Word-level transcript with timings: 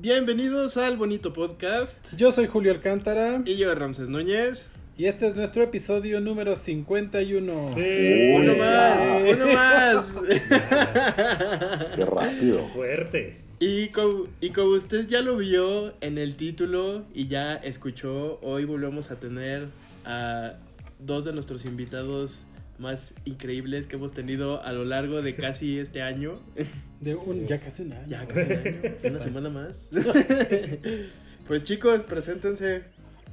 Bienvenidos 0.00 0.76
al 0.76 0.96
bonito 0.96 1.32
podcast. 1.32 1.98
Yo 2.16 2.30
soy 2.30 2.46
Julio 2.46 2.70
Alcántara. 2.70 3.42
Y 3.44 3.56
yo, 3.56 3.74
Ramses 3.74 4.08
Núñez. 4.08 4.64
Y 4.96 5.06
este 5.06 5.26
es 5.26 5.34
nuestro 5.34 5.60
episodio 5.64 6.20
número 6.20 6.54
51. 6.54 7.72
Sí. 7.74 8.32
Uno 8.32 8.54
más, 8.54 9.22
uno 9.28 9.52
más. 9.52 10.04
Qué 11.96 12.04
rápido. 12.04 12.64
Fuerte. 12.72 13.38
Y 13.58 13.88
como, 13.88 14.26
y 14.40 14.50
como 14.50 14.68
usted 14.68 15.08
ya 15.08 15.20
lo 15.20 15.36
vio 15.36 15.92
en 16.00 16.18
el 16.18 16.36
título 16.36 17.02
y 17.12 17.26
ya 17.26 17.56
escuchó, 17.56 18.38
hoy 18.40 18.66
volvemos 18.66 19.10
a 19.10 19.16
tener 19.16 19.66
a 20.04 20.52
dos 21.00 21.24
de 21.24 21.32
nuestros 21.32 21.64
invitados 21.64 22.36
más 22.78 23.12
increíbles 23.24 23.86
que 23.86 23.96
hemos 23.96 24.12
tenido 24.12 24.62
a 24.62 24.72
lo 24.72 24.84
largo 24.84 25.22
de 25.22 25.34
casi 25.34 25.78
este 25.78 26.02
año. 26.02 26.40
De 27.00 27.14
un, 27.14 27.46
ya 27.46 27.60
casi 27.60 27.82
un 27.82 27.92
año. 27.92 28.06
Ya 28.08 28.26
casi 28.26 28.40
un 28.40 28.52
año. 28.52 28.96
Una 29.04 29.20
semana 29.20 29.50
más. 29.50 29.86
pues 31.46 31.62
chicos, 31.62 32.02
preséntense 32.02 32.82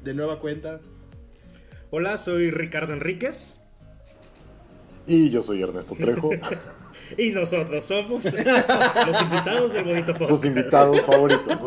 de 0.03 0.13
nueva 0.13 0.39
cuenta. 0.39 0.79
Hola, 1.89 2.19
soy 2.19 2.51
Ricardo 2.51 2.93
Enríquez. 2.93 3.59
Y 5.07 5.31
yo 5.31 5.41
soy 5.41 5.63
Ernesto 5.63 5.95
Trejo. 5.95 6.29
y 7.17 7.31
nosotros 7.31 7.85
somos 7.85 8.25
los 8.25 9.21
invitados 9.21 9.73
del 9.73 9.83
bonito 9.83 10.13
podcast. 10.13 10.29
Sus 10.29 10.45
invitados 10.45 11.01
favoritos. 11.01 11.57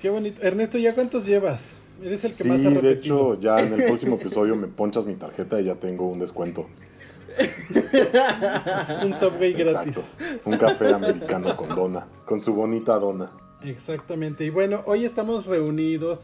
Qué 0.00 0.08
bonito. 0.08 0.42
Ernesto, 0.42 0.78
¿ya 0.78 0.94
cuántos 0.94 1.26
llevas? 1.26 1.74
Eres 2.02 2.24
el 2.24 2.30
que 2.30 2.42
sí, 2.42 2.48
más 2.48 2.64
ha 2.64 2.80
de 2.80 2.90
hecho, 2.92 3.34
ya 3.34 3.60
en 3.60 3.72
el 3.72 3.84
próximo 3.88 4.16
episodio 4.16 4.56
me 4.56 4.66
ponchas 4.66 5.06
mi 5.06 5.14
tarjeta 5.14 5.60
y 5.60 5.64
ya 5.64 5.74
tengo 5.76 6.08
un 6.08 6.18
descuento. 6.18 6.68
un 9.04 9.14
subway 9.14 9.52
gratis. 9.52 9.96
Exacto. 9.96 10.04
Un 10.44 10.56
café 10.56 10.92
americano 10.92 11.56
con 11.56 11.74
dona, 11.74 12.06
con 12.24 12.40
su 12.40 12.54
bonita 12.54 12.98
dona. 12.98 13.30
Exactamente. 13.62 14.44
Y 14.44 14.50
bueno, 14.50 14.82
hoy 14.86 15.04
estamos 15.04 15.46
reunidos 15.46 16.20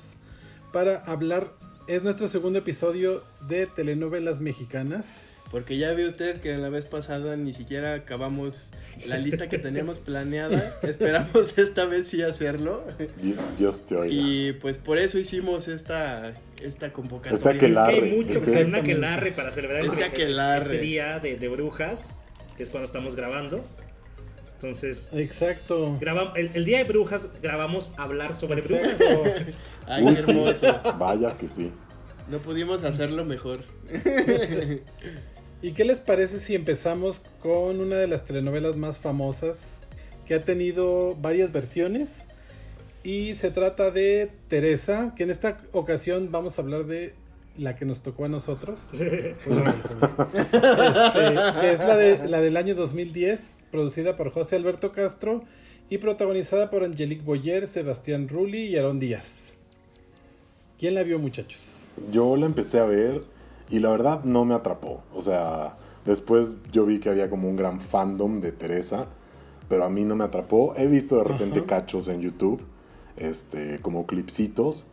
para 0.72 0.98
hablar. 1.04 1.52
Es 1.86 2.02
nuestro 2.02 2.28
segundo 2.28 2.60
episodio 2.60 3.22
de 3.48 3.66
telenovelas 3.66 4.40
mexicanas. 4.40 5.06
Porque 5.50 5.76
ya 5.76 5.92
ve 5.92 6.08
usted 6.08 6.40
que 6.40 6.56
la 6.56 6.70
vez 6.70 6.86
pasada 6.86 7.36
ni 7.36 7.52
siquiera 7.52 7.94
acabamos 7.94 8.68
la 9.06 9.16
lista 9.18 9.48
que 9.48 9.58
teníamos 9.58 9.98
planeada. 9.98 10.78
Esperamos 10.82 11.56
esta 11.58 11.84
vez 11.86 12.08
sí 12.08 12.22
hacerlo. 12.22 12.84
Dios 13.58 13.86
te 13.86 13.96
oiga. 13.96 14.14
Y 14.14 14.52
pues 14.54 14.78
por 14.78 14.98
eso 14.98 15.18
hicimos 15.18 15.68
esta, 15.68 16.34
esta 16.62 16.92
convocatoria. 16.92 17.34
Este 17.34 17.48
aquelarre. 17.50 17.92
Es 17.92 17.98
que 17.98 18.04
hay 18.04 18.16
mucho 18.16 18.30
este... 18.30 18.40
que 18.40 18.50
hacer 18.50 18.66
un 18.66 18.74
aquelarre 18.74 19.32
para 19.32 19.52
celebrar 19.52 19.82
este, 19.82 19.94
este, 19.94 20.04
aquelarre. 20.04 20.74
este 20.74 20.78
día 20.78 21.18
de, 21.18 21.36
de, 21.36 21.48
brujas, 21.48 22.16
que 22.56 22.62
es 22.62 22.70
cuando 22.70 22.86
estamos 22.86 23.16
grabando. 23.16 23.64
Entonces, 24.54 25.08
exacto. 25.12 25.96
Grabamos, 26.00 26.36
el, 26.36 26.50
el, 26.54 26.64
día 26.64 26.78
de 26.78 26.84
brujas 26.84 27.28
grabamos 27.42 27.92
hablar 27.96 28.34
sobre 28.34 28.62
brujas. 28.62 29.00
Ay, 29.86 30.04
qué 30.04 30.20
hermoso. 30.20 30.80
Vaya 30.98 31.36
que 31.36 31.48
sí. 31.48 31.72
No 32.28 32.38
pudimos 32.38 32.84
hacerlo 32.84 33.24
mejor. 33.24 33.64
¿Y 35.62 35.72
qué 35.72 35.84
les 35.84 36.00
parece 36.00 36.40
si 36.40 36.56
empezamos 36.56 37.22
con 37.40 37.78
una 37.78 37.94
de 37.94 38.08
las 38.08 38.24
telenovelas 38.24 38.76
más 38.76 38.98
famosas 38.98 39.78
que 40.26 40.34
ha 40.34 40.44
tenido 40.44 41.14
varias 41.14 41.52
versiones? 41.52 42.24
Y 43.04 43.34
se 43.34 43.52
trata 43.52 43.92
de 43.92 44.32
Teresa, 44.48 45.14
que 45.16 45.22
en 45.22 45.30
esta 45.30 45.58
ocasión 45.70 46.32
vamos 46.32 46.58
a 46.58 46.62
hablar 46.62 46.86
de 46.86 47.14
la 47.56 47.76
que 47.76 47.84
nos 47.84 48.02
tocó 48.02 48.24
a 48.24 48.28
nosotros. 48.28 48.80
este, 48.92 49.36
que 51.60 51.72
es 51.72 51.78
la, 51.78 51.96
de, 51.96 52.26
la 52.26 52.40
del 52.40 52.56
año 52.56 52.74
2010, 52.74 53.62
producida 53.70 54.16
por 54.16 54.30
José 54.32 54.56
Alberto 54.56 54.90
Castro 54.90 55.44
y 55.88 55.98
protagonizada 55.98 56.70
por 56.70 56.82
Angelique 56.82 57.22
Boyer, 57.22 57.68
Sebastián 57.68 58.28
Rulli 58.28 58.64
y 58.64 58.76
Aarón 58.76 58.98
Díaz. 58.98 59.52
¿Quién 60.76 60.96
la 60.96 61.04
vio, 61.04 61.20
muchachos? 61.20 61.60
Yo 62.10 62.34
la 62.36 62.46
empecé 62.46 62.80
a 62.80 62.84
ver 62.84 63.22
y 63.72 63.78
la 63.78 63.88
verdad 63.88 64.22
no 64.24 64.44
me 64.44 64.54
atrapó. 64.54 65.00
O 65.14 65.22
sea, 65.22 65.76
después 66.04 66.56
yo 66.70 66.84
vi 66.84 67.00
que 67.00 67.08
había 67.08 67.30
como 67.30 67.48
un 67.48 67.56
gran 67.56 67.80
fandom 67.80 68.40
de 68.40 68.52
Teresa, 68.52 69.06
pero 69.68 69.84
a 69.84 69.88
mí 69.88 70.04
no 70.04 70.14
me 70.14 70.24
atrapó. 70.24 70.74
He 70.76 70.86
visto 70.86 71.16
de 71.16 71.24
repente 71.24 71.64
cachos 71.64 72.08
en 72.08 72.20
YouTube, 72.20 72.62
este, 73.16 73.80
como 73.80 74.06
clipsitos. 74.06 74.86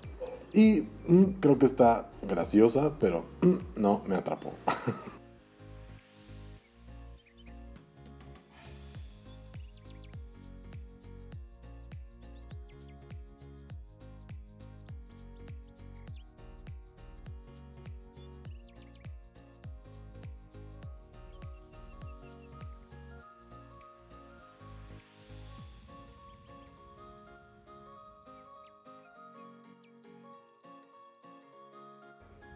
Y 0.54 0.88
mm, 1.08 1.24
creo 1.42 1.60
que 1.60 1.66
está 1.66 2.10
graciosa, 2.22 2.94
pero 3.00 3.26
mm, 3.42 3.82
no 3.82 4.02
me 4.08 4.16
atrapó. 4.16 4.54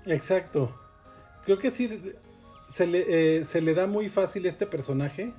Exacto. 0.05 0.73
Creo 1.45 1.57
que 1.57 1.71
sí 1.71 1.89
se 2.69 2.87
le, 2.87 3.05
eh, 3.39 3.45
se 3.45 3.61
le, 3.61 3.73
da 3.73 3.87
muy 3.87 4.09
fácil 4.09 4.45
este 4.45 4.65
personaje 4.65 5.33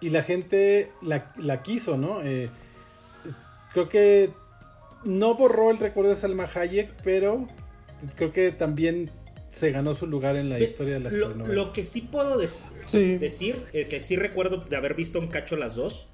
y 0.00 0.10
la 0.10 0.22
gente 0.22 0.90
la, 1.02 1.32
la 1.36 1.62
quiso, 1.62 1.96
¿no? 1.96 2.22
Eh, 2.22 2.48
creo 3.72 3.88
que 3.88 4.30
no 5.04 5.34
borró 5.34 5.70
el 5.70 5.78
recuerdo 5.78 6.10
de 6.10 6.16
Salma 6.16 6.48
Hayek, 6.52 6.94
pero 7.02 7.46
creo 8.16 8.32
que 8.32 8.50
también 8.50 9.10
se 9.50 9.72
ganó 9.72 9.94
su 9.94 10.06
lugar 10.06 10.36
en 10.36 10.48
la 10.48 10.56
Pe 10.56 10.64
historia 10.64 10.94
de 10.94 11.00
las 11.00 11.12
lo, 11.12 11.34
lo 11.34 11.72
que 11.72 11.84
sí 11.84 12.02
puedo 12.02 12.40
sí. 12.86 13.16
decir, 13.18 13.64
eh, 13.72 13.86
que 13.88 14.00
sí 14.00 14.16
recuerdo 14.16 14.58
de 14.58 14.76
haber 14.76 14.94
visto 14.94 15.18
un 15.18 15.28
cacho 15.28 15.56
las 15.56 15.74
dos, 15.74 16.08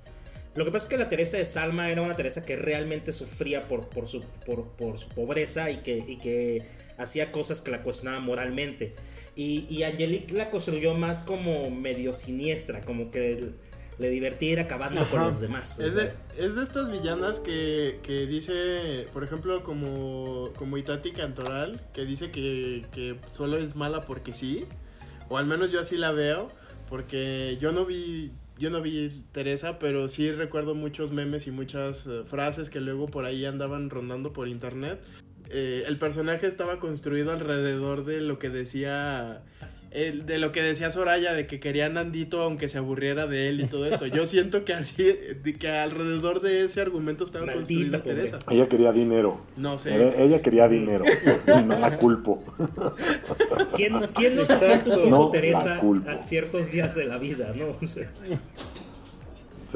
lo 0.55 0.65
que 0.65 0.71
pasa 0.71 0.87
es 0.87 0.91
que 0.91 0.97
la 0.97 1.11
Teresa 1.11 1.37
de 1.37 1.45
Salma 1.45 1.91
era 1.91 2.01
una 2.01 2.15
Teresa 2.15 2.45
que 2.45 2.57
realmente 2.57 3.13
sufría 3.13 3.69
por, 3.69 3.89
por, 3.89 4.09
su, 4.09 4.23
por, 4.47 4.69
por 4.69 4.97
su 4.97 5.09
pobreza 5.11 5.71
y 5.71 5.79
que, 5.79 5.99
y 5.99 6.17
que 6.17 6.63
hacía 6.99 7.33
cosas 7.33 7.61
que 7.61 7.71
la 7.71 7.83
cuestionaban 7.83 8.25
moralmente. 8.25 8.95
Y, 9.35 9.67
y 9.69 9.83
Angelique 9.83 10.35
la 10.35 10.51
construyó 10.51 10.95
más 10.95 11.21
como 11.21 11.71
medio 11.71 12.13
siniestra, 12.13 12.81
como 12.81 13.11
que 13.11 13.51
le 13.99 14.11
divertía 14.11 14.53
ir 14.53 14.61
acabando 14.61 15.01
Ajá. 15.01 15.11
con 15.11 15.21
los 15.21 15.41
demás. 15.41 15.79
Es 15.79 15.95
de, 15.95 16.13
es 16.39 16.55
de, 16.55 16.63
estas 16.63 16.91
villanas 16.91 17.41
que, 17.41 18.01
que, 18.03 18.27
dice, 18.27 19.07
por 19.13 19.25
ejemplo, 19.25 19.63
como, 19.63 20.51
como 20.57 20.77
Itati 20.77 21.13
Cantoral, 21.13 21.81
que 21.93 22.05
dice 22.05 22.31
que, 22.31 22.85
que 22.93 23.17
solo 23.31 23.59
es 23.59 23.75
mala 23.75 24.03
porque 24.03 24.33
sí, 24.33 24.65
o 25.29 25.39
al 25.39 25.47
menos 25.47 25.71
yo 25.71 25.81
así 25.81 25.97
la 25.97 26.13
veo, 26.13 26.49
porque 26.89 27.57
yo 27.61 27.73
no 27.73 27.85
vi 27.85 28.33
yo 28.59 28.71
no 28.71 28.81
vi 28.81 29.23
Teresa, 29.33 29.79
pero 29.79 30.09
sí 30.09 30.31
recuerdo 30.33 30.75
muchos 30.75 31.13
memes 31.13 31.47
y 31.47 31.51
muchas 31.51 32.07
uh, 32.07 32.25
frases 32.25 32.71
que 32.71 32.81
luego 32.81 33.07
por 33.07 33.27
ahí 33.27 33.45
andaban 33.45 33.91
rondando 33.91 34.33
por 34.33 34.49
internet. 34.49 34.99
Eh, 35.51 35.85
el 35.87 35.99
personaje 35.99 36.47
estaba 36.47 36.79
construido 36.81 37.33
alrededor 37.33 38.05
de 38.05 38.21
lo 38.21 38.39
que 38.39 38.51
decía 38.51 39.43
el, 39.97 40.27
de 40.27 40.39
lo 40.39 40.53
que 40.53 40.61
decía 40.61 40.91
Soraya 40.91 41.33
de 41.33 41.47
que 41.47 41.59
quería 41.59 41.89
Nandito 41.89 42.43
aunque 42.43 42.69
se 42.69 42.77
aburriera 42.77 43.27
de 43.27 43.49
él 43.49 43.61
y 43.61 43.65
todo 43.65 43.87
esto. 43.87 44.07
Yo 44.07 44.27
siento 44.27 44.65
que 44.65 44.75
así 44.75 45.03
de, 45.03 45.57
que 45.59 45.69
alrededor 45.69 46.41
de 46.43 46.65
ese 46.65 46.83
argumento 46.83 47.25
estaba 47.25 47.51
construida 47.51 48.03
pobreza. 48.03 48.39
Teresa. 48.39 48.53
Ella 48.53 48.69
quería 48.69 48.93
dinero. 48.93 49.41
No 49.57 49.79
sé. 49.79 49.95
Ella, 49.95 50.15
ella 50.19 50.43
quería 50.43 50.69
dinero. 50.69 51.05
no 51.67 51.79
la 51.79 51.97
culpo. 51.97 52.45
¿Quién, 53.75 53.95
quién 54.15 54.37
nos 54.37 54.49
siente 54.49 54.91
un 54.91 54.97
poco 54.97 55.09
No 55.09 55.31
Teresa 55.31 55.81
a 56.09 56.23
ciertos 56.23 56.71
días 56.71 56.95
de 56.95 57.07
la 57.07 57.19
vida, 57.19 57.55
no? 57.57 57.67
O 57.87 57.89
sea, 57.89 58.11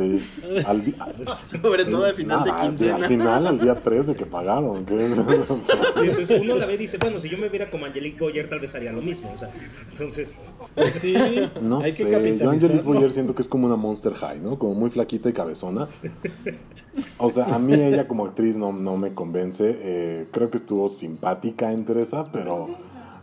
Sí. 0.01 0.63
Al, 0.67 0.85
di- 0.85 0.95
Sobre 1.63 1.85
todo 1.85 2.05
al 2.05 2.15
final 2.15 2.45
de 2.45 2.51
Nada, 2.51 2.63
quincena. 2.69 2.95
Al 2.97 3.05
final, 3.05 3.47
al 3.47 3.61
día 3.61 3.75
13 3.75 4.15
que 4.17 4.27
pagaron. 4.27 4.85
o 5.49 5.59
sea, 5.59 5.77
sí, 5.95 6.01
entonces 6.03 6.41
uno 6.41 6.55
la 6.57 6.67
ve 6.67 6.75
y 6.75 6.79
dice, 6.79 6.99
bueno, 6.99 7.19
si 7.21 7.29
yo 7.29 7.39
me 7.39 7.49
viera 7.49 7.71
como 7.71 7.87
Angelique 7.87 8.19
Boyer 8.21 8.49
tal 8.49 8.61
vez 8.61 8.75
haría 8.75 8.93
lo 8.93 9.03
mismo, 9.03 9.31
o 9.35 9.39
sea, 9.39 9.51
entonces... 9.91 10.37
Sí, 11.01 11.15
No 11.61 11.79
hay 11.79 11.93
que 11.93 12.05
sé, 12.05 12.39
yo. 12.39 12.51
Angelique 12.51 12.83
Boyer 12.83 13.11
siento 13.11 13.35
que 13.35 13.43
es 13.43 13.49
como 13.49 13.67
una 13.67 13.77
Monster 13.77 14.15
High, 14.15 14.41
¿no? 14.41 14.59
Como 14.59 14.75
muy 14.75 14.91
flaquita 14.91 15.29
y 15.29 15.33
cabezona. 15.33 15.89
O 17.19 17.31
sea, 17.31 17.45
a 17.55 17.59
mí 17.59 17.75
ella 17.75 18.09
como 18.09 18.27
actriz 18.27 18.57
no, 18.57 18.73
no 18.73 18.97
me 18.97 19.15
convence. 19.15 19.77
Eh, 19.81 20.27
creo 20.33 20.51
que 20.51 20.57
estuvo 20.59 20.89
simpática 20.89 21.73
en 21.73 21.85
Teresa, 21.85 22.27
pero 22.33 22.69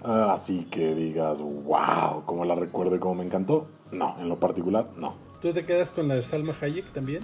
ah, 0.03 0.31
así 0.33 0.65
que 0.69 0.95
digas, 0.95 1.41
wow, 1.41 2.23
como 2.25 2.45
la 2.45 2.55
recuerdo 2.55 2.95
y 2.95 2.99
como 2.99 3.15
me 3.15 3.25
encantó. 3.25 3.67
No, 3.91 4.15
en 4.19 4.29
lo 4.29 4.39
particular, 4.39 4.87
no. 4.97 5.15
¿Tú 5.41 5.53
te 5.53 5.63
quedas 5.63 5.89
con 5.89 6.07
la 6.07 6.15
de 6.15 6.23
Salma 6.23 6.53
Hayek 6.59 6.91
también? 6.91 7.19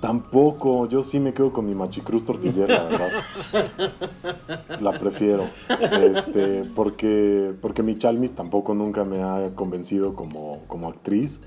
Tampoco, 0.00 0.88
yo 0.88 1.02
sí 1.02 1.20
me 1.20 1.34
quedo 1.34 1.52
con 1.52 1.66
mi 1.66 1.74
machicruz 1.74 2.24
tortillera, 2.24 2.84
¿verdad? 2.84 3.10
La 4.80 4.92
prefiero. 4.92 5.44
Este, 6.02 6.64
porque, 6.74 7.52
porque 7.60 7.82
mi 7.82 7.96
Chalmis 7.96 8.32
tampoco 8.32 8.74
nunca 8.74 9.04
me 9.04 9.22
ha 9.22 9.50
convencido 9.54 10.14
como, 10.14 10.60
como 10.68 10.88
actriz. 10.88 11.42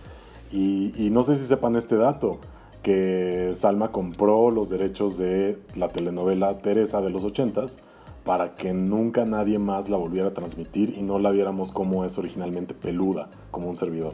Y, 0.51 0.93
y 0.95 1.09
no 1.09 1.23
sé 1.23 1.35
si 1.35 1.45
sepan 1.45 1.75
este 1.75 1.95
dato, 1.97 2.39
que 2.83 3.51
Salma 3.55 3.91
compró 3.91 4.51
los 4.51 4.69
derechos 4.69 5.17
de 5.17 5.57
la 5.75 5.89
telenovela 5.89 6.59
Teresa 6.59 7.01
de 7.01 7.09
los 7.09 7.25
80s 7.25 7.79
para 8.23 8.55
que 8.55 8.73
nunca 8.73 9.25
nadie 9.25 9.57
más 9.57 9.89
la 9.89 9.97
volviera 9.97 10.29
a 10.29 10.33
transmitir 10.33 10.93
y 10.95 11.01
no 11.01 11.17
la 11.17 11.31
viéramos 11.31 11.71
como 11.71 12.05
es 12.05 12.17
originalmente 12.17 12.73
peluda, 12.73 13.29
como 13.51 13.67
un 13.67 13.75
servidor. 13.75 14.13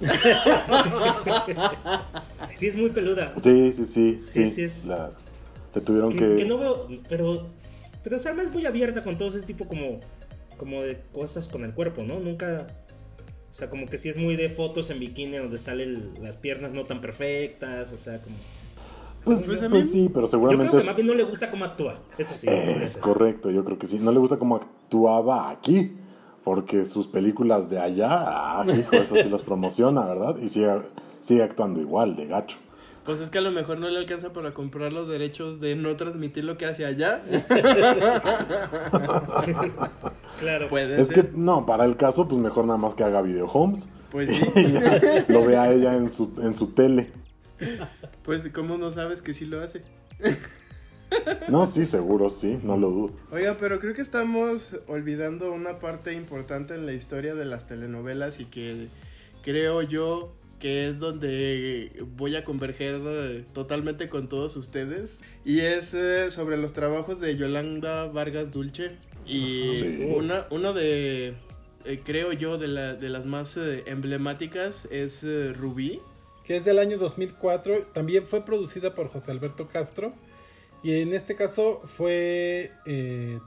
Sí, 2.56 2.68
es 2.68 2.76
muy 2.76 2.90
peluda. 2.90 3.32
Sí, 3.40 3.72
sí, 3.72 3.84
sí. 3.84 4.20
Sí, 4.24 4.44
Sí, 4.46 4.50
sí 4.50 4.62
es. 4.62 4.84
La- 4.86 5.10
le 5.74 5.80
tuvieron 5.80 6.10
Que, 6.12 6.18
que... 6.18 6.36
que 6.36 6.44
no 6.44 6.56
veo, 6.58 6.88
pero, 7.08 7.48
pero 8.04 8.18
Salma 8.20 8.42
es 8.44 8.52
muy 8.52 8.64
abierta 8.64 9.02
con 9.02 9.18
todo 9.18 9.26
ese 9.28 9.42
tipo 9.42 9.66
como, 9.66 9.98
como 10.56 10.82
de 10.82 11.00
cosas 11.12 11.48
con 11.48 11.64
el 11.64 11.74
cuerpo, 11.74 12.04
¿no? 12.04 12.20
Nunca, 12.20 12.68
o 13.50 13.54
sea, 13.54 13.68
como 13.68 13.86
que 13.86 13.98
sí 13.98 14.08
es 14.08 14.16
muy 14.16 14.36
de 14.36 14.48
fotos 14.48 14.90
en 14.90 15.00
bikini 15.00 15.36
donde 15.38 15.58
salen 15.58 16.12
las 16.22 16.36
piernas 16.36 16.72
no 16.72 16.84
tan 16.84 17.00
perfectas, 17.00 17.92
o 17.92 17.98
sea, 17.98 18.20
como... 18.22 18.36
Pues, 19.24 19.46
Pues 19.46 19.64
pues 19.70 19.90
sí, 19.90 20.08
pero 20.12 20.14
Yo 20.26 20.28
creo 20.28 20.28
seguramente 20.28 20.70
que 20.70 20.76
es, 20.76 20.86
más 20.86 20.94
bien 20.96 21.06
no 21.08 21.14
le 21.14 21.24
gusta 21.24 21.50
cómo 21.50 21.64
actúa, 21.64 21.98
eso 22.18 22.34
sí. 22.36 22.46
es 22.48 22.96
correcto, 22.98 23.50
yo 23.50 23.64
creo 23.64 23.76
que 23.78 23.86
sí. 23.88 23.98
No 23.98 24.12
le 24.12 24.18
gusta 24.20 24.36
cómo 24.36 24.54
actuaba 24.56 25.50
aquí, 25.50 25.92
porque 26.44 26.84
sus 26.84 27.06
películas 27.08 27.70
de 27.70 27.80
allá, 27.80 28.08
ah, 28.10 28.64
hijo, 28.66 28.96
esas 28.96 29.22
sí 29.22 29.28
las 29.30 29.42
promociona, 29.42 30.04
¿verdad? 30.04 30.36
Y 30.38 30.48
sigue, 30.48 30.82
sigue 31.20 31.42
actuando 31.42 31.80
igual, 31.80 32.14
de 32.16 32.26
gacho. 32.26 32.58
Pues 33.04 33.20
es 33.20 33.28
que 33.28 33.36
a 33.38 33.42
lo 33.42 33.50
mejor 33.50 33.78
no 33.78 33.88
le 33.88 33.98
alcanza 33.98 34.32
para 34.32 34.54
comprar 34.54 34.92
los 34.92 35.08
derechos 35.10 35.60
de 35.60 35.76
no 35.76 35.94
transmitir 35.96 36.44
lo 36.44 36.56
que 36.56 36.66
hace 36.66 36.86
allá. 36.86 37.22
Claro. 40.40 40.68
Puede 40.68 41.00
Es 41.00 41.08
ser. 41.08 41.26
que, 41.30 41.30
no, 41.36 41.64
para 41.64 41.84
el 41.84 41.96
caso, 41.96 42.28
pues 42.28 42.40
mejor 42.40 42.64
nada 42.66 42.76
más 42.78 42.94
que 42.94 43.04
haga 43.04 43.22
video 43.22 43.46
homes. 43.46 43.88
Pues 44.10 44.30
sí. 44.36 44.44
y 44.56 44.72
ya 44.72 45.24
lo 45.28 45.44
vea 45.44 45.70
ella 45.70 45.94
en 45.94 46.08
su, 46.08 46.32
en 46.42 46.54
su 46.54 46.68
tele. 46.72 47.12
Pues, 48.24 48.48
¿cómo 48.52 48.76
no 48.78 48.90
sabes 48.92 49.22
que 49.22 49.32
sí 49.32 49.44
lo 49.44 49.62
hace? 49.62 49.82
No, 51.48 51.66
sí, 51.66 51.84
seguro, 51.86 52.28
sí, 52.30 52.58
no 52.62 52.76
lo 52.76 52.90
dudo. 52.90 53.12
Oiga, 53.30 53.56
pero 53.60 53.78
creo 53.80 53.94
que 53.94 54.02
estamos 54.02 54.62
olvidando 54.86 55.52
una 55.52 55.76
parte 55.78 56.12
importante 56.12 56.74
en 56.74 56.86
la 56.86 56.92
historia 56.92 57.34
de 57.34 57.44
las 57.44 57.66
telenovelas 57.66 58.40
y 58.40 58.46
que 58.46 58.86
creo 59.42 59.82
yo 59.82 60.32
que 60.58 60.88
es 60.88 60.98
donde 60.98 61.92
voy 62.16 62.36
a 62.36 62.44
converger 62.44 63.00
eh, 63.04 63.44
totalmente 63.52 64.08
con 64.08 64.28
todos 64.28 64.56
ustedes 64.56 65.18
y 65.44 65.60
es 65.60 65.92
eh, 65.92 66.30
sobre 66.30 66.56
los 66.56 66.72
trabajos 66.72 67.20
de 67.20 67.36
Yolanda 67.36 68.06
Vargas 68.06 68.50
Dulce 68.52 68.92
y 69.26 69.76
Sí. 69.76 70.08
una 70.16 70.46
uno 70.50 70.72
de 70.72 71.34
eh, 71.84 72.00
creo 72.02 72.32
yo 72.32 72.56
de, 72.56 72.68
la- 72.68 72.94
de 72.94 73.10
las 73.10 73.26
más 73.26 73.58
eh, 73.58 73.82
emblemáticas 73.86 74.86
es 74.90 75.22
eh, 75.22 75.52
Rubí 75.52 76.00
que 76.46 76.56
es 76.58 76.64
del 76.66 76.78
año 76.78 76.98
2004. 76.98 77.86
También 77.94 78.24
fue 78.26 78.44
producida 78.44 78.94
por 78.94 79.08
José 79.08 79.30
Alberto 79.30 79.66
Castro. 79.66 80.12
Y 80.84 81.00
en 81.00 81.14
este 81.14 81.34
caso 81.34 81.80
fue 81.84 82.70
eh, 82.84 83.40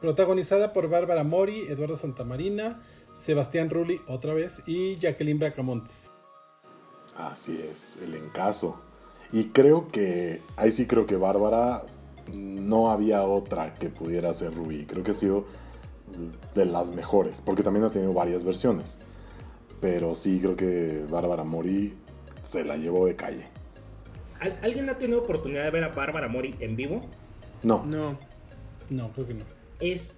protagonizada 0.00 0.72
por 0.72 0.90
Bárbara 0.90 1.22
Mori, 1.22 1.60
Eduardo 1.68 1.96
Santamarina, 1.96 2.82
Sebastián 3.22 3.70
Rulli 3.70 4.00
otra 4.08 4.34
vez 4.34 4.60
y 4.66 4.96
Jacqueline 4.96 5.38
Bracamontes. 5.38 6.10
Así 7.16 7.56
es, 7.70 7.96
el 8.02 8.16
encaso. 8.16 8.80
Y 9.32 9.44
creo 9.50 9.86
que, 9.86 10.42
ahí 10.56 10.72
sí 10.72 10.86
creo 10.86 11.06
que 11.06 11.14
Bárbara 11.14 11.84
no 12.34 12.90
había 12.90 13.22
otra 13.22 13.74
que 13.74 13.88
pudiera 13.88 14.34
ser 14.34 14.52
Rubí. 14.52 14.86
Creo 14.86 15.04
que 15.04 15.12
ha 15.12 15.14
sido 15.14 15.46
de 16.54 16.66
las 16.66 16.90
mejores, 16.90 17.40
porque 17.40 17.62
también 17.62 17.84
ha 17.84 17.92
tenido 17.92 18.12
varias 18.12 18.42
versiones. 18.42 18.98
Pero 19.80 20.16
sí 20.16 20.40
creo 20.40 20.56
que 20.56 21.04
Bárbara 21.08 21.44
Mori 21.44 21.94
se 22.42 22.64
la 22.64 22.76
llevó 22.76 23.06
de 23.06 23.14
calle. 23.14 23.55
¿Al- 24.40 24.58
¿Alguien 24.62 24.88
ha 24.90 24.98
tenido 24.98 25.20
oportunidad 25.20 25.64
de 25.64 25.70
ver 25.70 25.84
a 25.84 25.88
Bárbara 25.88 26.28
Mori 26.28 26.54
en 26.60 26.76
vivo? 26.76 27.00
No, 27.62 27.84
no 27.84 28.18
No, 28.90 29.10
creo 29.12 29.26
que 29.26 29.34
no. 29.34 29.44
Es, 29.80 30.16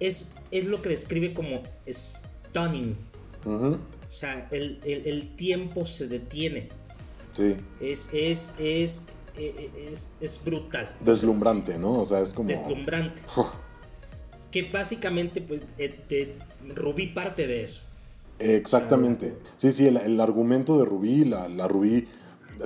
es, 0.00 0.28
es 0.50 0.64
lo 0.66 0.82
que 0.82 0.88
describe 0.90 1.32
como 1.34 1.62
stunning. 1.88 2.96
O 3.46 3.78
sea, 4.14 4.46
el, 4.50 4.80
el- 4.84 5.06
el 5.06 5.36
tiempo 5.36 5.86
se 5.86 6.06
detiene. 6.08 6.68
sí, 7.32 7.56
Es, 7.80 8.10
es, 8.12 8.52
es, 8.58 9.02
eh, 9.36 9.70
es, 9.90 10.10
es 10.20 10.40
brutal. 10.44 10.88
deslumbrante, 11.00 11.78
¿no? 11.78 11.94
O 12.00 12.04
sea, 12.04 12.20
es 12.20 12.32
como... 12.32 12.48
Deslumbrante. 12.48 13.20
Que 14.50 14.62
básicamente, 14.70 15.40
pues, 15.40 15.64
eh, 15.78 15.88
te- 16.08 16.36
Rubí 16.76 17.08
parte 17.08 17.48
de 17.48 17.64
eso. 17.64 17.80
Exactamente. 18.38 19.36
Sí, 19.56 19.72
sí, 19.72 19.86
el, 19.88 19.96
el 19.96 20.20
argumento 20.20 20.78
de 20.78 20.84
Rubí, 20.84 21.24
la, 21.24 21.48
la 21.48 21.66
Rubí 21.66 22.06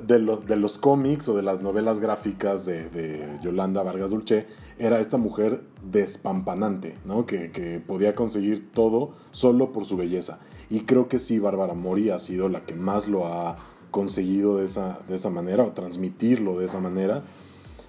de 0.06 0.18
los, 0.18 0.46
de 0.46 0.56
los 0.56 0.78
cómics 0.78 1.28
o 1.28 1.36
de 1.36 1.42
las 1.42 1.62
novelas 1.62 2.00
gráficas 2.00 2.64
de, 2.66 2.88
de 2.90 3.26
Yolanda 3.42 3.82
Vargas 3.82 4.10
Dulce, 4.10 4.46
era 4.78 5.00
esta 5.00 5.16
mujer 5.16 5.62
despampanante, 5.82 6.96
¿no? 7.04 7.26
Que, 7.26 7.50
que 7.50 7.80
podía 7.80 8.14
conseguir 8.14 8.70
todo 8.72 9.12
solo 9.30 9.72
por 9.72 9.84
su 9.84 9.96
belleza. 9.96 10.40
Y 10.70 10.80
creo 10.80 11.08
que 11.08 11.18
sí, 11.18 11.38
Bárbara 11.38 11.74
Mori 11.74 12.10
ha 12.10 12.18
sido 12.18 12.48
la 12.48 12.60
que 12.66 12.74
más 12.74 13.08
lo 13.08 13.26
ha 13.26 13.56
conseguido 13.90 14.58
de 14.58 14.64
esa, 14.64 14.98
de 15.08 15.14
esa 15.14 15.30
manera, 15.30 15.64
o 15.64 15.72
transmitirlo 15.72 16.58
de 16.58 16.66
esa 16.66 16.78
manera. 16.80 17.22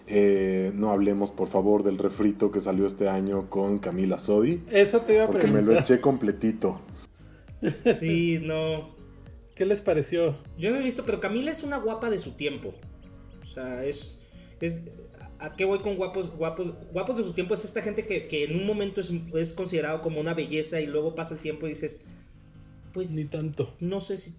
Eh, 0.07 0.71
no 0.75 0.89
hablemos, 0.91 1.31
por 1.31 1.49
favor, 1.49 1.83
del 1.83 1.97
refrito 1.97 2.51
que 2.51 2.61
salió 2.61 2.85
este 2.85 3.09
año 3.09 3.49
con 3.49 3.77
Camila 3.77 4.17
Sodi, 4.17 4.63
Eso 4.71 5.01
te 5.01 5.15
iba 5.15 5.25
a 5.25 5.27
porque 5.27 5.45
me 5.47 5.53
preguntar. 5.53 5.75
lo 5.75 5.81
eché 5.81 6.01
completito. 6.01 6.79
Sí, 7.93 8.39
no. 8.41 8.97
¿Qué 9.59 9.65
les 9.65 9.81
pareció? 9.81 10.37
Yo 10.57 10.71
no 10.71 10.77
he 10.79 10.81
visto, 10.81 11.03
pero 11.05 11.19
Camila 11.19 11.51
es 11.51 11.63
una 11.63 11.77
guapa 11.79 12.09
de 12.09 12.17
su 12.17 12.31
tiempo. 12.31 12.73
O 13.43 13.45
sea, 13.45 13.83
es. 13.83 14.15
es 14.61 14.83
¿A 15.37 15.53
qué 15.57 15.65
voy 15.65 15.79
con 15.79 15.97
guapos? 15.97 16.31
Guapos, 16.31 16.69
guapos 16.93 17.17
de 17.17 17.23
su 17.25 17.33
tiempo 17.33 17.53
es 17.55 17.65
esta 17.65 17.81
gente 17.81 18.05
que, 18.05 18.27
que 18.27 18.45
en 18.45 18.55
un 18.57 18.65
momento 18.65 19.01
es, 19.01 19.11
es 19.35 19.51
considerado 19.51 20.01
como 20.01 20.21
una 20.21 20.33
belleza 20.33 20.79
y 20.79 20.87
luego 20.87 21.13
pasa 21.13 21.33
el 21.33 21.41
tiempo 21.41 21.65
y 21.65 21.71
dices. 21.71 21.99
Pues 22.93 23.11
Ni 23.11 23.25
tanto. 23.25 23.75
no 23.81 23.99
sé 23.99 24.15
si. 24.15 24.33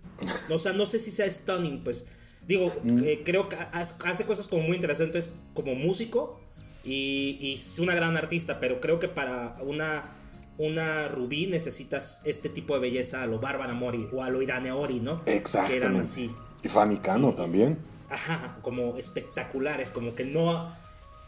O 0.51 0.59
sea, 0.59 0.73
no 0.73 0.87
sé 0.87 0.99
si 0.99 1.11
sea 1.11 1.29
stunning, 1.31 1.81
pues. 1.85 2.07
Digo, 2.49 2.73
Mm. 2.83 3.05
eh, 3.05 3.21
creo 3.23 3.47
que 3.51 3.57
ha- 3.57 3.69
hace 3.75 4.25
cosas 4.25 4.47
como 4.47 4.63
muy 4.63 4.75
interesantes 4.77 5.33
como 5.53 5.75
músico 5.75 6.41
y, 6.83 7.37
y 7.41 7.55
es 7.57 7.79
una 7.79 7.95
gran 7.95 8.17
artista, 8.17 8.59
pero 8.59 8.81
creo 8.81 8.99
que 8.99 9.09
para 9.09 9.55
una, 9.63 10.11
una 10.59 11.09
Rubí 11.09 11.47
necesitas 11.47 12.21
este 12.25 12.49
tipo 12.49 12.75
de 12.75 12.81
belleza 12.81 13.23
a 13.23 13.27
lo 13.27 13.39
Bárbara 13.41 13.73
Mori 13.75 14.09
o 14.13 14.23
a 14.23 14.29
lo 14.31 14.43
Irane 14.43 14.73
Ori, 14.73 15.01
¿no? 15.01 15.25
Que 15.25 15.43
eran 15.75 15.97
así, 15.97 16.31
Y 16.63 16.69
Fanny 16.69 16.99
Cano 16.99 17.31
Sí. 17.31 17.37
también. 17.37 17.79
ajá, 18.11 18.59
como 18.63 18.97
espectaculares, 18.97 19.91
como 19.93 20.15
que 20.15 20.25
no. 20.25 20.75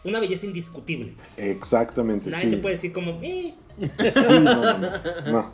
Una 0.05 0.19
belleza 0.19 0.47
indiscutible. 0.47 1.15
Exactamente, 1.37 2.29
Nadie 2.31 2.45
sí. 2.45 2.51
te 2.51 2.57
puede 2.59 2.75
decir 2.75 2.93
como, 2.93 3.21
eh, 3.23 3.55
Sí, 3.79 4.41
no, 4.41 4.79
no, 4.79 5.53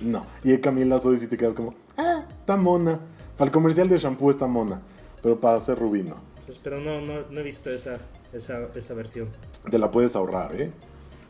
no. 0.00 0.26
Y 0.44 0.50
de 0.52 0.60
Camila 0.60 0.98
Sodi 0.98 1.16
sí 1.18 1.26
te 1.26 1.36
quedas 1.36 1.54
como, 1.54 1.74
ah, 1.96 2.24
está 2.40 2.56
mona. 2.56 3.00
Para 3.36 3.46
el 3.48 3.52
comercial 3.52 3.88
de 3.88 3.98
shampoo 3.98 4.30
está 4.30 4.46
mona. 4.46 4.80
Pero 5.22 5.40
para 5.40 5.56
hacer 5.56 5.76
rubí 5.78 6.02
no. 6.04 6.16
Entonces, 6.38 6.60
pero 6.62 6.80
no, 6.80 7.00
no, 7.00 7.22
no 7.28 7.40
he 7.40 7.42
visto 7.42 7.68
esa, 7.70 7.98
esa, 8.32 8.68
esa 8.74 8.94
versión. 8.94 9.28
Te 9.68 9.76
la 9.78 9.90
puedes 9.90 10.14
ahorrar, 10.16 10.54
¿eh? 10.54 10.70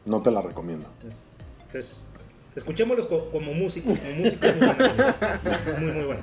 No 0.05 0.21
te 0.21 0.31
la 0.31 0.43
recomiendo. 0.43 0.87
Entonces, 1.69 1.99
escuchémoslos 2.57 3.07
co- 3.07 3.31
como 3.31 3.53
músicos, 3.55 3.99
como 3.99 4.13
músicos. 4.15 4.51
Es 5.69 5.79
muy, 5.81 5.93
muy 5.93 6.05
bueno. 6.05 6.23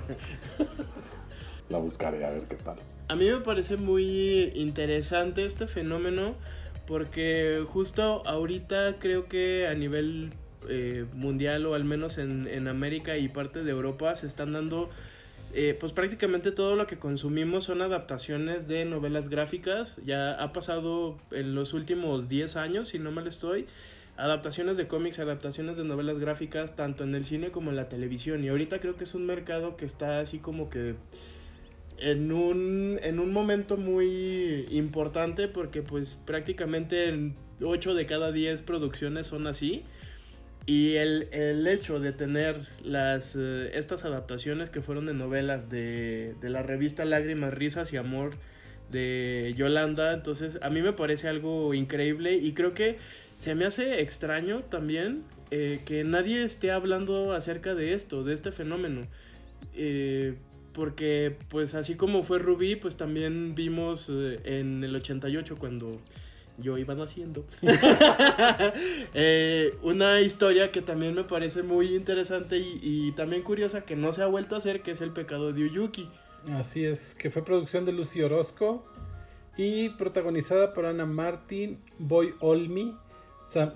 La 1.69 1.77
buscaré 1.79 2.23
a 2.25 2.29
ver 2.29 2.43
qué 2.47 2.55
tal. 2.55 2.77
A 3.07 3.15
mí 3.15 3.29
me 3.29 3.39
parece 3.39 3.77
muy 3.77 4.51
interesante 4.55 5.45
este 5.45 5.67
fenómeno 5.67 6.35
porque 6.87 7.63
justo 7.67 8.21
ahorita 8.27 8.97
creo 8.99 9.27
que 9.27 9.67
a 9.67 9.73
nivel 9.73 10.29
eh, 10.69 11.05
mundial 11.13 11.65
o 11.65 11.73
al 11.75 11.85
menos 11.85 12.17
en, 12.19 12.47
en 12.47 12.67
América 12.67 13.17
y 13.17 13.27
parte 13.29 13.63
de 13.63 13.71
Europa 13.71 14.15
se 14.15 14.27
están 14.27 14.53
dando 14.53 14.89
eh, 15.53 15.75
pues 15.79 15.91
prácticamente 15.93 16.51
todo 16.51 16.75
lo 16.75 16.85
que 16.85 16.97
consumimos 16.97 17.63
son 17.63 17.81
adaptaciones 17.81 18.67
de 18.67 18.85
novelas 18.85 19.29
gráficas. 19.29 19.97
Ya 20.05 20.33
ha 20.33 20.53
pasado 20.53 21.17
en 21.31 21.55
los 21.55 21.73
últimos 21.73 22.27
10 22.29 22.55
años, 22.57 22.89
si 22.89 22.99
no 22.99 23.11
mal 23.11 23.25
estoy, 23.27 23.65
adaptaciones 24.17 24.77
de 24.77 24.88
cómics, 24.88 25.19
adaptaciones 25.19 25.77
de 25.77 25.84
novelas 25.84 26.19
gráficas, 26.19 26.75
tanto 26.75 27.03
en 27.03 27.15
el 27.15 27.25
cine 27.25 27.51
como 27.51 27.72
en 27.72 27.75
la 27.75 27.89
televisión. 27.89 28.43
Y 28.43 28.50
ahorita 28.50 28.79
creo 28.79 28.95
que 28.95 29.03
es 29.03 29.13
un 29.13 29.25
mercado 29.25 29.75
que 29.75 29.86
está 29.86 30.19
así 30.19 30.39
como 30.39 30.69
que 30.69 30.95
en 31.98 32.31
un, 32.31 33.00
en 33.03 33.19
un 33.19 33.31
momento 33.31 33.77
muy 33.77 34.65
importante 34.72 35.48
porque 35.48 35.81
pues 35.81 36.17
prácticamente 36.25 37.10
en 37.10 37.36
8 37.62 37.93
de 37.93 38.05
cada 38.05 38.31
10 38.31 38.62
producciones 38.62 39.27
son 39.27 39.48
así. 39.48 39.84
Y 40.67 40.95
el, 40.95 41.27
el 41.31 41.67
hecho 41.67 42.00
de 42.00 42.12
tener 42.12 42.67
las, 42.84 43.36
eh, 43.36 43.69
estas 43.75 44.03
adaptaciones 44.03 44.72
que 44.72 44.81
fueron 44.81 45.05
de 45.05 45.13
novelas 45.13 45.69
de, 45.69 46.34
de 46.41 46.50
la 46.50 46.63
revista 46.63 47.05
Lágrimas, 47.05 47.53
Risas 47.53 47.93
y 47.93 47.98
Amor 47.98 48.31
de 48.91 49.53
Yolanda, 49.55 50.13
entonces 50.13 50.57
a 50.62 50.69
mí 50.69 50.81
me 50.81 50.93
parece 50.93 51.27
algo 51.27 51.74
increíble 51.74 52.36
y 52.36 52.53
creo 52.53 52.74
que 52.74 52.98
se 53.38 53.56
me 53.56 53.65
hace 53.65 54.01
extraño 54.01 54.63
también 54.63 55.24
eh, 55.51 55.82
que 55.86 56.04
nadie 56.04 56.44
esté 56.44 56.72
hablando 56.72 57.34
acerca 57.34 57.75
de 57.75 57.94
esto, 57.94 58.24
de 58.24 58.34
este 58.34 58.51
fenómeno. 58.51 59.01
Eh, 59.75 60.36
porque 60.74 61.38
pues 61.50 61.75
así 61.75 61.96
como 61.96 62.24
fue 62.24 62.39
Rubí, 62.39 62.75
pues 62.75 62.98
también 62.98 63.56
vimos 63.56 64.10
eh, 64.10 64.39
en 64.44 64.84
el 64.84 64.96
88 64.96 65.56
cuando 65.58 66.01
yo 66.58 66.77
iba 66.77 66.96
naciendo. 66.96 67.46
Una 69.82 70.22
historia 70.22 70.72
que 70.72 70.82
también 70.82 71.13
me 71.13 71.24
parece 71.24 71.63
muy 71.63 71.96
interesante 71.96 72.58
y, 72.58 73.12
también 73.13 73.44
curiosa 73.44 73.82
que 73.82 73.96
no 73.96 74.13
se 74.13 74.24
ha 74.24 74.27
vuelto 74.27 74.56
a 74.56 74.58
hacer, 74.58 74.82
que 74.82 74.92
es 74.92 75.01
el 75.01 75.12
pecado 75.12 75.54
de 75.54 75.63
Uyuki. 75.63 76.10
Así 76.54 76.86
es, 76.86 77.15
que 77.15 77.30
fue 77.30 77.44
producción 77.44 77.86
de 77.86 77.92
Lucy 77.92 78.22
Orozco 78.22 78.86
y 79.58 79.89
protagonizada 79.89 80.74
por 80.74 80.86
Ana 80.86 81.06
Martín, 81.06 81.80
Boy 81.98 82.34
Olmi, 82.39 82.96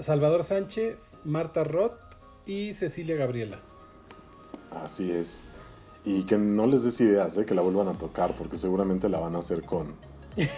Salvador 0.02 0.44
Sánchez, 0.44 1.16
Marta 1.24 1.64
Roth 1.64 2.00
y 2.46 2.74
Cecilia 2.74 3.16
Gabriela. 3.16 3.60
Así 4.72 5.12
es. 5.12 5.42
Y 6.04 6.24
que 6.24 6.38
no 6.38 6.68
les 6.68 6.84
des 6.84 7.00
ideas, 7.02 7.38
¿eh? 7.38 7.46
que 7.46 7.56
la 7.56 7.62
vuelvan 7.62 7.88
a 7.88 7.94
tocar, 7.94 8.36
porque 8.36 8.58
seguramente 8.58 9.10
la 9.10 9.20
van 9.20 9.36
a 9.36 9.40
hacer 9.40 9.64
con, 9.64 9.94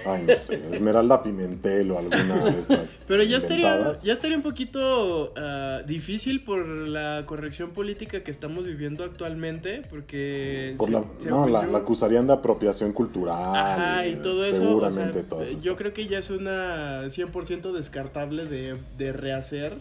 ay, 0.06 0.24
no 0.28 0.36
sé, 0.38 0.62
Esmeralda 0.72 1.24
Pimentel 1.24 1.92
o 1.92 2.00
alguna 2.00 2.46
de 2.46 2.60
estas. 2.60 2.94
Pero 3.08 3.24
ya 3.24 3.38
estaría, 3.38 3.92
ya 3.94 4.14
estaría 4.14 4.38
un 4.38 4.44
poquito 4.44 5.34
ah, 5.38 5.82
difícil 5.86 6.44
por 6.44 6.66
la 6.66 7.24
corrección 7.26 7.72
política 7.72 8.24
que 8.24 8.32
estamos 8.32 8.66
viviendo 8.66 9.04
actualmente, 9.04 9.82
porque... 9.90 10.76
Por 10.78 10.88
se- 10.88 10.94
la, 10.94 11.04
se 11.18 11.30
no, 11.30 11.48
la, 11.48 11.62
acusarían 11.78 12.28
de 12.28 12.34
apropiación 12.34 12.94
cultural. 12.94 13.56
Ajá, 13.56 14.08
y 14.08 14.16
todo 14.16 14.46
eso, 14.46 14.62
o 14.62 14.66
Seguramente 14.68 15.20
sea, 15.22 15.30
todas 15.30 15.64
yo 15.64 15.76
creo 15.76 15.94
que 15.94 16.08
ya 16.08 16.20
es 16.20 16.30
una 16.30 17.04
100% 17.06 17.72
descartable 17.72 18.46
de, 18.46 18.76
de 18.98 19.14
rehacer, 19.14 19.76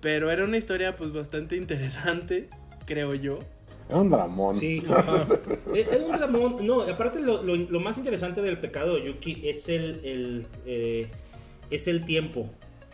pero 0.00 0.30
era 0.30 0.44
una 0.44 0.56
historia 0.56 0.96
pues 0.96 1.12
bastante 1.12 1.56
interesante, 1.56 2.48
creo 2.86 3.14
yo. 3.14 3.38
Era 3.88 3.98
un 3.98 4.10
dramón. 4.10 4.54
Sí, 4.54 4.82
es, 5.74 5.86
es 5.92 6.02
un 6.02 6.12
dramón. 6.16 6.64
No, 6.66 6.82
aparte 6.82 7.20
lo, 7.20 7.42
lo- 7.42 7.56
lo 7.56 7.80
más 7.80 7.98
interesante 7.98 8.40
del 8.42 8.58
pecado 8.58 8.96
de 8.96 9.06
Yuki 9.06 9.42
es 9.48 9.68
el, 9.68 10.00
el, 10.04 10.46
eh, 10.66 11.06
es 11.70 11.86
el 11.88 12.04
tiempo. 12.04 12.48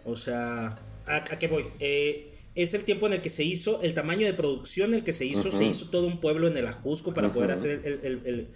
O 0.04 0.16
sea, 0.16 0.78
¿a, 1.06 1.16
a 1.16 1.38
qué 1.38 1.48
voy? 1.48 1.64
Eh, 1.80 2.32
es 2.54 2.74
el 2.74 2.82
tiempo 2.84 3.06
en 3.06 3.12
el 3.12 3.20
que 3.20 3.30
se 3.30 3.44
hizo, 3.44 3.80
el 3.82 3.94
tamaño 3.94 4.26
de 4.26 4.34
producción 4.34 4.90
en 4.90 4.96
el 4.96 5.04
que 5.04 5.12
se 5.12 5.24
hizo, 5.26 5.50
se 5.52 5.64
hizo 5.64 5.90
todo 5.90 6.06
un 6.06 6.18
pueblo 6.20 6.48
en 6.48 6.56
el 6.56 6.66
Ajusco 6.66 7.14
para 7.14 7.28
poder 7.32 7.50
hacer 7.52 7.82
el, 7.84 8.00
el- 8.02 8.20
el- 8.26 8.48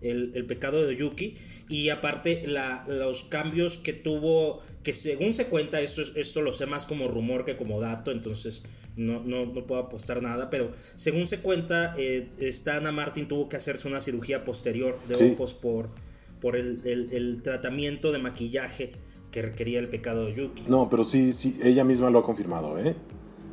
el- 0.00 0.32
el 0.34 0.44
pecado 0.46 0.86
de 0.86 0.96
Yuki. 0.96 1.34
Y 1.68 1.88
aparte 1.90 2.44
la- 2.46 2.84
los 2.88 3.24
cambios 3.24 3.76
que 3.78 3.92
tuvo, 3.92 4.60
que 4.82 4.92
según 4.92 5.34
se 5.34 5.46
cuenta, 5.46 5.80
esto, 5.80 6.02
es- 6.02 6.12
esto 6.14 6.40
lo 6.42 6.52
sé 6.52 6.66
más 6.66 6.84
como 6.86 7.08
rumor 7.08 7.44
que 7.44 7.56
como 7.56 7.80
dato, 7.80 8.10
entonces 8.10 8.62
no, 8.96 9.22
no, 9.22 9.46
no 9.46 9.64
puedo 9.66 9.80
apostar 9.82 10.22
nada, 10.22 10.50
pero 10.50 10.72
según 10.96 11.26
se 11.26 11.38
cuenta, 11.38 11.94
eh, 11.98 12.28
esta 12.40 12.76
Ana 12.78 12.90
Martin 12.90 13.28
tuvo 13.28 13.48
que 13.48 13.56
hacerse 13.56 13.86
una 13.86 14.00
cirugía 14.00 14.42
posterior 14.44 14.98
de 15.06 15.14
Sí. 15.14 15.30
ojos 15.34 15.54
por, 15.54 15.88
por 16.40 16.56
el, 16.56 16.80
el- 16.84 17.12
el 17.12 17.42
tratamiento 17.42 18.10
de 18.12 18.18
maquillaje 18.18 18.92
que 19.30 19.42
requería 19.42 19.78
el 19.78 19.88
pecado 19.88 20.24
de 20.26 20.34
Yuki. 20.34 20.62
No, 20.68 20.88
pero 20.88 21.04
sí, 21.04 21.32
sí, 21.32 21.60
ella 21.62 21.84
misma 21.84 22.08
lo 22.10 22.20
ha 22.20 22.22
confirmado, 22.24 22.78
¿eh? 22.78 22.94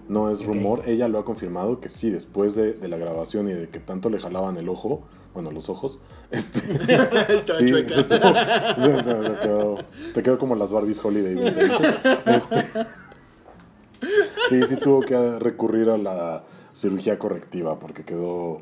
No 0.08 0.30
es 0.30 0.46
rumor, 0.46 0.84
ella 0.86 1.08
lo 1.08 1.18
ha 1.20 1.26
confirmado 1.26 1.80
que 1.80 1.90
sí, 1.90 2.10
después 2.12 2.54
de, 2.56 2.74
de 2.74 2.88
la 2.88 2.98
grabación 2.98 3.50
y 3.50 3.54
de 3.54 3.70
que 3.70 3.80
tanto 3.80 4.10
le 4.10 4.20
jalaban 4.20 4.56
el 4.58 4.70
ojo, 4.70 5.02
bueno, 5.34 5.50
los 5.52 5.68
ojos, 5.70 6.00
este... 6.32 6.60
sí, 7.54 7.68
se 7.70 8.04
tuvo- 8.04 8.36
se- 8.78 9.04
se- 9.04 9.04
se 9.04 9.40
quedó, 9.42 9.78
se 10.14 10.24
quedó 10.24 10.38
como 10.38 10.56
las 10.56 10.72
Barbies 10.72 11.04
Holiday. 11.04 11.54
Este, 12.28 12.66
sí, 14.50 14.64
sí 14.64 14.76
tuvo 14.78 15.02
que 15.02 15.40
recurrir 15.40 15.90
a 15.90 15.98
la 15.98 16.44
cirugía 16.74 17.18
correctiva 17.18 17.80
porque 17.80 18.04
quedó 18.04 18.62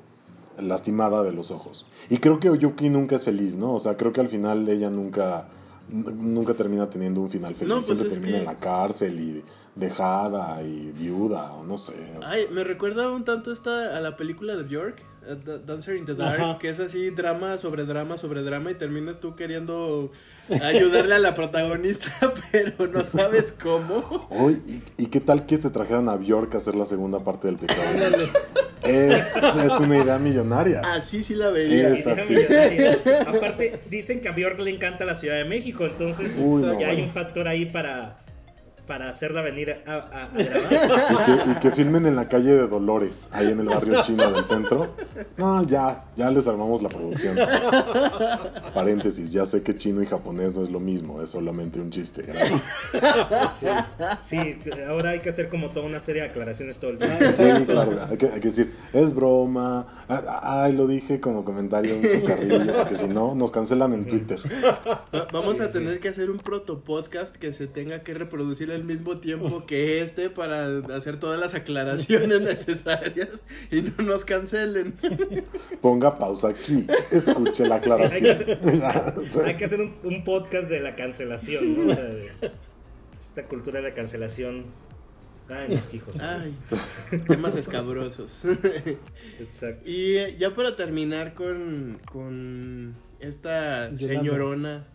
lastimada 0.57 1.23
de 1.23 1.31
los 1.31 1.51
ojos. 1.51 1.85
Y 2.09 2.17
creo 2.17 2.39
que 2.39 2.49
Oyuki 2.49 2.89
nunca 2.89 3.15
es 3.15 3.23
feliz, 3.23 3.57
¿no? 3.57 3.73
O 3.73 3.79
sea, 3.79 3.97
creo 3.97 4.13
que 4.13 4.21
al 4.21 4.29
final 4.29 4.67
ella 4.69 4.89
nunca 4.89 5.47
nunca 5.89 6.53
termina 6.53 6.89
teniendo 6.89 7.19
un 7.19 7.29
final 7.29 7.55
feliz. 7.55 7.69
No, 7.69 7.75
pues 7.75 7.87
Siempre 7.87 8.09
termina 8.09 8.31
que- 8.33 8.39
en 8.39 8.45
la 8.45 8.55
cárcel 8.55 9.19
y 9.19 9.43
dejada 9.75 10.61
y 10.61 10.91
viuda 10.91 11.51
o 11.53 11.63
no 11.63 11.77
sé. 11.77 11.95
o 12.17 12.21
sea. 12.21 12.31
Ay, 12.31 12.47
me 12.51 12.63
recuerda 12.63 13.09
un 13.11 13.25
tanto 13.25 13.51
esta 13.51 13.95
a 13.97 13.99
la 14.01 14.15
película 14.17 14.55
de 14.55 14.63
Bjork, 14.63 15.01
Da- 15.45 15.57
Dancer 15.57 15.95
in 15.95 16.05
the 16.05 16.13
Dark, 16.15 16.39
Ajá. 16.41 16.59
que 16.59 16.69
es 16.69 16.79
así 16.79 17.09
drama 17.09 17.57
sobre 17.57 17.83
drama 17.85 18.17
sobre 18.17 18.43
drama 18.43 18.71
y 18.71 18.75
terminas 18.75 19.19
tú 19.19 19.35
queriendo 19.35 20.11
ayudarle 20.61 21.15
a 21.15 21.19
la 21.19 21.33
protagonista, 21.33 22.11
pero 22.51 22.87
no 22.87 23.03
sabes 23.03 23.51
cómo. 23.61 24.27
Oy, 24.29 24.61
¿y, 24.97 25.03
y 25.03 25.05
qué 25.07 25.19
tal 25.19 25.45
que 25.45 25.57
se 25.57 25.69
trajeran 25.69 26.07
a 26.09 26.17
Bjork 26.17 26.53
a 26.53 26.57
hacer 26.57 26.75
la 26.75 26.85
segunda 26.85 27.19
parte 27.19 27.47
del 27.47 27.57
pecado? 27.57 27.81
es, 28.83 29.35
es 29.37 29.79
una 29.79 29.97
idea 30.03 30.19
millonaria. 30.19 30.81
Así 30.81 31.23
sí 31.23 31.33
la 31.35 31.49
vería. 31.49 31.89
Es 31.93 32.05
así. 32.05 32.35
Aparte, 33.25 33.79
dicen 33.89 34.21
que 34.21 34.29
a 34.29 34.33
Bjork 34.33 34.59
le 34.59 34.71
encanta 34.71 35.05
la 35.05 35.15
Ciudad 35.15 35.35
de 35.37 35.45
México, 35.45 35.85
entonces 35.85 36.35
Uy, 36.39 36.61
no, 36.61 36.79
ya 36.79 36.89
hay 36.89 37.01
un 37.01 37.09
factor 37.09 37.47
ahí 37.47 37.65
para, 37.65 38.22
para 38.87 39.09
hacerla 39.09 39.41
venir 39.41 39.75
a, 39.87 39.91
a- 39.93 40.23
a 40.25 40.27
grabar. 40.33 41.11
Y 41.11 41.25
que, 41.43 41.51
y 41.51 41.55
que 41.55 41.71
filmen 41.71 42.05
en 42.05 42.15
la 42.15 42.27
calle 42.27 42.51
de 42.53 42.67
Dolores, 42.67 43.29
ahí 43.31 43.51
en 43.51 43.59
el 43.59 43.67
barrio 43.69 44.01
chino 44.01 44.31
del 44.31 44.43
centro. 44.45 44.93
No, 45.37 45.63
ya, 45.63 46.05
ya 46.15 46.29
les 46.29 46.47
armamos 46.47 46.81
la 46.83 46.89
producción. 46.89 47.37
Paréntesis, 48.73 49.31
ya 49.31 49.45
sé 49.45 49.63
que 49.63 49.75
chino 49.75 50.01
y 50.01 50.05
japonés 50.05 50.53
no 50.55 50.61
es 50.61 50.69
lo 50.69 50.79
mismo, 50.79 51.21
es 51.21 51.29
solamente 51.29 51.79
un 51.79 51.89
chiste. 51.91 52.23
Sí, 53.51 53.67
sí, 54.23 54.59
ahora 54.87 55.11
hay 55.11 55.19
que 55.19 55.29
hacer 55.29 55.47
como 55.49 55.69
toda 55.69 55.85
una 55.85 55.99
serie 55.99 56.23
de 56.23 56.29
aclaraciones 56.29 56.77
todo 56.77 56.91
el 56.91 56.97
tiempo. 56.97 57.17
Sí, 57.35 57.65
claro, 57.65 58.07
hay 58.09 58.17
que, 58.17 58.25
hay 58.27 58.39
que 58.39 58.47
decir, 58.47 58.73
es 58.93 59.13
broma. 59.13 59.87
Ah, 60.09 60.63
Ay, 60.63 60.73
lo 60.73 60.87
dije 60.87 61.19
como 61.19 61.43
comentario, 61.45 61.95
un 61.95 62.03
chascarrillo, 62.03 62.73
porque 62.73 62.95
si 62.95 63.07
no, 63.07 63.35
nos 63.35 63.51
cancelan 63.51 63.93
en 63.93 64.05
Twitter. 64.07 64.39
Va- 65.13 65.27
Vamos 65.31 65.57
Sí, 65.57 65.63
a 65.63 65.67
sí. 65.67 65.73
tener 65.73 65.99
que 65.99 66.09
hacer 66.09 66.29
un 66.29 66.37
protopodcast 66.37 67.35
que 67.35 67.53
se 67.53 67.67
tenga 67.67 68.01
que 68.03 68.13
reproducir 68.13 68.71
al 68.73 68.83
mismo 68.83 69.17
tiempo 69.19 69.65
que 69.65 70.01
este 70.01 70.29
para 70.29 70.77
hacer 70.95 71.19
todas 71.19 71.39
las 71.39 71.53
aclaraciones 71.53 72.41
necesarias 72.53 73.29
y 73.71 73.81
no 73.81 74.03
nos 74.03 74.25
cancelen. 74.25 74.95
Ponga 75.81 76.17
pausa 76.17 76.49
aquí, 76.49 76.85
escuche 77.11 77.65
la 77.67 77.79
Sí, 77.81 77.89
hay 77.89 78.21
que 78.21 78.31
aclaración. 78.31 78.31
hacer, 78.31 78.59
hay 79.45 79.55
que 79.57 79.65
hacer 79.65 79.81
un, 79.81 79.95
un 80.03 80.23
podcast 80.23 80.69
de 80.69 80.79
la 80.79 80.95
cancelación, 80.95 81.85
¿no? 81.87 81.91
O 81.91 81.95
sea, 81.95 82.03
de 82.03 82.31
esta 83.19 83.43
cultura 83.43 83.81
de 83.81 83.89
la 83.89 83.93
cancelación. 83.95 84.65
Ay, 85.49 85.77
hijos. 85.91 86.19
Ay, 86.21 86.55
temas 87.27 87.55
escabrosos. 87.57 88.43
Exacto. 89.39 89.83
Y 89.89 90.35
ya 90.37 90.55
para 90.55 90.75
terminar 90.75 91.33
con, 91.33 91.99
con 92.11 92.95
esta 93.19 93.89
Yolanda. 93.91 93.97
señorona 94.07 94.87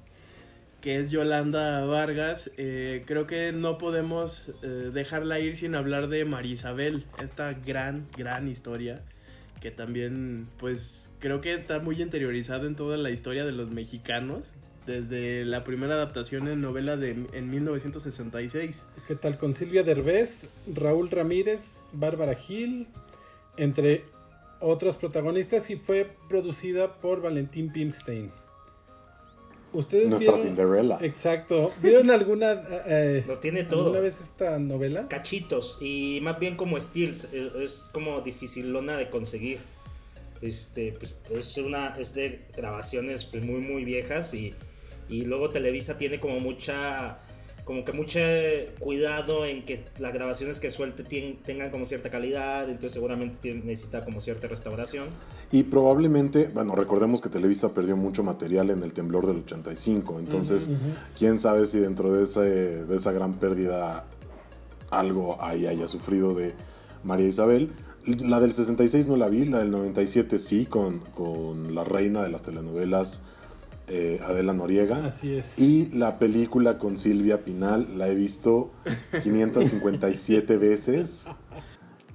que 0.81 0.99
es 0.99 1.11
Yolanda 1.11 1.85
Vargas, 1.85 2.51
eh, 2.57 3.03
creo 3.07 3.27
que 3.27 3.53
no 3.53 3.79
podemos 3.79 4.49
eh, 4.63 4.91
dejarla 4.93 5.41
ir 5.41 5.57
sin 5.57 5.75
hablar 5.75 6.09
de 6.09 6.25
María 6.25 6.55
Isabel, 6.55 7.05
esta 7.23 7.53
gran, 7.53 8.07
gran 8.17 8.49
historia 8.49 9.03
que 9.61 9.71
también 9.71 10.45
pues 10.59 11.11
creo 11.19 11.41
que 11.41 11.53
está 11.53 11.81
muy 11.81 12.01
interiorizada 12.01 12.67
en 12.67 12.77
toda 12.77 12.97
la 12.97 13.11
historia 13.11 13.45
de 13.45 13.53
los 13.53 13.71
mexicanos, 13.71 14.53
desde 14.87 15.45
la 15.45 15.65
primera 15.65 15.95
adaptación 15.95 16.49
en 16.49 16.61
novela 16.61 16.97
de 16.97 17.11
en 17.33 17.51
1966. 17.51 18.85
¿Qué 19.07 19.15
tal 19.15 19.37
con 19.37 19.55
Silvia 19.55 19.83
Derbez, 19.83 20.49
Raúl 20.75 21.11
Ramírez, 21.11 21.61
Bárbara 21.93 22.35
Gil, 22.35 22.87
entre 23.57 24.05
otros 24.61 24.97
protagonistas 24.97 25.71
y 25.71 25.77
fue 25.77 26.11
producida 26.29 26.95
por 26.95 27.21
Valentín 27.21 27.71
Pimstein? 27.71 28.31
¿Ustedes 29.73 30.09
Nuestra 30.09 30.33
vieron- 30.35 30.47
Cinderella. 30.49 30.99
Exacto. 31.03 31.73
¿Vieron 31.83 32.11
alguna 32.11 32.63
eh, 32.87 33.25
Lo 33.27 33.39
tiene 33.39 33.65
todo. 33.65 33.85
alguna 33.85 34.01
vez 34.01 34.21
esta 34.21 34.59
novela? 34.59 35.09
cachitos 35.09 35.77
y 35.81 36.21
más 36.23 36.39
bien 36.39 36.57
como 36.57 36.81
steals 36.81 37.25
es, 37.33 37.55
es 37.55 37.89
como 37.93 38.21
dificilona 38.23 38.97
de 38.97 39.11
conseguir 39.11 39.59
este 40.41 40.93
pues, 40.93 41.15
es 41.31 41.57
una 41.59 41.97
es 41.99 42.15
de 42.15 42.47
grabaciones 42.57 43.25
pues, 43.25 43.45
muy 43.45 43.61
muy 43.61 43.85
viejas 43.85 44.33
y, 44.35 44.55
y 45.09 45.23
luego 45.23 45.51
Televisa 45.51 45.99
tiene 45.99 46.21
como 46.21 46.39
mucha 46.41 47.19
como 47.69 47.85
que 47.85 47.93
mucho 47.93 48.19
cuidado 48.81 49.45
en 49.45 49.63
que 49.67 49.85
las 49.99 50.15
grabaciones 50.15 50.59
que 50.59 50.71
suelte 50.71 51.05
tengan 51.45 51.71
como 51.71 51.85
cierta 51.85 52.09
calidad 52.09 52.63
entonces 52.65 52.93
seguramente 52.95 53.37
tiene- 53.43 53.61
necesita 53.63 54.03
como 54.07 54.23
cierta 54.23 54.49
restauración 54.49 55.05
Y 55.53 55.65
probablemente, 55.65 56.49
bueno, 56.55 56.75
recordemos 56.75 57.21
que 57.21 57.29
Televisa 57.29 57.75
perdió 57.75 57.95
mucho 57.95 58.23
material 58.23 58.71
en 58.71 58.83
el 58.83 58.95
temblor 58.95 59.27
del 59.27 59.37
85, 59.41 60.19
entonces, 60.19 60.71
quién 61.19 61.39
sabe 61.39 61.67
si 61.67 61.79
dentro 61.79 62.15
de, 62.15 62.23
ese, 62.23 62.41
de 62.41 62.97
esa 62.97 63.13
gran 63.13 63.35
pérdida 63.35 64.07
algo 64.91 65.37
ahí 65.43 65.67
haya 65.67 65.87
sufrido 65.87 66.35
de 66.35 66.55
María 67.05 67.27
Isabel. 67.29 67.71
La 68.07 68.41
del 68.41 68.53
66 68.55 69.07
no 69.09 69.17
la 69.19 69.29
vi, 69.29 69.45
la 69.45 69.59
del 69.59 69.71
97 69.71 70.39
sí, 70.39 70.65
con, 70.65 71.01
con 71.01 71.75
la 71.75 71.85
reina 71.85 72.23
de 72.23 72.31
las 72.31 72.43
telenovelas, 72.43 73.21
eh, 73.89 74.21
Adela 74.25 74.53
Noriega. 74.53 75.07
Así 75.07 75.35
es. 75.35 75.59
Y 75.59 75.91
la 75.93 76.19
película 76.19 76.79
con 76.79 76.97
Silvia 76.97 77.45
Pinal 77.45 77.99
la 77.99 78.09
he 78.09 78.15
visto 78.15 78.73
557 79.23 80.57
veces 80.57 81.27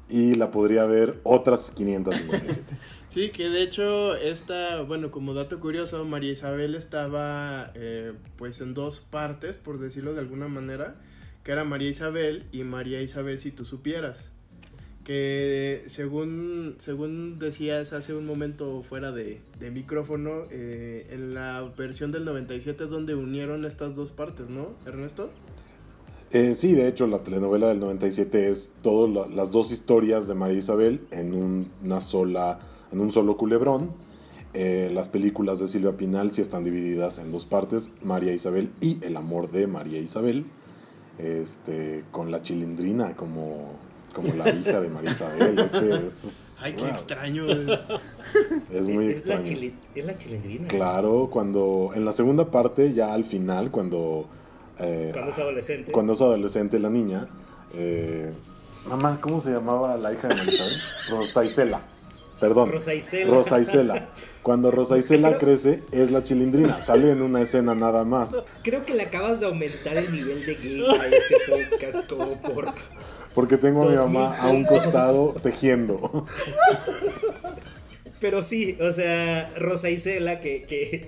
y 0.10 0.36
la 0.36 0.52
podría 0.52 0.86
ver 0.86 1.20
otras 1.24 1.72
557. 1.72 2.78
Sí, 3.14 3.30
que 3.30 3.50
de 3.50 3.62
hecho 3.62 4.16
esta, 4.16 4.82
bueno, 4.82 5.12
como 5.12 5.36
dato 5.36 5.60
curioso, 5.60 6.04
María 6.04 6.32
Isabel 6.32 6.74
estaba 6.74 7.72
eh, 7.76 8.14
pues 8.38 8.60
en 8.60 8.74
dos 8.74 9.02
partes, 9.02 9.56
por 9.56 9.78
decirlo 9.78 10.16
de 10.16 10.22
alguna 10.22 10.48
manera, 10.48 10.96
que 11.44 11.52
era 11.52 11.64
María 11.64 11.90
Isabel 11.90 12.46
y 12.52 12.64
María 12.64 13.04
Isabel 13.04 13.40
si 13.40 13.52
tú 13.52 13.66
supieras. 13.66 14.33
Que 15.04 15.84
según, 15.88 16.76
según 16.80 17.38
decías 17.38 17.92
hace 17.92 18.14
un 18.14 18.26
momento 18.26 18.84
fuera 18.84 19.12
de, 19.12 19.42
de 19.60 19.72
micrófono, 19.72 20.44
eh, 20.50 21.08
en 21.12 21.34
la 21.34 21.70
versión 21.78 22.12
del 22.12 22.24
97 22.24 22.86
es 22.86 22.90
donde 22.90 23.14
unieron 23.14 23.66
estas 23.66 23.96
dos 23.96 24.12
partes, 24.12 24.50
¿no, 24.50 24.70
Ernesto? 24.86 25.30
Eh, 26.34 26.56
sí, 26.56 26.74
de 26.74 26.88
hecho, 26.88 27.06
la 27.06 27.20
telenovela 27.20 27.68
del 27.68 27.80
97 27.80 28.50
es 28.50 28.74
todas 28.82 29.30
las 29.32 29.52
dos 29.52 29.72
historias 29.72 30.28
de 30.28 30.34
María 30.34 30.58
Isabel 30.58 31.02
en 31.12 31.32
un, 31.32 31.70
una 31.84 32.00
sola, 32.00 32.58
en 32.92 33.02
un 33.02 33.12
solo 33.12 33.38
culebrón. 33.38 33.92
Eh, 34.56 34.90
las 34.92 35.10
películas 35.10 35.60
de 35.60 35.68
Silvia 35.68 35.96
Pinal 35.96 36.32
sí 36.32 36.42
están 36.42 36.64
divididas 36.64 37.20
en 37.20 37.32
dos 37.32 37.46
partes, 37.46 37.92
María 38.02 38.34
Isabel 38.34 38.72
y 38.82 38.98
El 39.04 39.16
amor 39.18 39.52
de 39.52 39.68
María 39.68 40.00
Isabel, 40.00 40.46
este, 41.20 42.04
con 42.12 42.32
la 42.32 42.42
chilindrina 42.42 43.16
como, 43.16 43.74
como 44.14 44.34
la 44.36 44.50
hija 44.50 44.80
de 44.80 44.90
María 44.90 45.12
Isabel. 45.12 45.60
Ese- 45.60 45.90
ese 45.90 46.28
es- 46.28 46.58
Ay, 46.62 46.74
qué 46.74 46.82
wow, 46.84 46.92
extraño. 46.92 47.46
Es 48.72 48.88
muy 48.88 49.08
es 49.12 49.26
La 49.26 49.36
extraño. 49.36 49.72
es 49.96 50.06
la 50.06 50.18
chilindrina. 50.18 50.68
Claro, 50.68 51.30
cuando 51.32 51.92
en 51.96 52.06
la 52.06 52.12
segunda 52.12 52.50
parte, 52.50 52.94
ya 52.94 53.14
al 53.14 53.26
final, 53.26 53.72
cuando... 53.72 54.28
eh, 54.80 55.10
Cuando 55.14 55.32
es 55.32 55.40
adolescente. 55.40 55.92
cuando 55.92 56.14
es 56.14 56.22
adolescente 56.22 56.80
la 56.80 56.90
niña, 56.90 57.28
eh, 57.74 58.32
mamá, 58.88 59.20
¿cómo 59.22 59.42
se 59.42 59.52
llamaba 59.52 59.98
la 59.98 60.14
hija 60.14 60.28
de 60.28 60.36
María 60.36 60.54
Isabel? 60.54 60.74
Rosa 61.10 61.44
Isela. 61.46 61.82
Perdón. 62.40 62.72
Rosa 62.72 62.94
Isela. 62.94 63.32
Rosa 63.34 63.60
Isela. 63.62 64.10
Cuando 64.42 64.70
Rosa 64.72 64.98
Isela 64.98 65.30
Creo- 65.30 65.40
crece, 65.40 65.84
es 65.92 66.12
la 66.12 66.24
chilindrina. 66.24 66.82
Sale 66.82 67.12
en 67.12 67.22
una 67.22 67.42
escena 67.42 67.74
nada 67.76 68.04
más. 68.04 68.36
Creo 68.64 68.84
que 68.86 68.94
le 68.96 69.04
acabas 69.04 69.40
de 69.40 69.46
aumentar 69.46 69.96
el 69.98 70.12
nivel 70.12 70.46
de 70.46 70.56
gay 70.56 70.86
a 71.00 71.08
este 71.08 71.36
podcast 71.48 72.10
como 72.10 72.42
por... 72.42 72.66
Porque 73.36 73.58
tengo 73.58 73.84
a 73.84 73.90
mi 73.90 73.96
mamá 73.96 74.38
a 74.38 74.50
un 74.50 74.64
costado 74.64 75.36
tejiendo. 75.42 76.26
Pero 78.20 78.44
sí, 78.44 78.78
o 78.80 78.92
sea, 78.92 79.52
Rosa 79.58 79.90
Isela, 79.90 80.40
que, 80.40 80.62
que, 80.64 81.08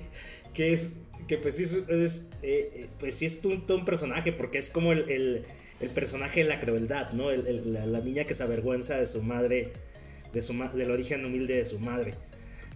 que 0.53 0.74
es, 0.74 0.98
que 1.27 1.38
pues 1.38 1.55
sí 1.55 1.63
es, 1.63 1.74
es, 1.88 2.29
eh, 2.41 2.70
eh, 2.74 2.88
pues 3.00 3.15
sí 3.15 3.25
es 3.25 3.39
un- 3.46 3.65
personaje, 3.86 4.32
porque 4.34 4.58
es 4.58 4.70
como 4.70 4.91
el, 4.91 5.10
el- 5.10 5.46
el 5.82 5.89
personaje 5.89 6.41
de 6.44 6.50
la 6.50 6.60
crueldad, 6.60 7.12
¿no? 7.12 7.32
El- 7.32 7.48
el- 7.48 7.74
la, 7.74 7.86
la 7.86 8.00
niña 8.00 8.25
que 8.25 8.34
se 8.34 8.44
avergüenza 8.44 8.96
de 8.98 9.05
su 9.05 9.22
madre, 9.24 9.72
de 10.34 10.41
su 10.41 10.53
ma- 10.53 10.70
del 10.70 10.91
origen 10.91 11.24
humilde 11.25 11.55
de 11.58 11.65
su 11.65 11.79
madre. 11.79 12.15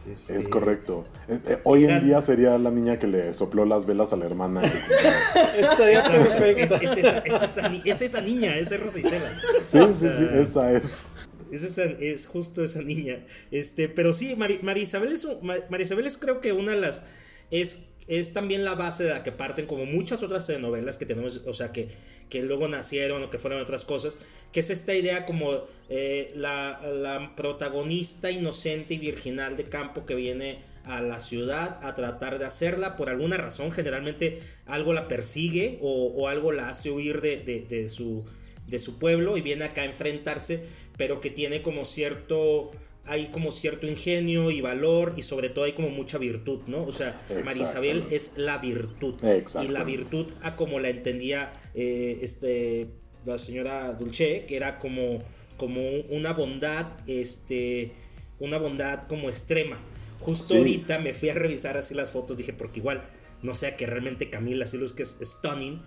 Este, 0.10 0.38
Es 0.38 0.48
correcto. 0.48 1.06
Eh, 1.28 1.39
eh, 1.46 1.60
hoy 1.63 1.86
en 1.86 2.04
día 2.04 2.20
sería 2.22 2.58
la 2.58 2.72
niña 2.72 2.98
que 2.98 3.08
le 3.08 3.34
sopló 3.34 3.66
las 3.66 3.86
velas 3.86 4.12
a 4.13 4.16
la 4.18 4.25
hermana. 4.25 4.62
Estaría 5.58 6.00
Es, 6.01 6.10
perfecta. 6.10 6.75
es 6.78 6.98
esa, 6.98 7.18
es 7.20 7.42
esa 7.44 7.70
ni- 7.70 7.82
es 7.86 8.01
esa 8.01 8.22
niña, 8.22 8.58
es 8.58 8.80
Rosa 8.80 9.00
Isela. 9.00 9.39
Sí, 9.68 9.80
sí, 9.96 10.08
sí, 10.18 10.25
esa 10.34 10.72
es. 10.72 11.06
Es, 11.51 11.63
esa- 11.63 11.84
es 11.84 12.25
justo 12.28 12.63
esa 12.63 12.82
niña. 12.82 13.25
Este, 13.51 13.89
pero 13.89 14.13
sí, 14.13 14.36
Mari- 14.36 14.60
María 14.63 14.84
Isabel 14.84 15.12
es, 15.12 15.24
un- 15.25 15.46
Ma- 15.46 15.58
María 15.70 15.86
Isabel 15.86 16.08
es 16.08 16.18
creo 16.18 16.42
que 16.42 16.54
una 16.54 16.72
de 16.72 16.82
las. 16.82 17.04
Es, 17.51 17.84
es 18.10 18.34
también 18.34 18.66
la 18.66 18.75
base 18.75 19.06
de 19.06 19.12
la 19.12 19.24
que 19.24 19.32
parten, 19.32 19.66
como 19.68 19.86
muchas 19.86 20.24
otras 20.24 20.46
telenovelas 20.48 20.98
que 20.98 21.06
tenemos, 21.06 21.44
o 21.46 21.54
sea, 21.54 21.72
que, 21.72 21.88
que 22.30 22.42
luego 22.44 22.68
nacieron 22.68 23.24
o 23.24 23.30
que 23.30 23.38
fueron 23.38 23.62
otras 23.62 23.86
cosas, 23.86 24.18
que 24.51 24.60
es 24.62 24.70
esta 24.70 24.94
idea 24.96 25.25
como 25.25 25.66
eh, 25.89 26.34
la, 26.36 27.34
protagonista 27.38 28.32
inocente 28.32 28.96
y 28.96 28.98
virginal 28.98 29.56
de 29.56 29.63
campo 29.66 30.06
que 30.06 30.16
viene 30.16 30.60
a 30.86 31.01
la 31.01 31.20
ciudad 31.20 31.80
a 31.86 31.94
tratar 31.94 32.39
de 32.39 32.46
hacerla 32.46 32.96
por 32.96 33.10
alguna 33.10 33.38
razón, 33.38 33.72
generalmente 33.72 34.39
algo 34.66 34.94
la 34.94 35.08
persigue 35.08 35.78
o, 35.82 36.08
o 36.15 36.28
algo 36.28 36.52
la 36.52 36.69
hace 36.69 36.89
huir 36.89 37.22
de, 37.22 37.38
de- 37.41 37.62
de 37.62 37.88
su, 37.89 38.26
de 38.67 38.80
su 38.80 38.98
pueblo 38.98 39.38
y 39.38 39.41
viene 39.41 39.65
acá 39.65 39.82
a 39.82 39.86
enfrentarse, 39.86 40.63
pero 40.98 41.22
que 41.22 41.30
tiene 41.30 41.62
como 41.62 41.86
cierto, 41.86 42.72
hay 43.10 43.28
como 43.28 43.52
cierto 43.52 43.88
ingenio 43.88 44.52
y 44.52 44.62
valor 44.62 45.13
y 45.17 45.24
sobre 45.24 45.50
todo 45.50 45.65
hay 45.65 45.74
como 45.74 45.89
mucha 45.89 46.17
virtud, 46.17 46.62
¿no? 46.67 46.84
O 46.84 46.91
sea, 46.91 47.19
María 47.43 47.63
Isabel 47.63 47.98
Exactamente. 47.98 48.15
es 48.15 48.32
la 48.38 48.58
virtud. 48.60 49.15
Y 49.63 49.67
la 49.67 49.84
virtud, 49.84 50.28
a 50.43 50.56
como 50.56 50.80
la 50.80 50.89
entendía 50.89 51.52
eh, 51.74 52.19
este, 52.22 52.88
la 53.26 53.39
señora 53.39 53.93
Dulce, 53.93 54.45
que 54.48 54.56
era 54.56 54.78
como, 54.80 55.19
como 55.58 55.82
una 56.10 56.34
bondad, 56.34 56.88
este, 57.08 57.91
una 58.39 58.58
bondad 58.58 59.08
como 59.08 59.30
extrema. 59.30 59.80
Justo 60.19 60.45
Sí. 60.45 60.58
ahorita 60.58 61.00
me 61.00 61.13
fui 61.13 61.30
a 61.30 61.34
revisar 61.34 61.78
así 61.78 61.93
las 61.93 62.12
fotos, 62.12 62.38
dije, 62.38 62.54
porque 62.54 62.80
igual, 62.80 63.10
no 63.41 63.56
sea 63.56 63.76
que 63.76 63.88
realmente 63.88 64.30
Camila 64.30 64.67
sí 64.67 64.78
luz 64.78 64.93
que 64.93 65.04
es 65.04 65.17
stunning. 65.22 65.82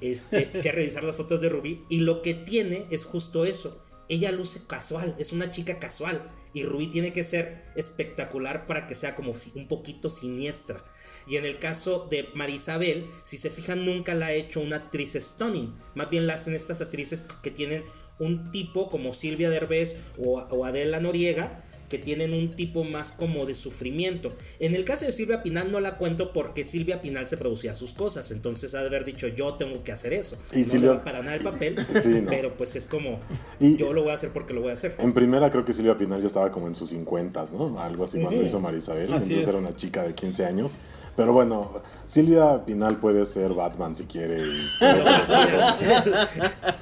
Este, 0.00 0.46
fui 0.60 0.68
a 0.68 0.72
revisar 0.72 1.04
las 1.04 1.16
fotos 1.16 1.40
de 1.40 1.48
Ruby 1.48 1.82
y 1.88 2.00
lo 2.00 2.22
que 2.22 2.34
tiene 2.34 2.86
es 2.90 3.04
justo 3.04 3.44
eso. 3.44 3.82
Ella 4.08 4.32
luce 4.32 4.60
casual, 4.66 5.14
es 5.18 5.32
una 5.32 5.50
chica 5.50 5.78
casual. 5.78 6.30
Y 6.54 6.62
Ruby 6.62 6.86
tiene 6.86 7.12
que 7.12 7.24
ser 7.24 7.64
espectacular 7.76 8.66
para 8.66 8.86
que 8.86 8.94
sea 8.94 9.14
como 9.14 9.34
un 9.54 9.68
poquito 9.68 10.08
siniestra. 10.08 10.82
Y 11.26 11.36
en 11.36 11.44
el 11.44 11.58
caso 11.58 12.06
de 12.10 12.28
Marisabel, 12.34 13.10
si 13.22 13.36
se 13.36 13.50
fijan, 13.50 13.84
nunca 13.84 14.14
la 14.14 14.26
ha 14.26 14.32
hecho 14.32 14.60
una 14.60 14.76
actriz 14.76 15.14
stunning. 15.14 15.74
Más 15.94 16.08
bien 16.10 16.26
la 16.26 16.34
hacen 16.34 16.54
estas 16.54 16.80
actrices 16.80 17.26
que 17.42 17.50
tienen 17.50 17.84
un 18.18 18.50
tipo 18.52 18.88
como 18.88 19.12
Silvia 19.12 19.50
Derbez 19.50 19.96
o 20.18 20.64
Adela 20.64 21.00
Noriega, 21.00 21.63
que 21.88 21.98
tienen 21.98 22.32
un 22.32 22.50
tipo 22.52 22.84
más 22.84 23.12
como 23.12 23.46
de 23.46 23.54
sufrimiento. 23.54 24.32
En 24.58 24.74
el 24.74 24.84
caso 24.84 25.04
de 25.04 25.12
Silvia 25.12 25.42
Pinal 25.42 25.70
no 25.70 25.80
la 25.80 25.96
cuento 25.96 26.32
porque 26.32 26.66
Silvia 26.66 27.00
Pinal 27.02 27.28
se 27.28 27.36
producía 27.36 27.74
sus 27.74 27.92
cosas, 27.92 28.30
entonces 28.30 28.74
ha 28.74 28.80
de 28.80 28.86
haber 28.88 29.04
dicho 29.04 29.28
yo 29.28 29.54
tengo 29.54 29.82
que 29.84 29.92
hacer 29.92 30.12
eso. 30.12 30.36
Y 30.52 30.58
no 30.60 30.64
Silvia- 30.64 31.04
para 31.04 31.22
nada 31.22 31.36
el 31.36 31.42
papel, 31.44 31.76
Sí, 32.02 32.20
no. 32.22 32.30
pero 32.30 32.56
pues 32.56 32.74
es 32.76 32.86
como 32.86 33.20
Y- 33.60 33.76
yo 33.76 33.92
lo 33.92 34.02
voy 34.02 34.12
a 34.12 34.14
hacer 34.14 34.30
porque 34.32 34.54
lo 34.54 34.60
voy 34.62 34.70
a 34.70 34.74
hacer. 34.74 34.94
En 34.98 35.12
primera 35.12 35.50
creo 35.50 35.64
que 35.64 35.72
Silvia 35.72 35.96
Pinal 35.96 36.20
ya 36.20 36.26
estaba 36.26 36.50
como 36.50 36.68
en 36.68 36.74
sus 36.74 36.88
50, 36.90 37.44
¿no? 37.52 37.80
Algo 37.80 38.04
así 38.04 38.18
cuando 38.20 38.36
Ujú. 38.40 38.46
hizo 38.48 38.60
Marisabel. 38.60 39.04
Así 39.12 39.24
Entonces 39.24 39.42
es. 39.42 39.48
era 39.48 39.58
una 39.58 39.74
chica 39.76 40.02
de 40.02 40.14
15 40.14 40.44
años. 40.46 40.76
Pero 41.16 41.32
bueno, 41.32 41.80
Silvia 42.06 42.64
Pinal 42.64 42.96
puede 42.98 43.24
ser 43.24 43.52
Batman 43.54 43.94
si 43.94 44.04
quiere. 44.04 44.40
y 44.40 44.50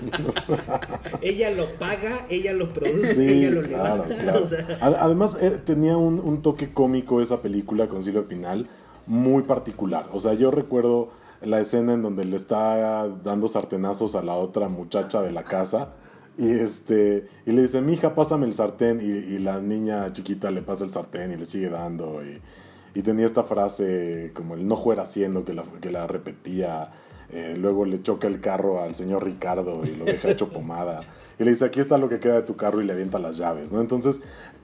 ella 1.22 1.50
lo 1.50 1.66
paga, 1.78 2.26
ella 2.28 2.52
lo 2.52 2.72
produce, 2.72 3.14
Sí, 3.14 3.26
ella 3.28 3.50
lo 3.50 3.62
claro, 3.62 4.04
levanta. 4.06 4.16
claro. 4.22 4.40
o 4.42 4.46
sea, 4.46 4.66
A- 4.80 5.04
Además, 5.04 5.38
eh, 5.40 5.58
tenía 5.64 5.96
un, 5.96 6.20
un 6.20 6.42
toque 6.42 6.72
cómico 6.72 7.20
esa 7.20 7.42
película 7.42 7.88
con 7.88 8.02
Silvia 8.02 8.24
Pinal 8.24 8.66
muy 9.06 9.42
particular. 9.42 10.06
O 10.12 10.20
sea, 10.20 10.34
yo 10.34 10.50
recuerdo 10.50 11.08
la 11.42 11.58
escena 11.60 11.94
en 11.94 12.02
donde 12.02 12.24
le 12.24 12.36
está 12.36 13.08
dando 13.24 13.48
sartenazos 13.48 14.14
a 14.14 14.22
la 14.22 14.34
otra 14.34 14.68
muchacha 14.68 15.22
de 15.22 15.32
la 15.32 15.42
casa. 15.44 15.94
Y 16.38 16.50
este 16.52 17.26
y 17.44 17.52
le 17.52 17.62
dice, 17.62 17.80
mija, 17.80 18.14
pásame 18.14 18.46
el 18.46 18.54
sartén. 18.54 19.00
Y, 19.00 19.34
y 19.34 19.38
la 19.38 19.60
niña 19.60 20.10
chiquita 20.12 20.50
le 20.50 20.62
pasa 20.62 20.84
el 20.84 20.90
sartén 20.90 21.32
y 21.32 21.36
le 21.36 21.44
sigue 21.44 21.68
dando. 21.70 22.22
Y, 22.24 22.40
y 22.98 23.02
tenía 23.02 23.26
esta 23.26 23.42
frase 23.42 24.32
como 24.34 24.54
el 24.54 24.66
no 24.66 24.76
fuera 24.76 25.02
haciendo 25.02 25.44
que 25.44 25.54
la, 25.54 25.64
que 25.80 25.90
la 25.90 26.06
repetía. 26.06 26.92
Eh, 27.32 27.54
luego 27.56 27.84
le 27.84 28.02
choca 28.02 28.26
el 28.26 28.40
carro 28.40 28.82
al 28.82 28.94
señor 28.94 29.24
Ricardo 29.24 29.82
y 29.84 29.94
lo 29.94 30.04
deja 30.04 30.30
hecho 30.30 30.48
pomada. 30.48 31.02
Y 31.38 31.44
le 31.44 31.50
dice, 31.50 31.64
aquí 31.64 31.78
está 31.78 31.96
lo 31.96 32.08
que 32.08 32.18
queda 32.18 32.34
de 32.34 32.42
tu 32.42 32.56
carro 32.56 32.80
y 32.80 32.84
le 32.84 32.92
avienta 32.92 33.18
las 33.18 33.38
llaves, 33.38 33.70
¿no? 33.72 33.80
Entonces, 33.80 34.20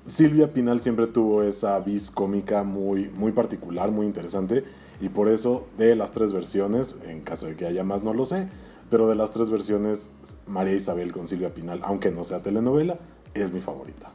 Silvia 0.07 0.53
Pinal 0.53 0.81
siempre 0.81 1.07
tuvo 1.07 1.43
esa 1.43 1.79
vis 1.79 2.11
cómica 2.11 2.65
muy, 2.65 3.09
muy 3.09 3.33
particular, 3.33 3.91
muy 3.91 4.07
interesante. 4.07 4.65
Y 5.01 5.09
por 5.09 5.29
eso, 5.29 5.67
de 5.79 5.95
las 5.95 6.11
tres 6.11 6.33
versiones, 6.33 6.99
en 7.07 7.21
caso 7.21 7.47
de 7.47 7.55
que 7.55 7.67
haya 7.67 7.85
más, 7.85 8.03
no 8.03 8.15
lo 8.15 8.25
sé, 8.25 8.49
pero 8.91 9.09
de 9.09 9.15
las 9.15 9.31
tres 9.31 9.51
versiones, 9.51 10.11
María 10.47 10.75
Isabel 10.75 11.13
con 11.13 11.27
Silvia 11.29 11.55
Pinal, 11.55 11.81
aunque 11.83 12.11
no 12.11 12.25
sea 12.25 12.43
telenovela, 12.43 12.97
es 13.35 13.53
mi 13.53 13.61
favorita. 13.61 14.11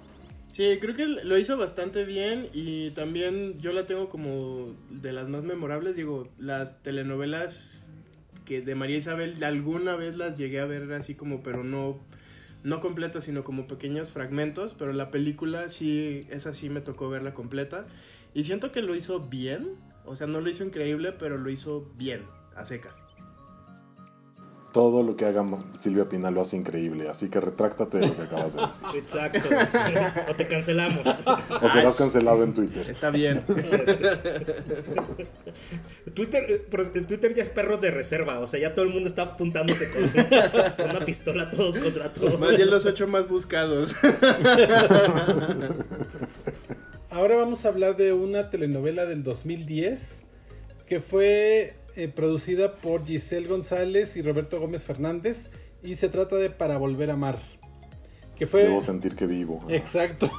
Sí, 0.52 0.78
creo 0.82 0.96
que 0.96 1.08
lo 1.08 1.38
hizo 1.38 1.58
bastante 1.58 2.04
bien 2.04 2.50
y 2.54 2.92
también 2.92 3.62
yo 3.62 3.72
la 3.72 3.86
tengo 3.86 4.10
como 4.10 4.74
de 4.90 5.14
las 5.14 5.30
más 5.30 5.44
memorables. 5.44 5.96
Digo, 5.96 6.28
las 6.38 6.84
telenovelas 6.84 7.81
de 8.60 8.76
María 8.76 8.98
Isabel 8.98 9.42
alguna 9.44 9.96
vez 9.96 10.18
las 10.18 10.38
llegué 10.38 10.60
a 10.60 10.66
ver 10.66 10.92
así 10.92 11.16
como, 11.16 11.42
pero 11.42 11.64
no, 11.64 12.00
no 12.64 12.82
completas, 12.82 13.24
sino 13.24 13.44
como 13.46 13.68
pequeños 13.68 14.12
fragmentos. 14.12 14.74
Pero 14.74 14.92
la 14.92 15.12
película 15.12 15.70
sí, 15.70 16.28
esa 16.30 16.54
sí 16.54 16.70
me 16.70 16.82
tocó 16.82 17.10
verla 17.10 17.34
completa. 17.34 17.86
Y 18.34 18.44
siento 18.44 18.72
que 18.72 18.82
lo 18.82 18.96
hizo 18.96 19.22
bien. 19.22 19.76
O 20.06 20.16
sea, 20.16 20.28
no 20.28 20.42
lo 20.42 20.50
hizo 20.50 20.64
increíble, 20.64 21.14
pero 21.14 21.38
lo 21.38 21.50
hizo 21.50 21.90
bien, 21.96 22.24
a 22.56 22.66
secas. 22.66 22.94
Todo 24.72 25.04
lo 25.04 25.18
que 25.18 25.26
haga 25.26 25.46
Silvia 25.74 26.08
Pinal 26.08 26.34
lo 26.34 26.42
hace 26.42 26.56
increíble, 26.56 27.10
así 27.10 27.30
que 27.30 27.42
retráctate 27.42 27.98
de 27.98 28.08
lo 28.08 28.16
que 28.16 28.22
acabas 28.22 28.54
de 28.54 28.62
decir. 28.66 28.88
exacto. 28.96 29.50
o 30.30 30.36
te 30.36 30.48
cancelamos. 30.48 31.06
O 31.62 31.68
serás 31.68 31.96
cancelado 31.96 32.44
en 32.44 32.54
Twitter. 32.54 32.90
Está 32.90 33.10
bien. 33.10 33.42
Twitter, 36.14 36.46
eh, 36.48 36.66
pero 36.70 36.90
Twitter 36.90 37.34
ya 37.34 37.44
es 37.44 37.50
perros 37.50 37.82
de 37.82 37.92
reserva, 37.92 38.40
o 38.40 38.46
sea, 38.46 38.60
ya 38.60 38.74
todo 38.74 38.86
el 38.86 38.92
mundo 38.92 39.08
está 39.08 39.24
apuntándose 39.24 39.90
con, 39.92 40.08
con 40.10 40.90
una 40.96 41.04
pistola 41.06 41.50
todos 41.50 41.78
contra 41.78 42.14
todos. 42.14 42.40
Más 42.40 42.56
bien 42.56 42.70
los 42.70 42.86
ocho 42.86 43.08
más 43.08 43.28
buscados. 43.28 43.94
ahora 47.10 47.36
vamos 47.36 47.66
a 47.66 47.68
hablar 47.68 47.98
de 47.98 48.14
una 48.14 48.50
telenovela 48.50 49.06
del 49.06 49.24
2010 49.24 50.22
que 50.92 51.00
fue 51.00 51.76
eh, 51.96 52.08
producida 52.08 52.74
por 52.76 53.06
Giselle 53.06 53.48
González 53.48 54.16
y 54.18 54.22
Roberto 54.22 54.60
Gómez 54.60 54.84
Fernández 54.84 55.50
y 55.84 55.96
se 55.96 56.10
trata 56.10 56.36
de 56.36 56.50
Para 56.50 56.78
Volver 56.78 57.10
a 57.10 57.14
Amar. 57.14 57.40
Que 58.36 58.48
fue... 58.48 58.64
Debo 58.64 58.82
sentir 58.82 59.16
que 59.16 59.28
vivo. 59.28 59.64
Exacto. 59.70 60.32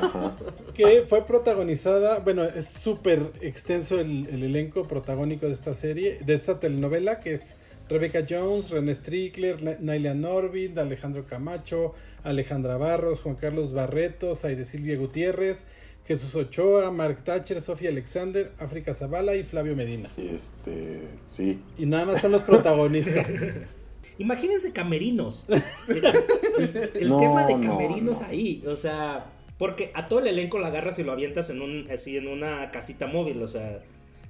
que 0.74 1.04
fue 1.06 1.24
protagonizada, 1.24 2.18
bueno, 2.18 2.44
es 2.44 2.66
súper 2.66 3.30
extenso 3.40 4.00
el, 4.00 4.26
el 4.26 4.42
elenco 4.42 4.82
protagónico 4.84 5.46
de 5.46 5.52
esta 5.52 5.74
serie, 5.74 6.18
de 6.24 6.34
esta 6.34 6.58
telenovela, 6.58 7.20
que 7.20 7.34
es 7.34 7.56
Rebecca 7.90 8.24
Jones, 8.28 8.70
René 8.70 8.94
Strickler, 8.94 9.80
Naila 9.80 10.14
Norvid, 10.14 10.78
Alejandro 10.78 11.26
Camacho, 11.26 11.94
Alejandra 12.22 12.76
Barros, 12.76 13.20
Juan 13.20 13.34
Carlos 13.34 13.72
Barreto, 13.72 14.36
Saide 14.36 14.64
Silvia 14.64 14.96
Gutiérrez, 14.96 15.64
Jesús 16.10 16.34
Ochoa, 16.34 16.90
Mark 16.90 17.22
Thatcher, 17.22 17.60
Sofía 17.60 17.90
Alexander, 17.90 18.50
África 18.58 18.94
Zavala 18.94 19.36
y 19.36 19.44
Flavio 19.44 19.76
Medina. 19.76 20.10
Este, 20.16 21.02
sí. 21.24 21.60
Y 21.78 21.86
nada 21.86 22.04
más 22.06 22.20
son 22.20 22.32
los 22.32 22.42
protagonistas. 22.42 23.28
Imagínense 24.18 24.72
camerinos. 24.72 25.46
El, 25.88 26.90
el 26.94 27.08
No, 27.08 27.18
tema 27.20 27.46
de 27.46 27.54
no, 27.54 27.60
camerinos 27.76 28.22
no. 28.22 28.26
ahí, 28.26 28.60
o 28.66 28.74
sea, 28.74 29.26
porque 29.56 29.92
a 29.94 30.08
todo 30.08 30.18
el 30.18 30.26
elenco 30.26 30.58
la 30.58 30.66
agarras 30.66 30.98
y 30.98 31.04
lo 31.04 31.12
avientas 31.12 31.48
en 31.50 31.62
un 31.62 31.88
así 31.92 32.16
en 32.16 32.26
una 32.26 32.72
casita 32.72 33.06
móvil, 33.06 33.40
o 33.40 33.46
sea, 33.46 33.78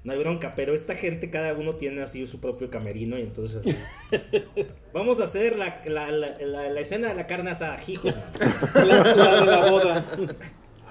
no 0.04 0.12
hay 0.12 0.18
bronca, 0.18 0.52
pero 0.54 0.74
esta 0.74 0.94
gente 0.94 1.30
cada 1.30 1.54
uno 1.54 1.76
tiene 1.76 2.02
así 2.02 2.26
su 2.26 2.40
propio 2.40 2.68
camerino 2.70 3.18
y 3.18 3.22
entonces 3.22 3.62
así, 3.66 3.76
vamos 4.92 5.18
a 5.20 5.24
hacer 5.24 5.56
la, 5.58 5.80
la, 5.86 6.10
la, 6.10 6.38
la- 6.38 6.68
la 6.68 6.80
escena 6.80 7.08
de 7.08 7.14
la 7.14 7.26
carne 7.26 7.50
asada, 7.52 7.78
hijo. 7.88 8.08
la, 8.74 8.84
la 8.84 9.40
de 9.40 9.46
la 9.46 9.70
boda. 9.70 10.04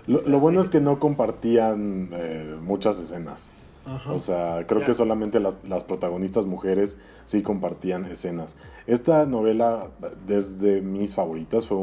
Lo, 0.08 0.22
lo 0.22 0.40
bueno 0.40 0.62
es 0.62 0.70
que 0.70 0.80
no 0.80 1.00
compartían 1.00 2.10
eh, 2.14 2.56
muchas 2.62 3.00
escenas. 3.00 3.52
Ajá. 3.86 4.12
O 4.12 4.20
sea, 4.20 4.66
creo 4.68 4.84
que 4.86 4.94
solamente 4.94 5.40
las, 5.40 5.58
las 5.68 5.84
protagonistas 5.84 6.46
mujeres 6.46 6.98
sí 7.24 7.42
compartían 7.42 8.06
escenas. 8.06 8.56
Esta 8.86 9.26
novela, 9.26 9.88
desde 10.28 10.82
mis 10.82 11.16
favoritas, 11.16 11.66
fue, 11.66 11.78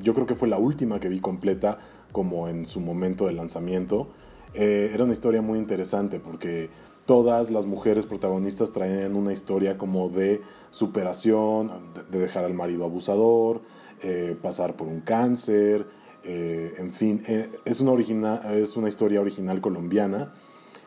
yo 0.00 0.14
creo 0.14 0.26
que 0.26 0.34
fue 0.34 0.48
la 0.48 0.58
última 0.58 1.00
que 1.00 1.08
vi 1.08 1.20
completa 1.20 1.78
como 2.12 2.48
en 2.48 2.66
su 2.66 2.80
momento 2.80 3.26
de 3.26 3.32
lanzamiento. 3.32 4.08
Eh, 4.54 4.90
era 4.94 5.04
una 5.04 5.14
historia 5.14 5.42
muy 5.42 5.58
interesante 5.58 6.20
porque 6.20 6.70
todas 7.06 7.50
las 7.50 7.66
mujeres 7.66 8.06
protagonistas 8.06 8.70
traían 8.70 9.16
una 9.16 9.32
historia 9.32 9.78
como 9.78 10.10
de 10.10 10.42
superación, 10.70 11.72
de, 11.94 12.04
de 12.04 12.18
dejar 12.18 12.44
al 12.44 12.54
marido 12.54 12.84
abusador, 12.84 13.62
eh, 14.02 14.36
pasar 14.40 14.76
por 14.76 14.86
un 14.86 15.00
cáncer, 15.00 15.86
eh, 16.24 16.74
en 16.78 16.92
fin, 16.92 17.20
eh, 17.26 17.50
es, 17.64 17.80
una 17.80 17.92
origina- 17.92 18.42
es 18.52 18.76
una 18.76 18.88
historia 18.88 19.20
original 19.20 19.60
colombiana 19.60 20.32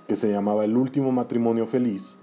que 0.08 0.16
se 0.16 0.32
llamaba 0.32 0.66
El 0.66 0.78
último 0.78 1.12
matrimonio 1.12 1.66
feliz 1.66 2.18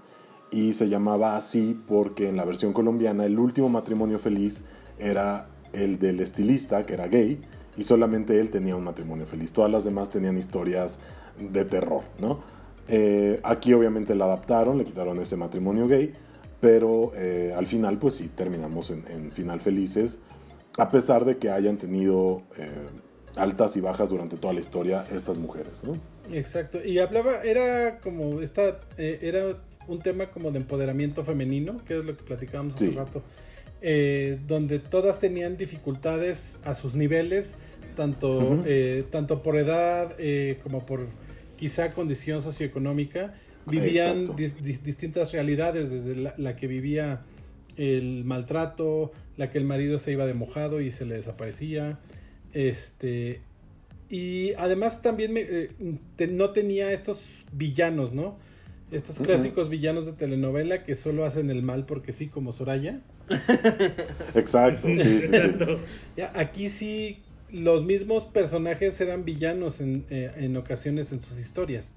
y 0.51 0.73
se 0.73 0.89
llamaba 0.89 1.35
así 1.35 1.79
porque 1.87 2.29
en 2.29 2.37
la 2.37 2.45
versión 2.45 2.73
colombiana 2.73 3.25
el 3.25 3.37
último 3.39 3.69
matrimonio 3.69 4.19
feliz 4.19 4.63
era 4.99 5.47
el 5.73 5.99
del 5.99 6.19
estilista 6.19 6.85
que 6.85 6.93
era 6.93 7.07
gay 7.07 7.41
y 7.75 7.83
solamente 7.83 8.39
él 8.39 8.51
tenía 8.51 8.75
un 8.75 8.83
matrimonio 8.83 9.25
feliz. 9.25 9.51
Todas 9.53 9.71
las 9.71 9.83
demás 9.83 10.09
tenían 10.09 10.37
historias 10.37 10.99
de 11.39 11.65
terror, 11.65 12.03
¿no? 12.19 12.39
Eh, 12.87 13.39
aquí 13.43 13.73
obviamente 13.73 14.13
la 14.13 14.25
adaptaron, 14.25 14.77
le 14.77 14.85
quitaron 14.85 15.19
ese 15.19 15.37
matrimonio 15.37 15.87
gay, 15.87 16.13
pero 16.59 17.11
al 17.57 17.67
final 17.67 17.97
pues 17.97 18.13
sí 18.15 18.29
terminamos 18.33 18.91
en, 18.91 19.31
final 19.31 19.59
felices, 19.59 20.19
a 20.77 20.89
pesar 20.89 21.25
de 21.25 21.37
que 21.37 21.49
hayan 21.49 21.77
tenido 21.77 22.43
altas 23.35 23.75
y 23.77 23.81
bajas 23.81 24.09
durante 24.09 24.37
toda 24.37 24.53
la 24.53 24.59
historia 24.59 25.05
estas 25.13 25.37
mujeres, 25.37 25.83
¿no? 25.83 25.97
Exacto. 26.31 26.79
Y 26.83 26.99
hablaba, 26.99 27.41
era 27.43 27.99
como 27.99 28.41
esta, 28.41 28.79
eh, 28.97 29.19
era 29.21 29.57
un 29.87 29.99
tema 29.99 30.27
como 30.31 30.51
de 30.51 30.59
empoderamiento 30.59 31.23
femenino, 31.23 31.77
que 31.85 31.97
es 31.99 32.05
lo 32.05 32.15
que 32.15 32.23
platicábamos 32.23 32.75
hace 32.75 32.91
rato, 32.91 33.23
eh, 33.81 34.39
donde 34.47 34.79
todas 34.79 35.19
tenían 35.19 35.57
dificultades 35.57 36.57
a 36.63 36.75
sus 36.75 36.93
niveles, 36.93 37.55
tanto, 37.95 38.63
eh, 38.65 39.03
tanto 39.11 39.43
por 39.43 39.57
edad 39.57 40.15
eh, 40.19 40.59
como 40.63 40.85
por 40.85 41.07
quizá 41.57 41.91
condición 41.93 42.43
socioeconómica, 42.43 43.33
vivían 43.65 44.21
Exacto. 44.21 44.35
dis- 44.41 44.55
dis- 44.61 44.81
distintas 44.81 45.31
realidades, 45.31 45.89
desde 45.89 46.15
la, 46.15 46.33
la 46.37 46.55
que 46.55 46.67
vivía 46.67 47.21
el 47.77 48.23
maltrato, 48.25 49.11
la 49.37 49.49
que 49.51 49.57
el 49.57 49.65
marido 49.65 49.97
se 49.99 50.11
iba 50.11 50.25
de 50.25 50.33
mojado 50.33 50.79
y 50.81 50.91
se 50.91 51.05
le 51.05 51.15
desaparecía, 51.15 51.99
este, 52.53 53.41
y 54.09 54.53
además 54.53 55.01
también 55.01 55.33
me, 55.33 55.41
eh, 55.41 55.69
te- 56.15 56.27
no 56.27 56.51
tenía 56.51 56.91
estos 56.91 57.21
villanos, 57.51 58.13
¿no? 58.13 58.35
Estos 58.91 59.17
clásicos 59.17 59.69
villanos 59.69 60.05
de 60.05 60.13
telenovela 60.13 60.83
que 60.83 60.93
solo 60.95 61.25
hacen 61.25 61.49
el 61.49 61.63
mal 61.63 61.85
porque 61.87 62.11
sí, 62.13 62.27
como 62.27 62.53
Soraya. 62.53 63.01
Exacto, 64.35 64.87
sí, 64.89 65.21
sí, 65.21 65.31
sí. 65.31 66.21
Aquí 66.35 66.69
sí, 66.69 67.23
los 67.51 67.83
mismos 67.83 68.23
personajes 68.25 68.99
eran 69.01 69.25
villanos 69.25 69.79
en, 69.79 70.05
eh, 70.09 70.31
en 70.37 70.57
ocasiones 70.57 71.11
en 71.11 71.21
sus 71.21 71.39
historias. 71.39 71.93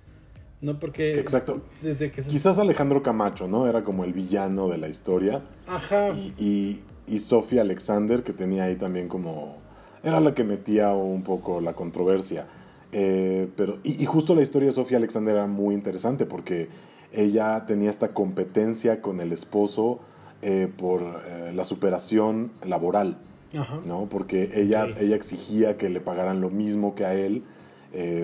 ¿No? 0.62 0.80
Porque 0.80 1.20
Exacto. 1.20 1.60
desde 1.82 2.10
que 2.10 2.22
se... 2.22 2.30
Quizás 2.30 2.58
Alejandro 2.58 3.02
Camacho, 3.02 3.46
¿no? 3.46 3.68
Era 3.68 3.84
como 3.84 4.04
el 4.04 4.14
villano 4.14 4.68
de 4.70 4.78
la 4.78 4.88
historia. 4.88 5.42
Ajá. 5.66 6.10
Y, 6.14 6.32
y, 6.38 6.82
y 7.06 7.18
Sofía 7.18 7.60
Alexander, 7.60 8.22
que 8.22 8.32
tenía 8.32 8.64
ahí 8.64 8.76
también 8.76 9.06
como... 9.06 9.58
Era 10.06 10.20
la 10.20 10.34
que 10.34 10.44
metía 10.44 10.90
un 10.92 11.24
poco 11.24 11.60
la 11.60 11.72
controversia. 11.72 12.46
Eh, 12.92 13.48
pero, 13.56 13.78
y, 13.82 14.00
y 14.00 14.06
justo 14.06 14.36
la 14.36 14.42
historia 14.42 14.66
de 14.66 14.72
Sofía 14.72 14.98
Alexander 14.98 15.34
era 15.34 15.48
muy 15.48 15.74
interesante 15.74 16.26
porque 16.26 16.68
ella 17.12 17.66
tenía 17.66 17.90
esta 17.90 18.14
competencia 18.14 19.00
con 19.00 19.20
el 19.20 19.32
esposo 19.32 19.98
eh, 20.42 20.70
por 20.78 21.02
eh, 21.02 21.50
la 21.52 21.64
superación 21.64 22.52
laboral. 22.64 23.16
Ajá. 23.58 23.80
¿no? 23.84 24.06
Porque 24.08 24.52
ella, 24.54 24.86
ella 24.96 25.16
exigía 25.16 25.76
que 25.76 25.88
le 25.88 25.98
pagaran 25.98 26.40
lo 26.40 26.50
mismo 26.50 26.94
que 26.94 27.04
a 27.04 27.14
él, 27.14 27.42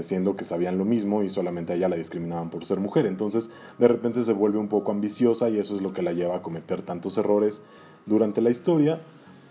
siendo 0.03 0.37
que 0.37 0.45
sabían 0.45 0.77
lo 0.77 0.85
mismo 0.85 1.23
y 1.23 1.31
solamente 1.31 1.73
a 1.73 1.77
ella 1.77 1.89
la 1.89 1.97
discriminaban 1.97 2.49
por 2.49 2.65
ser 2.65 2.79
mujer. 2.79 3.07
Entonces, 3.07 3.51
de 3.79 3.89
repente 3.89 4.23
se 4.23 4.35
vuelve 4.35 4.59
un 4.59 4.69
poco 4.69 4.93
ambiciosa 4.93 5.49
y 5.49 5.59
eso 5.59 5.75
es 5.75 5.81
lo 5.81 5.95
que 5.95 6.03
la 6.03 6.13
lleva 6.13 6.37
a 6.37 6.43
cometer 6.43 6.83
tantos 6.83 7.17
errores 7.17 7.63
durante 8.05 8.43
la 8.43 8.51
historia, 8.51 9.01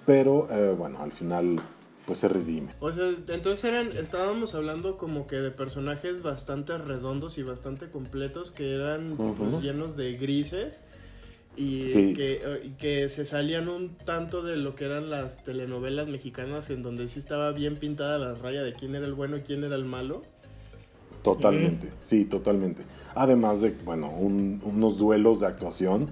pero 0.05 0.47
bueno, 0.77 1.01
al 1.01 1.11
final 1.11 1.59
pues 2.05 2.19
se 2.19 2.27
redime. 2.27 2.71
O 2.79 2.91
sea, 2.91 3.09
entonces 3.27 3.63
eran, 3.63 3.87
estábamos 3.95 4.55
hablando 4.55 4.97
como 4.97 5.27
que 5.27 5.37
de 5.37 5.51
personajes 5.51 6.21
bastante 6.23 6.77
redondos 6.77 7.37
y 7.37 7.43
bastante 7.43 7.89
completos 7.89 8.51
que 8.51 8.73
eran 8.75 9.13
pues, 9.37 9.61
llenos 9.61 9.95
de 9.95 10.13
grises 10.17 10.79
y 11.55 11.87
Sí. 11.89 12.13
que, 12.13 12.41
eh, 12.43 12.73
que 12.77 13.09
se 13.09 13.25
salían 13.25 13.67
un 13.69 13.95
tanto 13.97 14.41
de 14.41 14.55
lo 14.57 14.73
que 14.75 14.85
eran 14.85 15.09
las 15.09 15.43
telenovelas 15.43 16.07
mexicanas 16.07 16.69
en 16.69 16.81
donde 16.81 17.07
sí 17.07 17.19
estaba 17.19 17.51
bien 17.51 17.77
pintada 17.77 18.17
la 18.17 18.33
raya 18.33 18.63
de 18.63 18.73
quién 18.73 18.95
era 18.95 19.05
el 19.05 19.13
bueno 19.13 19.37
y 19.37 19.41
quién 19.41 19.63
era 19.63 19.75
el 19.75 19.85
malo. 19.85 20.23
Totalmente, 21.23 21.91
sí, 22.01 22.25
totalmente. 22.25 22.81
Además 23.13 23.61
de, 23.61 23.75
bueno, 23.85 24.09
un- 24.09 24.59
unos 24.63 24.97
duelos 24.97 25.41
de 25.41 25.45
actuación. 25.47 26.09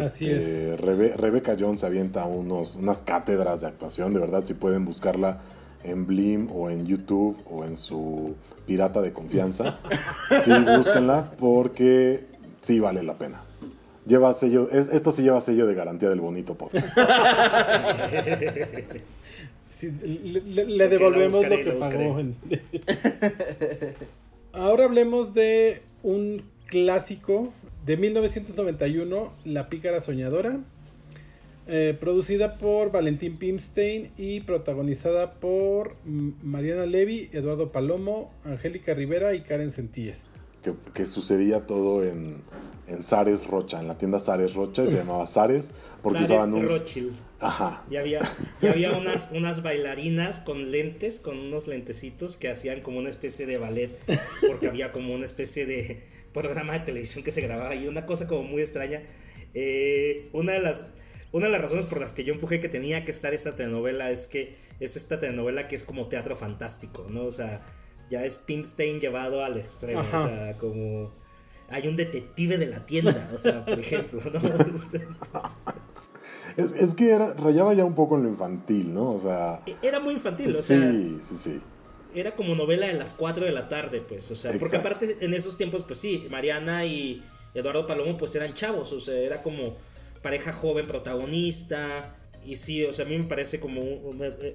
Así 0.00 0.30
Este, 0.30 0.76
Rebe- 0.76 1.14
Rebecca 1.16 1.56
Jones 1.58 1.80
se 1.80 1.86
avienta 1.86 2.24
unos, 2.26 2.76
unas 2.76 3.02
cátedras 3.02 3.62
de 3.62 3.68
actuación, 3.68 4.12
de 4.14 4.20
verdad, 4.20 4.44
si 4.44 4.54
pueden 4.54 4.84
buscarla 4.84 5.40
en 5.84 6.06
Blim 6.06 6.50
o 6.52 6.68
en 6.68 6.84
YouTube 6.86 7.36
o 7.50 7.64
en 7.64 7.78
su 7.78 8.34
pirata 8.66 9.00
de 9.00 9.12
confianza, 9.12 9.78
sí, 10.42 10.52
búsquenla 10.76 11.30
porque 11.38 12.24
sí 12.60 12.78
vale 12.80 13.02
la 13.02 13.14
pena. 13.16 13.40
Lleva 14.06 14.32
sello, 14.32 14.68
es, 14.70 14.88
esto 14.88 15.12
sí 15.12 15.22
lleva 15.22 15.40
sello 15.40 15.66
de 15.66 15.74
garantía 15.74 16.08
del 16.10 16.20
bonito 16.20 16.54
podcast. 16.54 16.96
Sí, 19.70 19.90
le, 20.02 20.40
le- 20.42 20.64
le 20.66 20.84
Ok, 20.84 20.90
devolvemos 20.90 21.36
buscaré, 21.36 21.64
lo 21.64 21.72
que 21.72 21.78
pagó. 21.78 22.18
en- 22.18 22.36
Ahora 24.52 24.84
hablemos 24.84 25.32
de 25.32 25.80
un 26.02 26.42
clásico 26.66 27.50
de 27.90 27.96
1991, 27.96 29.32
La 29.44 29.68
pícara 29.68 30.00
soñadora, 30.00 30.60
eh, 31.66 31.96
producida 31.98 32.54
por 32.54 32.92
Valentín 32.92 33.36
Pimstein 33.36 34.12
y 34.16 34.42
protagonizada 34.42 35.32
por 35.32 35.96
Mariana 36.04 36.86
Levy, 36.86 37.30
Eduardo 37.32 37.72
Palomo, 37.72 38.30
Angélica 38.44 38.94
Rivera 38.94 39.34
y 39.34 39.40
Karen 39.40 39.72
Sentíes. 39.72 40.18
que, 40.62 40.72
que 40.94 41.04
sucedía 41.04 41.66
todo 41.66 42.04
en, 42.04 42.36
en 42.86 43.02
Sares 43.02 43.48
Rocha, 43.48 43.80
en 43.80 43.88
la 43.88 43.98
tienda 43.98 44.20
Sares 44.20 44.54
Rocha, 44.54 44.84
y 44.84 44.86
se 44.86 44.98
llamaba 44.98 45.26
Sares, 45.26 45.72
porque 46.00 46.22
usaban 46.22 46.54
un... 46.54 46.68
Ajá, 47.40 47.82
Y 47.90 47.96
había, 47.96 48.20
y 48.62 48.66
había 48.66 48.92
unas, 48.92 49.30
unas 49.32 49.64
bailarinas 49.64 50.38
con 50.38 50.70
lentes, 50.70 51.18
con 51.18 51.38
unos 51.38 51.66
lentecitos 51.66 52.36
que 52.36 52.50
hacían 52.50 52.82
como 52.82 53.00
una 53.00 53.08
especie 53.08 53.46
de 53.46 53.56
ballet, 53.58 53.90
porque 54.46 54.68
había 54.68 54.92
como 54.92 55.12
una 55.12 55.24
especie 55.24 55.66
de 55.66 56.19
programa 56.32 56.74
de 56.74 56.80
televisión 56.80 57.24
que 57.24 57.30
se 57.30 57.40
grababa 57.40 57.74
y 57.74 57.88
una 57.88 58.06
cosa 58.06 58.26
como 58.26 58.42
muy 58.42 58.62
extraña. 58.62 59.02
Eh, 59.54 60.28
una, 60.32 60.52
de 60.52 60.60
las, 60.60 60.90
una 61.32 61.46
de 61.46 61.52
las 61.52 61.60
razones 61.60 61.86
por 61.86 62.00
las 62.00 62.12
que 62.12 62.24
yo 62.24 62.32
empujé 62.34 62.60
que 62.60 62.68
tenía 62.68 63.04
que 63.04 63.10
estar 63.10 63.34
esta 63.34 63.56
telenovela 63.56 64.10
es 64.10 64.26
que 64.26 64.56
es 64.78 64.96
esta 64.96 65.18
telenovela 65.20 65.68
que 65.68 65.76
es 65.76 65.84
como 65.84 66.08
teatro 66.08 66.36
fantástico, 66.36 67.06
¿no? 67.10 67.24
O 67.24 67.32
sea, 67.32 67.62
ya 68.10 68.24
es 68.24 68.38
Pimpstein 68.38 69.00
llevado 69.00 69.44
al 69.44 69.58
extremo. 69.58 70.00
Ajá. 70.00 70.24
O 70.24 70.28
sea, 70.28 70.56
como. 70.58 71.12
Hay 71.68 71.86
un 71.86 71.94
detective 71.94 72.58
de 72.58 72.66
la 72.66 72.84
tienda, 72.84 73.30
o 73.32 73.38
sea, 73.38 73.64
por 73.64 73.78
ejemplo, 73.78 74.20
¿no? 74.32 74.40
Es, 76.56 76.72
es 76.72 76.94
que 76.94 77.10
era, 77.10 77.32
rayaba 77.34 77.74
ya 77.74 77.84
un 77.84 77.94
poco 77.94 78.16
en 78.16 78.24
lo 78.24 78.28
infantil, 78.28 78.92
¿no? 78.92 79.12
O 79.12 79.18
sea. 79.18 79.62
Era 79.82 80.00
muy 80.00 80.14
infantil, 80.14 80.54
o 80.56 80.60
sea. 80.60 80.90
Sí, 80.90 81.18
sí, 81.20 81.36
sí. 81.36 81.60
Era 82.14 82.34
como 82.36 82.54
novela 82.54 82.86
de 82.86 82.94
las 82.94 83.14
4 83.14 83.44
de 83.44 83.52
la 83.52 83.68
tarde, 83.68 84.00
pues, 84.00 84.30
o 84.30 84.36
sea, 84.36 84.50
porque 84.52 84.76
Exacto. 84.76 84.88
aparte 84.88 85.24
en 85.24 85.34
esos 85.34 85.56
tiempos, 85.56 85.82
pues 85.82 85.98
sí, 85.98 86.26
Mariana 86.30 86.84
y 86.86 87.22
Eduardo 87.54 87.86
Palomo, 87.86 88.16
pues 88.16 88.34
eran 88.34 88.54
chavos, 88.54 88.92
o 88.92 89.00
sea, 89.00 89.14
era 89.14 89.42
como 89.42 89.76
pareja 90.22 90.52
joven 90.52 90.86
protagonista, 90.86 92.16
y 92.44 92.56
sí, 92.56 92.84
o 92.84 92.92
sea, 92.92 93.04
a 93.04 93.08
mí 93.08 93.18
me 93.18 93.24
parece 93.24 93.60
como, 93.60 93.82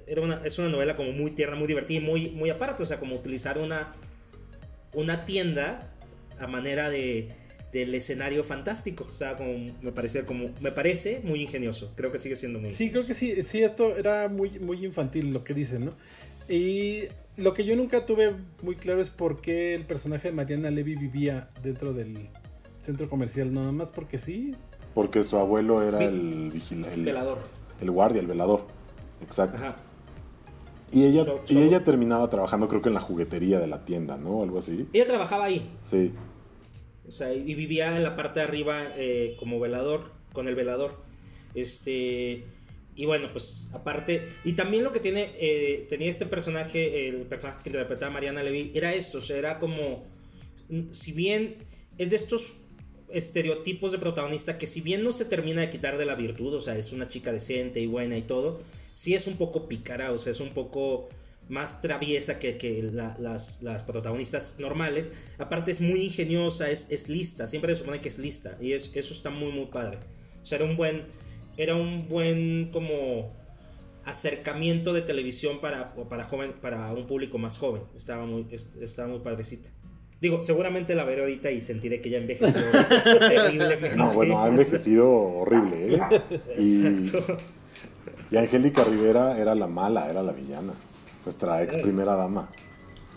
era 0.06 0.20
una, 0.20 0.40
es 0.44 0.58
una 0.58 0.68
novela 0.68 0.96
como 0.96 1.12
muy 1.12 1.30
tierna, 1.32 1.56
muy 1.56 1.68
divertida 1.68 1.98
y 1.98 2.02
muy, 2.02 2.30
muy 2.30 2.50
aparte, 2.50 2.82
o 2.82 2.86
sea, 2.86 2.98
como 2.98 3.16
utilizar 3.16 3.58
una, 3.58 3.92
una 4.92 5.24
tienda 5.24 5.92
a 6.38 6.46
manera 6.46 6.90
de 6.90 7.28
del 7.72 7.94
escenario 7.94 8.42
fantástico, 8.42 9.04
o 9.06 9.10
sea, 9.10 9.36
como, 9.36 9.52
me 9.82 9.92
parecía 9.92 10.24
como, 10.24 10.50
me 10.60 10.72
parece 10.72 11.20
muy 11.22 11.42
ingenioso, 11.42 11.92
creo 11.94 12.10
que 12.10 12.18
sigue 12.18 12.36
siendo 12.36 12.58
muy 12.58 12.70
Sí, 12.70 12.90
creo 12.90 13.06
que 13.06 13.12
sí, 13.12 13.42
sí, 13.42 13.62
esto 13.62 13.96
era 13.96 14.28
muy, 14.28 14.58
muy 14.58 14.84
infantil 14.84 15.32
lo 15.32 15.44
que 15.44 15.52
dicen, 15.52 15.86
¿no? 15.86 15.92
Y 16.48 17.02
lo 17.36 17.52
que 17.54 17.64
yo 17.64 17.76
nunca 17.76 18.06
tuve 18.06 18.34
muy 18.62 18.76
claro 18.76 19.00
es 19.00 19.10
por 19.10 19.40
qué 19.40 19.74
el 19.74 19.84
personaje 19.84 20.28
de 20.28 20.34
Mariana 20.34 20.70
Levy 20.70 20.94
vivía 20.96 21.50
dentro 21.62 21.92
del 21.92 22.28
centro 22.80 23.08
comercial, 23.10 23.52
nada 23.52 23.72
más 23.72 23.90
porque 23.90 24.18
sí. 24.18 24.54
Porque 24.94 25.22
su 25.22 25.36
abuelo 25.36 25.82
era 25.82 26.02
el 26.02 26.50
vigila, 26.52 26.92
el, 26.92 27.04
velador. 27.04 27.38
el 27.80 27.90
guardia, 27.90 28.20
el 28.20 28.26
velador. 28.26 28.66
Exacto. 29.22 29.62
Ajá. 29.64 29.76
Y 30.92 31.04
ella, 31.04 31.24
So- 31.24 31.42
y 31.48 31.58
ella 31.58 31.82
terminaba 31.84 32.30
trabajando, 32.30 32.68
creo 32.68 32.80
que 32.80 32.88
en 32.88 32.94
la 32.94 33.00
juguetería 33.00 33.58
de 33.58 33.66
la 33.66 33.84
tienda, 33.84 34.16
¿no? 34.16 34.42
Algo 34.42 34.58
así. 34.58 34.86
Ella 34.92 35.06
trabajaba 35.06 35.46
ahí, 35.46 35.70
Sí. 35.82 36.12
O 37.06 37.10
sea, 37.10 37.32
y 37.32 37.54
vivía 37.54 37.96
en 37.96 38.02
la 38.02 38.16
parte 38.16 38.40
de 38.40 38.46
arriba 38.46 38.82
eh, 38.96 39.36
como 39.38 39.60
velador, 39.60 40.10
con 40.32 40.48
el 40.48 40.54
velador. 40.56 40.96
Este. 41.54 42.44
Y 42.96 43.04
bueno, 43.06 43.28
pues 43.30 43.68
aparte. 43.72 44.28
Y 44.44 44.54
también 44.54 44.82
lo 44.82 44.90
que 44.90 45.00
tiene. 45.00 45.34
eh, 45.38 45.86
tenía 45.88 46.08
este 46.08 46.26
personaje, 46.26 47.08
el 47.08 47.22
personaje 47.26 47.62
que 47.62 47.68
interpretaba 47.70 48.10
Mariana 48.10 48.42
Levy, 48.42 48.72
era 48.74 48.94
esto. 48.94 49.18
O 49.18 49.20
sea, 49.20 49.36
era 49.36 49.58
como. 49.58 50.04
mm, 50.70 50.92
Si 50.92 51.12
bien 51.12 51.56
es 51.98 52.10
de 52.10 52.16
estos 52.16 52.54
estereotipos 53.08 53.92
de 53.92 53.98
protagonista 53.98 54.58
que 54.58 54.66
si 54.66 54.80
bien 54.80 55.04
no 55.04 55.12
se 55.12 55.24
termina 55.24 55.60
de 55.60 55.70
quitar 55.70 55.96
de 55.96 56.04
la 56.04 56.14
virtud, 56.14 56.54
o 56.54 56.60
sea, 56.60 56.76
es 56.76 56.92
una 56.92 57.08
chica 57.08 57.32
decente 57.32 57.80
y 57.80 57.86
buena 57.86 58.16
y 58.18 58.22
todo, 58.22 58.60
sí 58.94 59.14
es 59.14 59.26
un 59.26 59.36
poco 59.36 59.68
pícara, 59.68 60.12
o 60.12 60.18
sea, 60.18 60.32
es 60.32 60.40
un 60.40 60.50
poco 60.50 61.08
más 61.48 61.80
traviesa 61.80 62.38
que, 62.40 62.56
que 62.56 62.82
la- 62.82 63.16
las, 63.20 63.62
las 63.62 63.84
protagonistas 63.84 64.56
normales. 64.58 65.12
Aparte 65.38 65.70
es 65.70 65.80
muy 65.80 66.02
ingeniosa, 66.02 66.68
es, 66.70 66.90
es 66.90 67.08
lista, 67.08 67.46
siempre 67.46 67.72
se 67.74 67.78
supone 67.80 68.00
que 68.00 68.08
es 68.08 68.18
lista 68.18 68.58
y 68.60 68.72
es, 68.72 68.90
eso 68.94 69.14
está 69.14 69.30
muy 69.30 69.52
muy 69.52 69.66
padre. 69.66 69.98
O 70.42 70.44
sea, 70.44 70.56
era 70.56 70.64
un 70.64 70.76
buen, 70.76 71.02
era 71.56 71.74
un 71.74 72.08
buen 72.08 72.70
como 72.72 73.32
acercamiento 74.04 74.92
de 74.92 75.02
televisión 75.02 75.60
para, 75.60 75.94
para, 75.94 76.24
joven, 76.24 76.52
para 76.60 76.92
un 76.92 77.06
público 77.06 77.38
más 77.38 77.58
joven. 77.58 77.82
Estaba 77.96 78.24
muy, 78.24 78.46
est- 78.50 78.76
estaba 78.82 79.08
muy 79.08 79.18
padrecita. 79.20 79.68
Digo, 80.20 80.40
seguramente 80.40 80.94
la 80.94 81.04
veré 81.04 81.22
ahorita 81.22 81.50
y 81.50 81.62
sentiré 81.62 82.00
que 82.00 82.08
ya 82.10 82.18
envejeció 82.18 82.62
terriblemente. 83.18 83.96
No, 83.96 84.12
bueno, 84.12 84.42
ha 84.42 84.48
envejecido 84.48 85.10
horrible, 85.10 85.96
¿eh? 85.96 86.00
Y, 86.58 86.86
Exacto. 86.86 87.36
y 88.30 88.36
Angélica 88.36 88.84
Rivera 88.84 89.38
era 89.38 89.54
la 89.54 89.66
mala, 89.66 90.08
era 90.08 90.22
la 90.22 90.32
villana. 90.32 90.72
Nuestra 91.24 91.62
ex 91.62 91.76
primera 91.78 92.14
dama. 92.14 92.48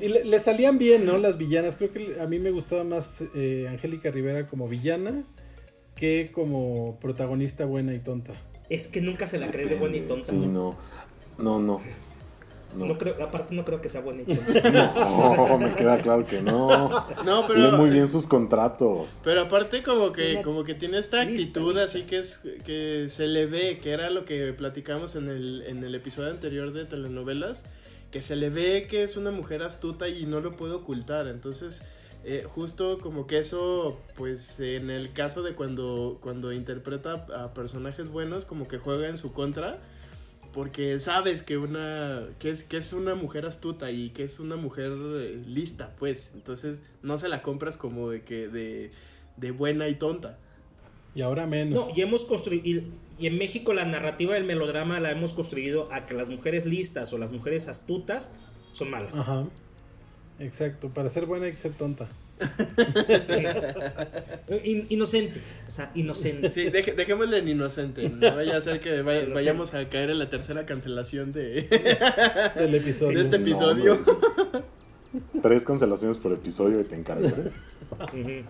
Y 0.02 0.08
le, 0.10 0.26
le 0.26 0.40
salían 0.40 0.80
bien, 0.80 1.06
¿no? 1.06 1.18
Las 1.20 1.38
villanas. 1.38 1.76
Creo 1.76 1.92
que 1.92 2.18
a 2.20 2.26
mí 2.26 2.40
me 2.40 2.50
gustaba 2.50 2.84
más 2.84 3.24
eh, 3.36 3.68
Angélica 3.70 4.10
Rivera 4.10 4.48
como 4.48 4.68
villana 4.68 5.24
que 5.96 6.32
como 6.34 6.98
protagonista 7.00 7.66
buena 7.66 7.94
y 7.94 8.00
tonta. 8.00 8.34
Es 8.70 8.88
que 8.88 9.00
nunca 9.00 9.28
se 9.28 9.38
la 9.38 9.52
crees 9.52 9.70
de 9.70 9.76
buena 9.76 9.98
y 9.98 10.02
tonta. 10.02 10.26
Sí, 10.26 10.36
no. 10.36 10.76
No, 11.38 11.60
no. 11.60 11.82
No, 12.76 12.86
No 12.86 12.98
creo, 12.98 13.16
aparte 13.24 13.56
no 13.56 13.64
creo 13.66 13.82
que 13.82 13.90
sea 13.90 14.02
buena. 14.02 14.24
No, 14.74 15.58
me 15.60 15.74
queda 15.76 16.00
claro 16.02 16.26
que 16.26 16.42
no. 16.42 16.90
No, 17.24 17.42
Lee 17.42 17.48
pero. 17.48 17.78
muy 17.78 17.90
bien 17.90 18.08
sus 18.08 18.28
contratos. 18.28 19.22
Pero 19.24 19.42
aparte 19.42 19.84
como 19.84 20.12
que, 20.12 20.42
como 20.44 20.64
que 20.64 20.76
tiene 20.76 21.00
esta 21.00 21.24
Lista, 21.24 21.42
actitud 21.42 21.70
lista. 21.74 21.84
así 21.86 22.04
que 22.04 22.20
es 22.20 22.40
que 22.66 23.08
se 23.10 23.28
le 23.28 23.46
ve, 23.46 23.80
que 23.82 23.92
era 23.92 24.10
lo 24.10 24.26
que 24.26 24.54
platicamos 24.54 25.16
en 25.16 25.30
el, 25.30 25.64
en 25.68 25.84
el 25.84 25.96
episodio 25.96 26.30
anterior 26.32 26.74
de 26.74 26.86
telenovelas, 26.86 27.64
que 28.12 28.22
se 28.22 28.36
le 28.36 28.50
ve 28.50 28.88
que 28.90 29.04
es 29.04 29.18
una 29.18 29.32
mujer 29.32 29.64
astuta 29.64 30.08
y 30.10 30.26
no 30.26 30.40
lo 30.40 30.52
puede 30.56 30.74
ocultar. 30.74 31.28
Entonces, 31.28 31.82
eh, 32.24 32.44
justo 32.48 32.98
como 33.00 33.28
que 33.28 33.38
eso, 33.38 34.00
pues 34.16 34.60
en 34.60 34.90
el 34.90 35.14
caso 35.14 35.44
de 35.44 35.54
cuando, 35.54 36.18
cuando 36.22 36.52
interpreta 36.54 37.28
a 37.36 37.54
personajes 37.54 38.10
buenos, 38.10 38.46
como 38.46 38.68
que 38.68 38.78
juega 38.80 39.08
en 39.08 39.18
su 39.18 39.32
contra. 39.32 39.80
Porque 40.56 41.00
sabes 41.00 41.44
que 41.44 41.58
una 41.58 42.22
que 42.40 42.50
es 42.50 42.64
que 42.64 42.78
es 42.78 42.94
una 42.94 43.14
mujer 43.14 43.46
astuta 43.46 43.92
y 43.92 44.12
que 44.12 44.24
es 44.24 44.40
una 44.40 44.56
mujer 44.56 44.94
eh, 44.94 45.44
lista, 45.46 45.94
pues. 46.00 46.32
Entonces 46.34 46.82
no 47.04 47.18
se 47.18 47.28
la 47.28 47.42
compras 47.42 47.76
como 47.76 48.10
de 48.10 48.24
que 48.24 48.48
de, 48.48 48.90
de 49.36 49.52
buena 49.52 49.90
y 49.90 49.96
tonta. 49.96 50.40
Y 51.14 51.24
ahora 51.24 51.46
menos. 51.46 51.88
No, 51.88 51.94
y 51.94 52.00
hemos 52.00 52.24
construido. 52.24 52.64
Y, 52.66 52.86
y 53.20 53.28
en 53.28 53.38
México 53.38 53.74
la 53.74 53.84
narrativa 53.84 54.34
del 54.36 54.46
melodrama 54.46 55.02
la 55.02 55.12
hemos 55.12 55.34
construido 55.34 55.92
a 55.92 56.06
que 56.06 56.14
las 56.14 56.30
mujeres 56.30 56.66
listas 56.66 57.12
o 57.12 57.18
las 57.18 57.34
mujeres 57.34 57.68
astutas 57.68 58.32
son 58.72 58.90
malas. 58.90 59.14
Ajá. 59.14 59.46
Exacto. 60.40 60.88
Para 60.88 61.10
ser 61.10 61.26
buena 61.26 61.48
hay 61.48 61.52
que 61.52 61.58
ser 61.58 61.74
tonta. 61.74 62.08
In- 64.64 64.86
inocente. 64.90 65.40
O 65.68 65.72
sea, 65.72 65.92
inocente. 65.96 66.52
Sí, 66.52 66.70
deje- 66.70 66.94
dejémosle 66.96 67.38
en 67.40 67.48
inocente. 67.48 68.10
No 68.10 68.36
vaya 68.36 68.58
a 68.58 68.62
ser 68.62 68.80
que 68.80 69.02
vaya- 69.02 69.28
vayamos 69.34 69.74
a 69.74 69.88
caer 69.90 70.10
en 70.10 70.20
la 70.20 70.30
tercera 70.30 70.66
cancelación 70.66 71.32
de, 71.34 71.64
Del 72.56 72.76
episodio. 72.76 73.18
de 73.20 73.24
este 73.26 73.40
No, 73.40 73.46
episodio. 73.46 74.00
Tres 75.42 75.64
cancelaciones 75.64 76.18
por 76.18 76.34
episodio 76.34 76.82
y 76.82 76.84
te 76.84 76.96
encargo. 76.96 77.28
¿eh? 78.14 78.44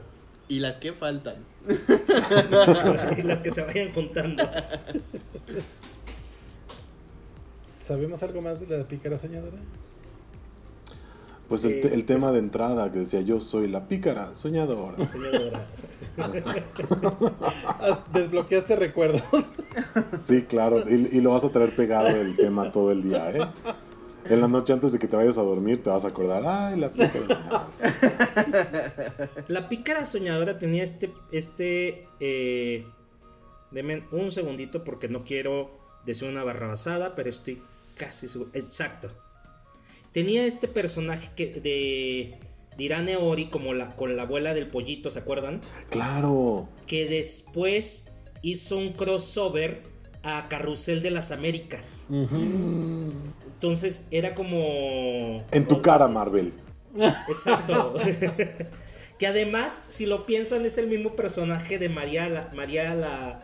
Y 0.47 0.59
las 0.59 0.77
que 0.77 0.93
faltan. 0.93 1.35
Y 3.17 3.21
las 3.23 3.41
que 3.41 3.51
se 3.51 3.61
vayan 3.61 3.91
juntando. 3.91 4.43
¿Sabemos 7.79 8.21
algo 8.23 8.41
más 8.41 8.59
de 8.67 8.77
la 8.77 8.83
pícara 8.83 9.17
soñadora? 9.17 9.57
Pues 11.47 11.63
el, 11.65 11.73
Eh, 11.73 11.91
el 11.93 12.05
tema 12.05 12.31
de 12.31 12.39
entrada 12.39 12.91
que 12.91 12.99
decía 12.99 13.21
yo 13.21 13.39
soy 13.39 13.67
la 13.67 13.87
pícara 13.87 14.33
soñadora. 14.33 14.95
Ah, 16.17 18.03
Desbloqueaste 18.13 18.75
recuerdos. 18.75 19.21
Sí, 20.21 20.43
claro. 20.43 20.83
Y, 20.89 21.17
y 21.17 21.21
lo 21.21 21.31
vas 21.31 21.45
a 21.45 21.49
traer 21.49 21.75
pegado 21.75 22.07
el 22.07 22.35
tema 22.35 22.71
todo 22.71 22.91
el 22.91 23.03
día, 23.03 23.31
¿eh? 23.31 23.47
En 24.27 24.41
la 24.41 24.47
noche 24.47 24.73
antes 24.73 24.91
de 24.91 24.97
que 24.97 25.07
te 25.07 25.15
vayas 25.15 25.37
a 25.37 25.43
dormir 25.43 25.83
te 25.83 25.89
vas 25.91 26.03
a 26.03 26.07
acordar, 26.07 26.43
ay, 26.45 26.79
la 26.79 26.89
pícara 26.89 27.27
soñadora. 27.27 27.67
La 29.47 29.69
pícara 29.69 30.05
soñadora 30.05 30.57
tenía 30.57 30.83
este. 30.83 31.11
Este. 31.31 32.07
Eh, 32.19 32.87
denme 33.71 34.03
un 34.11 34.31
segundito 34.31 34.83
porque 34.83 35.07
no 35.09 35.23
quiero 35.23 35.69
decir 36.05 36.27
una 36.27 36.43
barrabasada, 36.43 37.13
pero 37.13 37.29
estoy 37.29 37.61
casi 37.95 38.27
seguro. 38.27 38.49
Exacto. 38.53 39.09
Tenía 40.15 40.45
este 40.45 40.69
personaje 40.69 41.29
que, 41.35 41.47
de. 41.47 42.37
de 42.77 42.83
Irane 42.85 43.17
Ori 43.17 43.47
como 43.47 43.73
la, 43.73 43.97
con 43.97 44.15
la 44.15 44.23
abuela 44.23 44.53
del 44.53 44.67
pollito, 44.67 45.11
¿se 45.11 45.19
acuerdan? 45.19 45.59
Claro. 45.89 46.69
Que 46.87 47.05
después 47.05 48.05
hizo 48.41 48.77
un 48.77 48.93
crossover 48.93 49.81
a 50.23 50.47
Carrusel 50.47 51.01
de 51.01 51.11
las 51.11 51.31
Américas. 51.31 52.05
Entonces 52.09 54.07
era 54.09 54.35
como. 54.35 55.43
En 55.51 55.67
tu 55.67 55.81
cara, 55.81 56.07
Marvel. 56.07 56.53
Exacto. 57.27 57.95
que 59.19 59.27
además, 59.27 59.81
si 59.89 60.05
lo 60.05 60.25
piensan, 60.25 60.65
es 60.65 60.77
el 60.77 60.87
mismo 60.87 61.17
personaje 61.17 61.77
de 61.77 61.89
María 61.89 62.29
la, 62.29 62.49
María 62.55 62.95
la, 62.95 63.43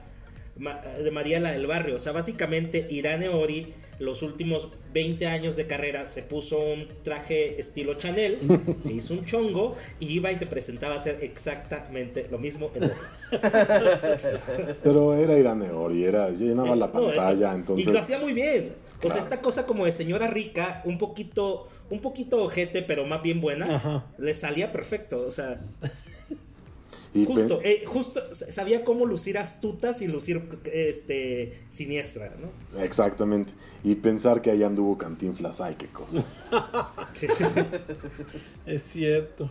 de 1.03 1.11
María 1.11 1.41
la 1.41 1.51
del 1.51 1.67
barrio. 1.67 1.97
O 1.97 1.99
sea, 1.99 2.13
básicamente 2.13 2.87
Irane 2.89 3.27
Ori, 3.27 3.73
los 4.01 4.23
últimos 4.23 4.67
20 4.93 5.27
años 5.27 5.55
de 5.55 5.67
carrera, 5.67 6.05
se 6.05 6.23
puso 6.23 6.59
un 6.59 6.87
traje 7.03 7.59
estilo 7.59 7.93
Chanel, 7.93 8.39
se 8.83 8.93
hizo 8.93 9.13
un 9.13 9.25
chongo 9.25 9.75
y 9.99 10.07
iba 10.13 10.31
y 10.31 10.35
se 10.35 10.47
presentaba 10.47 10.95
a 10.95 10.97
hacer 10.97 11.19
exactamente 11.21 12.27
lo 12.29 12.37
mismo 12.39 12.71
en. 12.75 12.91
Pero 14.83 15.13
era 15.15 15.37
Irane 15.37 15.69
Ori, 15.69 16.03
era, 16.03 16.29
llenaba 16.31 16.75
la 16.75 16.87
No, 16.87 16.93
pantalla, 16.93 17.51
eh, 17.51 17.55
entonces... 17.55 17.87
Y 17.87 17.91
lo 17.91 17.99
hacía 17.99 18.19
muy 18.19 18.33
bien. 18.33 18.73
O 19.03 19.09
sea, 19.09 19.19
esta 19.19 19.41
cosa 19.41 19.65
como 19.65 19.85
de 19.85 19.91
señora 19.91 20.27
rica, 20.27 20.81
un 20.85 20.97
poquito, 20.97 21.67
un 21.89 21.99
poquito 21.99 22.43
ojete, 22.43 22.81
pero 22.81 23.05
más 23.05 23.21
bien 23.21 23.41
buena, 23.41 23.75
Ajá. 23.75 24.05
le 24.17 24.33
salía 24.33 24.71
perfecto. 24.71 25.23
O 25.25 25.31
sea, 25.31 25.59
Y 27.13 27.25
Justo, 27.25 27.59
eh, 27.61 27.83
justo 27.85 28.21
sabía 28.33 28.85
cómo 28.85 29.05
lucir 29.05 29.37
astutas 29.37 30.01
y 30.01 30.07
lucir 30.07 30.41
este 30.71 31.59
siniestra, 31.67 32.33
¿no? 32.39 32.81
Exactamente. 32.81 33.51
Y 33.83 33.95
pensar 33.95 34.41
que 34.41 34.51
ahí 34.51 34.63
anduvo 34.63 34.97
Cantinflas, 34.97 35.59
ay, 35.59 35.75
qué 35.77 35.87
cosas. 35.87 36.39
Es 38.65 38.83
cierto. 38.83 39.49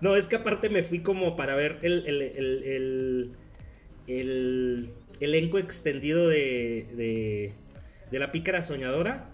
No, 0.00 0.16
es 0.16 0.26
que 0.26 0.36
aparte 0.36 0.68
me 0.68 0.82
fui 0.82 1.00
como 1.00 1.36
para 1.36 1.54
ver 1.54 1.78
el, 1.82 2.04
el, 2.06 2.22
el, 2.22 2.62
el- 2.64 3.30
el 4.08 4.90
elenco 5.20 5.58
extendido 5.58 6.28
de, 6.28 6.86
de, 6.96 7.52
de 8.10 8.18
La 8.18 8.32
Pícara 8.32 8.62
Soñadora. 8.62 9.28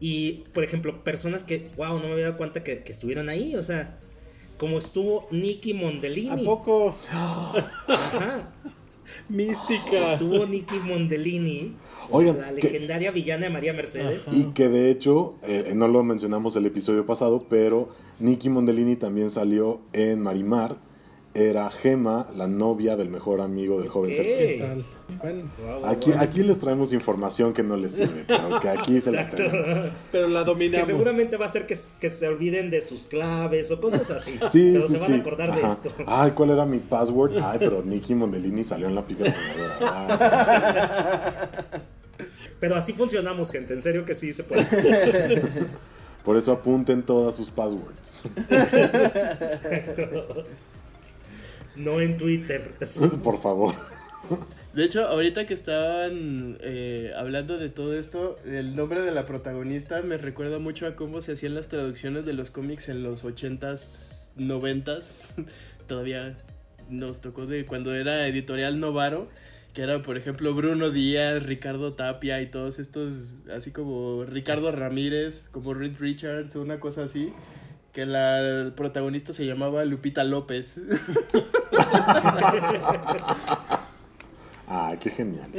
Y, 0.00 0.44
por 0.52 0.64
ejemplo, 0.64 1.04
personas 1.04 1.44
que, 1.44 1.68
wow, 1.76 1.98
no 1.98 2.06
me 2.08 2.12
había 2.12 2.24
dado 2.26 2.36
cuenta 2.36 2.64
que, 2.64 2.82
que 2.82 2.92
estuvieron 2.92 3.28
ahí. 3.28 3.54
O 3.56 3.62
sea, 3.62 3.98
como 4.64 4.78
estuvo 4.78 5.26
Nicky 5.30 5.72
¿A 5.72 5.74
Mondellini. 5.74 6.42
poco? 6.42 6.94
Ajá. 7.10 7.52
Mística. 9.28 10.14
Estuvo 10.14 10.46
Nicky 10.46 10.76
Mondellini. 10.78 11.74
Oigan, 12.10 12.38
la 12.40 12.48
que- 12.54 12.62
legendaria 12.62 13.10
villana 13.10 13.44
de 13.44 13.50
María 13.50 13.74
Mercedes. 13.74 14.26
Y 14.32 14.44
que 14.54 14.70
de 14.70 14.90
hecho, 14.90 15.34
eh, 15.42 15.72
no 15.76 15.86
lo 15.86 16.02
mencionamos 16.02 16.56
el 16.56 16.64
episodio 16.64 17.04
pasado, 17.04 17.44
pero 17.50 17.90
Nicky 18.20 18.48
Mondellini 18.48 18.96
también 18.96 19.28
salió 19.28 19.80
en 19.92 20.20
Marimar. 20.22 20.76
Era 21.36 21.68
Gema, 21.68 22.28
la 22.36 22.46
novia 22.46 22.94
del 22.96 23.08
mejor 23.08 23.40
amigo 23.40 23.80
del 23.80 23.88
joven. 23.88 24.14
Sergio. 24.14 24.84
Aquí, 26.16 26.44
les 26.44 26.58
traemos 26.60 26.92
información 26.92 27.52
que 27.52 27.64
no 27.64 27.76
les 27.76 27.96
sirve, 27.96 28.22
pero 28.28 28.60
que 28.60 28.68
aquí 28.68 29.00
se 29.00 29.10
las 29.10 29.26
Exacto. 29.26 29.50
tenemos. 29.50 29.92
pero 30.12 30.28
la 30.28 30.40
Que 30.40 30.46
dominamos. 30.46 30.86
seguramente 30.86 31.36
va 31.36 31.46
a 31.46 31.48
hacer 31.48 31.66
que, 31.66 31.76
que 32.00 32.08
se 32.08 32.28
olviden 32.28 32.70
de 32.70 32.80
sus 32.80 33.06
claves 33.06 33.68
o 33.72 33.80
cosas 33.80 34.08
así. 34.12 34.38
Sí, 34.48 34.70
pero 34.74 34.86
sí, 34.86 34.94
se 34.94 35.00
van 35.00 35.06
sí. 35.08 35.12
a 35.12 35.16
acordar 35.16 35.54
de 35.56 35.62
esto. 35.66 35.92
Ay, 36.06 36.30
¿cuál 36.30 36.50
era 36.50 36.64
mi 36.64 36.78
password? 36.78 37.36
Ay, 37.42 37.58
pero 37.58 37.82
Nicky 37.82 38.14
Mondellini 38.14 38.62
salió 38.62 38.86
en 38.86 38.94
la 38.94 39.02
pica 39.02 39.24
soñadora. 39.32 39.78
Ay, 41.72 41.80
Pero 42.60 42.76
así 42.76 42.92
funcionamos, 42.92 43.50
gente. 43.50 43.74
En 43.74 43.82
serio 43.82 44.04
que 44.04 44.14
sí 44.14 44.32
se 44.32 44.44
puede. 44.44 44.64
Por 46.24 46.36
eso 46.36 46.52
apunten 46.52 47.02
todas 47.02 47.34
sus 47.34 47.50
passwords. 47.50 48.22
No 51.76 52.00
en 52.00 52.16
Twitter. 52.18 52.72
Por 53.22 53.38
favor. 53.38 53.74
De 54.74 54.84
hecho, 54.84 55.06
ahorita 55.06 55.46
que 55.46 55.54
estaban 55.54 56.58
eh, 56.60 57.12
hablando 57.16 57.58
de 57.58 57.68
todo 57.68 57.96
esto, 57.96 58.36
el 58.44 58.74
nombre 58.74 59.02
de 59.02 59.12
la 59.12 59.24
protagonista 59.24 60.02
me 60.02 60.16
recuerda 60.16 60.58
mucho 60.58 60.86
a 60.86 60.96
cómo 60.96 61.20
se 61.20 61.32
hacían 61.32 61.54
las 61.54 61.68
traducciones 61.68 62.26
de 62.26 62.32
los 62.32 62.50
cómics 62.50 62.88
en 62.88 63.04
los 63.04 63.24
80s, 63.24 64.32
90s. 64.36 65.28
Todavía 65.86 66.36
nos 66.90 67.20
tocó 67.20 67.46
de 67.46 67.66
cuando 67.66 67.94
era 67.94 68.26
editorial 68.26 68.80
Novaro, 68.80 69.28
que 69.74 69.82
era, 69.82 70.02
por 70.02 70.16
ejemplo, 70.16 70.52
Bruno 70.54 70.90
Díaz, 70.90 71.44
Ricardo 71.44 71.92
Tapia 71.92 72.42
y 72.42 72.46
todos 72.46 72.80
estos, 72.80 73.34
así 73.54 73.70
como 73.70 74.24
Ricardo 74.24 74.72
Ramírez, 74.72 75.48
como 75.52 75.74
Reed 75.74 75.98
Richards, 76.00 76.56
una 76.56 76.80
cosa 76.80 77.04
así. 77.04 77.32
Que 77.92 78.06
la 78.06 78.72
protagonista 78.74 79.32
se 79.32 79.46
llamaba 79.46 79.84
Lupita 79.84 80.24
López. 80.24 80.80
Ay, 84.66 84.96
qué 84.98 85.10
genial. 85.10 85.50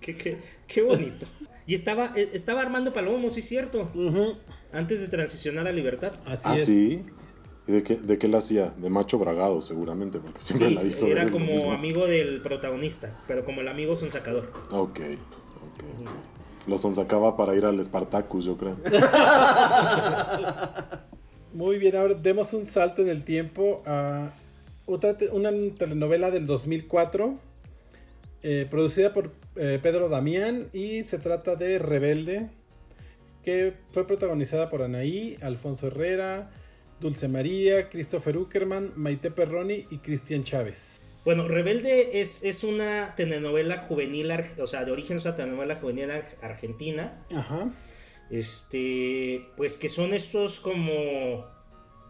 qué, 0.00 0.16
qué- 0.16 0.38
qué 0.66 0.82
bonito. 0.82 1.26
Y 1.66 1.74
estaba, 1.74 2.12
eh, 2.16 2.30
estaba 2.32 2.62
Armando 2.62 2.92
Palomo, 2.92 3.28
sí 3.30 3.42
cierto. 3.42 3.82
Ujú, 3.94 4.36
Antes 4.72 5.00
de 5.00 5.08
transicionar 5.08 5.66
a 5.68 5.72
Libertad. 5.72 6.12
Así 6.24 6.42
¿Ah, 6.44 6.54
es. 6.54 6.64
sí? 6.64 7.04
¿Y 7.66 7.72
de 7.72 7.82
qué, 7.82 7.96
de 7.96 8.16
qué 8.18 8.28
la 8.28 8.38
hacía? 8.38 8.72
De 8.78 8.88
macho 8.88 9.18
bragado, 9.18 9.60
seguramente, 9.60 10.18
porque 10.18 10.40
siempre 10.40 10.68
Sí, 10.68 10.74
la 10.74 10.82
hizo. 10.84 11.06
era 11.08 11.22
él 11.24 11.30
como 11.30 11.44
mismo. 11.52 11.72
amigo 11.72 12.06
del 12.06 12.40
protagonista, 12.40 13.14
pero 13.26 13.44
como 13.44 13.60
el 13.60 13.68
amigo 13.68 13.92
es 13.92 14.00
un 14.00 14.10
sacador. 14.10 14.50
Ok, 14.70 15.00
ok, 15.00 15.00
ok. 15.00 15.84
Lo 16.66 16.78
sonsacaba 16.78 17.36
para 17.36 17.54
ir 17.54 17.66
al 17.66 17.82
Spartacus, 17.84 18.46
yo 18.46 18.56
creo. 18.56 18.76
Muy 21.52 21.78
bien, 21.78 21.96
ahora 21.96 22.14
demos 22.14 22.52
un 22.54 22.64
salto 22.66 23.02
en 23.02 23.08
el 23.08 23.24
tiempo 23.24 23.82
a 23.86 24.30
otra 24.88 25.16
te- 25.16 25.28
una 25.28 25.50
telenovela 25.76 26.30
del 26.30 26.46
2004, 26.46 27.36
eh, 28.42 28.66
producida 28.70 29.12
por 29.12 29.32
eh, 29.56 29.78
Pedro 29.82 30.08
Damián 30.08 30.68
y 30.72 31.02
se 31.04 31.18
trata 31.18 31.56
de 31.56 31.78
Rebelde, 31.78 32.48
que 33.44 33.74
fue 33.92 34.06
protagonizada 34.06 34.68
por 34.70 34.82
Anaí, 34.82 35.36
Alfonso 35.42 35.88
Herrera, 35.88 36.50
Dulce 37.00 37.28
María, 37.28 37.88
Christopher 37.88 38.36
Uckerman, 38.38 38.92
Maite 38.96 39.30
Perroni 39.30 39.84
y 39.90 39.98
Cristian 39.98 40.42
Chávez. 40.44 40.98
Bueno, 41.24 41.46
Rebelde 41.46 42.20
es, 42.20 42.42
es 42.42 42.64
una 42.64 43.14
telenovela 43.16 43.78
juvenil, 43.88 44.30
o 44.58 44.66
sea, 44.66 44.84
de 44.84 44.92
origen 44.92 45.18
es 45.18 45.24
una 45.24 45.36
telenovela 45.36 45.76
juvenil 45.76 46.10
ar- 46.10 46.36
argentina. 46.42 47.22
Ajá. 47.34 47.70
Este, 48.30 49.46
pues 49.56 49.76
que 49.76 49.88
son 49.88 50.14
estos 50.14 50.60
como, 50.60 51.44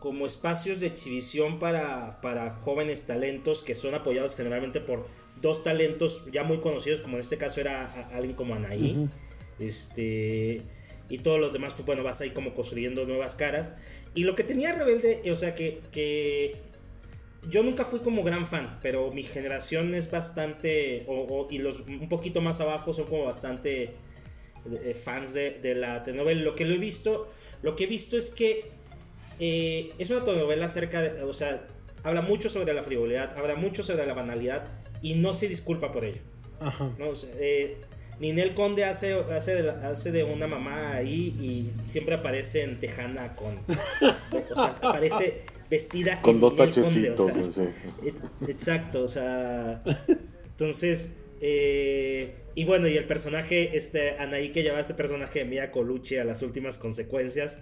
como 0.00 0.26
espacios 0.26 0.80
de 0.80 0.86
exhibición 0.86 1.58
para, 1.58 2.20
para 2.20 2.50
jóvenes 2.50 3.02
talentos 3.02 3.62
que 3.62 3.74
son 3.74 3.94
apoyados 3.94 4.36
generalmente 4.36 4.80
por 4.80 5.06
dos 5.40 5.62
talentos 5.64 6.24
ya 6.32 6.42
muy 6.44 6.58
conocidos, 6.58 7.00
como 7.00 7.16
en 7.16 7.20
este 7.20 7.36
caso 7.36 7.60
era 7.60 7.86
alguien 8.12 8.34
como 8.34 8.54
Anaí. 8.54 9.08
Este, 9.58 10.62
y 11.08 11.18
todos 11.18 11.40
los 11.40 11.52
demás, 11.52 11.72
pues 11.74 11.86
bueno, 11.86 12.02
vas 12.02 12.20
ahí 12.20 12.30
como 12.30 12.54
construyendo 12.54 13.04
nuevas 13.06 13.34
caras. 13.34 13.72
Y 14.14 14.24
lo 14.24 14.34
que 14.36 14.44
tenía 14.44 14.72
Rebelde, 14.72 15.22
o 15.30 15.36
sea, 15.36 15.54
que, 15.54 15.80
que 15.90 16.56
yo 17.50 17.62
nunca 17.62 17.84
fui 17.84 18.00
como 18.00 18.22
gran 18.22 18.46
fan, 18.46 18.78
pero 18.82 19.10
mi 19.12 19.22
generación 19.22 19.94
es 19.94 20.10
bastante, 20.10 21.04
o, 21.06 21.14
o- 21.22 21.48
y 21.50 21.58
los 21.58 21.80
un 21.80 22.08
poquito 22.08 22.40
más 22.40 22.60
abajo 22.60 22.92
son 22.92 23.06
como 23.06 23.24
bastante 23.24 23.94
eh, 24.84 24.94
fans 24.94 25.34
de, 25.34 25.52
de 25.62 25.74
la 25.74 26.02
telenovela. 26.02 26.42
Lo 26.42 26.54
que 26.54 26.64
lo 26.64 26.74
he 26.74 26.78
visto, 26.78 27.28
lo 27.62 27.74
que 27.74 27.84
he 27.84 27.86
visto 27.86 28.16
es 28.16 28.30
que 28.30 28.70
eh, 29.40 29.92
es 29.98 30.10
una 30.10 30.24
telenovela 30.24 30.66
acerca 30.66 31.00
de, 31.02 31.22
o 31.22 31.32
sea, 31.32 31.66
habla 32.02 32.20
mucho 32.22 32.48
sobre 32.48 32.72
la 32.74 32.82
frivolidad, 32.82 33.36
habla 33.36 33.54
mucho 33.54 33.82
sobre 33.82 34.06
la 34.06 34.14
banalidad 34.14 34.64
y 35.02 35.14
no 35.14 35.34
se 35.34 35.48
disculpa 35.48 35.92
por 35.92 36.04
ello. 36.04 36.20
Ajá. 36.60 36.90
¿no? 36.98 37.10
O 37.10 37.14
sea, 37.14 37.30
eh, 37.38 37.76
Ninel 38.20 38.54
Conde 38.54 38.84
hace, 38.84 39.12
hace, 39.14 39.54
de 39.54 39.62
la- 39.62 39.90
hace 39.90 40.10
de 40.10 40.24
una 40.24 40.46
mamá 40.48 40.94
ahí 40.96 41.34
y 41.40 41.72
siempre 41.90 42.14
aparece 42.16 42.62
en 42.62 42.80
tejana 42.80 43.36
con... 43.36 43.54
o 44.50 44.54
sea, 44.54 44.76
aparece 44.82 45.42
vestida 45.70 46.20
Con 46.22 46.40
dos 46.40 46.54
Ninel 46.54 46.72
Conde, 46.72 46.80
o 46.80 47.14
tachecitos. 47.14 47.32
sea, 47.32 47.50
sí. 47.64 47.70
et- 48.04 48.48
Exacto, 48.50 49.02
o 49.02 49.08
sea... 49.08 49.82
Entonces... 50.50 51.12
eh, 51.40 52.34
y 52.56 52.64
bueno, 52.64 52.88
y 52.88 52.96
el 52.96 53.04
personaje, 53.04 53.76
este, 53.76 54.18
Anaí 54.18 54.50
que 54.50 54.64
lleva 54.64 54.80
este 54.80 54.92
personaje 54.94 55.38
de 55.40 55.44
Mia 55.44 55.70
Colucci 55.70 56.16
a 56.16 56.24
las 56.24 56.42
últimas 56.42 56.76
consecuencias, 56.76 57.60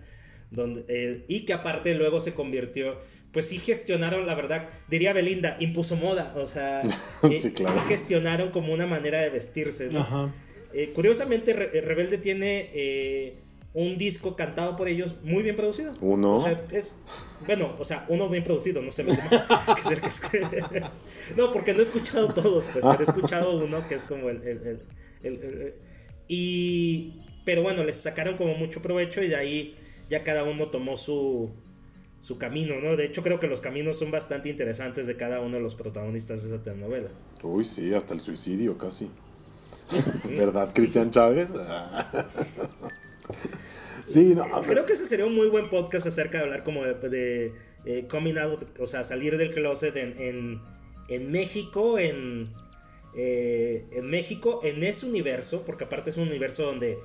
donde, 0.50 0.84
eh, 0.88 1.24
y 1.28 1.44
que 1.44 1.52
aparte 1.52 1.94
luego 1.94 2.20
se 2.20 2.34
convirtió, 2.34 2.98
pues 3.32 3.48
sí 3.48 3.58
gestionaron, 3.58 4.26
la 4.26 4.34
verdad, 4.34 4.68
diría 4.88 5.12
Belinda, 5.12 5.56
impuso 5.60 5.96
moda, 5.96 6.32
o 6.36 6.46
sea, 6.46 6.80
eh, 7.22 7.30
Sí, 7.32 7.52
claro. 7.52 7.80
gestionaron 7.82 8.50
como 8.50 8.72
una 8.72 8.86
manera 8.86 9.20
de 9.20 9.30
vestirse. 9.30 9.88
¿no? 9.90 10.00
Ajá. 10.00 10.32
Eh, 10.72 10.92
curiosamente, 10.94 11.52
Re- 11.52 11.80
Rebelde 11.80 12.18
tiene 12.18 12.70
eh, 12.74 13.34
un 13.74 13.98
disco 13.98 14.36
cantado 14.36 14.74
por 14.76 14.88
ellos 14.88 15.14
muy 15.22 15.42
bien 15.42 15.54
producido. 15.56 15.92
Uno. 16.00 16.36
O 16.36 16.44
sea, 16.44 16.62
es, 16.72 16.98
bueno, 17.46 17.74
o 17.78 17.84
sea, 17.84 18.06
uno 18.08 18.28
bien 18.28 18.42
producido, 18.44 18.80
no 18.82 18.90
sé 18.90 19.04
demás. 19.04 19.18
No, 21.36 21.52
porque 21.52 21.72
no 21.74 21.80
he 21.80 21.82
escuchado 21.82 22.28
todos, 22.28 22.64
pues, 22.72 22.84
pero 22.84 23.00
he 23.00 23.04
escuchado 23.04 23.56
uno 23.62 23.86
que 23.88 23.94
es 23.96 24.02
como 24.02 24.30
el... 24.30 24.36
el- 24.42 24.60
el- 24.66 24.80
el- 25.22 25.44
el- 25.44 25.74
y, 26.28 27.20
pero 27.44 27.62
bueno, 27.62 27.84
les 27.84 27.96
sacaron 27.96 28.36
como 28.36 28.54
mucho 28.54 28.82
provecho 28.82 29.22
y 29.22 29.28
de 29.28 29.36
ahí 29.36 29.76
ya 30.08 30.22
cada 30.22 30.44
uno 30.44 30.68
tomó 30.68 30.96
su, 30.96 31.50
su 32.20 32.38
camino, 32.38 32.80
¿no? 32.80 32.96
De 32.96 33.04
hecho, 33.04 33.22
creo 33.22 33.40
que 33.40 33.46
los 33.46 33.60
caminos 33.60 33.98
son 33.98 34.10
bastante 34.10 34.48
interesantes 34.48 35.06
de 35.06 35.16
cada 35.16 35.40
uno 35.40 35.56
de 35.56 35.62
los 35.62 35.74
protagonistas 35.74 36.42
de 36.42 36.54
esa 36.54 36.62
telenovela. 36.62 37.08
Uy, 37.42 37.64
sí, 37.64 37.94
hasta 37.94 38.14
el 38.14 38.20
suicidio 38.20 38.78
casi. 38.78 39.10
¿Verdad, 40.24 40.72
Cristian 40.74 41.10
Chávez? 41.10 41.50
sí, 44.06 44.34
no. 44.34 44.62
Creo 44.62 44.86
que 44.86 44.94
ese 44.94 45.06
sería 45.06 45.26
un 45.26 45.34
muy 45.34 45.48
buen 45.48 45.68
podcast 45.68 46.06
acerca 46.06 46.38
de 46.38 46.44
hablar 46.44 46.64
como 46.64 46.84
de, 46.84 46.94
de, 47.08 47.52
eh, 47.84 48.06
coming 48.08 48.36
out, 48.36 48.78
o 48.80 48.86
sea, 48.86 49.04
salir 49.04 49.36
del 49.36 49.52
closet 49.52 49.96
en, 49.96 50.20
en, 50.20 50.60
en 51.08 51.30
México, 51.30 51.98
en, 51.98 52.52
eh, 53.16 53.86
en 53.92 54.10
México, 54.10 54.60
en 54.64 54.82
ese 54.82 55.06
universo, 55.06 55.62
porque 55.64 55.84
aparte 55.84 56.10
es 56.10 56.16
un 56.16 56.28
universo 56.28 56.64
donde 56.64 56.98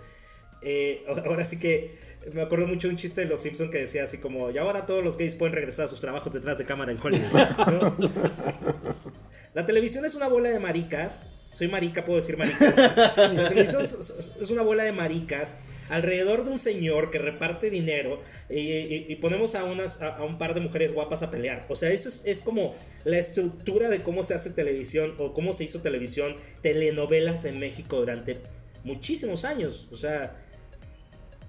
eh, 0.62 1.04
ahora 1.08 1.44
sí 1.44 1.60
que 1.60 1.96
me 2.34 2.42
acuerdo 2.42 2.68
mucho 2.68 2.88
de 2.88 2.94
un 2.94 2.98
chiste 2.98 3.22
de 3.22 3.28
los 3.28 3.42
Simpsons 3.42 3.72
que 3.72 3.80
decía 3.80 4.04
así 4.04 4.18
como, 4.20 4.52
y 4.52 4.58
ahora 4.58 4.86
todos 4.86 5.04
los 5.04 5.18
gays 5.18 5.36
pueden 5.36 5.54
regresar 5.56 5.86
a 5.86 5.88
sus 5.88 6.00
trabajos 6.00 6.32
detrás 6.34 6.58
de 6.58 6.66
cámara 6.66 6.92
en 6.92 7.00
Hollywood. 7.02 7.32
¿no? 7.72 7.96
La 9.54 9.66
televisión 9.66 10.06
es 10.06 10.16
una 10.16 10.28
bola 10.28 10.50
de 10.50 10.60
maricas. 10.60 11.26
Soy 11.52 11.68
marica, 11.68 12.06
puedo 12.06 12.18
decir 12.18 12.38
marica. 12.38 12.74
La 13.34 13.50
televisión 13.50 13.82
es, 13.82 14.50
una 14.50 14.62
bola 14.62 14.84
de 14.86 14.94
maricas 14.94 15.58
alrededor 15.90 16.46
de 16.46 16.52
un 16.52 16.60
señor 16.60 17.12
que 17.12 17.18
reparte 17.20 17.70
dinero 17.70 18.22
y, 18.50 18.60
y- 18.60 19.06
y 19.10 19.16
ponemos 19.18 19.56
a, 19.56 19.66
unas, 19.66 20.02
a, 20.02 20.16
a 20.16 20.24
un 20.24 20.38
par 20.38 20.54
de 20.54 20.62
mujeres 20.62 20.94
guapas 20.94 21.22
a 21.24 21.30
pelear. 21.32 21.66
O 21.68 21.76
sea, 21.76 21.90
eso 21.92 22.08
es, 22.08 22.22
es 22.26 22.40
como 22.40 22.76
la 23.04 23.18
estructura 23.20 23.90
de 23.90 24.02
cómo 24.02 24.24
se 24.24 24.34
hace 24.34 24.52
televisión 24.52 25.16
o 25.18 25.34
cómo 25.34 25.52
se 25.52 25.66
hizo 25.66 25.82
televisión, 25.82 26.38
telenovelas 26.62 27.44
en 27.44 27.60
México 27.60 27.98
durante 27.98 28.38
muchísimos 28.86 29.44
años. 29.44 29.90
O 29.92 29.98
sea, 29.98 30.38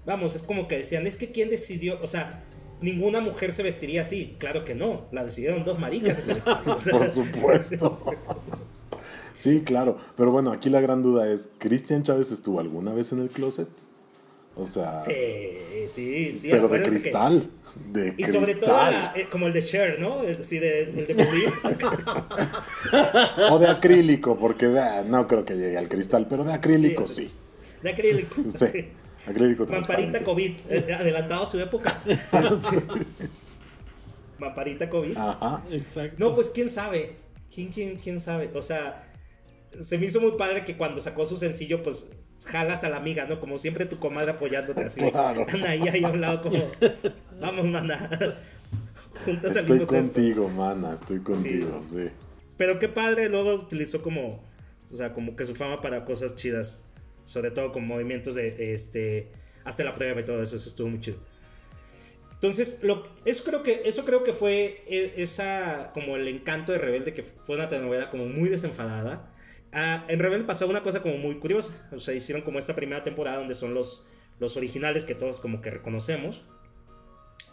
vamos, 0.05 0.35
es 0.35 0.43
como 0.43 0.67
que 0.67 0.77
decían, 0.77 1.07
es 1.07 1.15
que 1.17 1.31
quién 1.31 1.49
decidió, 1.49 1.99
o 2.01 2.07
sea, 2.07 2.43
ninguna 2.81 3.21
mujer 3.21 3.51
se 3.53 3.63
vestiría 3.63 4.01
así. 4.01 4.35
Claro 4.39 4.65
que 4.65 4.75
no, 4.75 5.05
la 5.11 5.23
decidieron 5.23 5.63
dos 5.63 5.79
maricas. 5.79 6.27
O 6.65 6.79
sea, 6.79 6.91
Por 6.91 7.07
supuesto. 7.09 7.99
Sí, 9.35 9.61
claro. 9.65 9.97
Pero 10.15 10.31
bueno, 10.31 10.51
aquí 10.51 10.69
la 10.69 10.79
gran 10.79 11.01
duda 11.01 11.27
es, 11.29 11.49
¿Cristian 11.57 12.03
Chávez 12.03 12.31
estuvo 12.31 12.59
alguna 12.61 12.93
vez 12.93 13.11
en 13.11 13.19
el 13.19 13.29
closet? 13.29 13.67
O 14.55 14.63
sea, 14.63 14.99
Sí, 15.01 15.11
sí, 15.91 16.37
sí. 16.39 16.47
pero 16.51 16.67
de 16.69 16.81
que- 16.83 16.89
cristal. 16.89 17.49
De 17.91 18.09
Y 18.09 18.11
cristal. 18.11 18.33
sobre 18.39 18.55
todo 18.55 18.77
la- 18.77 19.11
eh, 19.15 19.27
como 19.29 19.47
el 19.47 19.53
de 19.53 19.61
Cher, 19.63 19.99
¿no? 19.99 20.21
El, 20.23 20.41
sí, 20.43 20.59
de, 20.59 20.83
el 20.83 20.95
de. 20.95 21.51
O 23.51 23.59
de 23.59 23.67
acrílico, 23.67 24.37
porque 24.37 24.67
no 25.07 25.27
creo 25.27 25.43
que 25.43 25.55
llegue 25.55 25.77
al 25.77 25.89
cristal, 25.89 26.27
pero 26.29 26.43
de 26.43 26.53
acrílico 26.53 27.07
Sí, 27.07 27.25
sí. 27.25 27.31
De 27.81 27.89
acrílico. 27.89 28.35
Sí. 28.49 28.65
sí. 28.71 28.85
Acrílico. 29.25 29.65
COVID, 30.23 30.59
eh, 30.69 30.93
adelantado 30.93 31.43
a 31.43 31.45
su 31.45 31.59
época. 31.59 31.97
Mamparita 34.39 34.89
COVID. 34.89 35.17
Ajá. 35.17 35.63
Exacto. 35.71 36.15
No, 36.19 36.33
pues 36.33 36.49
quién 36.49 36.69
sabe. 36.69 37.15
¿Quién, 37.53 37.69
quién, 37.69 37.97
quién 37.97 38.19
sabe? 38.19 38.49
O 38.53 38.61
sea, 38.61 39.11
se 39.79 39.97
me 39.97 40.07
hizo 40.07 40.19
muy 40.19 40.31
padre 40.31 40.65
que 40.65 40.75
cuando 40.75 40.99
sacó 41.01 41.25
su 41.25 41.37
sencillo, 41.37 41.83
pues 41.83 42.09
jalas 42.45 42.83
a 42.83 42.89
la 42.89 42.97
amiga, 42.97 43.25
¿no? 43.25 43.39
Como 43.39 43.57
siempre 43.57 43.85
tu 43.85 43.99
comadre 43.99 44.31
apoyándote 44.31 44.83
así. 44.83 45.11
Claro. 45.11 45.45
Anaí 45.51 45.87
ahí 45.87 46.03
a 46.03 46.09
un 46.09 46.21
lado 46.21 46.41
como, 46.41 46.59
vamos, 47.39 47.69
mana. 47.69 48.09
Juntas 49.25 49.55
Estoy 49.55 49.85
contigo, 49.85 50.49
mana, 50.49 50.93
estoy 50.93 51.19
contigo, 51.19 51.81
sí. 51.83 52.09
Pero 52.57 52.79
qué 52.79 52.89
padre, 52.89 53.29
luego 53.29 53.55
utilizó 53.55 54.01
como, 54.01 54.43
o 54.91 54.95
sea, 54.95 55.13
como 55.13 55.35
que 55.35 55.45
su 55.45 55.55
fama 55.55 55.81
para 55.81 56.03
cosas 56.03 56.35
chidas. 56.35 56.83
Sobre 57.25 57.51
todo 57.51 57.71
con 57.71 57.87
movimientos 57.87 58.35
de, 58.35 58.73
este, 58.73 59.29
hasta 59.63 59.83
la 59.83 59.93
prueba 59.93 60.21
y 60.21 60.25
todo 60.25 60.41
eso, 60.41 60.57
eso 60.57 60.69
estuvo 60.69 60.89
muy 60.89 60.99
chido. 60.99 61.17
Entonces, 62.33 62.83
lo, 62.83 63.07
eso, 63.23 63.45
creo 63.45 63.63
que, 63.63 63.83
eso 63.85 64.03
creo 64.03 64.23
que 64.23 64.33
fue 64.33 64.83
e- 64.87 65.13
esa, 65.17 65.91
como 65.93 66.17
el 66.17 66.27
encanto 66.27 66.73
de 66.73 66.77
Rebelde, 66.77 67.13
que 67.13 67.23
fue 67.23 67.55
una 67.55 67.69
telenovela 67.69 68.09
como 68.09 68.25
muy 68.25 68.49
desenfadada. 68.49 69.31
Ah, 69.71 70.03
en 70.09 70.19
Rebelde 70.19 70.45
pasó 70.45 70.67
una 70.67 70.83
cosa 70.83 71.01
como 71.01 71.17
muy 71.17 71.35
curiosa. 71.39 71.87
O 71.93 71.99
sea, 71.99 72.13
hicieron 72.13 72.43
como 72.43 72.59
esta 72.59 72.75
primera 72.75 73.01
temporada 73.01 73.37
donde 73.37 73.55
son 73.55 73.73
los, 73.73 74.05
los 74.39 74.57
originales 74.57 75.05
que 75.05 75.15
todos 75.15 75.39
como 75.39 75.61
que 75.61 75.69
reconocemos. 75.69 76.43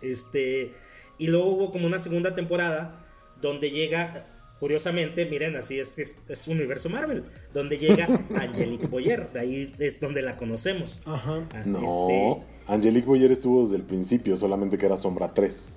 Este, 0.03 0.73
y 1.19 1.29
luego 1.29 1.47
hubo 1.51 1.71
como 1.71 1.87
una 1.87 1.99
segunda 1.99 2.35
temporada 2.35 3.07
donde 3.41 3.71
llega, 3.71 4.27
curiosamente, 4.61 5.27
miren, 5.27 5.57
así 5.57 5.81
es 5.81 5.97
que 5.97 6.03
es, 6.03 6.17
es 6.29 6.47
universo 6.47 6.89
Marvel, 6.89 7.25
donde 7.53 7.79
llega 7.79 8.07
Angelique 8.37 8.87
Boyer, 8.87 9.33
de 9.33 9.41
ahí 9.41 9.75
es 9.79 9.99
donde 9.99 10.23
la 10.23 10.37
conocemos. 10.37 11.01
Ajá. 11.07 11.49
Ah, 11.53 11.63
No, 11.65 12.41
Angelique 12.69 13.07
Boyer 13.07 13.33
estuvo 13.33 13.63
desde 13.63 13.77
el 13.77 13.83
principio, 13.83 14.37
solamente 14.37 14.79
que 14.79 14.87
era 14.87 14.97
sombra 14.97 15.33
3. 15.35 15.69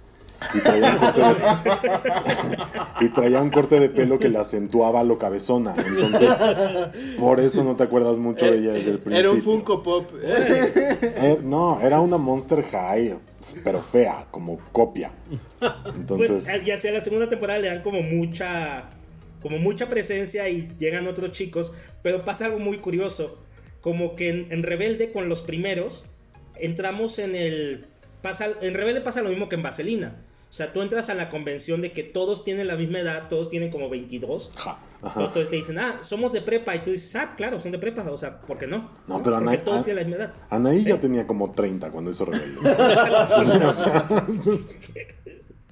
Y 0.53 0.59
traía 0.59 0.91
un 0.91 0.99
corte 0.99 1.21
de, 1.21 2.57
y 3.05 3.09
traía 3.09 3.41
un 3.41 3.49
corte 3.49 3.79
de 3.79 3.89
pelo 3.89 4.19
que 4.19 4.29
le 4.29 4.37
acentuaba 4.37 5.03
lo 5.03 5.17
cabezona. 5.17 5.75
Entonces, 5.77 6.29
por 7.19 7.39
eso 7.39 7.63
no 7.63 7.75
te 7.75 7.83
acuerdas 7.83 8.17
mucho 8.17 8.45
de 8.45 8.59
ella 8.59 8.73
desde 8.73 8.91
el 8.91 8.99
principio. 8.99 9.29
Era 9.29 9.31
un 9.31 9.41
Funko 9.41 9.83
Pop. 9.83 10.11
Eh, 10.21 11.39
no, 11.43 11.79
era 11.81 11.99
una 11.99 12.17
Monster 12.17 12.63
High, 12.63 13.17
pero 13.63 13.81
fea, 13.81 14.27
como 14.31 14.59
copia. 14.71 15.11
Pues, 15.59 15.71
Entonces, 15.95 16.63
y 16.65 16.71
hacia 16.71 16.91
la 16.91 17.01
segunda 17.01 17.29
temporada 17.29 17.59
le 17.59 17.67
dan 17.69 17.81
como 17.81 18.01
mucha 18.01 18.89
como 19.41 19.57
mucha 19.57 19.89
presencia 19.89 20.47
y 20.47 20.69
llegan 20.79 21.05
otros 21.05 21.33
chicos, 21.33 21.73
pero 22.01 22.23
pasa 22.23 22.45
algo 22.45 22.59
muy 22.59 22.77
curioso, 22.77 23.35
como 23.81 24.15
que 24.15 24.29
en, 24.29 24.47
en 24.51 24.63
Rebelde 24.63 25.11
con 25.11 25.27
los 25.27 25.41
primeros 25.41 26.05
entramos 26.55 27.19
en 27.19 27.35
el 27.35 27.85
pasa 28.21 28.47
en 28.61 28.73
Rebelde 28.73 29.01
pasa 29.01 29.21
lo 29.21 29.29
mismo 29.29 29.49
que 29.49 29.55
en 29.55 29.63
Vaselina. 29.63 30.15
O 30.53 30.55
sea, 30.55 30.71
tú 30.71 30.83
entras 30.83 31.09
a 31.09 31.15
la 31.15 31.29
convención 31.29 31.81
de 31.81 31.91
que 31.93 32.03
todos 32.03 32.43
tienen 32.43 32.67
la 32.67 32.75
misma 32.75 32.99
edad, 32.99 33.27
todos 33.27 33.49
tienen 33.49 33.71
como 33.71 33.89
22. 33.89 34.51
ja, 34.55 34.77
ajá. 35.01 35.19
Entonces 35.21 35.49
te 35.49 35.55
dicen, 35.55 35.79
ah, 35.79 35.97
somos 36.03 36.31
de 36.31 36.41
prepa. 36.41 36.75
Y 36.75 36.83
tú 36.83 36.91
dices, 36.91 37.15
ah, 37.15 37.33
claro, 37.35 37.59
son 37.59 37.71
de 37.71 37.79
prepa. 37.79 38.03
O 38.03 38.15
sea, 38.17 38.39
¿por 38.39 38.59
qué 38.59 38.67
no? 38.67 38.91
No, 39.07 39.23
pero 39.23 39.37
Porque 39.37 39.55
Ana- 39.55 39.63
todos 39.63 39.83
tienen 39.83 40.03
la 40.03 40.07
misma 40.07 40.25
edad. 40.25 40.33
Anaí 40.51 40.83
ya 40.83 40.99
tenía 40.99 41.25
como 41.25 41.53
30 41.53 41.89
cuando 41.89 42.11
hizo 42.11 42.25
Rebelde. 42.25 42.69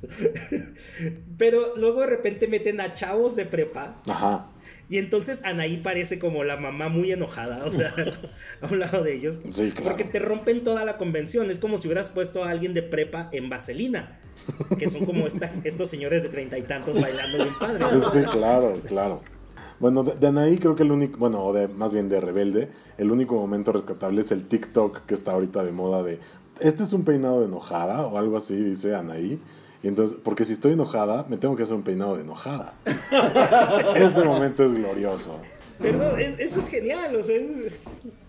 Pero 1.38 1.76
luego 1.78 2.02
de 2.02 2.08
repente 2.08 2.48
meten 2.48 2.82
a 2.82 2.96
chavos 2.96 3.36
de 3.36 3.46
prepa 3.46 3.98
Ajá. 4.08 4.48
Y 4.92 4.98
entonces 4.98 5.40
Anaí 5.46 5.78
parece 5.78 6.20
como 6.20 6.44
la 6.44 6.58
mamá 6.58 6.90
muy 6.90 7.14
enojada, 7.14 7.64
o 7.66 7.72
sea, 7.72 7.94
a 8.62 8.68
un 8.68 8.80
lado 8.80 9.02
de 9.04 9.16
ellos. 9.16 9.42
Sí, 9.48 9.72
claro. 9.72 9.86
Porque 9.92 10.04
te 10.04 10.20
rompen 10.20 10.66
toda 10.66 10.84
la 10.84 10.98
convención. 10.98 11.50
Es 11.50 11.60
como 11.60 11.78
si 11.78 11.88
hubieras 11.88 12.10
puesto 12.10 12.44
a 12.44 12.50
alguien 12.50 12.74
de 12.74 12.84
prepa 12.84 13.30
en 13.32 13.50
vaselina. 13.50 14.20
Que 14.78 14.88
son 14.88 15.06
como 15.06 15.28
esta- 15.28 15.50
estos 15.64 15.90
señores 15.90 16.24
de 16.24 16.30
treinta 16.30 16.58
y 16.58 16.64
tantos 16.64 17.02
bailando 17.02 17.38
bien 17.38 17.58
padre. 17.58 17.86
Sí, 18.12 18.20
claro, 18.34 18.82
claro. 18.86 19.22
Bueno, 19.80 20.04
de, 20.04 20.16
de 20.18 20.28
Anaí 20.28 20.58
creo 20.58 20.76
que 20.76 20.84
el 20.84 20.92
único, 20.92 21.18
bueno, 21.18 21.42
o 21.42 21.54
de, 21.54 21.70
más 21.70 21.94
bien 21.94 22.10
de 22.10 22.20
Rebelde, 22.20 22.68
el 22.98 23.12
único 23.14 23.36
momento 23.36 23.72
rescatable 23.72 24.20
es 24.20 24.34
el 24.34 24.46
TikTok 24.46 25.06
que 25.06 25.14
está 25.14 25.32
ahorita 25.32 25.64
de 25.64 25.72
moda 25.72 26.04
de, 26.04 26.20
este 26.60 26.84
es 26.84 26.92
un 26.92 27.06
peinado 27.06 27.40
de 27.40 27.46
enojada 27.46 28.06
o 28.08 28.18
algo 28.18 28.36
así, 28.36 28.58
dice 28.58 28.94
Anaí. 28.94 29.40
Y 29.84 29.88
entonces, 29.88 30.18
porque 30.24 30.46
si 30.46 30.54
estoy 30.54 30.74
enojada, 30.74 31.26
me 31.30 31.38
tengo 31.38 31.56
que 31.56 31.64
hacer 31.64 31.76
un 31.76 31.84
peinado 31.84 32.16
de 32.16 32.22
enojada. 32.24 32.74
Ese 33.96 34.24
momento 34.24 34.64
es 34.64 34.74
glorioso. 34.74 35.40
Pero 35.80 36.16
es- 36.18 36.38
eso 36.38 36.60
es 36.60 36.68
genial, 36.70 37.16
o 37.16 37.24
sea, 37.24 37.36
es, 37.38 37.80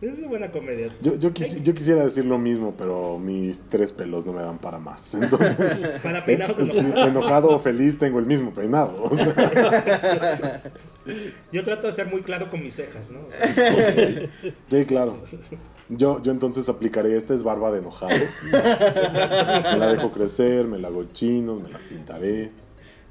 es 0.00 0.18
una 0.20 0.28
buena 0.28 0.50
comedia. 0.50 0.88
Yo, 1.02 1.16
yo, 1.16 1.34
quisi- 1.34 1.60
yo 1.60 1.74
quisiera 1.74 2.02
decir 2.02 2.24
lo 2.24 2.38
mismo, 2.38 2.72
pero 2.78 3.18
mis 3.18 3.60
tres 3.68 3.92
pelos 3.92 4.24
no 4.24 4.32
me 4.32 4.40
dan 4.40 4.56
para 4.56 4.78
más. 4.78 5.12
Entonces, 5.20 5.82
Para 6.02 6.24
peinados 6.24 6.56
de 6.56 6.64
sí, 6.64 6.78
enojada. 6.78 7.06
enojado 7.08 7.48
o 7.50 7.58
feliz 7.58 7.98
tengo 7.98 8.18
el 8.20 8.24
mismo 8.24 8.52
peinado. 8.54 9.02
O 9.02 9.14
sea, 9.14 10.62
Yo 11.52 11.62
trato 11.62 11.88
de 11.88 11.92
ser 11.92 12.06
muy 12.06 12.22
claro 12.22 12.50
con 12.50 12.62
mis 12.62 12.74
cejas, 12.74 13.10
¿no? 13.10 13.18
O 13.20 13.30
sea, 13.30 14.30
sí, 14.70 14.84
claro. 14.86 15.18
Yo, 15.88 16.22
yo 16.22 16.32
entonces 16.32 16.68
aplicaré 16.68 17.16
esta 17.16 17.34
es 17.34 17.42
barba 17.42 17.70
de 17.72 17.78
enojado. 17.80 18.14
Me 18.52 19.76
la 19.78 19.92
dejo 19.92 20.10
crecer, 20.12 20.66
me 20.66 20.78
la 20.78 20.88
hago 20.88 21.04
chinos, 21.12 21.60
me 21.60 21.68
la 21.70 21.78
pintaré. 21.78 22.50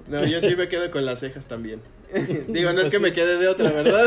No, 0.07 0.25
yo 0.25 0.41
sí 0.41 0.55
me 0.55 0.67
quedo 0.67 0.89
con 0.91 1.05
las 1.05 1.19
cejas 1.19 1.45
también. 1.45 1.79
Digo, 2.47 2.73
no 2.73 2.81
es 2.81 2.89
que 2.89 2.99
me 2.99 3.13
quede 3.13 3.37
de 3.37 3.47
otra, 3.47 3.71
¿verdad? 3.71 4.05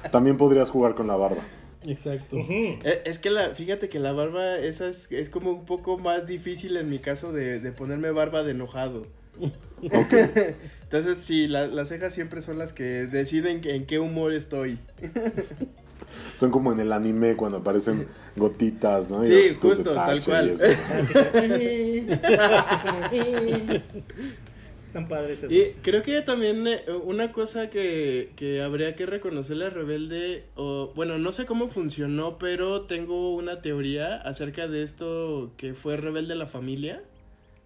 También 0.10 0.36
podrías 0.36 0.70
jugar 0.70 0.94
con 0.94 1.06
la 1.06 1.16
barba. 1.16 1.42
Exacto. 1.86 2.36
Eh, 2.38 3.02
Es 3.04 3.18
que 3.18 3.30
la, 3.30 3.50
fíjate 3.50 3.88
que 3.90 3.98
la 3.98 4.12
barba, 4.12 4.56
esa 4.58 4.88
es, 4.88 5.06
es 5.12 5.28
como 5.28 5.50
un 5.50 5.66
poco 5.66 5.98
más 5.98 6.26
difícil 6.26 6.76
en 6.78 6.88
mi 6.88 6.98
caso 6.98 7.32
de, 7.32 7.60
de 7.60 7.72
ponerme 7.72 8.10
barba 8.10 8.42
de 8.42 8.52
enojado. 8.52 9.06
Entonces, 9.82 11.18
sí, 11.22 11.46
la- 11.46 11.66
las 11.66 11.88
cejas 11.88 12.14
siempre 12.14 12.40
son 12.42 12.58
las 12.58 12.72
que 12.72 12.84
deciden 13.06 13.60
en 13.64 13.84
qué 13.86 13.98
humor 13.98 14.32
estoy. 14.32 14.78
Son 16.34 16.50
como 16.50 16.72
en 16.72 16.80
el 16.80 16.92
anime 16.92 17.36
cuando 17.36 17.58
aparecen 17.58 18.08
gotitas, 18.36 19.10
¿no? 19.10 19.24
Y 19.24 19.28
Sí, 19.28 19.56
justo, 19.60 19.92
tal 19.92 20.24
cual. 20.24 20.54
Están 24.94 25.08
padres 25.08 25.38
esos. 25.38 25.50
Y 25.50 25.74
creo 25.82 26.04
que 26.04 26.22
también 26.22 26.68
eh, 26.68 26.84
una 27.04 27.32
cosa 27.32 27.68
que, 27.68 28.30
que 28.36 28.62
habría 28.62 28.94
que 28.94 29.06
reconocerle 29.06 29.66
a 29.66 29.70
Rebelde, 29.70 30.44
o 30.54 30.92
bueno, 30.94 31.18
no 31.18 31.32
sé 31.32 31.46
cómo 31.46 31.66
funcionó, 31.66 32.38
pero 32.38 32.82
tengo 32.82 33.34
una 33.34 33.60
teoría 33.60 34.14
acerca 34.16 34.68
de 34.68 34.84
esto 34.84 35.50
que 35.56 35.74
fue 35.74 35.96
Rebelde 35.96 36.36
la 36.36 36.46
Familia, 36.46 37.02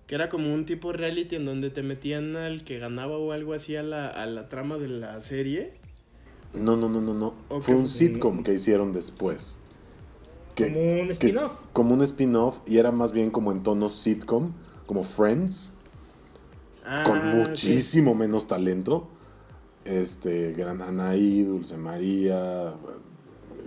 que 0.07 0.15
era 0.15 0.31
como 0.31 0.55
un 0.55 0.65
tipo 0.65 0.93
reality 0.93 1.37
en 1.37 1.45
donde 1.45 1.69
te 1.69 1.83
metían 1.83 2.35
al 2.35 2.65
que 2.65 2.79
ganaba 2.79 3.19
o 3.19 3.33
algo 3.33 3.53
así 3.53 3.77
a 3.77 3.83
la, 3.83 4.09
a 4.09 4.25
la 4.25 4.49
trama 4.49 4.79
de 4.79 4.89
la 4.89 5.21
serie. 5.21 5.73
No, 6.55 6.77
no, 6.77 6.89
no, 6.89 7.01
no, 7.01 7.15
no. 7.15 7.35
Fue 7.61 7.75
un 7.75 7.89
sitcom 7.89 8.43
que 8.43 8.55
hicieron 8.55 8.93
después. 8.93 9.57
Que- 10.55 10.73
Como 10.73 11.01
un 11.03 11.11
spin-off. 11.11 11.53
Como 11.73 11.95
un 11.95 12.03
spin-off 12.03 12.59
y 12.67 12.79
era 12.79 12.91
más 12.91 13.13
bien 13.13 13.31
como 13.31 13.53
en 13.53 13.63
tono 13.63 13.89
sitcom, 13.89 14.53
como 14.87 15.03
Friends, 15.05 15.73
Ah, 16.91 17.05
con 17.07 17.37
muchísimo 17.37 18.15
menos 18.15 18.47
talento. 18.47 19.09
Este, 19.85 20.53
Gran 20.53 20.81
Anaí, 20.83 21.43
Dulce 21.43 21.77
María, 21.77 22.73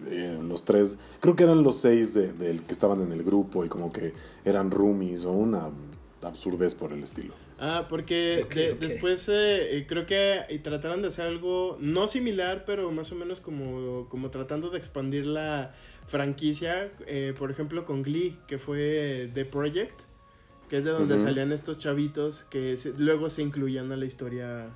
eh, 0.08 0.40
los 0.44 0.64
tres, 0.66 0.98
creo 1.20 1.36
que 1.36 1.44
eran 1.44 1.62
los 1.64 1.78
seis 1.78 2.14
de, 2.16 2.34
del 2.34 2.64
que 2.64 2.74
estaban 2.74 3.02
en 3.02 3.12
el 3.12 3.24
grupo 3.24 3.64
y 3.64 3.70
como 3.70 3.92
que 3.92 4.14
eran 4.44 4.72
roomies 4.72 5.26
o 5.26 5.32
una 5.32 5.70
absurdez 6.24 6.74
por 6.76 6.94
el 6.94 7.04
estilo. 7.04 7.34
Ah, 7.64 7.86
porque 7.88 8.44
de- 8.56 8.74
después 8.74 9.30
eh, 9.30 9.78
eh, 9.78 9.86
creo 9.88 10.08
que 10.08 10.40
eh, 10.50 10.60
trataron 10.60 11.04
de 11.04 11.10
hacer 11.10 11.28
algo 11.28 11.78
no 11.80 12.08
similar, 12.08 12.64
pero 12.66 12.92
más 12.92 13.12
o 13.12 13.16
menos 13.16 13.40
como, 13.40 14.10
como 14.10 14.32
tratando 14.32 14.72
de 14.72 14.80
expandir 14.80 15.28
la 15.28 15.72
franquicia, 16.08 16.90
eh, 17.06 17.36
por 17.38 17.52
ejemplo 17.52 17.86
con 17.86 18.02
Glee, 18.02 18.36
que 18.48 18.58
fue 18.58 19.30
The 19.36 19.46
Project, 19.46 19.94
que 20.70 20.78
es 20.78 20.84
de 20.86 20.90
donde 20.92 21.20
salían 21.20 21.52
estos 21.52 21.78
chavitos 21.78 22.46
que 22.50 22.78
se- 22.78 22.94
luego 22.98 23.30
se 23.30 23.44
incluían 23.44 23.92
a 23.92 23.96
la 23.96 24.06
historia 24.06 24.70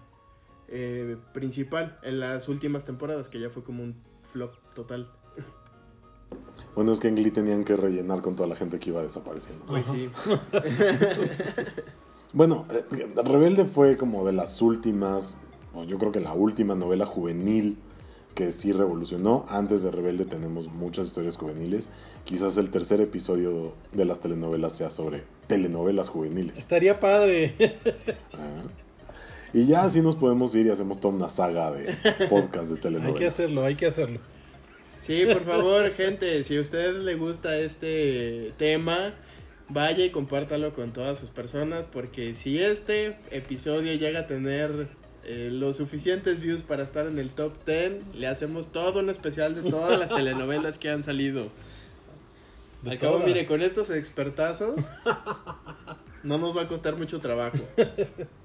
eh, 0.67 1.17
principal 1.33 1.97
en 2.03 2.19
las 2.19 2.47
últimas 2.49 2.85
temporadas, 2.85 3.29
que 3.29 3.39
ya 3.39 3.49
fue 3.49 3.63
como 3.63 3.81
un 3.81 3.95
flop 4.31 4.53
total. 4.75 5.09
Bueno, 6.75 6.91
es 6.91 6.99
que 6.99 7.07
en 7.07 7.15
Glee 7.15 7.31
tenían 7.31 7.63
que 7.63 7.75
rellenar 7.75 8.21
con 8.21 8.35
toda 8.35 8.47
la 8.47 8.55
gente 8.55 8.77
que 8.77 8.89
iba 8.91 9.01
desapareciendo. 9.01 9.65
Pues 9.65 9.85
sí. 9.87 10.09
Bueno, 12.33 12.65
eh, 12.71 12.83
Rebelde 13.23 13.65
fue 13.65 13.97
como 13.97 14.25
de 14.25 14.33
las 14.33 14.61
últimas, 14.61 15.35
o 15.73 15.83
yo 15.83 15.97
creo 15.97 16.11
que 16.11 16.19
la 16.19 16.33
última 16.33 16.75
novela 16.75 17.05
juvenil 17.05 17.77
que 18.35 18.51
sí 18.51 18.73
revolucionó. 18.73 19.45
Antes 19.49 19.81
de 19.81 19.91
Rebelde 19.91 20.25
tenemos 20.25 20.67
muchas 20.67 21.07
historias 21.07 21.37
juveniles. 21.37 21.89
Quizás 22.25 22.57
el 22.57 22.69
tercer 22.69 22.99
episodio 23.01 23.73
de 23.93 24.05
las 24.05 24.19
telenovelas 24.19 24.73
sea 24.75 24.89
sobre 24.89 25.23
telenovelas 25.47 26.09
juveniles. 26.09 26.59
Estaría 26.59 26.99
padre. 26.99 27.55
Ah. 28.33 28.63
Y 29.53 29.67
ya 29.67 29.85
así 29.85 30.01
nos 30.01 30.17
podemos 30.17 30.53
ir 30.53 30.65
y 30.65 30.69
hacemos 30.69 30.99
toda 30.99 31.13
una 31.13 31.29
saga 31.29 31.71
de 31.71 31.95
podcast 32.29 32.71
de 32.71 32.75
hay 32.75 32.81
telenovelas. 32.81 33.17
que 33.19 33.27
hacerlo, 33.27 33.63
hay 33.63 33.75
que 33.75 33.85
hacerlo. 33.85 34.19
Sí, 35.01 35.23
por 35.31 35.45
favor, 35.45 35.89
gente, 35.91 36.43
si 36.43 36.57
a 36.57 36.61
usted 36.61 36.93
le 37.03 37.15
gusta 37.15 37.57
este 37.59 38.51
tema, 38.57 39.13
vaya 39.69 40.05
y 40.05 40.09
compártalo 40.11 40.73
con 40.73 40.91
todas 40.91 41.17
sus 41.19 41.29
personas, 41.29 41.85
porque 41.85 42.35
si 42.35 42.59
este 42.61 43.17
episodio 43.31 43.93
llega 43.95 44.21
a 44.21 44.27
tener 44.27 44.87
eh, 45.23 45.49
los 45.51 45.77
suficientes 45.77 46.39
views 46.39 46.61
para 46.61 46.83
estar 46.83 47.07
en 47.07 47.17
el 47.17 47.29
top 47.29 47.53
10, 47.65 48.15
le 48.15 48.27
hacemos 48.27 48.71
todo 48.71 48.99
un 48.99 49.09
especial 49.09 49.55
de 49.55 49.69
todas 49.69 49.97
las 49.99 50.09
telenovelas 50.15 50.77
que 50.77 50.89
han 50.89 51.03
salido. 51.03 51.49
De 52.83 52.91
Al 52.91 52.99
cabo, 52.99 53.13
todas. 53.13 53.27
mire, 53.27 53.45
con 53.47 53.61
estos 53.63 53.89
expertazos, 53.89 54.75
no 56.23 56.37
nos 56.37 56.55
va 56.55 56.63
a 56.63 56.67
costar 56.67 56.95
mucho 56.97 57.19
trabajo. 57.19 57.57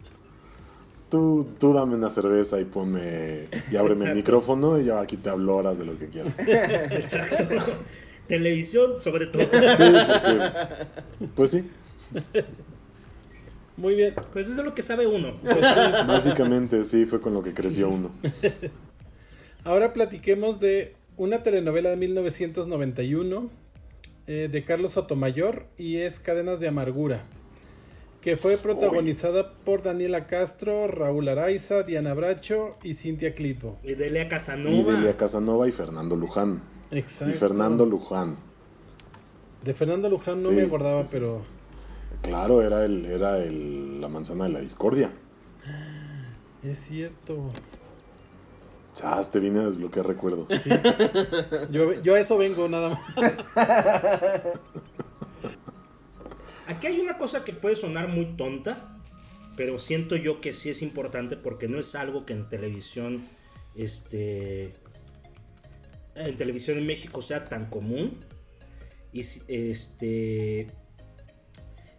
Tú, 1.10 1.44
tú 1.58 1.74
dame 1.74 1.96
una 1.96 2.08
cerveza 2.08 2.60
y 2.60 2.64
ponme 2.64 3.48
y 3.72 3.74
ábreme 3.74 4.04
el 4.10 4.14
micrófono 4.14 4.78
y 4.78 4.84
ya 4.84 5.00
aquí 5.00 5.16
te 5.16 5.28
hablo 5.28 5.56
horas 5.56 5.76
de 5.78 5.84
lo 5.84 5.98
que 5.98 6.06
quieras. 6.08 6.38
Exacto. 6.38 7.44
Televisión, 8.30 9.00
sobre 9.00 9.26
todo. 9.26 9.42
porque- 9.48 11.28
pues 11.34 11.50
sí, 11.50 11.68
Muy 13.76 13.94
bien. 13.94 14.14
Pues 14.32 14.46
eso 14.46 14.60
es 14.60 14.64
lo 14.64 14.74
que 14.74 14.82
sabe 14.82 15.06
uno. 15.06 15.34
Sí. 15.42 15.48
básicamente 16.06 16.82
sí 16.82 17.06
fue 17.06 17.20
con 17.20 17.34
lo 17.34 17.42
que 17.42 17.52
creció 17.54 17.88
uno. 17.88 18.10
Ahora 19.64 19.92
platiquemos 19.92 20.60
de 20.60 20.94
una 21.16 21.42
telenovela 21.42 21.90
de 21.90 21.96
1991 21.96 23.50
eh, 24.26 24.48
de 24.50 24.64
Carlos 24.64 24.92
Sotomayor 24.92 25.66
y 25.76 25.96
es 25.96 26.20
Cadenas 26.20 26.60
de 26.60 26.68
Amargura, 26.68 27.22
que 28.20 28.36
fue 28.36 28.56
protagonizada 28.56 29.52
por 29.64 29.82
Daniela 29.82 30.26
Castro, 30.26 30.86
Raúl 30.86 31.28
Araiza, 31.28 31.82
Diana 31.82 32.14
Bracho 32.14 32.76
y 32.82 32.94
Cintia 32.94 33.34
Clipo. 33.34 33.78
Y 33.82 33.94
Delia 33.94 34.22
Y 34.24 34.28
Casanova. 34.28 34.92
Delia 34.92 35.16
Casanova 35.16 35.68
y 35.68 35.72
Fernando 35.72 36.16
Luján. 36.16 36.60
Exacto. 36.90 37.34
Y 37.34 37.36
Fernando 37.38 37.86
Luján. 37.86 38.36
De 39.62 39.74
Fernando 39.74 40.08
Luján 40.08 40.42
no 40.42 40.48
Sí, 40.48 40.54
me 40.54 40.62
acordaba, 40.62 41.02
sí, 41.02 41.08
sí. 41.08 41.14
pero 41.14 41.42
Claro, 42.22 42.62
era 42.62 42.84
el, 42.84 43.06
era 43.06 43.38
el, 43.38 44.00
la 44.00 44.08
manzana 44.08 44.44
de 44.44 44.50
la 44.50 44.60
discordia. 44.60 45.10
es 46.62 46.78
cierto. 46.78 47.50
Chas, 48.94 49.30
te 49.30 49.38
vine 49.38 49.60
a 49.60 49.66
desbloquear 49.66 50.06
recuerdos. 50.06 50.50
Yo, 51.70 51.94
yo 52.02 52.14
a 52.14 52.20
eso 52.20 52.36
vengo 52.36 52.68
nada 52.68 52.90
más. 52.90 53.00
Aquí 56.66 56.86
hay 56.86 57.00
una 57.00 57.18
cosa 57.18 57.44
que 57.44 57.52
puede 57.52 57.74
sonar 57.76 58.08
muy 58.08 58.26
tonta, 58.36 58.98
pero 59.56 59.78
siento 59.78 60.16
yo 60.16 60.40
que 60.40 60.52
sí 60.52 60.70
es 60.70 60.82
importante 60.82 61.36
porque 61.36 61.68
no 61.68 61.78
es 61.78 61.94
algo 61.94 62.24
que 62.26 62.32
en 62.32 62.48
televisión, 62.48 63.22
este, 63.74 64.74
en 66.14 66.36
televisión 66.36 66.78
en 66.78 66.86
México 66.86 67.22
sea 67.22 67.44
tan 67.44 67.66
común. 67.66 68.24
Y, 69.12 69.20
este, 69.20 70.68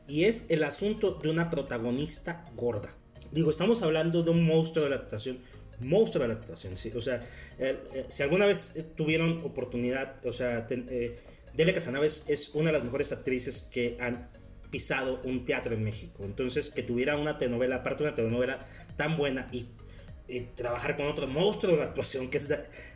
y 0.07 0.24
es 0.26 0.45
el 0.49 0.64
asunto 0.64 1.20
de 1.22 1.30
una 1.30 1.49
protagonista 1.49 2.45
gorda. 2.55 2.95
Digo, 3.32 3.49
estamos 3.49 3.82
hablando 3.82 4.24
de 4.24 4.32
un 4.32 4.45
monstruo 4.45 4.86
de 4.86 4.91
la 4.91 4.97
actuación. 4.97 5.39
Monstruo 5.80 6.22
de 6.22 6.28
la 6.30 6.36
actuación, 6.36 6.78
sí. 6.78 6.91
O 6.95 7.01
sea, 7.01 7.22
eh, 7.57 8.05
si 8.09 8.24
alguna 8.24 8.45
vez 8.45 8.72
eh, 8.76 8.84
tuvieron 8.84 9.41
oportunidad, 9.43 10.24
o 10.26 10.32
sea, 10.32 10.68
ten- 10.68 10.86
eh, 10.89 11.18
Delia 11.53 11.74
Casanova 11.74 12.05
es, 12.05 12.24
es 12.28 12.49
una 12.53 12.68
de 12.68 12.74
las 12.74 12.84
mejores 12.84 13.12
actrices 13.12 13.64
que 13.64 13.97
han 13.99 14.30
pisado 14.70 15.20
un 15.24 15.43
teatro 15.43 15.74
en 15.74 15.84
México. 15.84 16.24
Entonces, 16.24 16.70
que 16.70 16.84
tuviera 16.84 17.18
una 17.18 17.38
telenovela, 17.38 17.78
aparte 17.78 18.03
de 18.03 18.09
una 18.09 18.16
telenovela 18.16 18.59
tan 18.95 19.18
buena 19.18 19.47
y 19.51 19.66
eh, 20.32 20.47
trabajar 20.55 20.95
con 20.97 21.07
otro 21.07 21.27
monstruo 21.27 21.73
de 21.73 21.79
la 21.79 21.86
actuación 21.86 22.29
que 22.29 22.38
es 22.38 22.49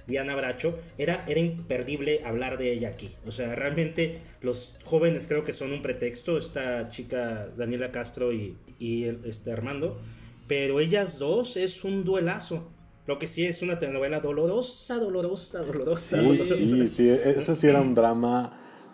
Diana 0.08 0.36
Bracho, 0.36 0.80
era, 0.98 1.24
era 1.28 1.40
imperdible 1.40 2.22
hablar 2.24 2.58
de 2.58 2.72
ella 2.74 2.90
aquí. 2.90 3.16
O 3.26 3.32
sea, 3.32 3.56
realmente 3.56 4.22
los 4.42 4.76
jóvenes 4.86 5.28
creo 5.28 5.44
que 5.44 5.54
son 5.54 5.72
un 5.74 5.82
pretexto, 5.82 6.38
esta 6.38 6.90
chica 6.90 7.48
Daniela 7.58 7.92
Castro 7.92 8.32
y, 8.34 8.58
y 8.80 9.04
el- 9.06 9.20
este 9.26 9.52
Armando, 9.52 10.00
pero 10.48 10.80
ellas 10.80 11.20
dos 11.20 11.58
es 11.58 11.84
un 11.84 12.04
duelazo. 12.04 12.70
Lo 13.08 13.20
que 13.20 13.28
sí 13.28 13.46
es 13.46 13.62
una 13.62 13.78
telenovela 13.78 14.20
dolorosa, 14.20 14.96
dolorosa, 14.98 15.60
dolorosa. 15.62 16.18
Uy, 16.24 16.38
dolorosa. 16.38 16.56
sí, 16.66 16.88
sí, 16.88 17.10
ese 17.10 17.54
sí 17.56 17.68
era 17.68 17.82
un 17.82 17.94
drama, 17.94 18.52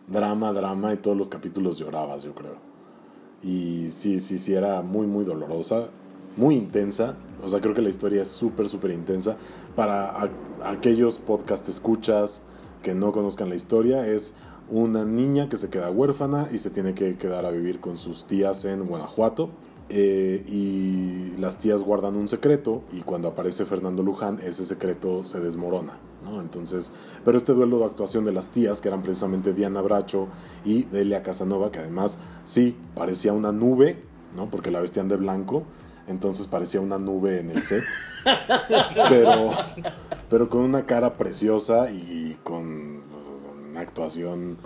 drama, 0.07 0.51
drama 0.51 0.93
y 0.93 0.97
todos 0.97 1.15
los 1.17 1.29
capítulos 1.29 1.77
llorabas, 1.79 2.23
yo 2.23 2.33
creo. 2.35 2.57
Y 3.43 3.87
sí, 3.89 4.19
sí, 4.19 4.37
sí, 4.37 4.53
era 4.53 4.81
muy, 4.81 5.07
muy 5.07 5.25
dolorosa, 5.25 5.89
muy 6.37 6.55
intensa. 6.55 7.15
O 7.43 7.49
sea, 7.49 7.59
creo 7.59 7.73
que 7.73 7.81
la 7.81 7.89
historia 7.89 8.21
es 8.21 8.27
súper, 8.27 8.67
súper 8.67 8.91
intensa. 8.91 9.37
Para 9.75 10.29
aquellos 10.63 11.17
podcast 11.17 11.67
escuchas 11.69 12.43
que 12.83 12.93
no 12.93 13.11
conozcan 13.11 13.49
la 13.49 13.55
historia, 13.55 14.07
es 14.07 14.35
una 14.69 15.05
niña 15.05 15.49
que 15.49 15.57
se 15.57 15.69
queda 15.69 15.91
huérfana 15.91 16.47
y 16.51 16.59
se 16.59 16.69
tiene 16.69 16.93
que 16.93 17.17
quedar 17.17 17.45
a 17.45 17.51
vivir 17.51 17.79
con 17.79 17.97
sus 17.97 18.25
tías 18.25 18.65
en 18.65 18.85
Guanajuato. 18.85 19.49
Eh, 19.93 20.45
y 20.47 21.37
las 21.37 21.57
tías 21.57 21.83
guardan 21.83 22.15
un 22.15 22.29
secreto 22.29 22.81
y 22.93 23.01
cuando 23.01 23.27
aparece 23.27 23.65
Fernando 23.65 24.03
Luján 24.03 24.39
ese 24.41 24.63
secreto 24.63 25.25
se 25.25 25.41
desmorona. 25.41 25.97
Entonces, 26.39 26.93
pero 27.25 27.35
este 27.35 27.53
duelo 27.53 27.79
de 27.79 27.85
actuación 27.85 28.23
de 28.23 28.31
las 28.31 28.49
tías 28.49 28.79
que 28.79 28.87
eran 28.87 29.01
precisamente 29.01 29.53
Diana 29.53 29.81
Bracho 29.81 30.27
y 30.63 30.83
Delia 30.83 31.23
Casanova 31.23 31.71
que 31.71 31.79
además 31.79 32.19
sí 32.45 32.77
parecía 32.95 33.33
una 33.33 33.51
nube, 33.51 33.97
¿no? 34.35 34.49
Porque 34.49 34.71
la 34.71 34.79
vestían 34.79 35.09
de 35.09 35.17
blanco, 35.17 35.63
entonces 36.07 36.47
parecía 36.47 36.81
una 36.81 36.97
nube 36.97 37.39
en 37.39 37.49
el 37.51 37.63
set, 37.63 37.83
pero 39.09 39.51
pero 40.29 40.49
con 40.49 40.61
una 40.61 40.85
cara 40.85 41.17
preciosa 41.17 41.91
y 41.91 42.37
con 42.43 43.01
pues, 43.11 43.23
una 43.69 43.81
actuación 43.81 44.57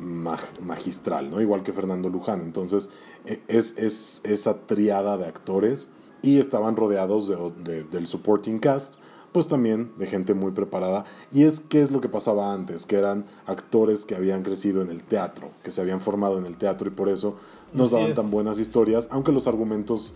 mag- 0.00 0.60
magistral, 0.60 1.30
¿no? 1.30 1.40
Igual 1.40 1.62
que 1.62 1.72
Fernando 1.72 2.08
Luján. 2.08 2.40
Entonces, 2.40 2.90
e- 3.24 3.40
es, 3.48 3.76
es 3.78 4.20
esa 4.24 4.60
triada 4.66 5.16
de 5.16 5.26
actores 5.26 5.88
y 6.22 6.38
estaban 6.38 6.76
rodeados 6.76 7.28
de- 7.28 7.52
de- 7.64 7.84
del 7.84 8.06
supporting 8.06 8.58
cast, 8.60 8.96
pues 9.32 9.48
también 9.48 9.92
de 9.98 10.06
gente 10.06 10.34
muy 10.34 10.52
preparada. 10.52 11.04
Y 11.32 11.42
es 11.42 11.58
que 11.60 11.82
es 11.82 11.90
lo 11.90 12.00
que 12.00 12.08
pasaba 12.08 12.52
antes, 12.52 12.86
que 12.86 12.96
eran 12.96 13.26
actores 13.46 14.04
que 14.04 14.14
habían 14.14 14.42
crecido 14.44 14.82
en 14.82 14.88
el 14.90 15.02
teatro, 15.02 15.50
que 15.64 15.72
se 15.72 15.80
habían 15.80 16.00
formado 16.00 16.38
en 16.38 16.46
el 16.46 16.56
teatro 16.56 16.86
y 16.86 16.90
por 16.92 17.08
eso 17.08 17.36
nos 17.72 17.88
Así 17.88 17.96
daban 17.96 18.10
es. 18.10 18.16
tan 18.16 18.30
buenas 18.30 18.58
historias, 18.60 19.08
aunque 19.10 19.32
los 19.32 19.48
argumentos 19.48 20.14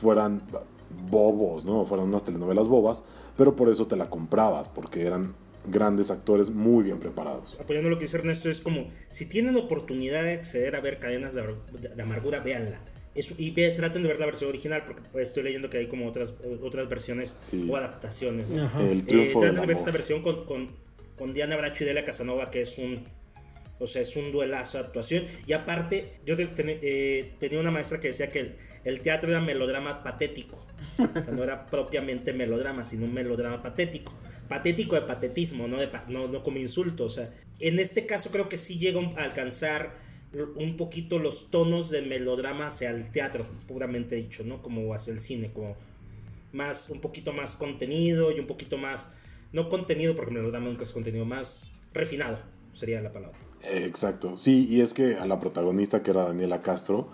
fueran 0.00 0.42
bobos, 1.10 1.64
¿no? 1.64 1.84
Fueran 1.84 2.06
unas 2.08 2.24
telenovelas 2.24 2.68
bobas, 2.68 3.04
pero 3.36 3.54
por 3.56 3.68
eso 3.68 3.86
te 3.86 3.96
la 3.96 4.08
comprabas, 4.10 4.68
porque 4.68 5.02
eran 5.06 5.34
grandes 5.66 6.10
actores 6.10 6.50
muy 6.50 6.82
bien 6.84 6.98
preparados. 6.98 7.58
apoyando 7.60 7.90
lo 7.90 7.98
que 7.98 8.04
dice 8.06 8.16
Ernesto, 8.16 8.48
es 8.50 8.60
como, 8.60 8.88
si 9.10 9.26
tienen 9.26 9.56
oportunidad 9.56 10.22
de 10.24 10.32
acceder 10.32 10.74
a 10.74 10.80
ver 10.80 10.98
Cadenas 10.98 11.34
de, 11.34 11.42
Ar- 11.42 11.66
de 11.96 12.02
Amargura, 12.02 12.40
véanla. 12.40 12.80
Y 13.36 13.50
ve- 13.50 13.70
traten 13.72 14.02
de 14.02 14.08
ver 14.08 14.20
la 14.20 14.26
versión 14.26 14.48
original, 14.48 14.84
porque 14.86 15.02
pues, 15.12 15.28
estoy 15.28 15.42
leyendo 15.42 15.68
que 15.68 15.78
hay 15.78 15.88
como 15.88 16.06
otras, 16.08 16.32
eh, 16.44 16.58
otras 16.64 16.88
versiones 16.88 17.30
Sí. 17.36 17.68
o 17.70 17.76
adaptaciones. 17.76 18.48
¿no? 18.48 18.64
Ajá. 18.64 18.80
El 18.82 19.00
Eh, 19.00 19.02
triunfo 19.02 19.40
traten 19.40 19.56
del 19.56 19.60
de 19.62 19.66
ver 19.66 19.76
amor. 19.76 19.88
esta 19.88 19.90
versión 19.90 20.22
con, 20.22 20.44
con, 20.46 20.68
con 21.18 21.34
Diana 21.34 21.56
Bracho 21.56 21.84
y 21.84 21.86
Delia 21.88 22.04
Casanova, 22.04 22.50
que 22.50 22.62
es 22.62 22.78
un... 22.78 23.00
O 23.80 23.86
sea, 23.88 24.02
es 24.02 24.14
un 24.16 24.30
duelazo 24.30 24.78
de 24.78 24.84
actuación. 24.84 25.24
Y 25.46 25.52
aparte, 25.54 26.20
yo 26.24 26.36
te- 26.36 26.46
ten- 26.46 26.78
eh, 26.82 27.32
tenía 27.40 27.58
una 27.58 27.70
maestra 27.72 27.98
que 27.98 28.08
decía 28.08 28.28
que 28.28 28.54
el, 28.84 29.00
teatro 29.00 29.30
era 29.30 29.40
melodrama 29.40 30.02
patético. 30.04 30.64
O 30.98 31.20
sea, 31.20 31.32
no 31.32 31.42
era 31.42 31.66
propiamente 31.66 32.32
melodrama, 32.32 32.84
sino 32.84 33.06
un 33.06 33.14
melodrama 33.14 33.62
patético. 33.62 34.12
Patético 34.48 34.94
de 34.96 35.02
patetismo, 35.02 35.66
no, 35.68 35.78
de 35.78 35.88
no, 36.08 36.28
no 36.28 36.42
como 36.42 36.58
insulto. 36.58 37.04
O 37.06 37.10
sea, 37.10 37.30
en 37.58 37.78
este 37.78 38.06
caso 38.06 38.30
creo 38.30 38.48
que 38.48 38.58
sí 38.58 38.78
llega 38.78 39.00
a 39.16 39.24
alcanzar 39.24 39.96
un 40.56 40.76
poquito 40.76 41.18
los 41.18 41.50
tonos 41.50 41.90
del 41.90 42.06
melodrama 42.06 42.68
hacia 42.68 42.90
el 42.90 43.10
teatro, 43.10 43.46
puramente 43.66 44.14
dicho, 44.16 44.44
¿no? 44.44 44.62
Como 44.62 44.94
hacia 44.94 45.12
el 45.12 45.20
cine, 45.20 45.52
como 45.52 45.76
más, 46.52 46.90
un 46.90 47.00
poquito 47.00 47.32
más 47.32 47.54
contenido 47.56 48.30
y 48.32 48.40
un 48.40 48.46
poquito 48.46 48.78
más, 48.78 49.10
no 49.52 49.68
contenido 49.68 50.14
porque 50.14 50.32
melodrama 50.32 50.68
nunca 50.68 50.84
es 50.84 50.92
contenido, 50.92 51.24
más 51.24 51.70
refinado. 51.92 52.38
sería 52.74 53.00
la 53.00 53.12
palabra. 53.12 53.38
Eh, 53.64 53.84
Exacto, 53.86 54.36
sí, 54.36 54.66
y 54.68 54.80
es 54.80 54.94
que 54.94 55.16
a 55.16 55.26
la 55.26 55.38
protagonista, 55.40 56.02
que 56.02 56.10
era 56.12 56.24
Daniela 56.24 56.62
Castro, 56.62 57.08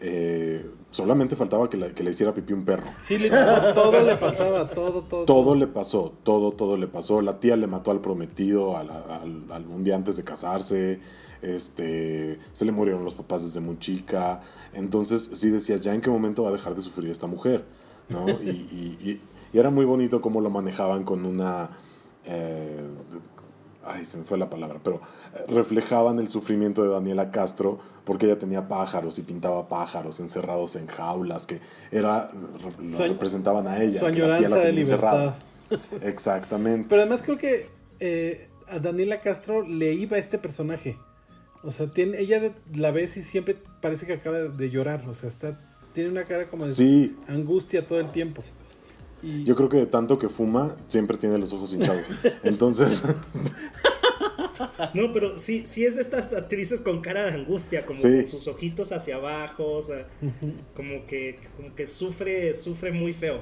eh, 0.00 0.68
solamente 0.90 1.36
faltaba 1.36 1.70
que, 1.70 1.76
le 1.76 2.10
hiciera 2.10 2.34
pipí 2.34 2.52
un 2.52 2.64
perro. 2.64 2.86
Sí, 3.04 3.18
le- 3.18 3.30
todo, 3.30 3.74
todo 3.74 4.02
le 4.02 4.16
pasaba, 4.16 4.68
todo, 4.68 5.02
todo. 5.02 5.24
Todo 5.26 5.54
le 5.54 5.68
pasó, 5.68 6.12
todo, 6.24 6.50
todo 6.52 6.76
le 6.76 6.88
pasó. 6.88 7.20
La 7.22 7.38
tía 7.38 7.56
le 7.56 7.68
mató 7.68 7.92
al 7.92 8.00
prometido 8.00 8.76
al, 8.76 8.90
al- 8.90 9.66
un 9.68 9.84
día 9.84 9.94
antes 9.94 10.16
de 10.16 10.24
casarse. 10.24 10.98
Este, 11.40 12.38
se 12.52 12.64
le 12.64 12.72
murieron 12.72 13.04
los 13.04 13.14
papás 13.14 13.44
desde 13.44 13.60
muy 13.60 13.78
chica. 13.78 14.40
Entonces, 14.74 15.30
sí 15.34 15.50
decías, 15.50 15.80
¿ya 15.82 15.94
en 15.94 16.00
qué 16.00 16.10
momento 16.10 16.42
va 16.42 16.48
a 16.48 16.52
dejar 16.52 16.74
de 16.74 16.80
sufrir 16.80 17.10
esta 17.10 17.26
mujer? 17.28 17.64
¿No? 18.08 18.26
Y, 18.42 18.48
y- 18.50 18.98
y- 19.02 19.20
y 19.54 19.58
era 19.58 19.70
muy 19.70 19.84
bonito 19.84 20.20
cómo 20.20 20.40
lo 20.40 20.50
manejaban 20.50 21.04
con 21.04 21.24
una. 21.26 21.70
eh, 22.24 22.80
ay, 23.84 24.04
se 24.04 24.16
me 24.16 24.24
fue 24.24 24.38
la 24.38 24.48
palabra, 24.50 24.78
pero 24.82 25.00
eh, 25.34 25.44
reflejaban 25.48 26.18
el 26.18 26.28
sufrimiento 26.28 26.82
de 26.82 26.90
Daniela 26.90 27.30
Castro 27.30 27.78
porque 28.04 28.26
ella 28.26 28.38
tenía 28.38 28.68
pájaros 28.68 29.18
y 29.18 29.22
pintaba 29.22 29.68
pájaros 29.68 30.20
encerrados 30.20 30.76
en 30.76 30.86
jaulas 30.86 31.46
que 31.46 31.60
era 31.90 32.30
lo 32.80 32.96
Su 32.96 33.02
representaban 33.04 33.66
a 33.66 33.82
ella. 33.82 34.00
Su 34.00 34.06
que 34.12 34.20
la 34.26 34.38
tía 34.38 34.48
tenía 34.48 34.80
encerrada. 34.80 35.36
Exactamente. 36.02 36.86
Pero 36.88 37.02
además 37.02 37.22
creo 37.22 37.38
que 37.38 37.68
eh, 38.00 38.48
a 38.68 38.78
Daniela 38.78 39.20
Castro 39.20 39.62
le 39.66 39.92
iba 39.94 40.18
este 40.18 40.38
personaje. 40.38 40.96
O 41.64 41.70
sea, 41.70 41.86
tiene, 41.86 42.18
ella 42.18 42.40
de- 42.40 42.52
la 42.74 42.90
ves 42.90 43.16
y 43.16 43.22
siempre 43.22 43.56
parece 43.80 44.06
que 44.06 44.14
acaba 44.14 44.38
de 44.38 44.70
llorar. 44.70 45.08
O 45.08 45.14
sea, 45.14 45.28
está, 45.28 45.58
tiene 45.92 46.10
una 46.10 46.24
cara 46.24 46.48
como 46.48 46.64
de 46.66 46.72
Sí, 46.72 47.16
angustia 47.28 47.86
todo 47.86 48.00
el 48.00 48.10
tiempo. 48.10 48.42
Y 49.22 49.44
yo 49.44 49.54
creo 49.54 49.68
que 49.68 49.76
de 49.76 49.86
tanto 49.86 50.18
que 50.18 50.28
fuma, 50.28 50.74
siempre 50.88 51.16
tiene 51.16 51.38
los 51.38 51.52
ojos 51.52 51.72
hinchados. 51.72 52.06
Entonces, 52.42 53.02
No, 54.94 55.12
pero 55.12 55.38
sí, 55.38 55.62
sí 55.64 55.84
es 55.84 55.94
de 55.96 56.02
estas 56.02 56.32
actrices 56.32 56.80
con 56.80 57.00
cara 57.00 57.24
de 57.26 57.32
angustia, 57.32 57.84
como 57.86 57.98
Sí. 57.98 58.08
con 58.22 58.28
sus 58.28 58.46
ojitos 58.48 58.92
hacia 58.92 59.16
abajo, 59.16 59.64
o 59.74 59.82
sea, 59.82 60.06
como 60.74 61.06
que, 61.06 61.38
como 61.56 61.74
que 61.74 61.86
sufre, 61.86 62.52
sufre 62.54 62.92
muy 62.92 63.12
feo. 63.12 63.40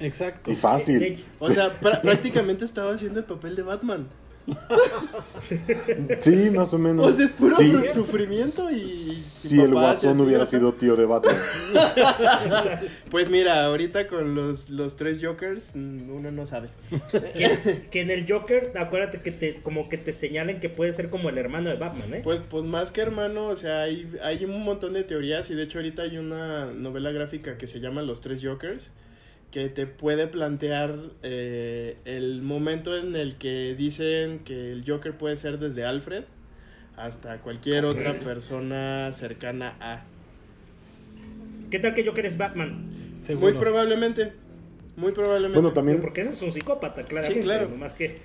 exacto. 0.00 0.50
y 0.50 0.54
fácil. 0.54 0.98
De- 0.98 1.24
O 1.38 1.46
sea, 1.48 1.78
prá- 1.80 2.00
prácticamente 2.00 2.64
estaba 2.64 2.92
haciendo 2.94 3.20
el 3.20 3.24
papel 3.26 3.56
de 3.56 3.62
Batman. 3.62 4.08
Sí, 6.20 6.50
más 6.50 6.72
o 6.74 6.78
menos. 6.78 7.06
O 7.06 7.12
sea, 7.12 7.26
es 7.26 7.32
puro 7.32 7.54
Sí, 7.54 7.68
su- 7.70 7.94
sufrimiento 7.94 8.70
y. 8.70 8.84
si 8.86 9.60
el 9.60 9.72
guasón 9.72 10.20
hubiera 10.20 10.44
sido 10.44 10.72
tío 10.72 10.96
de 10.96 11.04
Batman. 11.06 11.36
Pues 13.10 13.28
mira, 13.28 13.64
ahorita 13.66 14.08
con 14.08 14.34
los, 14.34 14.70
los 14.70 14.96
tres 14.96 15.18
Jokers, 15.22 15.62
mm, 15.74 16.10
uno 16.10 16.30
no 16.32 16.46
sabe. 16.46 16.68
que, 17.10 17.86
que 17.90 18.00
en 18.00 18.10
el 18.10 18.26
Joker, 18.30 18.72
acuérdate 18.78 19.20
que 19.20 19.30
te, 19.32 19.56
como 19.62 19.88
que 19.90 19.98
te 19.98 20.12
señalen 20.12 20.60
que 20.60 20.68
puede 20.70 20.92
ser 20.94 21.10
como 21.10 21.28
el 21.28 21.36
hermano 21.36 21.68
de 21.68 21.76
Batman, 21.76 22.14
¿eh? 22.14 22.20
Pues, 22.24 22.40
pues 22.50 22.64
más 22.64 22.90
que 22.90 23.02
hermano, 23.02 23.48
o 23.48 23.56
sea, 23.56 23.82
hay, 23.82 24.10
hay 24.22 24.44
un 24.46 24.62
montón 24.64 24.94
de 24.94 25.04
teorías 25.04 25.50
y 25.50 25.54
de 25.54 25.64
hecho 25.64 25.78
ahorita 25.78 26.02
hay 26.02 26.16
una 26.16 26.66
novela 26.72 27.10
gráfica 27.12 27.58
que 27.58 27.66
se 27.66 27.80
llama 27.80 28.00
Los 28.02 28.20
Tres 28.22 28.40
Jokers 28.42 28.88
que 29.52 29.68
te 29.68 29.86
puede 29.86 30.26
plantear 30.26 30.96
eh, 31.22 31.98
el 32.04 32.42
momento 32.42 32.96
en 32.96 33.14
el 33.14 33.36
que 33.36 33.76
dicen 33.76 34.40
que 34.40 34.72
el 34.72 34.82
Joker 34.84 35.16
puede 35.16 35.36
ser 35.36 35.58
desde 35.58 35.84
Alfred 35.84 36.24
hasta 36.96 37.38
cualquier 37.38 37.84
otra 37.84 38.18
persona 38.18 39.12
cercana 39.12 39.76
a. 39.78 40.02
¿Qué 41.70 41.78
tal 41.78 41.94
que 41.94 42.04
Joker 42.04 42.26
es 42.26 42.36
Batman? 42.36 42.86
seguro. 43.14 43.52
Muy 43.52 43.60
probablemente, 43.60 44.32
muy 44.96 45.12
probablemente. 45.12 45.60
Bueno, 45.60 45.72
también, 45.72 46.00
Porque 46.00 46.22
ese 46.22 46.30
es 46.30 46.42
un 46.42 46.52
psicópata, 46.52 47.04
claramente. 47.04 47.40
Sí, 47.40 47.44
claro. 47.44 47.68
Nomás 47.68 47.94
que 47.94 48.20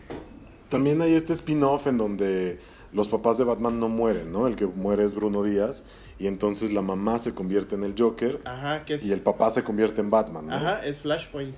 también 0.69 1.01
hay 1.01 1.13
este 1.13 1.33
spin-off 1.33 1.87
en 1.87 1.97
donde 1.97 2.59
los 2.93 3.07
papás 3.07 3.37
de 3.37 3.43
Batman 3.43 3.79
no 3.79 3.89
mueren, 3.89 4.31
¿no? 4.31 4.47
El 4.47 4.55
que 4.55 4.65
muere 4.65 5.03
es 5.03 5.13
Bruno 5.13 5.43
Díaz. 5.43 5.83
Y 6.19 6.27
entonces 6.27 6.73
la 6.73 6.81
mamá 6.81 7.19
se 7.19 7.33
convierte 7.35 7.75
en 7.75 7.83
el 7.83 7.93
Joker 7.97 8.39
Ajá, 8.45 8.85
que 8.85 8.95
es. 8.95 9.05
y 9.05 9.11
el 9.11 9.21
papá 9.21 9.49
se 9.51 9.63
convierte 9.63 10.01
en 10.01 10.09
Batman, 10.09 10.47
¿no? 10.47 10.53
Ajá, 10.55 10.83
es 10.85 10.99
Flashpoint. 10.99 11.55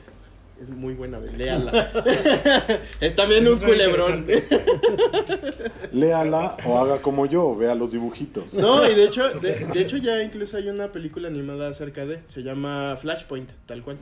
Es 0.62 0.68
muy 0.70 0.94
buena, 0.94 1.20
léala. 1.38 1.90
es 3.00 3.16
también 3.16 3.48
un 3.48 3.58
culebrón. 3.60 4.26
Léala 5.92 6.58
o 6.66 6.78
haga 6.78 7.02
como 7.02 7.26
yo, 7.26 7.56
vea 7.56 7.76
los 7.76 7.92
dibujitos. 7.92 8.54
No, 8.56 8.86
y 8.90 8.96
de 8.96 9.06
hecho, 9.06 9.30
de, 9.36 9.66
de 9.66 9.82
hecho 9.82 9.98
ya 9.98 10.22
incluso 10.22 10.58
hay 10.58 10.68
una 10.70 10.92
película 10.92 11.28
animada 11.28 11.70
acerca 11.70 12.06
de, 12.06 12.22
se 12.28 12.44
llama 12.44 12.98
Flashpoint, 13.00 13.50
tal 13.66 13.84
cual. 13.84 13.98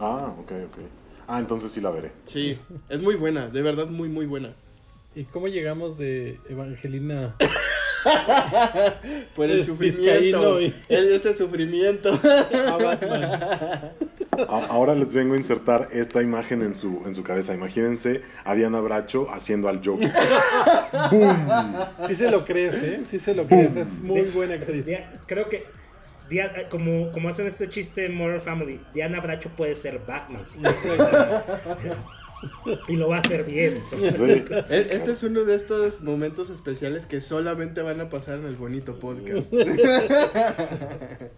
Ah, 0.00 0.34
ok, 0.38 0.52
ok. 0.66 0.78
Ah, 1.26 1.38
entonces 1.38 1.72
sí 1.72 1.80
la 1.80 1.90
veré. 1.90 2.12
Sí, 2.26 2.58
es 2.88 3.00
muy 3.00 3.14
buena, 3.14 3.48
de 3.48 3.62
verdad 3.62 3.86
muy 3.86 4.08
muy 4.08 4.26
buena. 4.26 4.52
¿Y 5.14 5.24
cómo 5.24 5.48
llegamos 5.48 5.98
de 5.98 6.38
Evangelina? 6.48 7.36
Por 9.36 9.50
el 9.50 9.60
Es 9.60 9.66
sufrimiento, 9.66 10.60
y- 10.60 10.74
el- 10.88 11.12
ese 11.12 11.34
sufrimiento. 11.34 12.12
a 12.12 12.76
Batman? 12.76 13.90
Ahora 14.70 14.94
les 14.94 15.12
vengo 15.12 15.34
a 15.34 15.36
insertar 15.36 15.88
esta 15.92 16.22
imagen 16.22 16.62
en 16.62 16.74
su, 16.74 17.02
en 17.06 17.14
su 17.14 17.22
cabeza. 17.22 17.54
Imagínense 17.54 18.22
a 18.44 18.54
Diana 18.54 18.80
Bracho 18.80 19.28
haciendo 19.30 19.68
al 19.68 19.80
Joker. 19.84 20.10
Sí 22.08 22.14
se 22.14 22.30
lo 22.30 22.44
crees, 22.44 22.74
¿eh? 22.74 23.02
Sí 23.08 23.18
se 23.18 23.34
lo 23.34 23.46
crees. 23.46 23.76
Es 23.76 23.92
muy 23.92 24.22
buena 24.34 24.54
actriz. 24.54 24.84
Creo 25.26 25.48
que 25.48 25.64
Dia- 26.30 26.68
como, 26.70 27.12
como 27.12 27.28
hacen 27.28 27.46
este 27.46 27.68
chiste 27.68 28.06
en 28.06 28.14
Modern 28.14 28.40
Family, 28.40 28.80
Diana 28.94 29.20
Bracho 29.20 29.50
puede 29.56 29.74
ser 29.74 30.00
Batman. 30.06 30.46
sí. 30.46 30.60
y 32.88 32.96
lo 32.96 33.08
va 33.08 33.16
a 33.16 33.18
hacer 33.20 33.44
bien. 33.44 33.78
Sí. 33.90 33.96
E- 34.70 34.86
Este 34.90 35.12
es 35.12 35.22
uno 35.22 35.44
de 35.44 35.54
estos 35.54 36.00
momentos 36.02 36.50
especiales 36.50 37.06
que 37.06 37.20
solamente 37.20 37.82
van 37.82 38.00
a 38.00 38.08
pasar 38.10 38.38
en 38.38 38.46
el 38.46 38.56
bonito 38.56 38.98
podcast. 38.98 39.52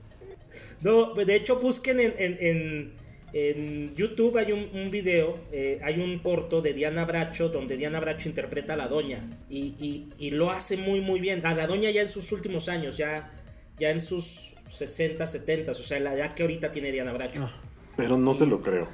No, 0.81 1.15
de 1.15 1.35
hecho 1.35 1.59
busquen 1.61 1.99
en, 2.01 2.15
en, 2.19 2.39
en- 2.41 2.93
en 3.33 3.95
YouTube 3.97 4.37
hay 4.39 4.53
un, 4.53 4.69
un 4.79 4.91
video, 4.93 5.39
eh, 5.51 5.81
hay 5.83 5.99
un 5.99 6.21
corto 6.21 6.61
de 6.63 6.73
Diana 6.73 7.05
Bracho 7.05 7.49
donde 7.49 7.77
Diana 7.77 7.99
Bracho 7.99 8.29
interpreta 8.29 8.75
a 8.75 8.77
la 8.77 8.87
doña 8.87 9.29
y, 9.51 9.75
y- 9.81 10.07
y 10.19 10.31
lo 10.31 10.51
hace 10.53 10.77
muy 10.77 11.01
muy 11.01 11.19
bien. 11.21 11.45
A 11.45 11.53
la 11.55 11.67
doña 11.67 11.91
ya 11.91 12.03
en 12.03 12.09
sus 12.09 12.31
últimos 12.31 12.69
años, 12.69 12.97
ya, 12.97 13.33
ya 13.79 13.91
en 13.91 14.01
sus 14.01 14.55
60, 14.69 15.27
70, 15.27 15.73
o 15.73 15.75
sea, 15.75 15.99
la 15.99 16.15
edad 16.15 16.33
que 16.35 16.43
ahorita 16.45 16.71
tiene 16.71 16.93
Diana 16.93 17.13
Bracho. 17.13 17.51
Pero 17.97 18.17
no 18.19 18.35
se 18.35 18.47
lo 18.47 18.61
creo. 18.61 18.87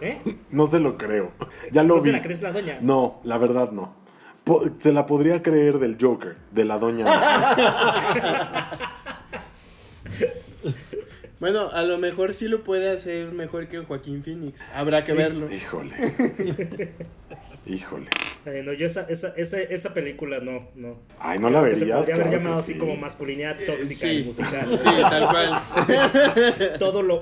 ¿Eh? 0.00 0.20
No 0.50 0.66
se 0.66 0.78
lo 0.78 0.96
creo. 0.96 1.32
Ya 1.72 1.82
lo 1.82 1.96
¿No 1.96 2.00
se 2.00 2.08
vi. 2.08 2.12
la 2.12 2.22
crees 2.22 2.40
la 2.42 2.52
doña? 2.52 2.78
No, 2.80 3.20
la 3.24 3.38
verdad 3.38 3.70
no. 3.72 3.94
Po- 4.44 4.64
se 4.78 4.92
la 4.92 5.06
podría 5.06 5.42
creer 5.42 5.78
del 5.78 5.96
Joker, 6.00 6.36
de 6.52 6.64
la 6.64 6.78
doña. 6.78 7.06
Bueno, 11.40 11.70
a 11.72 11.82
lo 11.84 11.96
mejor 11.96 12.34
sí 12.34 12.48
lo 12.48 12.62
puede 12.64 12.90
hacer 12.90 13.32
mejor 13.32 13.66
que 13.68 13.78
Joaquín 13.78 14.22
Phoenix. 14.22 14.60
Habrá 14.74 15.04
que 15.04 15.14
verlo. 15.14 15.50
Híjole. 15.50 15.94
Híjole. 17.72 18.06
Eh, 18.46 18.62
no, 18.64 18.72
yo 18.72 18.86
esa, 18.86 19.02
esa, 19.08 19.28
esa, 19.36 19.60
esa 19.60 19.94
película 19.94 20.40
no, 20.40 20.68
no. 20.74 20.98
Ay, 21.18 21.38
no 21.38 21.50
la 21.50 21.62
que 21.64 21.74
Se 21.76 21.80
verías. 21.80 21.98
podría 21.98 22.14
haber 22.16 22.26
Claro 22.26 22.30
que 22.30 22.44
llamado 22.44 22.60
así 22.60 22.72
sí. 22.72 22.78
como 22.78 22.96
masculinidad 22.96 23.56
tóxica 23.64 24.00
sí. 24.00 24.18
y 24.18 24.24
musical. 24.24 24.68
Sí, 24.76 24.84
tal 24.84 25.28
cual. 25.28 26.78
todo 26.78 27.02
lo 27.02 27.20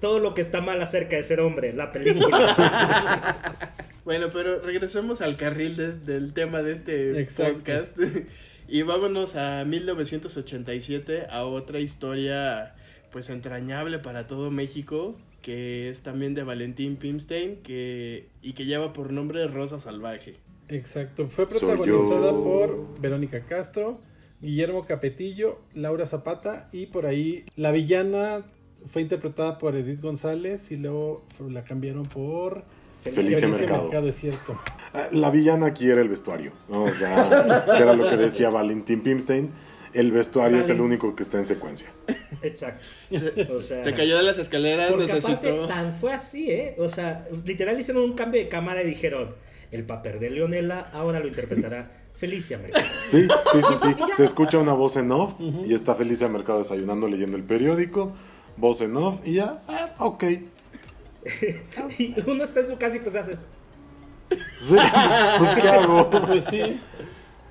todo 0.00 0.18
lo 0.18 0.34
que 0.34 0.40
está 0.40 0.60
mal 0.60 0.80
acerca 0.80 1.16
de 1.16 1.24
ser 1.24 1.40
hombre, 1.40 1.72
la 1.72 1.92
película. 1.92 3.36
Bueno, 4.04 4.30
pero 4.32 4.58
regresemos 4.60 5.20
al 5.20 5.36
carril 5.36 5.76
des- 5.76 6.04
del 6.04 6.32
tema 6.32 6.60
de 6.62 6.72
este 6.72 7.20
Exacto. 7.20 7.54
podcast. 7.54 7.96
y 8.66 8.82
vámonos 8.82 9.36
a 9.36 9.64
1987, 9.64 11.26
a 11.30 11.44
otra 11.44 11.78
historia 11.78 12.74
pues 13.12 13.30
entrañable 13.30 14.00
para 14.00 14.26
todo 14.26 14.50
México, 14.50 15.16
que 15.42 15.90
es 15.90 16.02
también 16.02 16.34
de 16.34 16.44
Valentín 16.44 16.96
Pimstein 16.96 17.56
que, 17.62 18.28
y 18.40 18.52
que 18.54 18.64
lleva 18.64 18.92
por 18.92 19.12
nombre 19.12 19.46
Rosa 19.48 19.78
Salvaje. 19.78 20.36
Exacto. 20.68 21.28
Fue 21.28 21.46
protagonizada 21.46 22.32
por 22.32 23.00
Verónica 23.00 23.44
Castro, 23.44 24.00
Guillermo 24.40 24.86
Capetillo, 24.86 25.60
Laura 25.74 26.06
Zapata 26.06 26.68
y 26.72 26.86
por 26.86 27.04
ahí 27.06 27.44
la 27.56 27.72
villana 27.72 28.42
fue 28.86 29.02
interpretada 29.02 29.58
por 29.58 29.76
Edith 29.76 30.00
González 30.00 30.70
y 30.70 30.76
luego 30.76 31.24
la 31.48 31.64
cambiaron 31.64 32.06
por 32.06 32.64
Felicia 33.02 33.48
Mercado. 33.48 34.08
es 34.08 34.16
cierto. 34.16 34.58
Ah, 34.94 35.08
La 35.10 35.30
villana 35.30 35.66
aquí 35.66 35.88
era 35.90 36.00
el 36.00 36.08
vestuario. 36.08 36.52
¿no? 36.68 36.84
O 36.84 36.90
sea, 36.90 37.64
que 37.76 37.82
era 37.82 37.94
lo 37.94 38.08
que 38.08 38.16
decía 38.16 38.50
Valentín 38.50 39.02
Pimstein. 39.02 39.50
El 39.92 40.10
vestuario 40.10 40.58
es 40.58 40.70
el 40.70 40.80
único 40.80 41.14
que 41.14 41.22
está 41.22 41.38
en 41.38 41.46
secuencia. 41.46 41.88
Exacto. 42.42 42.84
O 43.50 43.60
sea, 43.60 43.84
Se 43.84 43.94
cayó 43.94 44.16
de 44.16 44.22
las 44.22 44.38
escaleras, 44.38 44.90
porque 44.90 45.06
necesitó... 45.06 45.32
aparte 45.32 45.66
tan 45.66 45.92
fue 45.92 46.12
así, 46.12 46.50
¿eh? 46.50 46.76
O 46.78 46.88
sea, 46.88 47.28
literal 47.44 47.78
hicieron 47.78 48.02
un 48.02 48.14
cambio 48.14 48.40
de 48.40 48.48
cámara 48.48 48.82
y 48.82 48.86
dijeron, 48.86 49.34
el 49.70 49.84
papel 49.84 50.20
de 50.20 50.30
Leonela 50.30 50.90
ahora 50.92 51.20
lo 51.20 51.28
interpretará 51.28 51.90
Felicia 52.16 52.58
Mercado. 52.58 52.86
Sí, 52.86 53.26
sí, 53.52 53.58
sí, 53.62 53.74
sí. 53.82 53.94
Se 54.16 54.24
escucha 54.24 54.58
una 54.58 54.72
voz 54.74 54.96
en 54.96 55.10
off 55.10 55.34
y 55.64 55.74
está 55.74 55.94
Felicia 55.94 56.28
Mercado 56.28 56.58
desayunando 56.60 57.08
leyendo 57.08 57.36
el 57.36 57.42
periódico. 57.42 58.12
Voz 58.56 58.80
en 58.80 58.96
off 58.96 59.20
y 59.24 59.34
ya, 59.34 59.62
ah, 59.66 59.94
ok. 59.98 60.24
y 61.98 62.14
uno 62.26 62.44
está 62.44 62.60
en 62.60 62.66
su 62.66 62.76
casa 62.76 62.96
y 62.96 63.00
pues 63.00 63.16
haces. 63.16 63.46
Sí, 64.30 64.76
pues 65.38 65.50
¿qué 65.60 65.68
hago? 65.68 66.10
Pues 66.10 66.44
sí. 66.44 66.80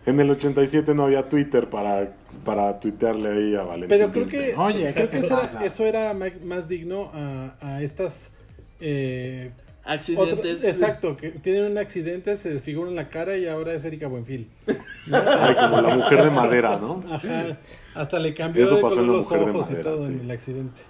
En 0.06 0.20
el 0.20 0.32
87 0.32 0.94
no 0.96 1.04
había 1.04 1.30
Twitter 1.30 1.68
para, 1.68 2.16
para 2.44 2.80
tuitearle 2.80 3.30
ahí 3.30 3.56
a 3.56 3.64
Valentín. 3.64 3.90
Pero 3.90 4.12
creo 4.12 4.28
que, 4.28 4.56
Oye, 4.56 4.92
creo 4.94 5.10
¿qué 5.10 5.20
que 5.20 5.26
eso, 5.26 5.40
era, 5.42 5.64
eso 5.66 5.86
era 5.86 6.14
ma- 6.14 6.26
más 6.44 6.68
digno 6.68 7.12
a, 7.14 7.56
a 7.62 7.82
estas... 7.82 8.32
eh, 8.80 9.52
Accidentes. 9.84 10.64
exacto, 10.64 11.18
que 11.18 11.32
tienen 11.32 11.72
un 11.72 11.78
accidente, 11.80 12.38
se 12.38 12.52
desfiguran 12.52 12.94
la 12.96 13.10
cara 13.10 13.36
y 13.38 13.48
ahora 13.48 13.74
es 13.74 13.84
Erika 13.84 14.08
Buenfil. 14.08 14.48
Ay, 14.68 15.56
como 15.56 15.82
la 15.82 15.96
mujer 15.96 16.24
de 16.24 16.30
madera, 16.30 16.78
¿no? 16.78 17.04
Ajá, 17.12 17.58
hasta 17.96 18.20
le 18.20 18.36
cambió 18.36 18.64
Eso 18.64 18.76
de 18.76 18.82
pasó 18.84 18.98
color 18.98 19.10
en 19.10 19.12
La 19.12 19.18
los 19.18 19.30
de 19.30 19.38
ojos 19.38 19.72
y 19.72 19.82
todo 19.82 19.98
sí. 19.98 20.04
en 20.14 20.20
el 20.22 20.32
accidente. 20.32 20.82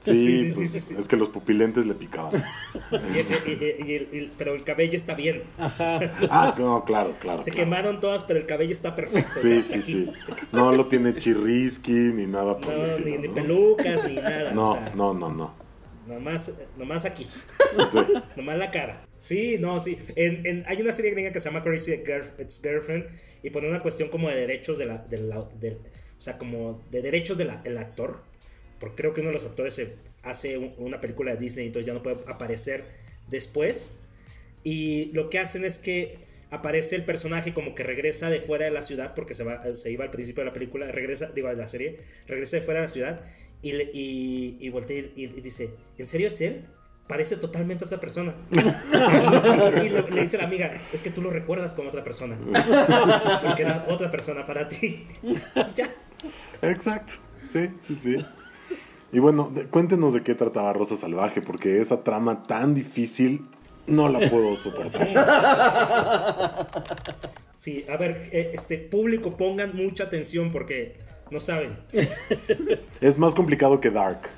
Sí, 0.00 0.10
Sí, 0.12 0.36
sí, 0.50 0.52
pues, 0.56 0.70
sí, 0.70 0.80
sí, 0.80 0.86
sí. 0.88 0.94
es 0.98 1.08
que 1.08 1.16
los 1.16 1.28
pupilentes 1.30 1.86
le 1.86 1.94
picaban. 1.94 2.32
Y- 2.92 3.50
y- 3.50 3.52
y- 3.52 3.84
y 3.90 3.94
el- 3.94 4.08
y- 4.12 4.32
pero 4.36 4.54
el 4.54 4.62
cabello 4.62 4.96
está 4.96 5.14
bien. 5.14 5.42
Ajá. 5.58 5.98
Ah, 6.30 6.54
no, 6.58 6.84
claro, 6.84 7.14
claro. 7.20 7.42
Se 7.42 7.50
claro. 7.50 7.64
quemaron 7.64 8.00
todas, 8.00 8.22
pero 8.22 8.38
el 8.38 8.46
cabello 8.46 8.72
está 8.72 8.94
perfecto. 8.94 9.32
o 9.36 9.42
Sí, 9.42 9.62
sea, 9.62 9.82
sí, 9.82 10.08
aquí- 10.08 10.22
sí. 10.26 10.36
No 10.52 10.70
lo 10.72 10.86
tiene 10.86 11.14
chirrisqui 11.14 11.92
ni 11.92 12.26
nada 12.26 12.56
por 12.58 12.72
el 12.72 12.78
No, 12.78 12.84
estilo. 12.84 13.10
ni, 13.10 13.18
ni 13.18 13.28
¿no? 13.28 13.34
pelucas, 13.34 14.04
ni 14.08 14.14
nada. 14.16 14.52
No, 14.52 14.64
o 14.64 14.74
sea, 14.74 14.92
no, 14.94 15.14
no, 15.14 15.32
no. 15.32 15.54
Nomás, 16.06 16.52
nomás 16.76 17.04
aquí. 17.04 17.24
Sí. 17.92 17.98
Nomás 18.36 18.58
la 18.58 18.70
cara. 18.70 19.04
Sí, 19.16 19.56
no, 19.58 19.80
sí. 19.80 19.98
En, 20.14 20.46
en- 20.46 20.64
hay 20.68 20.80
una 20.80 20.92
serie 20.92 21.10
gringa 21.10 21.32
que 21.32 21.40
se 21.40 21.48
llama 21.48 21.64
Crazy 21.64 21.92
Girl- 22.04 22.30
Ex 22.38 22.60
Girlfriend 22.62 23.06
y 23.42 23.50
pone 23.50 23.68
una 23.68 23.82
cuestión 23.82 24.08
como 24.08 24.28
de 24.28 24.36
derechos 24.36 24.78
de 24.78 24.86
la, 24.86 24.98
de 24.98 25.18
la- 25.18 25.40
o 25.40 25.50
sea, 26.18 26.38
como 26.38 26.80
de 26.92 27.02
derechos 27.02 27.36
del 27.36 27.50
actor. 27.78 28.20
Porque 28.80 28.96
creo 28.96 29.14
que 29.14 29.20
uno 29.20 29.30
de 29.30 29.34
los 29.34 29.44
actores 29.44 29.74
se 29.74 29.94
hace 30.22 30.58
un- 30.58 30.74
una 30.78 31.00
película 31.00 31.32
de 31.32 31.38
Disney 31.38 31.64
y 31.64 31.68
entonces 31.68 31.86
ya 31.86 31.94
no 31.94 32.02
puede 32.02 32.16
aparecer 32.26 32.84
después. 33.28 33.92
Y 34.64 35.06
lo 35.12 35.30
que 35.30 35.38
hacen 35.38 35.64
es 35.64 35.78
que 35.78 36.18
aparece 36.50 36.96
el 36.96 37.04
personaje 37.04 37.52
como 37.54 37.74
que 37.74 37.82
regresa 37.82 38.30
de 38.30 38.40
fuera 38.40 38.64
de 38.66 38.70
la 38.70 38.82
ciudad 38.82 39.14
porque 39.14 39.34
se, 39.34 39.44
va, 39.44 39.62
se 39.74 39.90
iba 39.90 40.04
al 40.04 40.10
principio 40.10 40.42
de 40.42 40.48
la 40.50 40.52
película, 40.52 40.90
regresa, 40.90 41.26
digo, 41.34 41.48
de 41.48 41.56
la 41.56 41.68
serie, 41.68 41.98
regresa 42.26 42.56
de 42.56 42.62
fuera 42.62 42.80
de 42.80 42.86
la 42.86 42.92
ciudad 42.92 43.20
y, 43.62 43.72
le- 43.72 43.90
y, 43.92 44.56
y 44.60 44.68
voltea 44.68 44.98
y, 45.14 45.24
y 45.24 45.26
dice, 45.40 45.70
¿en 45.98 46.06
serio 46.06 46.26
es 46.28 46.40
él? 46.40 46.64
Parece 47.08 47.36
totalmente 47.36 47.84
otra 47.84 48.00
persona. 48.00 48.34
y 48.50 49.88
le, 49.88 50.02
le 50.10 50.20
dice 50.22 50.38
la 50.38 50.44
amiga, 50.44 50.76
es 50.92 51.02
que 51.02 51.10
tú 51.10 51.22
lo 51.22 51.30
recuerdas 51.30 51.72
como 51.74 51.88
otra 51.88 52.02
persona. 52.02 52.36
Porque 53.44 53.62
era 53.62 53.84
otra 53.88 54.10
persona 54.10 54.44
para 54.44 54.68
ti. 54.68 55.06
ya. 55.76 55.94
Exacto. 56.62 57.14
Sí, 57.48 57.68
sí, 57.86 57.94
sí. 57.94 58.16
Y 59.12 59.18
bueno, 59.18 59.50
de- 59.54 59.66
cuéntenos 59.66 60.14
de 60.14 60.22
qué 60.22 60.34
trataba 60.34 60.72
Rosa 60.72 60.96
Salvaje, 60.96 61.40
porque 61.42 61.80
esa 61.80 62.02
trama 62.02 62.42
tan 62.42 62.74
difícil 62.74 63.46
no 63.86 64.08
la 64.08 64.28
puedo 64.30 64.56
soportar. 64.56 65.08
Sí, 67.56 67.84
a 67.88 67.96
ver, 67.96 68.28
eh, 68.30 68.52
este 68.54 68.78
público, 68.78 69.36
pongan 69.36 69.74
mucha 69.74 70.04
atención 70.04 70.52
porque 70.52 70.98
no 71.32 71.40
saben. 71.40 71.76
Es 73.00 73.18
más 73.18 73.34
complicado 73.34 73.80
que 73.80 73.90
Dark. 73.90 74.28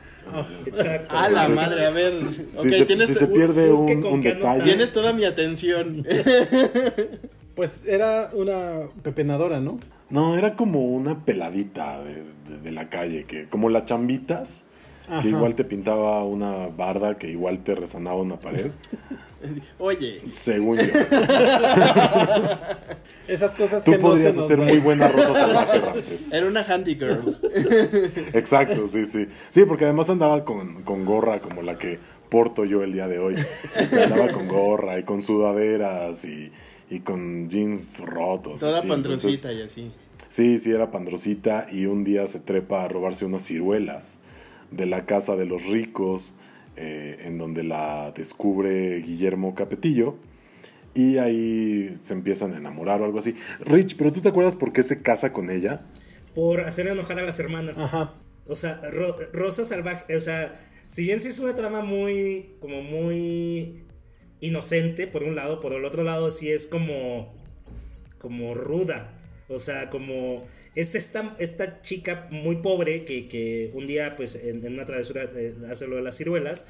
Exacto. 0.65 1.15
A 1.15 1.29
la 1.29 1.47
madre, 1.49 1.85
a 1.85 1.91
ver. 1.91 2.13
Si, 2.13 2.85
tienes, 2.87 3.09
si 3.09 3.15
se 3.17 3.27
pierde 3.27 3.71
un, 3.71 4.03
un 4.07 4.23
detalle. 4.23 4.63
tienes 4.65 4.93
toda 4.93 5.13
mi 5.13 5.25
atención. 5.25 6.07
Pues 7.55 7.81
era 7.87 8.31
una 8.35 8.83
pepenadora, 9.03 9.59
¿no? 9.59 9.81
No, 10.11 10.39
era 10.39 10.55
como 10.55 10.85
una 10.85 11.25
peladita 11.25 12.01
de, 12.05 12.23
de- 12.49 12.59
de 12.59 12.71
la 12.73 12.89
calle, 12.89 13.25
que 13.25 13.47
como 13.47 13.69
las 13.71 13.85
chambitas, 13.87 14.65
Ajá. 15.09 15.23
que 15.23 15.29
igual 15.29 15.55
te 15.55 15.65
pintaba 15.65 16.23
una 16.25 16.67
barda, 16.69 17.17
que 17.17 17.29
igual 17.31 17.61
te 17.61 17.75
resanaba 17.75 18.21
una 18.21 18.37
pared, 18.41 18.71
Oye, 19.79 20.23
según 20.35 20.79
yo. 20.79 20.85
Esas 23.29 23.55
cosas 23.55 23.85
Tú 23.85 23.93
que 23.93 23.99
no 23.99 24.09
podrías 24.09 24.35
se 24.35 24.41
nos 24.41 24.47
hacer 24.47 24.59
muy 24.59 24.79
buena 24.79 25.09
Rosa 25.09 25.35
Salvaje, 25.35 25.79
Ramses. 25.85 26.33
era 26.33 26.47
una 26.47 26.63
handy 26.63 26.95
girl. 26.97 27.37
Exacto, 28.33 28.87
sí, 28.87 29.05
sí. 29.05 29.27
Sí, 29.51 29.65
porque 29.67 29.85
además 29.85 30.09
andaba 30.11 30.45
con, 30.45 30.83
con 30.83 31.05
gorra 31.05 31.41
como 31.41 31.63
la 31.63 31.77
que 31.79 31.99
porto 32.31 32.65
yo 32.65 32.83
el 32.83 32.93
día 32.93 33.07
de 33.07 33.19
hoy. 33.19 33.37
Andaba 33.93 34.29
con 34.33 34.49
gorra 34.49 34.99
y 34.99 35.03
con 35.05 35.21
sudaderas 35.23 36.25
y, 36.25 36.51
y 36.91 37.01
con 37.01 37.49
jeans 37.51 38.01
rotos. 38.01 38.61
Toda 38.61 38.79
así. 38.79 38.91
Entonces, 38.91 39.43
y 39.45 39.63
así. 39.63 39.91
Sí, 40.29 40.59
sí, 40.59 40.71
era 40.73 40.91
pandrosita 40.91 41.67
y 41.71 41.87
un 41.87 42.05
día 42.05 42.27
se 42.27 42.41
trepa 42.41 42.85
a 42.85 42.89
robarse 42.89 43.25
unas 43.25 43.45
ciruelas 43.45 44.19
de 44.71 44.87
la 44.87 45.07
casa 45.07 45.37
de 45.37 45.47
los 45.47 45.65
ricos, 45.67 46.35
eh, 46.77 47.19
en 47.25 47.39
donde 47.39 47.63
la 47.65 48.13
descubre 48.13 49.01
Guillermo 49.01 49.55
Capetillo. 49.55 50.17
Y 50.95 51.19
ahí 51.19 51.97
se 52.03 52.15
empiezan 52.15 52.55
a 52.55 52.57
enamorar 52.57 53.01
o 53.03 53.05
algo 53.05 53.19
así. 53.19 53.37
Rich, 53.61 53.97
pero 53.97 54.13
¿tú 54.13 54.21
te 54.21 54.31
acuerdas 54.31 54.57
por 54.57 54.73
qué 54.73 54.83
se 54.83 55.03
casa 55.03 55.33
con 55.33 55.51
ella? 55.51 55.83
Por 56.35 56.61
hacer 56.63 56.87
enojar 56.89 57.19
a 57.19 57.23
las 57.23 57.39
hermanas. 57.39 57.79
Ajá. 57.79 58.15
O 58.47 58.57
sea, 58.57 58.81
Ro- 58.91 59.17
Rosa 59.33 59.65
Salvaje, 59.65 60.17
o 60.17 60.21
sea, 60.21 60.61
si 60.87 61.05
bien 61.05 61.21
sí 61.21 61.29
es 61.29 61.39
una 61.39 61.55
trama 61.55 61.83
muy, 61.83 62.57
como 62.61 62.83
muy 62.83 63.85
inocente, 64.41 65.07
por 65.07 65.23
un 65.25 65.37
lado, 65.37 65.61
por 65.61 65.73
el 65.75 65.85
otro 65.85 66.03
lado 66.03 66.31
sí 66.31 66.51
es 66.51 66.67
como, 66.67 67.35
como 68.19 68.55
ruda. 68.55 69.18
O 69.49 69.59
sea, 69.59 69.89
como 69.91 70.47
es 70.75 70.95
esta, 70.95 71.35
esta 71.39 71.81
chica 71.83 72.27
muy 72.31 72.57
pobre 72.57 73.05
que, 73.05 73.29
que 73.29 73.71
un 73.75 73.87
día, 73.87 74.15
pues, 74.17 74.35
en, 74.35 74.65
en 74.65 74.75
una 74.75 74.85
travesura 74.85 75.29
eh, 75.35 75.55
hace 75.71 75.87
lo 75.87 75.97
de 75.97 76.03
las 76.03 76.17
ciruelas, 76.19 76.65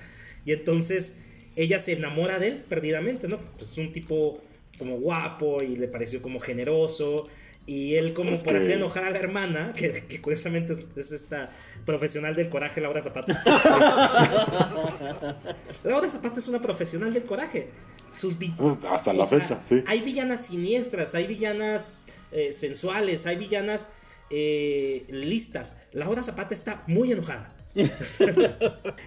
y 0.45 0.53
entonces 0.53 1.17
ella 1.57 1.79
se 1.81 1.93
enamora 1.93 2.39
de 2.39 2.49
él 2.49 2.65
perdidamente, 2.69 3.27
¿no? 3.27 3.39
Pues 3.57 3.73
es 3.73 3.79
un 3.79 3.93
tipo 3.93 4.41
como 4.79 4.97
guapo 4.99 5.63
y 5.63 5.77
le 5.77 5.89
pareció 5.89 6.23
como 6.23 6.39
generoso. 6.41 7.27
Y 7.67 7.97
él 7.97 8.15
como 8.15 8.31
Es 8.31 8.45
por 8.45 8.55
que- 8.55 8.61
hacer 8.61 8.77
enojar 8.77 9.05
a 9.05 9.11
la 9.11 9.19
hermana, 9.19 9.75
que, 9.77 10.05
que 10.09 10.23
curiosamente 10.23 10.73
es, 10.73 10.79
es 10.97 11.13
esta 11.13 11.51
profesional 11.85 12.35
del 12.35 12.49
coraje, 12.49 12.81
Laura 12.81 13.03
Zapata. 13.03 13.43
Laura 15.85 16.09
Zapata 16.09 16.39
es 16.39 16.49
una 16.49 16.61
profesional 16.61 17.13
del 17.13 17.25
coraje. 17.25 17.69
Sus 18.15 18.39
vi- 18.39 18.53
Pues, 18.57 18.85
Hasta 18.85 19.13
la 19.13 19.25
o 19.25 19.27
sea, 19.27 19.41
fecha, 19.41 19.63
sí. 19.63 19.83
Hay 19.87 20.01
villanas 20.01 20.47
siniestras, 20.47 21.15
hay 21.15 21.27
villanas 21.27 22.07
eh, 22.33 22.53
sensuales, 22.53 23.27
hay 23.27 23.37
villanas 23.37 23.89
eh, 24.31 25.05
listas. 25.11 25.79
Laura 25.93 26.23
Zapata 26.23 26.55
está 26.55 26.83
muy 26.87 27.13
enojada. 27.13 27.55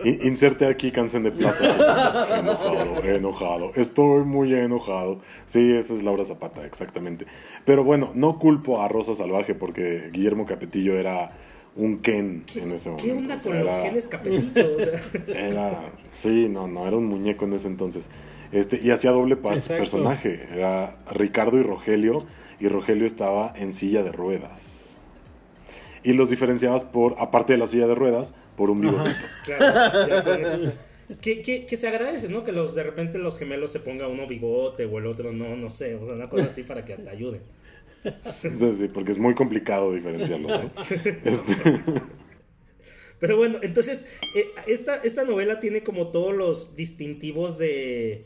In- 0.04 0.20
Inserte 0.24 0.66
aquí 0.66 0.92
canción 0.92 1.24
de 1.24 1.32
plaza. 1.32 1.66
enojado, 2.40 3.04
enojado. 3.04 3.72
Estoy 3.76 4.24
muy 4.24 4.54
enojado. 4.54 5.20
Sí, 5.46 5.74
esa 5.74 5.94
es 5.94 6.04
Laura 6.04 6.26
Zapata, 6.26 6.66
exactamente. 6.66 7.26
Pero 7.66 7.84
bueno, 7.84 8.12
no 8.14 8.40
culpo 8.40 8.82
a 8.82 8.88
Rosa 8.88 9.14
Salvaje 9.14 9.56
porque 9.56 10.10
Guillermo 10.12 10.46
Capetillo 10.46 10.98
era 10.98 11.32
un 11.76 12.00
Ken 12.00 12.44
¿Qué, 12.46 12.62
en 12.62 12.72
ese 12.74 12.90
momento. 12.90 13.06
qué 13.06 13.18
onda 13.18 13.36
O 13.36 13.40
sea, 13.40 13.52
con 13.52 13.64
los 13.64 13.78
genes 13.80 14.08
capetillo? 14.08 14.76
O 14.76 14.80
sea, 14.80 15.02
Era, 15.48 15.92
sí, 16.12 16.48
no, 16.50 16.68
no, 16.68 16.86
era 16.88 16.98
un 16.98 17.06
muñeco 17.06 17.46
en 17.46 17.54
ese 17.54 17.68
entonces. 17.68 18.10
Este, 18.52 18.80
y 18.82 18.92
hacía 18.92 19.12
doble 19.12 19.36
Exacto. 19.36 19.78
personaje. 19.78 20.48
Era 20.54 20.98
Ricardo 21.12 21.58
y 21.58 21.64
Rogelio, 21.64 22.26
y 22.62 22.68
Rogelio 22.68 23.06
estaba 23.06 23.52
en 23.56 23.74
silla 23.74 24.04
de 24.04 24.12
ruedas. 24.12 25.00
Y 26.04 26.14
los 26.14 26.30
diferenciabas 26.30 26.86
por, 26.86 27.16
aparte 27.20 27.54
de 27.54 27.60
la 27.60 27.68
silla 27.68 27.88
de 27.88 27.96
ruedas, 27.96 28.34
por 28.56 28.70
un 28.70 28.82
bigotito. 28.82 29.16
claro. 29.46 30.72
Que, 31.22 31.42
que- 31.42 31.66
que 31.66 31.78
se 31.78 31.88
agradece, 31.88 32.30
¿no? 32.30 32.44
Que 32.44 32.52
los, 32.52 32.74
de 32.74 32.84
repente 32.84 33.18
los 33.18 33.38
gemelos 33.38 33.72
se 33.72 33.80
ponga 33.82 34.08
uno 34.08 34.28
bigote 34.28 34.86
o 34.86 34.98
el 35.00 35.08
otro 35.08 35.34
no, 35.34 35.56
no 35.58 35.70
sé. 35.70 35.96
O 35.96 36.06
sea, 36.06 36.16
una 36.16 36.30
cosa 36.30 36.46
así 36.46 36.64
para 36.64 36.86
que 36.86 36.96
te 36.96 37.10
ayuden. 37.10 37.42
Sí, 38.34 38.74
sí, 38.74 38.88
porque 38.88 39.12
es 39.12 39.18
muy 39.18 39.36
complicado 39.36 39.94
diferenciarlos. 39.94 40.56
¿eh? 40.56 41.20
Este, 41.26 41.54
Pero 43.20 43.38
bueno, 43.38 43.60
entonces, 43.62 44.06
eh, 44.36 44.48
esta, 44.66 44.96
esta 44.96 45.24
novela 45.24 45.60
tiene 45.60 45.84
como 45.84 46.08
todos 46.08 46.34
los 46.34 46.76
distintivos 46.76 47.58
de, 47.60 48.26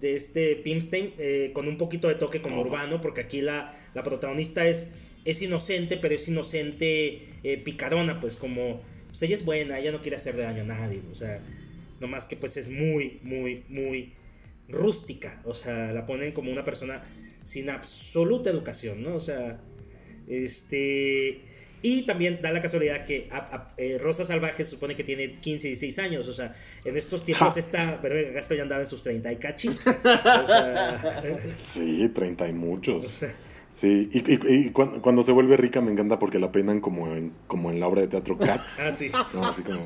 de 0.00 0.14
este 0.14 0.56
Pimstein, 0.56 1.14
eh, 1.18 1.50
con 1.54 1.68
un 1.68 1.76
poquito 1.76 2.08
de 2.08 2.14
toque 2.14 2.40
como 2.40 2.56
Todos. 2.56 2.68
urbano, 2.68 3.00
porque 3.00 3.22
aquí 3.22 3.40
la, 3.40 3.76
la 3.94 4.02
protagonista 4.02 4.66
es, 4.66 4.90
es 5.24 5.42
inocente, 5.42 5.96
pero 5.96 6.14
es 6.14 6.28
inocente 6.28 7.28
eh, 7.42 7.56
picarona, 7.58 8.20
pues 8.20 8.36
como, 8.36 8.80
pues 9.08 9.22
ella 9.22 9.34
es 9.34 9.44
buena, 9.44 9.78
ella 9.78 9.92
no 9.92 10.00
quiere 10.00 10.16
hacerle 10.16 10.42
daño 10.42 10.62
a 10.62 10.66
nadie, 10.66 11.02
o 11.10 11.14
sea, 11.14 11.40
nomás 12.00 12.26
que 12.26 12.36
pues 12.36 12.56
es 12.56 12.68
muy, 12.68 13.18
muy, 13.22 13.64
muy 13.68 14.12
rústica, 14.68 15.40
o 15.44 15.54
sea, 15.54 15.92
la 15.92 16.06
ponen 16.06 16.32
como 16.32 16.52
una 16.52 16.64
persona 16.64 17.02
sin 17.44 17.70
absoluta 17.70 18.50
educación, 18.50 19.02
¿no? 19.02 19.14
O 19.14 19.20
sea, 19.20 19.60
este... 20.26 21.40
Y 21.82 22.04
también 22.06 22.40
da 22.42 22.50
la 22.50 22.60
casualidad 22.60 23.04
que 23.06 23.28
a- 23.30 23.36
a- 23.36 23.74
eh, 23.76 23.98
Rosa 24.00 24.24
Salvaje 24.24 24.64
se 24.64 24.70
supone 24.70 24.96
que 24.96 25.04
tiene 25.04 25.36
15 25.36 25.68
y 25.68 25.70
16 25.70 25.98
años. 25.98 26.26
O 26.28 26.32
sea, 26.32 26.54
en 26.84 26.96
estos 26.96 27.24
tiempos 27.24 27.54
Ja. 27.54 27.60
está. 27.60 27.98
Pero 28.02 28.16
el 28.18 28.32
gasto 28.32 28.54
ya 28.54 28.62
andaba 28.62 28.80
en 28.82 28.86
sus 28.88 29.02
30 29.02 29.30
y 29.32 29.36
cachi. 29.36 29.68
O 29.68 29.72
sea, 30.46 31.38
sí, 31.52 32.08
30 32.14 32.46
y 32.48 32.50
o 32.50 32.54
muchos. 32.54 33.08
sea, 33.08 33.34
Sí, 33.70 34.08
y, 34.12 34.18
y- 34.32 34.54
y 34.66 34.70
cuan- 34.70 35.00
cuando, 35.00 35.22
se 35.22 35.30
vuelve 35.30 35.56
rica 35.56 35.80
me 35.82 35.92
encanta 35.92 36.18
porque 36.18 36.38
la 36.38 36.50
peinan 36.50 36.80
como 36.80 37.12
en, 37.14 37.34
como 37.46 37.70
en 37.70 37.78
la 37.78 37.86
obra 37.86 38.00
de 38.00 38.08
teatro 38.08 38.36
Cats. 38.38 38.80
ah, 38.80 38.92
sí. 38.92 39.10
No, 39.34 39.44
así 39.46 39.62
como... 39.62 39.80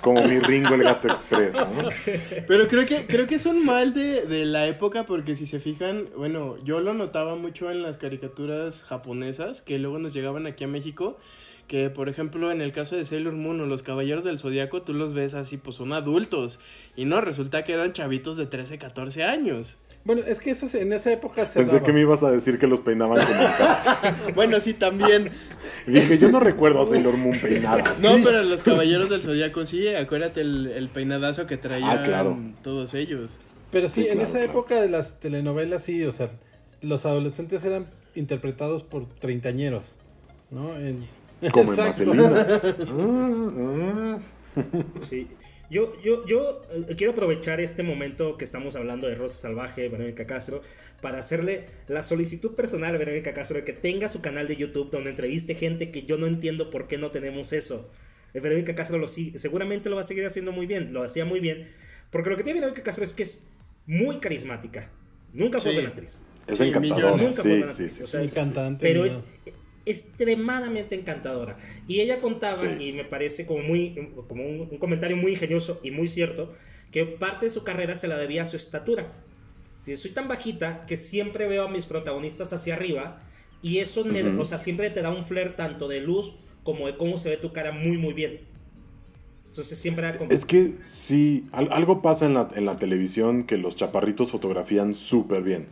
Como 0.00 0.22
mi 0.22 0.38
Ringo 0.38 0.74
el 0.74 0.82
Gato 0.82 1.08
Express, 1.08 1.54
¿no? 1.56 1.88
Pero 2.46 2.68
creo 2.68 2.86
que, 2.86 3.06
creo 3.06 3.26
que 3.26 3.34
es 3.34 3.46
un 3.46 3.64
mal 3.64 3.92
de, 3.92 4.26
de 4.26 4.44
la 4.44 4.66
época 4.66 5.04
porque 5.04 5.36
si 5.36 5.46
se 5.46 5.58
fijan, 5.58 6.08
bueno, 6.16 6.56
yo 6.64 6.80
lo 6.80 6.94
notaba 6.94 7.36
mucho 7.36 7.70
en 7.70 7.82
las 7.82 7.96
caricaturas 7.98 8.84
japonesas 8.84 9.62
que 9.62 9.78
luego 9.78 9.98
nos 9.98 10.12
llegaban 10.12 10.46
aquí 10.46 10.64
a 10.64 10.68
México. 10.68 11.18
Que 11.66 11.88
por 11.88 12.08
ejemplo 12.08 12.50
en 12.50 12.60
el 12.60 12.72
caso 12.72 12.96
de 12.96 13.04
Sailor 13.04 13.34
Moon 13.34 13.60
o 13.60 13.66
los 13.66 13.84
Caballeros 13.84 14.24
del 14.24 14.40
Zodiaco, 14.40 14.82
tú 14.82 14.92
los 14.92 15.14
ves 15.14 15.34
así, 15.34 15.56
pues 15.56 15.76
son 15.76 15.92
adultos. 15.92 16.58
Y 16.96 17.04
no, 17.04 17.20
resulta 17.20 17.64
que 17.64 17.74
eran 17.74 17.92
chavitos 17.92 18.36
de 18.36 18.46
13, 18.46 18.78
14 18.78 19.22
años. 19.22 19.76
Bueno, 20.02 20.22
es 20.26 20.40
que 20.40 20.50
eso 20.50 20.68
se- 20.68 20.80
en 20.80 20.92
esa 20.94 21.12
época 21.12 21.44
se 21.46 21.58
Pensé 21.60 21.76
daba. 21.76 21.86
que 21.86 21.92
me 21.92 22.00
ibas 22.00 22.22
a 22.22 22.30
decir 22.30 22.58
que 22.58 22.66
los 22.66 22.80
peinaban 22.80 23.18
como. 23.18 23.38
Bueno, 24.34 24.58
sí, 24.60 24.72
también. 24.72 25.30
Y 25.86 25.90
dije, 25.92 26.18
yo 26.18 26.30
no 26.30 26.40
recuerdo 26.40 26.80
a 26.80 26.84
Sailor 26.86 27.16
Moon 27.18 27.38
peinada. 27.38 27.84
No, 28.02 28.16
Sí. 28.16 28.22
pero 28.24 28.42
los 28.42 28.62
Caballeros 28.62 29.10
del 29.10 29.22
Zodiaco 29.22 29.64
sí, 29.66 29.88
acuérdate 29.88 30.40
el, 30.40 30.68
el 30.68 30.88
peinadazo 30.88 31.46
que 31.46 31.58
traían 31.58 31.98
Ah, 31.98 32.02
claro. 32.02 32.38
todos 32.62 32.94
ellos. 32.94 33.30
Pero 33.70 33.88
sí, 33.88 34.02
Sí, 34.04 34.08
en 34.08 34.20
esa 34.22 34.32
claro. 34.38 34.50
época 34.50 34.80
de 34.80 34.88
las 34.88 35.20
telenovelas 35.20 35.84
sí, 35.84 36.02
o 36.04 36.12
sea, 36.12 36.30
los 36.80 37.04
adolescentes 37.04 37.62
eran 37.64 37.86
interpretados 38.14 38.82
por 38.82 39.06
treintañeros, 39.20 39.84
¿no? 40.50 40.74
En- 40.76 41.06
Como 41.52 41.72
en. 41.72 41.76
Vaselina. 41.78 42.46
Mm, 42.90 44.16
mm. 44.16 44.22
Sí. 44.98 45.28
Yo, 45.70 45.96
yo, 46.02 46.26
yo 46.26 46.62
eh, 46.88 46.94
quiero 46.96 47.12
aprovechar 47.12 47.60
este 47.60 47.82
momento 47.84 48.36
que 48.36 48.44
estamos 48.44 48.74
hablando 48.74 49.06
de 49.06 49.14
Rosa 49.14 49.36
Salvaje, 49.36 49.88
Verónica 49.88 50.26
Castro, 50.26 50.62
para 51.00 51.18
hacerle 51.18 51.66
la 51.86 52.02
solicitud 52.02 52.54
personal 52.56 52.94
a 52.94 52.98
Verónica 52.98 53.32
Castro 53.32 53.56
de 53.58 53.64
que 53.64 53.72
tenga 53.72 54.08
su 54.08 54.20
canal 54.20 54.48
de 54.48 54.56
YouTube 54.56 54.90
donde 54.90 55.10
entreviste 55.10 55.54
gente 55.54 55.92
que 55.92 56.02
yo 56.02 56.18
no 56.18 56.26
entiendo 56.26 56.70
por 56.70 56.88
qué 56.88 56.98
no 56.98 57.10
tenemos 57.12 57.52
eso. 57.52 57.88
Eh, 58.34 58.40
Verónica 58.40 58.74
Castro 58.74 58.98
lo 58.98 59.06
sigue, 59.06 59.38
seguramente 59.38 59.88
lo 59.88 59.94
va 59.96 60.02
a 60.02 60.04
seguir 60.04 60.26
haciendo 60.26 60.50
muy 60.50 60.66
bien, 60.66 60.92
lo 60.92 61.04
hacía 61.04 61.24
muy 61.24 61.38
bien, 61.38 61.68
porque 62.10 62.30
lo 62.30 62.36
que 62.36 62.42
tiene 62.42 62.58
Verónica 62.60 62.82
Castro 62.82 63.04
es 63.04 63.12
que 63.12 63.22
es 63.22 63.46
muy 63.86 64.18
carismática. 64.18 64.90
Nunca 65.32 65.60
fue 65.60 65.70
Sí. 65.70 65.76
buena 65.76 65.90
actriz. 65.90 66.22
Es 66.48 66.58
Sí, 66.58 66.64
encantadora. 66.64 67.16
Nunca 67.16 67.32
fue 67.34 67.42
Sí, 67.42 67.48
buena 67.50 67.66
sí, 67.66 67.70
actriz, 67.84 67.92
sí, 67.92 68.02
o 68.02 68.06
sí, 68.06 68.10
sea, 68.10 68.22
sí. 68.22 68.30
cantante. 68.30 68.82
pero 68.84 69.00
¿no? 69.00 69.06
es 69.06 69.22
extremadamente 69.90 70.94
encantadora. 70.94 71.56
Y 71.86 72.00
ella 72.00 72.20
contaba, 72.20 72.58
Sí. 72.58 72.66
y 72.80 72.92
me 72.92 73.04
parece 73.04 73.46
como, 73.46 73.62
muy, 73.62 73.94
como 74.28 74.44
un, 74.44 74.68
un 74.70 74.78
comentario 74.78 75.16
muy 75.16 75.32
ingenioso 75.32 75.80
y 75.82 75.90
muy 75.90 76.08
cierto, 76.08 76.52
que 76.90 77.04
parte 77.06 77.46
de 77.46 77.50
su 77.50 77.62
carrera 77.64 77.96
se 77.96 78.08
la 78.08 78.16
debía 78.18 78.42
a 78.42 78.46
su 78.46 78.56
estatura. 78.56 79.12
Dice, 79.86 79.98
soy 80.02 80.10
tan 80.12 80.28
bajita 80.28 80.84
que 80.86 80.96
siempre 80.96 81.46
veo 81.48 81.64
a 81.64 81.68
mis 81.70 81.86
protagonistas 81.86 82.52
hacia 82.52 82.74
arriba 82.74 83.22
y 83.62 83.78
eso 83.78 84.04
me, 84.04 84.22
Ujú. 84.22 84.40
o 84.40 84.44
sea, 84.44 84.58
siempre 84.58 84.90
te 84.90 85.02
da 85.02 85.10
un 85.10 85.24
flair 85.24 85.56
tanto 85.56 85.88
de 85.88 86.00
luz 86.00 86.34
como 86.62 86.86
de 86.86 86.96
cómo 86.96 87.16
se 87.18 87.30
ve 87.30 87.36
tu 87.36 87.52
cara 87.52 87.72
muy, 87.72 87.96
muy 87.96 88.12
bien. 88.12 88.40
Entonces 89.48 89.78
siempre 89.78 90.06
era 90.06 90.18
como... 90.18 90.30
Es 90.30 90.46
que 90.46 90.74
sí, 90.84 91.46
al- 91.52 91.72
algo 91.72 92.02
pasa 92.02 92.26
en 92.26 92.34
la, 92.34 92.48
en 92.54 92.66
la 92.66 92.78
televisión 92.78 93.44
que 93.44 93.56
los 93.56 93.74
chaparritos 93.74 94.30
fotografían 94.30 94.94
súper 94.94 95.42
bien. 95.42 95.66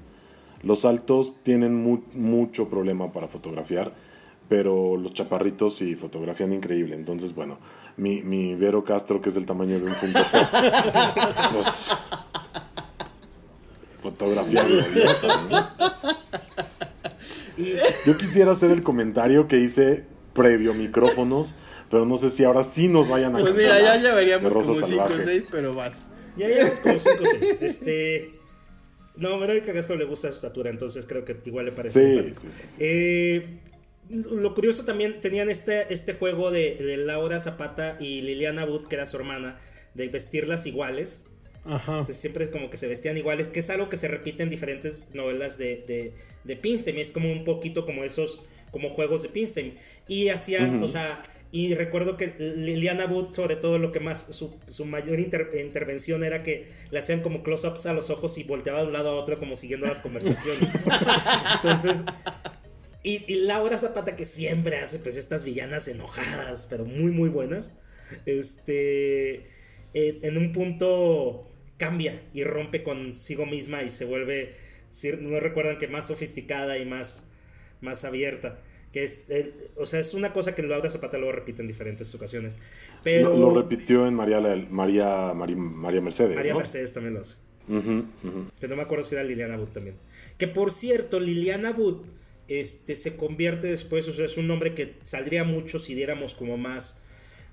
Los 0.62 0.84
altos 0.84 1.34
tienen 1.44 1.74
mu- 1.76 2.02
mucho 2.14 2.68
problema 2.68 3.12
para 3.12 3.28
fotografiar, 3.28 3.92
pero 4.48 4.96
los 4.96 5.12
chaparritos 5.14 5.76
sí 5.76 5.94
fotografían 5.94 6.52
increíble. 6.52 6.94
Entonces, 6.94 7.34
bueno, 7.34 7.58
mi, 7.96 8.22
mi 8.22 8.54
Vero 8.54 8.84
Castro, 8.84 9.20
que 9.20 9.28
es 9.28 9.34
del 9.34 9.46
tamaño 9.46 9.78
de 9.78 9.84
un 9.84 9.92
Pop, 9.92 10.10
pues, 11.52 11.90
fotografía 14.02 14.64
gloriosa, 14.64 15.42
¿no? 15.48 15.68
Yo 18.06 18.16
quisiera 18.16 18.52
hacer 18.52 18.70
el 18.70 18.82
comentario 18.82 19.48
que 19.48 19.58
hice 19.58 20.04
previo 20.32 20.72
micrófonos, 20.74 21.54
pero 21.90 22.06
no 22.06 22.16
sé 22.16 22.30
si 22.30 22.44
ahora 22.44 22.62
sí 22.62 22.88
nos 22.88 23.08
vayan 23.08 23.34
a 23.34 23.40
Pues 23.40 23.54
mira, 23.56 23.80
ya 23.80 23.96
llevaríamos 23.96 24.52
como 24.52 24.62
5 24.62 24.72
o 24.72 24.86
Salvaje. 24.86 25.24
6, 25.24 25.44
pero 25.50 25.74
vas. 25.74 26.06
Ya 26.36 26.46
llevamos 26.46 26.78
como 26.80 26.98
5 26.98 27.16
o 27.20 27.26
6. 27.26 27.56
Este... 27.60 28.34
No, 29.16 29.34
a 29.34 29.38
Verónica 29.38 29.72
Castro 29.72 29.96
le 29.96 30.04
gusta 30.04 30.28
su 30.28 30.34
estatura, 30.36 30.70
entonces 30.70 31.04
creo 31.04 31.24
que 31.24 31.36
igual 31.44 31.64
le 31.64 31.72
parece 31.72 32.00
Sí, 32.00 32.06
simpático. 32.14 32.40
sí, 32.40 32.48
sí, 32.52 32.68
sí. 32.68 32.76
Eh, 32.78 33.58
lo 34.10 34.54
curioso 34.54 34.84
también, 34.84 35.20
tenían 35.20 35.50
este, 35.50 35.92
este 35.92 36.14
juego 36.14 36.50
de, 36.50 36.76
de 36.76 36.96
Laura 36.96 37.38
Zapata 37.38 37.96
y 38.00 38.22
Liliana 38.22 38.64
Wood, 38.64 38.86
que 38.88 38.96
era 38.96 39.06
su 39.06 39.16
hermana, 39.16 39.58
de 39.94 40.08
vestirlas 40.08 40.66
iguales. 40.66 41.24
Ajá. 41.64 41.92
Entonces 41.92 42.16
siempre 42.18 42.44
es 42.44 42.50
como 42.50 42.70
que 42.70 42.76
se 42.78 42.86
vestían 42.86 43.18
iguales, 43.18 43.48
que 43.48 43.60
es 43.60 43.68
algo 43.70 43.88
que 43.88 43.96
se 43.96 44.08
repite 44.08 44.42
en 44.42 44.48
diferentes 44.50 45.08
novelas 45.12 45.58
de, 45.58 45.84
de, 45.86 46.12
de 46.44 46.56
Pinstein. 46.56 46.98
Es 46.98 47.10
como 47.10 47.30
un 47.30 47.44
poquito 47.44 47.84
como 47.84 48.04
esos, 48.04 48.42
como 48.70 48.88
juegos 48.88 49.22
de 49.22 49.28
Pinstein. 49.28 49.74
Y 50.06 50.28
hacían, 50.30 50.82
o 50.82 50.88
sea, 50.88 51.24
y 51.52 51.74
recuerdo 51.74 52.16
que 52.16 52.34
Liliana 52.38 53.06
Wood, 53.06 53.34
sobre 53.34 53.56
todo 53.56 53.78
lo 53.78 53.92
que 53.92 54.00
más, 54.00 54.34
su, 54.34 54.56
su 54.66 54.84
mayor 54.86 55.20
inter- 55.20 55.50
intervención 55.62 56.24
era 56.24 56.42
que 56.42 56.68
le 56.90 56.98
hacían 56.98 57.20
como 57.20 57.42
close-ups 57.42 57.84
a 57.86 57.92
los 57.92 58.08
ojos 58.08 58.38
y 58.38 58.44
volteaba 58.44 58.80
de 58.80 58.86
un 58.86 58.92
lado 58.94 59.10
a 59.10 59.14
otro 59.14 59.38
como 59.38 59.54
siguiendo 59.56 59.86
las 59.86 60.00
conversaciones. 60.00 60.70
Entonces, 61.56 62.02
y, 63.02 63.24
y 63.32 63.36
Laura 63.46 63.78
Zapata 63.78 64.16
que 64.16 64.24
siempre 64.24 64.76
hace 64.78 64.98
pues 64.98 65.16
estas 65.16 65.44
villanas 65.44 65.88
enojadas, 65.88 66.66
pero 66.68 66.84
muy 66.84 67.10
muy 67.12 67.28
buenas. 67.28 67.72
Este, 68.26 69.34
eh, 69.94 70.18
en 70.22 70.36
un 70.38 70.52
punto 70.52 71.46
cambia 71.76 72.22
y 72.34 72.44
rompe 72.44 72.82
consigo 72.82 73.46
misma 73.46 73.82
y 73.82 73.90
se 73.90 74.04
vuelve, 74.04 74.54
si 74.90 75.12
no 75.12 75.38
recuerdan 75.40 75.78
que 75.78 75.88
más 75.88 76.06
sofisticada 76.06 76.78
y 76.78 76.84
más, 76.86 77.24
más 77.80 78.04
abierta. 78.04 78.58
Que 78.92 79.04
es, 79.04 79.24
eh, 79.28 79.52
o 79.76 79.84
sea, 79.84 80.00
es 80.00 80.14
una 80.14 80.32
cosa 80.32 80.54
que 80.54 80.62
Laura 80.62 80.90
Zapata 80.90 81.18
luego 81.18 81.32
repite 81.32 81.60
en 81.60 81.68
diferentes 81.68 82.14
ocasiones. 82.14 82.56
Pero 83.04 83.36
Lo, 83.36 83.52
lo 83.52 83.62
repitió 83.62 84.06
en 84.06 84.14
María, 84.14 84.40
la- 84.40 84.56
María, 84.70 85.34
Mari- 85.34 85.56
María 85.56 86.00
Mercedes. 86.00 86.34
María 86.36 86.52
¿no? 86.54 86.58
Mercedes 86.60 86.92
también 86.94 87.14
lo 87.14 87.20
hace. 87.20 87.36
Que 87.68 88.66
no 88.66 88.76
me 88.76 88.82
acuerdo 88.82 89.04
si 89.04 89.14
era 89.14 89.22
Liliana 89.24 89.58
Wood 89.58 89.68
también. 89.68 89.96
Que 90.38 90.48
por 90.48 90.72
cierto, 90.72 91.20
Liliana 91.20 91.70
Wood 91.72 91.98
este, 92.48 92.96
se 92.96 93.16
convierte 93.16 93.66
después, 93.66 94.08
o 94.08 94.12
sea, 94.12 94.24
es 94.24 94.36
un 94.36 94.46
nombre 94.46 94.74
que 94.74 94.94
saldría 95.02 95.44
mucho 95.44 95.78
si 95.78 95.94
diéramos 95.94 96.34
como 96.34 96.56
más 96.56 97.02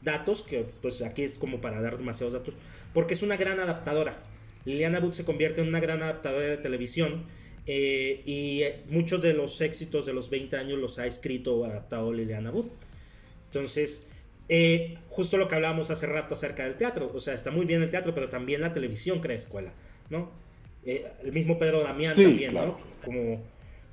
datos, 0.02 0.41
que 0.41 0.66
pues 0.82 1.02
aquí 1.02 1.24
es 1.24 1.38
como 1.38 1.62
para 1.62 1.82
dar 1.82 1.98
demasiados 1.98 2.34
datos, 2.34 2.54
porque 2.93 3.14
es 3.14 3.22
una 3.22 3.38
gran 3.38 3.60
adaptadora. 3.60 4.18
Liliana 4.66 5.00
Wood 5.00 5.14
se 5.14 5.26
convierte 5.26 5.62
en 5.62 5.68
una 5.68 5.80
gran 5.80 6.02
adaptadora 6.02 6.48
de 6.48 6.58
televisión 6.58 7.26
eh, 7.68 8.22
y 8.26 8.62
eh, 8.64 8.84
muchos 8.89 9.22
de 9.22 9.34
los 9.34 9.62
éxitos 9.62 10.06
de 10.06 10.14
los 10.14 10.30
20 10.30 10.58
años 10.58 10.80
los 10.80 10.98
ha 10.98 11.06
escrito 11.06 11.56
o 11.56 11.66
adaptado 11.66 12.12
Liliana 12.12 12.52
Wood. 12.52 12.68
Entonces, 13.48 14.08
eh, 14.48 14.98
justo 15.10 15.38
lo 15.38 15.48
que 15.48 15.56
hablábamos 15.56 15.89
hace 15.89 16.06
rato 16.06 16.36
acerca 16.36 16.64
del 16.64 16.78
teatro, 16.78 17.12
o 17.14 17.20
sea, 17.20 17.34
está 17.34 17.50
muy 17.50 17.66
bien 17.66 17.82
el 17.82 17.89
teatro, 17.89 18.14
pero 18.14 18.30
también 18.30 18.62
la 18.62 18.74
televisión 18.74 19.20
crea 19.20 19.36
escuela, 19.36 19.72
¿no? 20.10 20.32
Eh, 20.86 21.04
el 21.24 21.32
mismo 21.32 21.58
Pedro 21.58 21.82
Damián 21.82 22.16
Sí, 22.16 22.24
también, 22.24 22.52
claro. 22.52 22.78
¿no? 22.78 23.06
Como, 23.06 23.43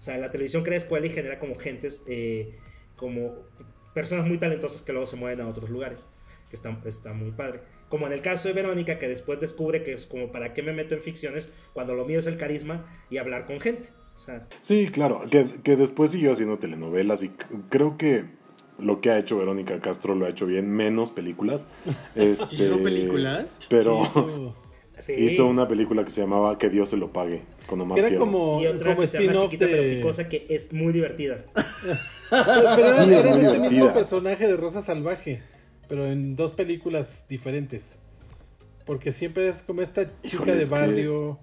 o 0.03 0.05
sea, 0.05 0.19
la 0.19 0.33
televisión 0.33 0.65
crea 0.65 0.77
escuela 0.77 1.07
y 1.07 1.11
genera 1.11 1.39
como 1.39 1.55
gentes, 1.55 2.03
eh, 2.09 2.57
como 2.97 3.37
personas 3.95 4.27
muy 4.27 4.37
talentosas 4.37 4.83
que 4.83 4.91
luego 4.91 5.07
se 5.07 5.15
mueven 5.15 5.43
a 5.43 5.49
otros 5.49 5.71
lugares, 5.71 6.09
que 6.51 6.57
está, 6.57 6.77
está 6.87 7.13
muy 7.13 7.31
padre. 7.31 7.61
Como 7.89 8.09
en 8.09 8.13
el 8.13 8.21
caso 8.21 8.49
de 8.49 8.55
Verónica, 8.55 8.99
que 8.99 9.07
después 9.07 9.39
descubre 9.39 9.85
que 9.85 9.93
es 9.93 10.05
como, 10.07 10.33
¿para 10.33 10.55
qué 10.55 10.63
me 10.65 10.73
meto 10.73 10.97
en 10.97 11.03
ficciones 11.03 11.53
cuando 11.73 11.95
lo 11.95 12.05
mío 12.05 12.19
es 12.19 12.27
el 12.27 12.37
carisma 12.37 12.85
y 13.11 13.19
hablar 13.19 13.47
con 13.47 13.61
gente? 13.61 13.91
O 14.17 14.19
sea, 14.19 14.49
Sí, 14.61 14.89
claro, 14.89 15.23
que, 15.31 15.47
que 15.63 15.77
después 15.77 16.11
siguió 16.11 16.33
haciendo 16.33 16.59
telenovelas 16.59 17.23
y 17.23 17.29
creo 17.71 17.97
que 17.97 18.25
lo 18.81 19.01
que 19.01 19.11
ha 19.13 19.19
hecho 19.19 19.39
Verónica 19.39 19.79
Castro 19.79 20.17
lo 20.17 20.27
ha 20.27 20.31
hecho 20.31 20.47
bien, 20.47 20.69
menos 20.69 21.13
películas. 21.13 21.65
Este, 22.17 22.57
¿Hizo 22.57 22.83
películas? 22.83 23.57
Pero 23.69 24.05
Sí, 24.13 24.53
sí. 25.03 25.13
hizo 25.15 25.47
una 25.47 25.69
película 25.69 26.05
que 26.05 26.11
se 26.11 26.21
llamaba 26.23 26.57
Que 26.59 26.71
Dios 26.71 26.89
se 26.91 26.97
lo 26.97 27.13
pague, 27.13 27.43
con 27.67 27.81
Omar 27.81 27.99
era 27.99 28.09
Fierro. 28.09 28.25
como, 28.25 28.61
Y 28.63 28.67
otra 28.67 28.91
como 28.91 29.01
que 29.03 29.07
se 29.07 29.19
llama 29.19 29.25
spin-off 29.33 29.51
Chiquita 29.51 29.67
pero 29.71 29.83
de... 29.83 29.97
Picosa, 29.97 30.29
que 30.29 30.47
es 30.49 30.73
muy 30.73 30.93
divertida. 30.93 31.45
Pero, 32.31 32.47
pero 32.77 32.95
Sí, 32.95 33.03
era, 33.03 33.19
era 33.21 33.31
muy 33.31 33.41
este 33.41 33.59
mismo 33.59 33.69
divertida. 33.69 33.93
personaje 33.93 34.47
de 34.49 34.57
Rosa 34.57 34.81
Salvaje, 34.81 35.43
pero 35.87 36.07
en 36.07 36.35
dos 36.35 36.53
películas 36.53 37.27
diferentes. 37.29 37.97
Porque 38.87 39.13
siempre 39.13 39.49
es 39.49 39.57
como 39.57 39.83
esta 39.83 40.05
chica 40.23 40.37
Híjole, 40.37 40.53
de 40.55 40.59
es 40.63 40.65
que- 40.71 40.75
barrio. 40.75 41.39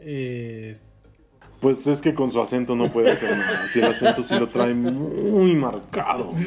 eh, 0.00 0.76
Pues 1.60 1.86
es 1.86 2.00
que 2.00 2.14
con 2.14 2.30
su 2.30 2.40
acento 2.40 2.74
no 2.74 2.90
puede 2.90 3.10
hacer 3.10 3.36
nada. 3.36 3.66
Si 3.66 3.80
el 3.80 3.84
acento 3.84 4.22
sí 4.22 4.34
lo 4.38 4.48
trae 4.48 4.72
muy 4.72 5.54
marcado. 5.56 6.32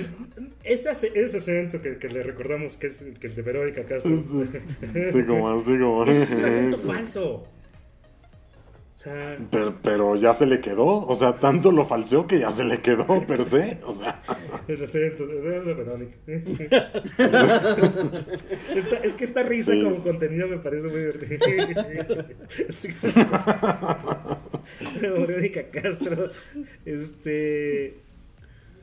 Ese, 0.64 0.91
ese 1.14 1.38
acento 1.38 1.82
que, 1.82 1.97
que 1.97 2.07
le 2.09 2.24
recordamos 2.24 2.78
que 2.78 2.88
es 2.88 3.01
el, 3.01 3.20
que 3.20 3.28
el 3.28 3.36
de 3.36 3.41
Verónica 3.41 3.84
Castro. 3.84 4.18
Sí, 4.18 5.24
como 5.28 5.49
así, 5.51 5.78
como. 5.78 6.05
Ese 6.05 6.24
es 6.24 6.32
un 6.32 6.45
acento 6.45 6.78
falso. 6.78 7.43
O 8.95 8.99
sea, 9.03 9.38
Pero, 9.51 9.76
pero 9.84 10.16
ya 10.16 10.34
se 10.34 10.45
le 10.45 10.61
quedó. 10.61 10.86
O 11.05 11.14
sea, 11.16 11.34
tanto 11.34 11.74
lo 11.74 11.84
falseó 11.84 12.26
que 12.26 12.39
ya 12.39 12.51
se 12.51 12.64
le 12.64 12.80
quedó 12.80 13.05
per 13.28 13.43
se. 13.43 13.80
O 13.86 13.91
sea, 13.91 14.22
el 14.66 14.82
acento 14.82 15.28
de 15.28 15.41
Verónica. 15.41 16.16
Esta- 18.76 18.97
es 19.03 19.16
que 19.16 19.26
esta 19.26 19.43
risa 19.43 19.74
Sí, 19.74 19.84
como 19.84 19.95
sí, 19.95 20.01
sí. 20.03 20.07
contenido 20.07 20.47
me 20.47 20.57
parece 20.59 20.88
muy 20.88 21.03
como- 25.01 25.20
Verónica 25.28 25.64
Castro. 25.72 26.30
Este. 26.86 27.97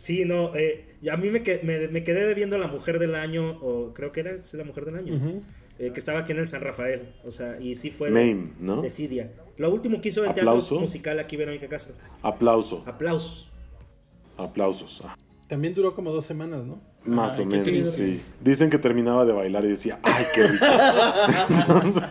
Sí, 0.00 0.24
no, 0.24 0.54
eh, 0.54 0.96
a 1.12 1.16
mí 1.18 1.28
me, 1.28 1.42
que- 1.42 1.60
me, 1.62 1.86
me 1.88 2.02
quedé 2.04 2.26
debiendo 2.26 2.56
la 2.56 2.68
mujer 2.68 2.98
del 2.98 3.14
año, 3.14 3.58
o 3.60 3.92
creo 3.92 4.12
que 4.12 4.20
era 4.20 4.42
sí, 4.42 4.56
la 4.56 4.64
mujer 4.64 4.86
del 4.86 4.96
año, 4.96 5.42
eh, 5.78 5.90
que 5.92 6.00
estaba 6.00 6.20
aquí 6.20 6.32
en 6.32 6.38
el 6.38 6.48
San 6.48 6.62
Rafael. 6.62 7.12
O 7.22 7.30
sea, 7.30 7.60
y 7.60 7.74
sí 7.74 7.90
fue 7.90 8.10
de, 8.10 8.14
Mame, 8.34 8.52
¿no? 8.60 8.80
de 8.80 8.88
Cidia. 8.88 9.30
Lo 9.58 9.70
último 9.70 10.00
que 10.00 10.08
hizo 10.08 10.24
en 10.24 10.30
Aplauso. 10.30 10.60
teatro 10.68 10.80
musical 10.80 11.18
aquí 11.18 11.36
Verónica 11.36 11.68
Castro. 11.68 11.96
Aplauso, 12.22 12.82
Aplausos. 12.86 13.50
aplausos. 14.38 15.02
Ah, 15.04 15.16
También 15.48 15.74
duró 15.74 15.94
como 15.94 16.10
dos 16.12 16.24
semanas, 16.24 16.64
¿no? 16.64 16.80
Más 17.04 17.38
o 17.38 17.44
menos, 17.44 17.64
seguido. 17.64 17.90
sí. 17.92 18.22
Dicen 18.42 18.70
que 18.70 18.78
terminaba 18.78 19.26
de 19.26 19.34
bailar 19.34 19.66
y 19.66 19.68
decía, 19.68 19.98
¡ay, 20.02 20.24
qué 20.34 20.46
rico! 20.46 20.64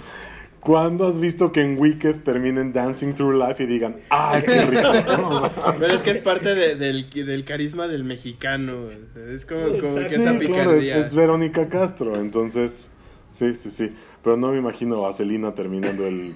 ¿Cuándo 0.60 1.06
has 1.08 1.18
visto 1.18 1.52
que 1.52 1.62
en 1.62 1.78
Wicked 1.78 2.16
terminen 2.22 2.72
Dancing 2.72 3.14
Through 3.14 3.34
Life 3.48 3.62
y 3.62 3.66
digan, 3.66 3.96
¡ay, 4.10 4.42
qué 4.44 4.60
rico! 4.66 4.92
Pero 5.80 5.94
es 5.94 6.02
que 6.02 6.10
es 6.10 6.18
parte 6.18 6.54
de- 6.54 6.74
del, 6.74 7.08
del 7.10 7.44
carisma 7.44 7.88
del 7.88 8.04
mexicano. 8.04 8.90
Es 9.32 9.46
como, 9.46 9.62
como 9.68 9.78
que 9.80 9.88
Sí, 9.88 9.98
esa 10.20 10.38
picardía. 10.38 10.54
claro, 10.64 10.76
es, 10.76 11.06
es 11.06 11.14
Verónica 11.14 11.68
Castro, 11.70 12.16
entonces, 12.20 12.90
sí, 13.30 13.54
sí, 13.54 13.70
sí. 13.70 13.94
Pero 14.22 14.36
no 14.36 14.52
me 14.52 14.58
imagino 14.58 15.06
a 15.06 15.12
Selena 15.14 15.54
terminando 15.54 16.06
el, 16.06 16.34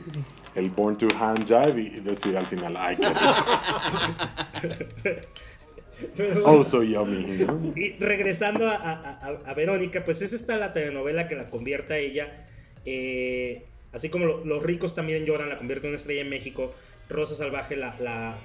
el 0.54 0.70
Born 0.70 0.96
to 0.96 1.08
Hand 1.20 1.44
Jive 1.46 1.82
y 1.82 2.00
decir 2.00 2.34
al 2.38 2.46
final, 2.46 2.74
¡ay, 2.78 2.96
qué 2.96 3.08
rico! 3.08 3.20
Bueno, 6.16 6.40
Oh, 6.44 6.64
so 6.64 6.82
yummy, 6.82 7.44
¿no? 7.46 7.72
Y 7.76 7.92
regresando 8.00 8.68
a, 8.68 8.74
a- 8.76 9.18
a- 9.22 9.50
a 9.50 9.54
Verónica, 9.54 10.04
pues 10.04 10.22
es 10.22 10.32
esta 10.32 10.56
la 10.56 10.72
telenovela 10.72 11.28
que 11.28 11.36
la 11.36 11.46
convierte 11.50 11.94
a 11.94 11.98
ella, 11.98 12.46
eh, 12.84 13.66
así 13.94 14.08
como 14.10 14.26
lo- 14.26 14.44
los 14.44 14.62
ricos 14.62 14.94
también 14.94 15.24
lloran, 15.24 15.48
la 15.48 15.56
convierte 15.58 15.86
en 15.86 15.92
una 15.92 15.96
estrella 15.98 16.20
en 16.22 16.28
México, 16.28 16.74
Rosa 17.08 17.34
Salvaje 17.34 17.76
la, 17.76 17.96
la, 18.00 18.38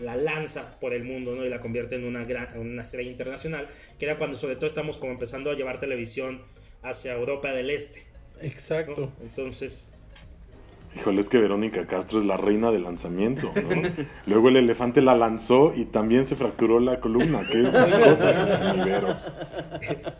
la 0.00 0.16
lanza 0.16 0.78
por 0.80 0.92
el 0.92 1.04
mundo 1.04 1.34
¿no? 1.34 1.44
y 1.46 1.48
la 1.48 1.60
convierte 1.60 1.94
en 1.94 2.04
una, 2.04 2.24
gran, 2.24 2.58
una 2.58 2.82
estrella 2.82 3.10
internacional, 3.10 3.68
que 3.98 4.04
era 4.04 4.18
cuando 4.18 4.36
sobre 4.36 4.56
todo 4.56 4.66
estamos 4.66 4.98
como 4.98 5.12
empezando 5.12 5.50
a 5.50 5.54
llevar 5.54 5.78
televisión 5.80 6.42
hacia 6.82 7.14
Europa 7.14 7.52
del 7.52 7.70
Este. 7.70 8.02
¿no? 8.36 8.42
Exacto. 8.42 9.12
Entonces, 9.22 9.90
Híjole, 10.96 11.20
es 11.20 11.28
que 11.28 11.38
Verónica 11.38 11.86
Castro 11.86 12.18
es 12.18 12.24
la 12.24 12.36
reina 12.38 12.70
del 12.72 12.84
lanzamiento, 12.84 13.52
¿no? 13.54 13.82
Luego 14.26 14.48
el 14.48 14.56
elefante 14.56 15.02
la 15.02 15.14
lanzó 15.14 15.72
y 15.76 15.84
también 15.84 16.26
se 16.26 16.36
fracturó 16.36 16.80
la 16.80 17.00
columna. 17.00 17.40
Qué 17.50 17.64
cosas. 17.64 19.36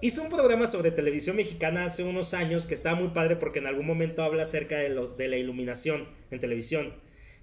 Hizo 0.00 0.22
un 0.22 0.28
programa 0.28 0.68
sobre 0.68 0.92
televisión 0.92 1.34
mexicana 1.36 1.84
hace 1.84 2.04
unos 2.04 2.32
años 2.32 2.66
que 2.66 2.74
estaba 2.74 2.94
muy 2.98 3.08
padre 3.08 3.34
porque 3.34 3.58
en 3.58 3.66
algún 3.66 3.86
momento 3.86 4.22
habla 4.22 4.44
acerca 4.44 4.76
de, 4.78 4.90
lo- 4.90 5.08
de 5.08 5.26
la 5.26 5.36
iluminación 5.36 6.06
en 6.30 6.38
televisión. 6.38 6.94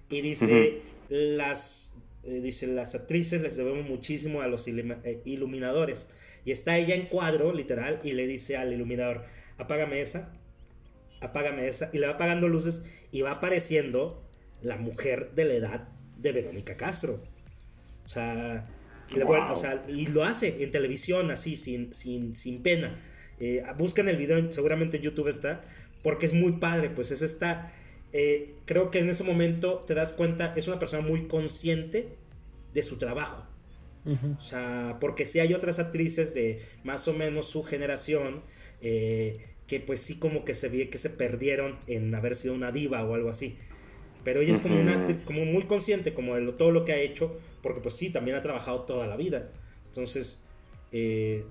Y 0.08 0.22
dice, 0.22 0.80
las, 1.10 1.94
eh, 2.24 2.40
dice, 2.42 2.66
las 2.68 2.94
actrices 2.94 3.42
les 3.42 3.56
debemos 3.58 3.86
muchísimo 3.86 4.40
a 4.40 4.46
los 4.46 4.66
eh, 4.68 5.20
iluminadores. 5.26 6.08
Y 6.46 6.52
está 6.52 6.78
ella 6.78 6.94
en 6.94 7.06
cuadro, 7.06 7.52
literal, 7.52 8.00
y 8.02 8.12
le 8.12 8.26
dice 8.26 8.56
al 8.56 8.72
iluminador, 8.72 9.24
apágame 9.58 10.00
esa, 10.00 10.32
apágame 11.26 11.68
esa. 11.68 11.90
Y 11.92 11.98
le 11.98 12.06
va 12.06 12.14
apagando 12.14 12.48
luces 12.48 12.82
y 13.12 13.22
va 13.22 13.32
apareciendo 13.32 14.22
la 14.62 14.76
mujer 14.76 15.32
de 15.34 15.44
la 15.44 15.54
edad 15.54 15.88
de 16.18 16.32
Verónica 16.32 16.76
Castro. 16.76 17.22
O 18.04 18.08
sea, 18.08 18.68
y, 19.10 19.16
le 19.16 19.24
Wow. 19.24 19.34
pone- 19.36 19.50
o 19.52 19.56
sea, 19.56 19.84
y 19.88 20.06
lo 20.06 20.24
hace 20.24 20.62
en 20.62 20.70
televisión 20.70 21.30
así, 21.30 21.56
sin, 21.56 21.92
sin, 21.94 22.36
sin 22.36 22.62
pena. 22.62 22.98
Eh, 23.38 23.62
buscan 23.78 24.08
el 24.08 24.16
video, 24.16 24.50
seguramente 24.52 24.96
en 24.96 25.02
YouTube 25.04 25.28
está, 25.28 25.62
porque 26.02 26.26
es 26.26 26.32
muy 26.32 26.52
padre, 26.52 26.90
pues 26.90 27.10
es 27.10 27.22
esta... 27.22 27.72
eh, 28.12 28.54
creo 28.64 28.90
que 28.90 28.98
en 29.00 29.10
ese 29.10 29.24
momento 29.24 29.84
te 29.86 29.92
das 29.94 30.12
cuenta, 30.14 30.54
es 30.56 30.68
una 30.68 30.78
persona 30.78 31.06
muy 31.06 31.26
consciente 31.28 32.08
de 32.72 32.82
su 32.82 32.96
trabajo. 32.96 33.44
O 34.38 34.40
sea, 34.40 34.98
porque 35.00 35.26
sí 35.26 35.40
hay 35.40 35.52
otras 35.52 35.80
actrices 35.80 36.32
de 36.32 36.60
más 36.84 37.08
o 37.08 37.12
menos 37.12 37.48
su 37.48 37.64
generación 37.64 38.42
eh, 38.80 39.55
que 39.66 39.80
pues 39.80 40.00
sí 40.00 40.16
como 40.18 40.44
que 40.44 40.54
se 40.54 40.68
ve 40.68 40.88
que 40.88 40.98
se 40.98 41.10
perdieron 41.10 41.76
en 41.86 42.14
haber 42.14 42.36
sido 42.36 42.54
una 42.54 42.70
diva 42.72 43.04
o 43.04 43.14
algo 43.14 43.30
así. 43.30 43.56
Pero 44.24 44.40
ella 44.40 44.52
es 44.54 44.58
como, 44.60 44.80
una, 44.80 45.04
como 45.24 45.44
muy 45.44 45.64
consciente 45.64 46.12
como 46.14 46.34
de 46.34 46.40
lo- 46.40 46.54
todo 46.54 46.70
lo 46.72 46.84
que 46.84 46.92
ha 46.92 46.98
hecho, 46.98 47.36
porque 47.62 47.80
pues 47.80 47.94
sí, 47.94 48.10
también 48.10 48.36
ha 48.36 48.40
trabajado 48.40 48.80
toda 48.80 49.06
la 49.06 49.16
vida. 49.16 49.50
Entonces, 49.88 50.38
eh, 50.92 51.44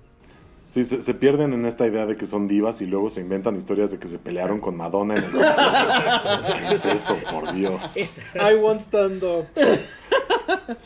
Sí, 0.68 0.84
se, 0.84 1.02
se 1.02 1.14
pierden 1.14 1.54
en 1.54 1.66
esta 1.66 1.86
idea 1.88 2.06
de 2.06 2.18
que 2.18 2.26
son 2.26 2.48
divas 2.48 2.82
y 2.82 2.86
luego 2.88 3.10
se 3.10 3.22
inventan 3.22 3.56
historias 3.56 3.92
de 3.92 4.00
que 4.00 4.08
se 4.08 4.18
pelearon 4.18 4.60
con 4.60 4.76
Madonna 4.76 5.16
en 5.16 5.24
el 5.24 5.30
¿Qué 5.32 6.76
es 6.76 6.86
eso, 6.86 7.16
por 7.32 7.54
Dios? 7.54 7.96
I 7.98 8.56
won't 8.56 8.82
stand 8.82 9.24
up. 9.24 9.46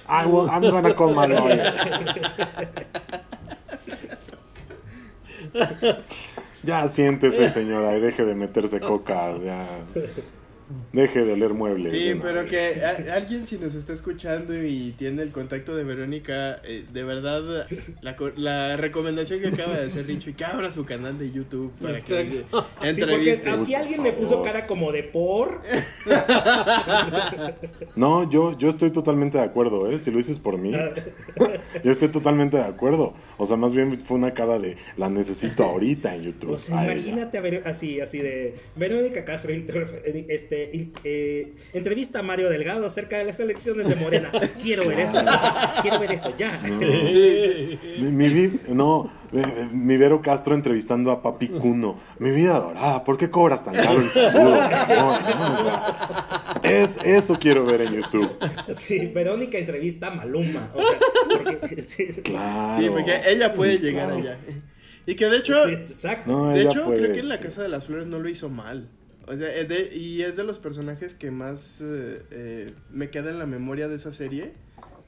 I 0.08 0.26
will- 0.28 0.50
I'm 0.50 0.62
gonna 0.70 0.94
call 0.94 1.16
my 1.16 1.28
lawyer. 1.28 1.74
Ya 6.64 6.88
siéntese, 6.88 7.50
señora, 7.50 7.96
y 7.98 8.02
deje 8.02 8.26
de 8.26 8.36
meterse 8.36 8.80
coca. 8.80 9.38
Ya. 9.38 9.66
Deje 10.94 11.24
de 11.24 11.34
oler 11.34 11.54
muebles. 11.54 11.92
Sí, 11.92 12.12
pero 12.22 12.42
vez. 12.44 12.50
que 12.52 12.86
a- 12.86 13.16
alguien 13.16 13.48
si 13.48 13.58
nos 13.58 13.74
está 13.76 13.94
escuchando 13.94 14.54
y 14.64 14.94
tiene 14.98 15.22
el 15.24 15.32
contacto 15.32 15.76
de 15.76 15.84
Verónica, 15.84 16.62
eh, 16.64 16.86
de 16.92 17.04
verdad, 17.04 17.68
la, 18.02 18.16
la 18.36 18.78
recomendación 18.78 19.40
que 19.42 19.48
acaba 19.48 19.78
de 19.78 19.88
hacer 19.88 20.06
Richo 20.08 20.30
y 20.30 20.34
que 20.34 20.46
abra 20.46 20.72
su 20.72 20.86
canal 20.86 21.18
de 21.18 21.32
YouTube 21.32 21.72
para 21.82 22.00
que 22.02 22.32
sí, 22.32 22.44
porque 22.52 22.90
entreviste. 22.90 23.50
aquí 23.50 23.76
alguien 23.76 24.04
me 24.04 24.14
puso 24.14 24.42
cara 24.44 24.68
como 24.68 24.92
de 24.92 25.04
por. 25.04 25.62
No, 27.96 28.30
yo, 28.30 28.58
yo 28.58 28.70
estoy 28.70 28.92
totalmente 28.92 29.38
de 29.38 29.44
acuerdo, 29.44 29.92
¿eh? 29.92 30.00
Si 30.00 30.12
lo 30.12 30.18
dices 30.18 30.40
por 30.40 30.58
mí, 30.58 30.72
yo 31.84 31.92
estoy 31.92 32.10
totalmente 32.10 32.58
de 32.58 32.64
acuerdo. 32.64 33.14
O 33.38 33.46
sea, 33.46 33.58
más 33.58 33.74
bien 33.74 34.00
fue 34.02 34.18
una 34.18 34.34
cara 34.34 34.60
de 34.60 34.78
la 34.98 35.10
necesito 35.10 35.64
ahorita 35.64 36.16
en 36.16 36.24
YouTube. 36.24 36.58
Sea, 36.60 36.80
a 36.80 36.84
ella. 36.86 36.94
imagínate 36.94 37.38
a 37.38 37.42
ver 37.42 37.64
así, 37.66 38.00
así 38.00 38.20
de 38.20 38.56
Verónica 38.76 39.26
Castro 39.26 39.54
inter- 39.54 40.04
este, 40.64 40.78
in- 40.78 40.94
eh, 41.04 41.54
entrevista 41.74 42.20
a 42.20 42.24
Mario 42.24 42.50
Delgado 42.50 42.86
acerca 42.86 43.18
de 43.18 43.26
las 43.26 43.40
elecciones 43.40 43.88
de 43.88 43.96
Morena. 43.96 44.32
Quiero 44.62 44.88
ver 44.88 45.00
eso, 45.02 45.18
quiero 45.82 46.00
ver 46.00 46.12
eso 46.14 46.34
ya. 46.38 46.60
Mi, 48.00 48.12
mi 48.12 48.50
no, 48.70 49.12
eh, 49.34 49.42
eh, 49.46 49.68
mi 49.72 49.98
Vero 49.98 50.22
Castro 50.22 50.56
entrevistando 50.56 51.12
a 51.12 51.22
Papi 51.22 51.48
Cuno. 51.48 52.00
Mi 52.20 52.32
vida 52.32 52.60
dorada, 52.60 53.04
¿por 53.04 53.18
qué 53.18 53.30
cobras 53.30 53.64
tan 53.64 53.74
caro 53.76 54.00
el 54.00 54.08
seguro? 54.08 54.40
No, 54.90 55.20
no, 55.20 55.54
o 55.54 55.64
sea, 55.64 56.60
es, 56.64 56.98
eso 57.04 57.38
quiero 57.40 57.66
ver 57.66 57.82
en 57.82 57.96
YouTube. 57.96 58.30
Sí, 58.78 59.08
Verónica 59.08 59.58
entrevista 59.58 60.08
a 60.08 60.12
Maluma. 60.12 60.72
O 60.74 60.82
sea, 60.82 60.98
porque, 61.60 61.82
sí, 61.82 62.08
Claro. 62.24 62.82
Sí, 62.82 62.90
porque 62.90 63.22
ella 63.28 63.54
puede 63.54 63.78
Sí, 63.78 63.84
llegar 63.84 64.08
claro. 64.08 64.22
allá. 64.22 64.38
Y 65.06 65.16
que 65.16 65.26
de 65.28 65.38
hecho, 65.38 65.66
sí, 65.68 65.74
exacto. 65.74 66.32
No, 66.32 66.50
de 66.50 66.62
hecho 66.64 66.86
puede, 66.86 67.00
creo 67.00 67.14
que 67.14 67.20
en 67.20 67.30
la 67.30 67.38
sí. 67.38 67.44
Casa 67.44 67.64
de 67.64 67.70
las 67.70 67.86
Flores 67.86 68.08
no 68.08 68.20
lo 68.20 68.30
hizo 68.30 68.50
mal. 68.50 68.90
O 69.30 69.38
sea, 69.38 69.54
es 69.54 69.70
de- 69.70 69.96
y 69.96 70.24
es 70.24 70.36
de 70.36 70.44
los 70.44 70.58
personajes 70.58 71.14
que 71.14 71.30
más 71.32 71.80
eh, 71.82 72.22
eh, 72.32 72.74
me 72.92 73.10
queda 73.12 73.30
en 73.30 73.38
la 73.40 73.46
memoria 73.46 73.88
de 73.88 73.96
esa 73.96 74.12
serie. 74.12 74.54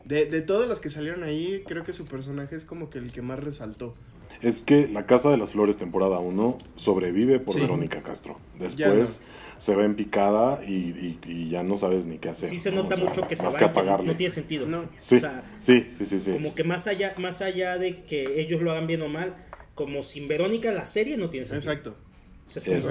De, 0.05 0.25
de 0.25 0.41
todos 0.41 0.67
los 0.67 0.79
que 0.79 0.89
salieron 0.89 1.23
ahí, 1.23 1.63
creo 1.67 1.83
que 1.83 1.91
su 1.93 2.05
personaje 2.05 2.55
es 2.55 2.63
como 2.63 2.89
que 2.89 2.99
el 2.99 3.11
que 3.11 3.21
más 3.21 3.39
resaltó. 3.39 3.95
Es 4.41 4.63
que 4.63 4.87
La 4.87 5.05
Casa 5.05 5.29
de 5.29 5.37
las 5.37 5.51
Flores, 5.51 5.77
temporada 5.77 6.17
1, 6.19 6.57
sobrevive 6.75 7.39
por 7.39 7.53
Sí. 7.55 7.61
Verónica 7.61 8.01
Castro. 8.01 8.37
Después 8.59 9.21
se 9.59 9.75
ve 9.75 9.85
en 9.85 9.95
picada 9.95 10.63
y, 10.67 10.73
y- 10.73 11.19
y 11.27 11.49
ya 11.49 11.61
no 11.63 11.77
sabes 11.77 12.07
ni 12.07 12.17
qué 12.17 12.29
hacer. 12.29 12.49
Sí 12.49 12.57
se 12.57 12.71
¿no? 12.71 12.83
nota 12.83 12.95
O 12.95 12.97
sea, 12.97 13.05
mucho 13.07 13.27
que 13.27 13.35
se 13.35 13.43
Más 13.43 13.53
va 13.55 13.59
que 13.59 13.65
y 13.65 13.67
que 13.67 13.73
no, 13.73 13.79
apagarle. 13.81 14.07
no 14.07 14.15
tiene 14.15 14.33
sentido. 14.33 14.67
No. 14.67 14.85
Sí, 14.95 15.17
O 15.17 15.19
sea, 15.19 15.43
sí, 15.59 15.87
sí, 15.91 16.05
sí, 16.05 16.19
sí. 16.19 16.31
como 16.31 16.55
que 16.55 16.63
más 16.63 16.87
allá, 16.87 17.13
más 17.19 17.41
allá 17.43 17.77
de 17.77 18.03
que 18.03 18.39
ellos 18.41 18.61
lo 18.63 18.71
hagan 18.71 18.87
bien 18.87 19.01
o 19.03 19.07
mal, 19.09 19.35
como 19.75 20.01
sin 20.03 20.27
Verónica 20.27 20.71
la 20.71 20.85
serie 20.85 21.17
no 21.17 21.29
tiene 21.29 21.45
sentido. 21.45 21.71
Exacto, 21.71 21.95
O 22.47 22.49
sea, 22.49 22.77
es 22.77 22.85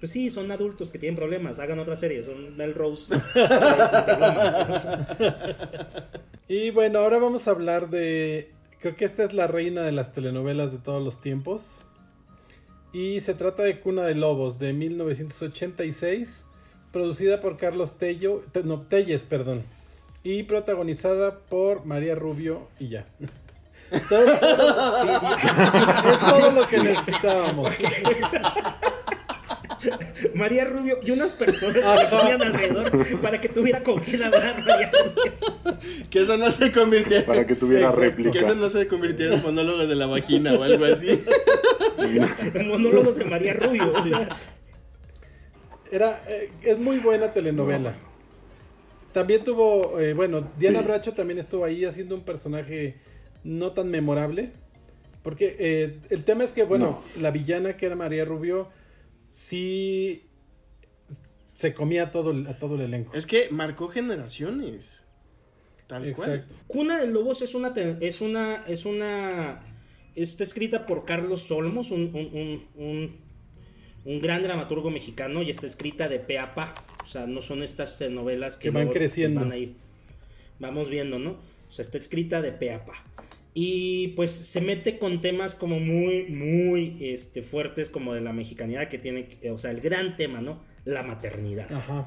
Pues 0.00 0.12
sí, 0.12 0.30
son 0.30 0.50
adultos 0.52 0.90
que 0.90 0.98
tienen 0.98 1.16
problemas, 1.16 1.58
hagan 1.58 1.78
otra 1.80 1.96
serie, 1.96 2.22
son 2.22 2.56
Melrose. 2.56 3.12
Y 6.50 6.70
bueno, 6.70 7.00
ahora 7.00 7.18
vamos 7.18 7.46
a 7.46 7.50
hablar 7.50 7.90
de. 7.90 8.50
Creo 8.80 8.96
que 8.96 9.04
esta 9.04 9.22
es 9.24 9.34
la 9.34 9.46
reina 9.48 9.82
de 9.82 9.92
las 9.92 10.12
telenovelas 10.12 10.72
de 10.72 10.78
todos 10.78 11.04
los 11.04 11.20
tiempos. 11.20 11.62
Y 12.92 13.20
se 13.20 13.34
trata 13.34 13.64
de 13.64 13.80
Cuna 13.80 14.04
de 14.04 14.14
Lobos 14.14 14.58
de 14.58 14.72
1986, 14.72 16.44
producida 16.90 17.40
por 17.40 17.58
Carlos 17.58 17.98
Tello, 17.98 18.42
Te- 18.52 18.62
no, 18.62 18.80
Telles, 18.80 19.22
perdón, 19.22 19.62
y 20.24 20.44
protagonizada 20.44 21.38
por 21.40 21.84
María 21.84 22.14
Rubio 22.14 22.68
y 22.78 22.88
ya. 22.88 23.04
Todo- 24.08 24.32
es 26.12 26.20
todo 26.20 26.50
lo 26.52 26.66
que 26.66 26.78
necesitábamos. 26.78 27.72
María 30.34 30.64
Rubio 30.64 30.98
y 31.02 31.10
unas 31.10 31.32
personas 31.32 31.76
que 31.76 31.82
Ajá. 31.82 32.18
ponían 32.18 32.42
alrededor 32.42 33.20
para 33.20 33.40
que 33.40 33.48
tuviera 33.48 33.82
con 33.82 33.98
quién 34.00 34.22
hablar 34.22 34.54
María 34.66 34.90
Rubio. 34.92 35.78
Que 36.10 36.20
eso 36.22 36.36
no 36.36 36.50
se 36.50 36.72
convirtiera, 36.72 37.24
Para 37.26 37.46
que 37.46 37.54
tuviera 37.54 37.84
Exacto. 37.86 38.00
réplica. 38.00 38.30
que 38.32 38.38
eso 38.38 38.54
no 38.54 38.68
se 38.68 38.86
convirtiera 38.88 39.34
en 39.36 39.42
monólogos 39.42 39.88
de 39.88 39.94
la 39.94 40.06
vagina 40.06 40.54
o 40.54 40.62
algo 40.62 40.84
así. 40.84 41.08
Monólogos 42.64 43.16
de 43.16 43.24
María 43.24 43.54
Rubio. 43.54 43.90
O 43.90 44.02
sea, 44.02 44.28
Era, 45.90 46.22
eh, 46.28 46.50
es 46.62 46.78
muy 46.78 46.98
buena 46.98 47.32
telenovela. 47.32 47.94
también 49.12 49.42
tuvo, 49.42 49.98
eh, 49.98 50.12
bueno, 50.12 50.48
Diana 50.58 50.80
Sí. 50.80 50.84
Bracho 50.84 51.12
también 51.14 51.38
estuvo 51.38 51.64
ahí 51.64 51.84
haciendo 51.84 52.14
un 52.14 52.22
personaje 52.22 52.96
no 53.42 53.72
tan 53.72 53.90
memorable. 53.90 54.50
Porque 55.22 55.56
eh, 55.58 55.96
el 56.10 56.24
tema 56.24 56.44
es 56.44 56.52
que, 56.52 56.62
bueno, 56.64 57.02
la 57.18 57.30
villana 57.30 57.76
que 57.76 57.86
era 57.86 57.96
María 57.96 58.24
Rubio, 58.24 58.68
sí 59.30 60.24
se 61.54 61.74
comía 61.74 62.04
a 62.04 62.10
todo, 62.10 62.30
el- 62.30 62.46
a 62.46 62.58
todo 62.58 62.76
el 62.76 62.82
elenco. 62.82 63.14
Es 63.14 63.26
que 63.26 63.48
marcó 63.50 63.88
generaciones. 63.88 65.04
Tal 65.86 66.12
cual. 66.12 66.30
Exacto. 66.34 66.54
Cuna 66.66 66.98
de 67.00 67.06
Lobos 67.06 67.40
es 67.42 67.54
una 67.54 67.72
es 68.00 68.20
una 68.20 68.64
es 68.66 68.84
una 68.84 69.60
está 70.14 70.42
escrita 70.44 70.84
por 70.86 71.04
Carlos 71.04 71.50
Olmos, 71.50 71.90
un, 71.90 72.10
un, 72.14 72.26
un, 72.76 72.84
un- 72.86 73.28
un 74.04 74.20
gran 74.20 74.42
dramaturgo 74.42 74.90
mexicano 74.90 75.42
y 75.42 75.50
está 75.50 75.66
escrita 75.66 76.08
de 76.08 76.18
pe 76.20 76.38
a 76.38 76.54
pa. 76.54 76.74
O 77.02 77.06
sea, 77.06 77.26
no 77.26 77.40
son 77.42 77.62
estas 77.62 78.00
novelas 78.10 78.56
que, 78.56 78.64
Que 78.64 78.70
van 78.70 78.84
luego 78.84 78.92
creciendo. 78.98 79.40
van 79.40 79.52
ahí. 79.52 79.76
Vamos 80.58 80.88
viendo, 80.90 81.18
¿no? 81.18 81.30
O 81.68 81.70
sea, 81.72 81.82
está 81.82 81.98
escrita 81.98 82.40
de 82.42 82.52
pe 82.52 82.72
a 82.72 82.84
pa. 82.84 83.04
Y 83.60 84.08
pues 84.14 84.30
se 84.30 84.60
mete 84.60 84.98
con 84.98 85.20
temas 85.20 85.56
como 85.56 85.80
muy, 85.80 86.24
muy 86.28 86.96
este, 87.00 87.42
fuertes 87.42 87.90
como 87.90 88.14
de 88.14 88.20
la 88.20 88.32
mexicanidad 88.32 88.88
que 88.88 88.98
tiene, 88.98 89.26
que- 89.26 89.50
o 89.50 89.58
sea, 89.58 89.72
el 89.72 89.80
gran 89.80 90.14
tema, 90.14 90.40
¿no? 90.40 90.60
La 90.84 91.02
maternidad 91.02 91.66
Ajá. 91.72 92.06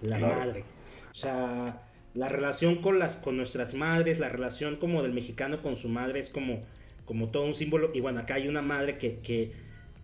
la 0.00 0.16
Claro. 0.16 0.34
madre. 0.36 0.64
O 1.10 1.14
sea, 1.14 1.82
la 2.14 2.28
relación 2.30 2.76
con 2.76 2.98
las 2.98 3.18
con 3.18 3.36
nuestras 3.36 3.74
madres, 3.74 4.18
la 4.18 4.30
relación 4.30 4.76
como 4.76 5.02
del 5.02 5.12
mexicano 5.12 5.60
con 5.60 5.76
su 5.76 5.90
madre 5.90 6.20
es 6.20 6.30
como, 6.30 6.62
como 7.04 7.28
todo 7.28 7.44
un 7.44 7.52
símbolo. 7.52 7.90
Y 7.92 8.00
bueno, 8.00 8.20
acá 8.20 8.34
hay 8.36 8.48
una 8.48 8.62
madre 8.62 8.96
que, 8.96 9.18
que, 9.18 9.52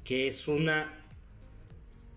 que 0.05 0.27
es 0.27 0.49
una. 0.49 0.93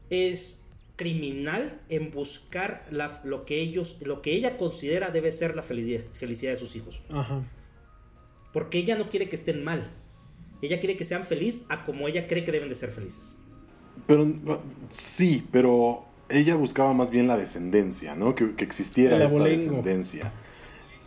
es 0.09 0.63
criminal 0.97 1.80
en 1.89 2.11
buscar 2.11 2.86
la- 2.91 3.22
lo 3.24 3.45
que 3.45 3.59
ellos. 3.61 3.97
lo 4.05 4.22
que 4.22 4.34
ella 4.34 4.57
considera 4.57 5.09
debe 5.11 5.32
ser 5.32 5.55
la 5.55 5.63
felicidad, 5.63 6.01
felicidad 6.13 6.51
de 6.51 6.57
sus 6.57 6.76
hijos. 6.76 7.01
Ajá. 7.11 7.43
Porque 8.54 8.80
ella 8.80 8.95
no 8.98 9.10
quiere 9.10 9.30
que 9.30 9.36
estén 9.36 9.64
mal. 9.64 9.89
Ella 10.62 10.80
quiere 10.80 10.98
que 10.98 11.04
sean 11.04 11.24
felices 11.24 11.64
a 11.70 11.86
como 11.86 12.08
ella 12.08 12.28
cree 12.28 12.43
que 12.43 12.52
deben 12.52 12.70
de 12.70 12.76
ser 12.76 12.91
felices. 12.91 13.38
Pero 14.06 14.28
sí, 14.89 15.48
pero 15.52 16.06
ella 16.30 16.56
buscaba 16.56 16.93
más 16.93 17.10
bien 17.10 17.28
la 17.28 17.38
descendencia, 17.38 18.16
¿no? 18.16 18.36
Que, 18.36 18.56
que 18.56 18.64
existiera 18.64 19.16
El 19.16 19.24
esta 19.24 19.43
descendencia. 19.43 20.32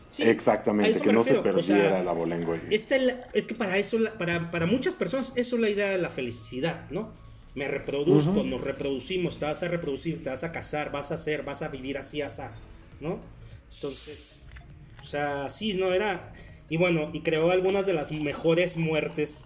Sí, 0.08 0.24
Exactamente, 0.24 1.00
que 1.00 1.12
no 1.12 1.22
se 1.22 1.34
refiero, 1.34 1.58
o 1.58 1.62
sea, 1.62 1.76
perdiera 1.76 2.00
el 2.00 2.08
abolengo. 2.08 2.54
Esta 2.68 2.96
es, 2.96 3.02
la- 3.02 3.28
es 3.32 3.46
que 3.46 3.54
para 3.54 3.78
eso, 3.78 3.96
para, 4.18 4.50
para 4.50 4.66
muchas 4.66 4.96
personas, 4.96 5.32
eso 5.36 5.54
es 5.56 5.62
la 5.62 5.70
idea 5.70 5.88
de 5.90 5.98
la 5.98 6.10
felicidad, 6.10 6.90
¿no? 6.90 7.12
Me 7.54 7.68
reproduzco, 7.68 8.42
nos 8.42 8.60
reproducimos, 8.60 9.38
te 9.38 9.44
vas 9.44 9.62
a 9.62 9.68
reproducir, 9.68 10.22
te 10.22 10.30
vas 10.30 10.42
a 10.42 10.50
casar, 10.50 10.90
vas 10.90 11.12
a 11.12 11.14
hacer, 11.14 11.44
vas 11.44 11.62
a 11.62 11.68
vivir 11.68 11.96
así, 11.96 12.22
así, 12.22 12.42
¿no? 13.00 13.20
Entonces, 13.72 14.46
o 15.00 15.04
sea, 15.04 15.48
sí, 15.48 15.74
no 15.74 15.92
era... 15.92 16.32
Y 16.70 16.78
bueno, 16.78 17.10
y 17.12 17.20
creó 17.20 17.50
algunas 17.50 17.84
de 17.84 17.92
las 17.92 18.10
mejores 18.12 18.78
muertes 18.78 19.44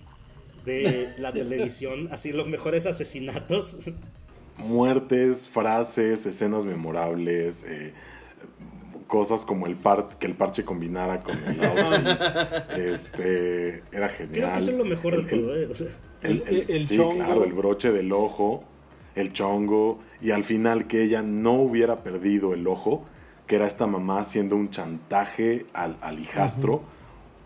de 0.65 1.09
la 1.19 1.33
televisión, 1.33 2.09
así 2.13 2.33
los 2.33 2.47
mejores 2.49 2.87
asesinatos. 2.87 3.91
Muertes, 4.59 5.49
frases, 5.49 6.27
escenas 6.27 6.65
memorables, 6.65 7.65
eh, 7.67 7.93
cosas 9.09 9.45
como 9.45 9.67
el 9.67 9.75
par 9.77 10.09
que 10.19 10.27
el 10.27 10.35
parche 10.35 10.65
combinara 10.65 11.21
con 11.21 11.37
el 11.37 11.65
outfit. 11.65 12.79
este, 12.79 13.83
era 13.91 14.09
genial. 14.09 14.33
Creo 14.33 14.53
que 14.53 14.59
eso 14.59 14.71
es 14.71 14.77
lo 14.79 14.85
mejor 14.85 15.17
de 15.17 15.21
El- 15.23 15.25
el- 15.25 15.41
todo, 15.41 15.57
¿eh? 15.57 15.67
O 15.67 15.75
sea, 15.75 15.87
El, 16.23 16.43
el- 16.47 16.55
El- 16.61 16.71
el 16.71 16.87
sí, 16.87 16.97
chongo. 16.97 17.15
claro, 17.17 17.45
el 17.45 17.53
broche 17.53 17.91
del 17.91 18.13
ojo, 18.13 18.65
el 19.15 19.33
chongo, 19.33 19.99
y 20.21 20.31
al 20.31 20.45
final 20.45 20.87
que 20.87 21.03
ella 21.03 21.23
no 21.23 21.55
hubiera 21.55 22.03
perdido 22.03 22.55
el 22.55 22.67
ojo, 22.67 23.05
que 23.47 23.57
era 23.57 23.67
esta 23.67 23.87
mamá 23.87 24.21
haciendo 24.21 24.57
un 24.57 24.71
chantaje 24.71 25.67
al, 25.73 25.97
al 26.01 26.19
hijastro. 26.19 26.83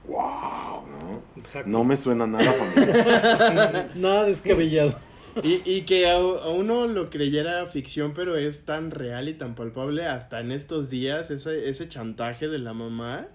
¡Wow! 0.09 0.87
¿no? 0.87 1.23
Exacto. 1.37 1.71
No 1.71 1.85
me 1.85 1.97
suena 1.97 2.27
nada 2.27 2.51
familiar. 2.51 3.91
Nada 3.95 4.25
descabellado. 4.25 4.95
Y, 5.43 5.61
y 5.65 5.83
que 5.83 6.09
a, 6.09 6.17
a 6.17 6.49
uno 6.49 6.87
lo 6.87 7.11
creyera 7.11 7.65
ficción, 7.67 8.13
pero 8.15 8.37
es 8.37 8.65
tan 8.65 8.91
real 8.91 9.29
y 9.29 9.35
tan 9.35 9.55
palpable 9.55 10.07
hasta 10.07 10.41
en 10.41 10.51
estos 10.51 10.91
días, 10.91 11.31
ese, 11.31 11.69
ese 11.69 11.89
chantaje 11.89 12.49
de 12.49 12.59
la 12.59 12.73
mamá, 12.73 13.27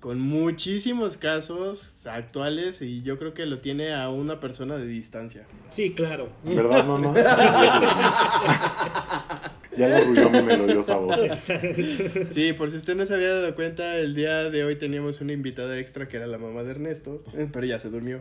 con 0.00 0.20
muchísimos 0.20 1.16
casos 1.16 2.04
actuales, 2.06 2.82
y 2.82 3.02
yo 3.02 3.18
creo 3.18 3.32
que 3.32 3.46
lo 3.46 3.60
tiene 3.60 3.94
a 3.94 4.10
una 4.10 4.38
persona 4.38 4.76
de 4.76 4.86
distancia. 4.86 5.46
Sí, 5.70 5.94
claro. 5.94 6.28
¿Verdad, 6.44 6.84
mamá? 6.84 7.14
ya 9.76 9.88
le 9.88 9.94
arrulló 9.94 10.30
mi 10.30 10.42
melodiosa 10.42 10.96
voz. 10.96 11.18
Sí, 12.32 12.52
por 12.52 12.70
si 12.70 12.76
usted 12.76 12.94
no 12.94 13.06
se 13.06 13.14
había 13.14 13.34
dado 13.34 13.54
cuenta, 13.54 13.96
el 13.96 14.14
día 14.14 14.50
de 14.50 14.64
hoy 14.64 14.76
teníamos 14.76 15.20
una 15.20 15.32
invitada 15.32 15.78
extra 15.78 16.08
que 16.08 16.16
era 16.16 16.26
la 16.26 16.38
mamá 16.38 16.62
de 16.62 16.72
Ernesto, 16.72 17.22
eh, 17.36 17.48
pero 17.52 17.66
ya 17.66 17.78
se 17.78 17.90
durmió. 17.90 18.20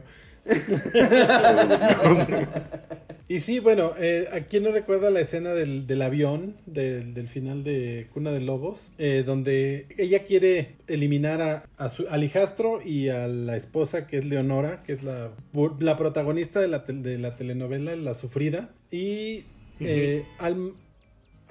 Y 3.30 3.39
sí, 3.39 3.60
bueno, 3.60 3.93
eh, 3.97 4.28
¿a 4.34 4.41
quién 4.41 4.64
no 4.64 4.72
recuerda 4.72 5.10
la 5.10 5.22
escena 5.22 5.54
del, 5.54 5.88
del 5.88 6.01
avión, 6.01 6.56
del, 6.66 7.14
del 7.14 7.30
final 7.30 7.64
de 7.64 8.08
Cuna 8.14 8.32
de 8.32 8.41
Lobos? 8.41 8.91
Eh, 8.97 9.24
donde 9.26 9.88
ella 9.97 10.26
quiere 10.26 10.76
eliminar 10.88 11.41
a, 11.41 11.64
a 11.78 11.89
su, 11.89 12.06
al 12.10 12.24
hijastro 12.24 12.82
y 12.84 13.10
a 13.10 13.28
la 13.28 13.56
esposa, 13.56 14.08
que 14.08 14.18
es 14.18 14.26
Leonora, 14.26 14.84
que 14.84 14.93
es 14.93 15.04
la, 15.04 15.32
la 15.80 15.95
protagonista 15.95 16.60
de 16.60 16.68
la, 16.68 16.80
de 16.80 17.18
la 17.18 17.34
telenovela 17.34 17.95
La 17.95 18.14
Sufrida. 18.14 18.70
Y 18.91 19.45
eh, 19.80 20.26
al, 20.38 20.74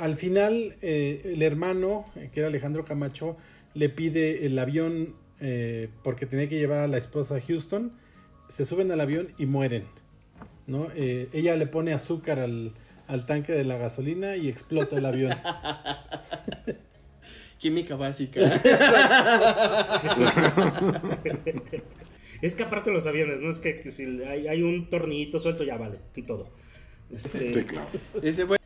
al 0.03 0.17
final, 0.17 0.75
eh, 0.83 1.21
el 1.25 1.43
hermano, 1.43 2.07
eh, 2.17 2.31
que 2.33 2.41
era 2.41 2.49
Alejandro 2.49 2.85
Camacho, 2.85 3.37
le 3.73 3.89
pide 3.89 4.47
el 4.47 4.59
avión 4.59 5.15
eh, 5.41 5.91
porque 6.03 6.27
tenía 6.27 6.49
que 6.49 6.59
llevar 6.59 6.81
a 6.81 6.89
la 6.89 6.99
esposa 6.99 7.37
a 7.37 7.41
Houston. 7.41 7.93
Se 8.49 8.65
suben 8.65 8.91
al 8.91 9.01
avión 9.01 9.29
y 9.39 9.47
mueren. 9.47 9.85
¿no? 10.67 10.89
Eh, 10.97 11.29
ella 11.33 11.55
le 11.57 11.67
pone 11.67 11.93
azúcar 11.93 12.41
al, 12.41 12.73
al 13.07 13.27
tanque 13.27 13.53
de 13.53 13.65
la 13.65 13.77
gasolina 13.77 14.35
y 14.35 14.49
explota 14.49 14.97
el 14.97 15.07
avión. 15.07 15.37
Química 17.59 17.95
básica. 17.95 18.41
Es 22.41 22.57
que 22.57 22.65
aparte 22.65 22.91
de 22.91 22.95
los 22.95 23.07
aviones, 23.07 23.41
¿no? 23.41 23.51
Es 23.51 23.61
que, 23.61 23.79
que 23.79 23.93
si 23.93 24.21
hay, 24.25 24.49
hay 24.49 24.63
un 24.65 24.91
tornillito 24.91 25.39
suelto, 25.39 25.63
ya 25.63 25.77
vale, 25.77 25.99
y 26.17 26.23
todo. 26.23 26.51
Este, 27.09 27.53
Sí, 27.53 27.63
claro. 27.63 27.87
Ese 28.21 28.45
fue... 28.47 28.62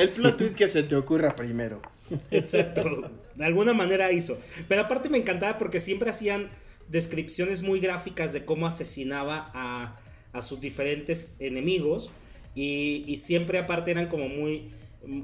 El 0.00 0.08
plot 0.10 0.36
tweet 0.36 0.50
que 0.52 0.68
se 0.68 0.82
te 0.82 0.96
ocurra 0.96 1.34
primero. 1.36 1.80
Exacto. 2.30 3.10
De 3.34 3.44
alguna 3.44 3.72
manera 3.72 4.12
hizo. 4.12 4.38
Pero 4.68 4.82
aparte 4.82 5.08
me 5.08 5.18
encantaba 5.18 5.58
porque 5.58 5.80
siempre 5.80 6.10
hacían 6.10 6.48
descripciones 6.88 7.62
muy 7.62 7.80
gráficas 7.80 8.32
de 8.32 8.44
cómo 8.44 8.66
asesinaba 8.66 9.50
a, 9.54 9.96
a 10.32 10.42
sus 10.42 10.60
diferentes 10.60 11.36
enemigos. 11.38 12.10
Y, 12.54 13.04
y 13.06 13.16
siempre 13.18 13.58
aparte 13.58 13.90
eran 13.92 14.08
como 14.08 14.28
muy... 14.28 14.70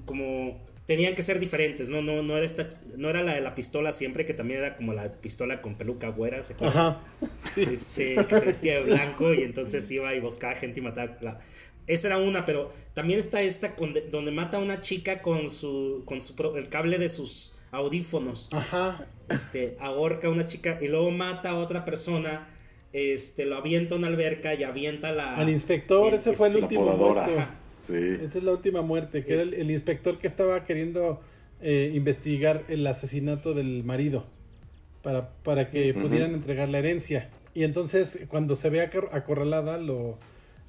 como... 0.05 0.65
Tenían 0.87 1.17
que 1.17 1.23
ser 1.23 1.41
diferentes, 1.41 1.89
¿no? 1.89 2.01
No, 2.01 2.23
no, 2.23 2.37
era 2.37 2.47
esta, 2.47 2.69
no 2.97 3.11
era 3.11 3.25
la 3.25 3.35
de 3.35 3.41
la 3.41 3.57
pistola 3.57 3.93
siempre, 3.93 4.25
que 4.25 4.35
también 4.35 4.61
era 4.61 4.77
como 4.77 4.93
la 4.93 5.11
pistola 5.15 5.61
con 5.61 5.75
peluca 5.75 6.11
güera, 6.11 6.45
¿se? 6.45 6.55
Ajá. 6.61 7.01
Sí. 7.53 7.63
este, 7.73 8.15
que 8.27 8.39
se 8.39 8.47
vestía 8.47 8.75
de 8.77 8.83
blanco 8.83 9.35
y 9.35 9.43
entonces 9.43 9.91
iba 9.91 10.15
y 10.15 10.21
buscaba 10.21 10.55
gente 10.55 10.79
y 10.79 10.83
mataba. 10.85 11.17
la- 11.21 11.41
Esa 11.87 12.09
era 12.09 12.19
una, 12.19 12.45
pero 12.45 12.73
también 12.95 13.19
está 13.21 13.43
esta 13.43 13.77
con- 13.77 13.95
donde 14.11 14.31
mata 14.33 14.57
a 14.57 14.61
una 14.61 14.81
chica 14.81 15.23
con 15.23 15.49
su 15.49 16.03
con 16.05 16.21
su 16.21 16.35
pro- 16.35 16.57
el 16.57 16.69
cable 16.69 16.99
de 16.99 17.09
sus 17.09 17.53
audífonos. 17.71 18.49
Ajá. 18.53 19.07
Este, 19.29 19.77
ahorca 19.81 20.29
a 20.29 20.31
una 20.31 20.47
chica 20.49 20.79
y 20.81 20.89
luego 20.89 21.11
mata 21.11 21.51
a 21.51 21.57
otra 21.57 21.85
persona, 21.85 22.49
este, 22.93 23.45
lo 23.45 23.57
avienta 23.57 23.95
a 23.95 23.99
una 23.99 24.07
alberca 24.09 24.55
y 24.55 24.63
avienta 24.65 25.13
la 25.13 25.37
Al 25.37 25.49
inspector, 25.51 26.15
ese 26.15 26.33
fue 26.33 26.49
el 26.49 26.55
La 26.55 26.61
último 26.61 26.97
muerto. 26.97 27.31
Sí. 27.79 27.95
Esa 28.23 28.39
es 28.39 28.45
la 28.45 28.53
última 28.53 28.83
muerte, 28.83 29.23
que 29.25 29.35
era 29.35 29.43
el, 29.43 29.55
el 29.55 29.71
inspector 29.71 30.19
que 30.19 30.27
estaba 30.27 30.65
queriendo 30.65 31.21
eh, 31.61 31.93
investigar 31.95 32.65
el 32.69 32.87
asesinato 32.87 33.53
del 33.55 33.85
marido 33.85 34.25
para, 35.03 35.29
para 35.43 35.71
que 35.71 35.93
pudieran 35.95 36.33
entregar 36.35 36.69
la 36.69 36.79
herencia. 36.79 37.29
Y 37.55 37.65
entonces, 37.65 38.21
cuando 38.29 38.57
se 38.57 38.71
ve 38.71 38.89
acor- 38.91 39.09
acorralada, 39.13 39.77
lo, 39.79 40.19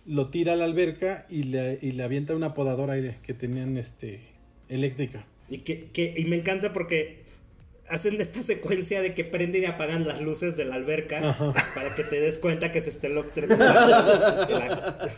lo 0.08 0.30
tira 0.30 0.54
a 0.54 0.56
la 0.56 0.66
alberca 0.66 1.26
y 1.30 1.44
le, 1.44 1.80
y 1.82 1.92
le 1.92 2.04
avienta 2.04 2.36
una 2.36 2.54
podadora 2.54 2.96
que 3.22 3.34
tenían 3.34 3.78
este 3.78 4.22
eléctrica. 4.70 5.26
Y, 5.50 5.60
que, 5.60 5.90
que- 5.92 6.14
y 6.18 6.26
me 6.26 6.38
encanta 6.38 6.74
porque 6.74 7.26
hacen 7.90 8.20
esta 8.20 8.42
secuencia 8.42 9.02
de 9.02 9.14
que 9.14 9.24
prenden 9.24 9.64
y 9.64 9.66
apagan 9.66 10.08
las 10.08 10.22
luces 10.22 10.58
de 10.58 10.66
la 10.66 10.76
alberca 10.76 11.30
Ajá. 11.30 11.54
para 11.76 11.96
que 11.96 12.04
te 12.04 12.20
des 12.20 12.38
cuenta 12.38 12.72
que 12.72 12.82
se 12.82 12.90
está 12.90 13.08
electrocutando 13.08 15.10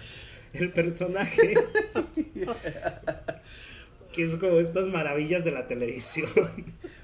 el, 0.53 0.61
el 0.61 0.71
personaje. 0.71 1.53
que 4.13 4.23
es 4.23 4.35
como 4.37 4.59
estas 4.59 4.87
maravillas 4.87 5.43
de 5.45 5.51
la 5.51 5.67
televisión. 5.67 6.29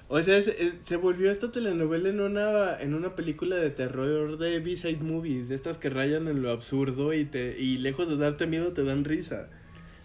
O 0.07 0.21
sea, 0.21 0.39
se, 0.41 0.73
se 0.83 0.95
volvió 0.97 1.31
esta 1.31 1.51
telenovela 1.51 2.09
en 2.09 2.19
una, 2.19 2.79
en 2.79 2.93
una 2.93 3.15
película 3.15 3.55
de 3.55 3.71
terror 3.71 4.37
de 4.37 4.59
B-side 4.59 4.99
movies, 5.01 5.49
de 5.49 5.55
estas 5.55 5.77
que 5.79 5.89
rayan 5.89 6.27
en 6.27 6.43
lo 6.43 6.51
absurdo 6.51 7.11
y 7.13 7.25
te 7.25 7.59
y 7.59 7.77
lejos 7.79 8.07
de 8.07 8.15
darte 8.17 8.45
miedo 8.45 8.71
te 8.73 8.83
dan 8.83 9.03
risa. 9.03 9.49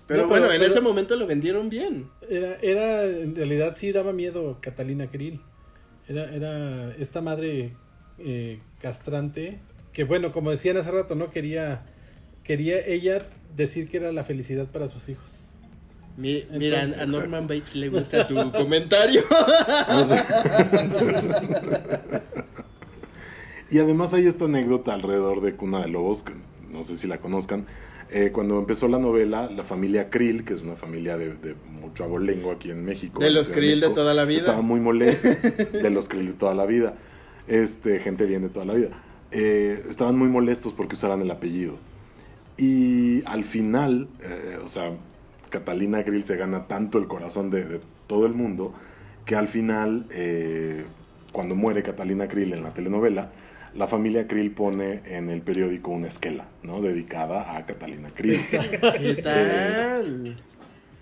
Pero 0.07 0.23
No, 0.23 0.29
bueno, 0.29 0.47
pero- 0.49 0.65
en 0.65 0.71
ese 0.71 0.81
momento 0.81 1.17
lo 1.17 1.27
vendieron 1.27 1.69
bien. 1.69 2.09
Era, 2.29 2.55
era, 2.63 3.05
en 3.05 3.37
realidad 3.37 3.77
sí 3.79 3.93
daba 3.93 4.13
miedo 4.13 4.59
Catalina 4.63 5.09
Krill. 5.11 5.41
Era, 6.09 6.35
era 6.35 6.95
esta 6.97 7.21
madre 7.21 7.75
eh, 8.19 8.61
castrante 8.81 9.61
que 9.93 10.05
bueno, 10.05 10.33
como 10.33 10.51
decían 10.51 10.77
hace 10.79 10.91
rato, 10.91 11.15
¿no? 11.15 11.31
Quería, 11.31 11.85
quería 12.43 12.79
ella 12.87 13.27
decir 13.55 13.89
que 13.89 13.99
era 13.99 14.13
la 14.13 14.25
felicidad 14.25 14.67
para 14.67 14.89
sus 14.89 15.09
hijos. 15.09 15.40
Mi- 16.21 16.45
mira, 16.53 16.83
Entonces, 16.83 17.03
a 17.03 17.07
Norman 17.07 17.47
Bates 17.49 17.75
le 17.75 17.89
gusta 17.89 18.27
tu 18.27 18.35
comentario. 18.53 19.23
Y 23.71 23.79
además 23.79 24.13
hay 24.15 24.27
esta 24.27 24.47
anécdota 24.47 24.93
alrededor 24.95 25.41
de 25.41 25.55
Cuna 25.55 25.81
de 25.81 25.89
Lobos, 25.89 26.23
que 26.25 26.33
no 26.73 26.83
sé 26.83 26.97
si 26.97 27.07
la 27.07 27.19
conozcan. 27.19 27.67
Eh, 28.13 28.31
cuando 28.33 28.59
empezó 28.59 28.89
la 28.89 28.99
novela, 28.99 29.49
la 29.49 29.63
familia 29.63 30.11
Krill, 30.11 30.45
que 30.45 30.55
es 30.55 30.63
una 30.63 30.75
familia 30.75 31.17
de, 31.17 31.35
de 31.35 31.55
mucho 31.71 32.03
abolengo 32.03 32.51
aquí 32.51 32.71
en 32.71 32.85
México. 32.85 33.21
De 33.23 33.31
los 33.31 33.49
Krill 33.49 33.81
de 33.81 33.91
toda 33.91 34.15
la 34.15 34.25
vida. 34.25 34.39
Estaba 34.39 34.63
muy 34.63 34.81
molesto. 34.81 35.29
de 35.73 35.91
los 35.91 36.09
Krill 36.09 36.27
de 36.27 36.33
toda 36.33 36.55
la 36.55 36.67
vida. 36.67 36.95
Este, 37.47 38.01
gente 38.01 38.27
bien 38.27 38.43
de 38.43 38.49
toda 38.49 38.67
la 38.67 38.75
vida. 38.75 38.89
Eh, 39.31 39.85
estaban 39.89 40.19
muy 40.19 40.29
molestos 40.29 40.73
porque 40.73 40.97
usaran 40.97 41.21
el 41.23 41.31
apellido. 41.31 41.77
Y 42.57 43.23
al 43.27 43.45
final, 43.45 44.09
eh, 44.23 44.59
o 44.65 44.67
sea, 44.67 44.91
Catalina 45.51 46.03
Krill 46.05 46.25
se 46.25 46.37
gana 46.37 46.67
tanto 46.67 46.99
el 46.99 47.07
corazón 47.07 47.51
de, 47.51 47.65
de 47.65 47.81
todo 48.07 48.27
el 48.27 48.33
mundo 48.33 48.73
que 49.27 49.37
al 49.37 49.49
final, 49.49 50.07
eh, 50.11 50.85
cuando 51.33 51.55
muere 51.55 51.83
Catalina 51.83 52.27
Krill 52.29 52.53
en 52.55 52.63
la 52.63 52.73
telenovela, 52.73 53.31
la 53.75 53.87
familia 53.87 54.27
Krill 54.27 54.51
pone 54.51 55.01
en 55.05 55.29
el 55.31 55.43
periódico 55.43 55.91
una 55.93 56.09
esquela, 56.09 56.47
¿no? 56.63 56.81
Dedicada 56.83 57.57
a 57.57 57.67
Catalina 57.67 58.09
Krill. 58.15 58.41
¿Qué 58.51 59.21
tal? 59.23 60.37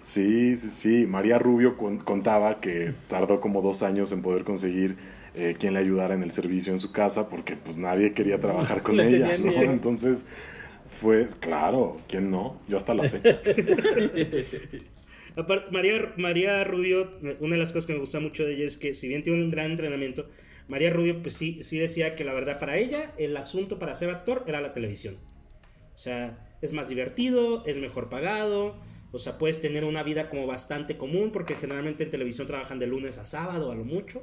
Sí, 0.02 0.56
sí, 0.56 0.70
sí. 0.70 1.06
María 1.06 1.38
Rubio 1.38 1.76
con- 1.76 1.98
contaba 1.98 2.60
que 2.60 2.92
tardó 3.08 3.40
como 3.40 3.62
dos 3.62 3.82
años 3.82 4.12
en 4.12 4.22
poder 4.22 4.44
conseguir 4.44 4.96
eh, 5.34 5.56
quien 5.58 5.74
le 5.74 5.80
ayudara 5.80 6.14
en 6.14 6.22
el 6.22 6.30
servicio 6.32 6.72
en 6.72 6.80
su 6.80 6.92
casa 6.92 7.28
porque 7.28 7.56
pues 7.56 7.76
nadie 7.76 8.12
quería 8.12 8.40
trabajar 8.40 8.82
con 8.82 8.98
ella, 9.00 9.28
¿no? 9.44 9.52
Entonces 9.62 10.24
fue, 10.90 11.26
claro, 11.40 12.00
¿quién 12.08 12.30
no? 12.30 12.60
Yo 12.68 12.76
hasta 12.76 12.94
la 12.94 13.08
fecha. 13.08 13.40
Aparte, 15.36 15.70
María, 15.70 16.12
María 16.16 16.64
Rubio, 16.64 17.12
una 17.40 17.54
de 17.54 17.58
las 17.58 17.72
cosas 17.72 17.86
que 17.86 17.92
me 17.92 18.00
gusta 18.00 18.18
mucho 18.18 18.44
de 18.44 18.54
ella 18.54 18.66
es 18.66 18.76
que 18.76 18.94
si 18.94 19.08
bien 19.08 19.22
tiene 19.22 19.42
un 19.42 19.50
gran 19.50 19.70
entrenamiento, 19.70 20.26
María 20.66 20.90
Rubio 20.90 21.22
pues 21.22 21.34
sí, 21.34 21.62
sí 21.62 21.78
decía 21.78 22.14
que 22.14 22.24
la 22.24 22.32
verdad 22.32 22.58
para 22.58 22.76
ella 22.76 23.12
el 23.18 23.36
asunto 23.36 23.78
para 23.78 23.94
ser 23.94 24.10
actor 24.10 24.44
era 24.46 24.60
la 24.60 24.72
televisión. 24.72 25.16
O 25.94 25.98
sea, 25.98 26.48
es 26.60 26.72
más 26.72 26.88
divertido, 26.88 27.64
es 27.66 27.78
mejor 27.78 28.08
pagado, 28.08 28.76
o 29.10 29.18
sea, 29.18 29.38
puedes 29.38 29.60
tener 29.60 29.84
una 29.84 30.02
vida 30.02 30.28
como 30.28 30.46
bastante 30.46 30.96
común 30.96 31.30
porque 31.32 31.54
generalmente 31.54 32.04
en 32.04 32.10
televisión 32.10 32.46
trabajan 32.46 32.78
de 32.78 32.86
lunes 32.86 33.18
a 33.18 33.24
sábado 33.24 33.72
a 33.72 33.74
lo 33.74 33.84
mucho. 33.84 34.22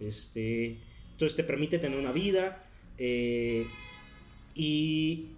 Este, 0.00 0.78
entonces 1.12 1.36
te 1.36 1.44
permite 1.44 1.78
tener 1.78 1.98
una 1.98 2.12
vida 2.12 2.62
eh, 2.98 3.66
y, 4.54 5.28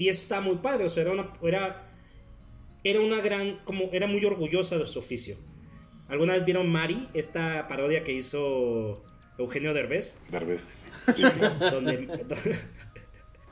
y 0.00 0.08
eso 0.08 0.22
está 0.22 0.40
muy 0.40 0.56
padre, 0.56 0.84
o 0.84 0.90
sea, 0.90 1.02
era 1.02 1.12
una... 1.12 1.32
Era, 1.42 1.86
era 2.82 3.00
una 3.00 3.20
gran, 3.20 3.58
como 3.64 3.90
era 3.92 4.06
muy 4.06 4.24
orgullosa 4.24 4.78
de 4.78 4.86
su 4.86 4.98
oficio. 4.98 5.36
¿Alguna 6.08 6.32
vez 6.32 6.44
vieron 6.44 6.68
Mari, 6.68 7.08
esta 7.14 7.68
parodia 7.68 8.02
que 8.04 8.12
hizo 8.12 9.04
Eugenio 9.38 9.74
Derbez? 9.74 10.18
Derbez. 10.30 10.88
Sí, 11.14 11.22
claro. 11.38 11.70
Donde, 11.70 12.08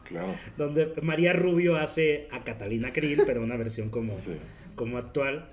claro. 0.05 0.35
donde 0.57 0.93
María 1.03 1.33
Rubio 1.33 1.77
hace 1.77 2.29
a 2.33 2.43
Catalina 2.45 2.93
Krill, 2.93 3.23
pero 3.27 3.43
una 3.43 3.57
versión 3.57 3.91
como, 3.91 4.17
Sí. 4.17 4.37
como 4.75 4.99
actual, 4.99 5.51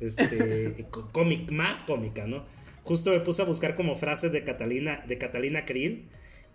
este, 0.00 0.86
có- 0.90 1.08
cómic, 1.12 1.50
más 1.50 1.82
cómica, 1.82 2.26
¿no? 2.26 2.44
Justo 2.84 3.10
me 3.10 3.20
puse 3.20 3.42
a 3.42 3.44
buscar 3.44 3.76
como 3.76 3.96
frases 3.96 4.32
de 4.32 4.42
Catalina, 4.44 5.04
de 5.06 5.18
Catalina 5.18 5.64
Krill 5.66 6.08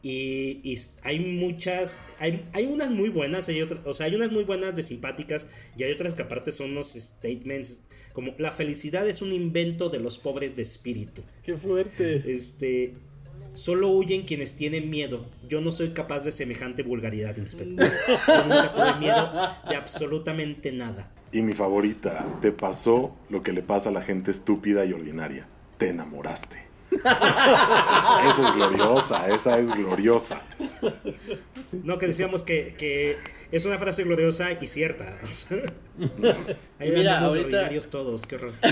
y, 0.04 0.60
y 0.64 0.78
hay 1.02 1.20
muchas, 1.20 1.98
hay, 2.20 2.46
hay 2.54 2.68
unas 2.68 2.92
muy 2.92 3.10
buenas, 3.10 3.50
hay 3.50 3.62
otras, 3.62 3.82
o 3.86 3.94
sea, 3.94 4.06
hay 4.06 4.16
unas 4.16 4.32
muy 4.32 4.44
buenas 4.44 4.76
de 4.76 4.84
simpáticas 4.84 5.48
y 5.76 5.84
hay 5.84 5.92
otras 5.92 6.14
que 6.14 6.22
aparte 6.22 6.52
son 6.52 6.72
unos 6.72 6.94
statements 6.94 7.82
como 8.14 8.34
la 8.38 8.52
felicidad 8.52 9.08
es 9.08 9.22
un 9.22 9.34
invento 9.34 9.90
de 9.90 10.00
los 10.00 10.20
pobres 10.20 10.56
de 10.56 10.62
espíritu. 10.62 11.24
Qué 11.44 11.58
fuerte. 11.58 12.24
Este, 12.32 12.94
solo 13.54 13.90
huyen 13.90 14.22
quienes 14.22 14.56
tienen 14.56 14.90
miedo. 14.90 15.26
Yo 15.50 15.62
no 15.62 15.72
soy 15.72 15.90
capaz 15.90 16.24
de 16.24 16.32
semejante 16.32 16.84
vulgaridad, 16.84 17.36
inspector. 17.38 17.90
Yo 18.28 18.44
nunca 18.44 18.74
tuve 18.74 19.00
miedo 19.00 19.32
de 19.68 19.76
absolutamente 19.76 20.72
nada. 20.72 21.12
Y 21.32 21.42
mi 21.42 21.54
favorita, 21.54 22.38
te 22.42 22.52
pasó 22.52 23.18
lo 23.30 23.42
que 23.42 23.52
le 23.52 23.64
pasa 23.64 23.90
a 23.90 23.92
la 23.92 24.04
gente 24.04 24.30
estúpida 24.30 24.86
y 24.86 24.94
ordinaria. 24.94 25.48
Te 25.80 25.90
enamoraste. 25.90 26.63
Esa, 26.96 28.30
esa 28.30 28.50
es 28.50 28.56
gloriosa, 28.56 29.28
esa 29.30 29.60
es 29.60 29.68
gloriosa. 29.76 30.42
No, 31.72 31.98
que 31.98 32.08
decíamos 32.08 32.44
que, 32.44 32.76
que 32.78 33.18
es 33.52 33.66
una 33.66 33.78
frase 33.80 34.04
gloriosa 34.04 34.52
y 34.52 34.68
cierta. 34.68 35.18
Ahí 36.80 36.92
Mira, 36.92 37.20
ahorita- 37.20 37.46
ordinarios 37.46 37.90
todos, 37.90 38.26
qué 38.28 38.36
horror. 38.36 38.54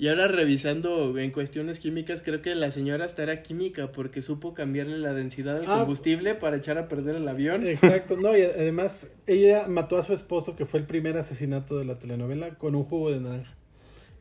Y 0.00 0.06
ahora 0.06 0.28
revisando 0.28 1.18
en 1.18 1.32
cuestiones 1.32 1.80
químicas, 1.80 2.22
creo 2.24 2.40
que 2.40 2.54
la 2.54 2.70
señora 2.70 3.04
hasta 3.04 3.24
era 3.24 3.42
química 3.42 3.90
porque 3.90 4.22
supo 4.22 4.54
cambiarle 4.54 4.96
la 4.98 5.12
densidad 5.12 5.58
del 5.58 5.68
Ah. 5.68 5.78
combustible 5.78 6.36
para 6.36 6.56
echar 6.56 6.78
a 6.78 6.86
perder 6.86 7.16
el 7.16 7.26
avión. 7.26 7.66
Exacto, 7.66 8.16
no, 8.16 8.36
y 8.36 8.42
además 8.42 9.08
ella 9.26 9.66
mató 9.66 9.96
a 9.98 10.04
su 10.04 10.12
esposo, 10.12 10.54
que 10.54 10.66
fue 10.66 10.78
el 10.78 10.86
primer 10.86 11.16
asesinato 11.16 11.76
de 11.78 11.84
la 11.84 11.98
telenovela, 11.98 12.50
con 12.54 12.76
un 12.76 12.84
jugo 12.84 13.10
de 13.10 13.18
naranja. 13.18 13.52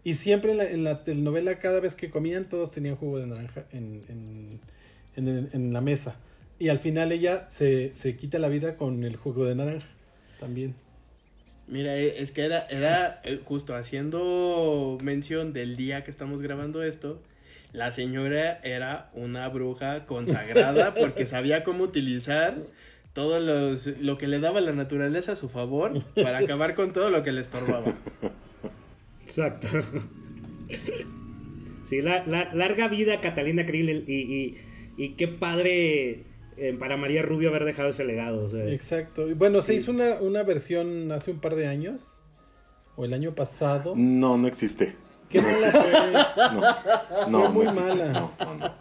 Y 0.07 0.13
siempre 0.13 0.53
en 0.53 0.57
la, 0.57 0.63
en 0.63 0.85
la 0.85 1.03
telenovela, 1.03 1.59
cada 1.59 1.81
vez 1.81 1.93
que 1.93 2.09
comían, 2.09 2.47
todos 2.47 2.71
tenían 2.71 2.95
jugo 2.95 3.19
de 3.19 3.27
naranja 3.27 3.65
en, 3.73 4.61
en, 5.17 5.49
en 5.51 5.73
la 5.73 5.81
mesa. 5.81 6.15
Y 6.59 6.69
al 6.69 6.79
final 6.79 7.11
ella 7.11 7.49
se, 7.49 7.93
se 7.93 8.15
quita 8.15 8.39
la 8.39 8.47
vida 8.47 8.77
con 8.77 9.03
el 9.03 9.17
jugo 9.17 9.43
de 9.43 9.55
naranja 9.55 9.85
también. 10.39 10.75
Mira, 11.67 11.97
eh, 11.97 12.21
es 12.21 12.31
que 12.31 12.45
era, 12.45 12.65
era 12.69 13.19
eh, 13.25 13.41
justo 13.43 13.75
haciendo 13.75 14.97
mención 15.03 15.51
del 15.51 15.75
día 15.75 16.05
que 16.05 16.11
estamos 16.11 16.41
grabando 16.41 16.84
esto. 16.84 17.21
La 17.73 17.91
señora 17.91 18.61
era 18.63 19.09
una 19.13 19.49
bruja 19.49 20.05
consagrada 20.05 20.93
porque 20.97 21.25
sabía 21.25 21.65
cómo 21.65 21.84
utilizar 21.84 22.55
todo 23.11 23.41
los, 23.41 23.88
lo 23.99 24.17
que 24.17 24.27
le 24.27 24.39
daba 24.39 24.61
la 24.61 24.71
naturaleza 24.71 25.34
a 25.34 25.35
su 25.35 25.49
favor 25.49 26.01
para 26.15 26.38
acabar 26.38 26.75
con 26.75 26.93
todo 26.93 27.09
lo 27.09 27.23
que 27.23 27.34
le 27.34 27.41
estorbaba. 27.41 27.93
Exacto. 29.27 29.67
Sí, 31.83 32.01
la, 32.01 32.25
la- 32.25 32.53
larga 32.53 32.87
vida 32.87 33.21
Catalina 33.21 33.65
Krill 33.65 33.89
y, 34.07 34.13
y, 34.13 34.55
y 34.97 35.09
qué 35.15 35.27
padre 35.27 36.25
eh, 36.57 36.75
para 36.77 36.97
María 36.97 37.21
Rubio 37.21 37.49
haber 37.49 37.63
dejado 37.65 37.89
ese 37.89 38.03
legado. 38.03 38.43
o 38.43 38.47
sea. 38.47 38.67
Exacto. 38.69 39.29
Y 39.29 39.33
bueno, 39.33 39.61
se 39.61 39.75
hizo 39.75 39.91
una, 39.91 40.15
una 40.15 40.43
versión 40.43 41.11
hace 41.11 41.31
un 41.31 41.39
par 41.39 41.55
de 41.55 41.67
años, 41.67 42.01
o 42.95 43.05
el 43.05 43.13
año 43.13 43.35
pasado. 43.35 43.93
No, 43.95 44.37
no 44.37 44.47
existe. 44.47 44.95
¿Qué 45.29 45.41
mala 45.41 45.71
fue? 45.71 47.29
No, 47.29 47.29
no, 47.29 47.43
Fue 47.45 47.49
muy 47.53 47.65
no 47.65 47.71
existe. 47.71 47.95
mala. 47.97 48.11
No, 48.13 48.31
no, 48.45 48.55
no. 48.55 48.73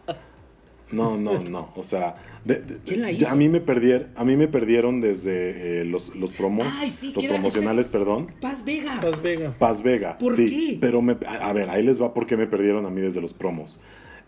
No, 0.92 1.16
no, 1.16 1.40
no. 1.40 1.72
O 1.74 1.82
sea, 1.82 2.14
de- 2.44 2.60
de- 2.60 2.78
¿Quién 2.86 3.02
la 3.02 3.10
ya 3.10 3.18
hizo? 3.18 3.28
A 3.30 3.34
mí 3.34 3.48
me 3.48 3.60
perdieron, 3.60 4.08
a 4.14 4.24
mí 4.24 4.36
me 4.36 4.46
perdieron 4.46 5.00
desde 5.00 5.80
eh, 5.80 5.84
los, 5.84 6.14
los 6.14 6.30
promos, 6.30 6.66
Ay, 6.78 6.90
sí, 6.92 7.12
los 7.14 7.24
promocionales, 7.24 7.88
perdón. 7.88 8.28
Paz 8.40 8.64
Vega. 8.64 9.00
Paz 9.00 9.20
Vega. 9.22 9.54
Paz 9.58 9.82
Vega. 9.82 10.16
¿Por 10.18 10.36
sí, 10.36 10.46
qué? 10.46 10.78
Pero 10.80 11.02
me, 11.02 11.16
a 11.26 11.48
a 11.48 11.52
ver, 11.52 11.70
ahí 11.70 11.82
les 11.82 12.00
va 12.00 12.14
porque 12.14 12.36
me 12.36 12.46
perdieron 12.46 12.86
a 12.86 12.90
mí 12.90 13.00
desde 13.00 13.20
los 13.20 13.34
promos. 13.34 13.80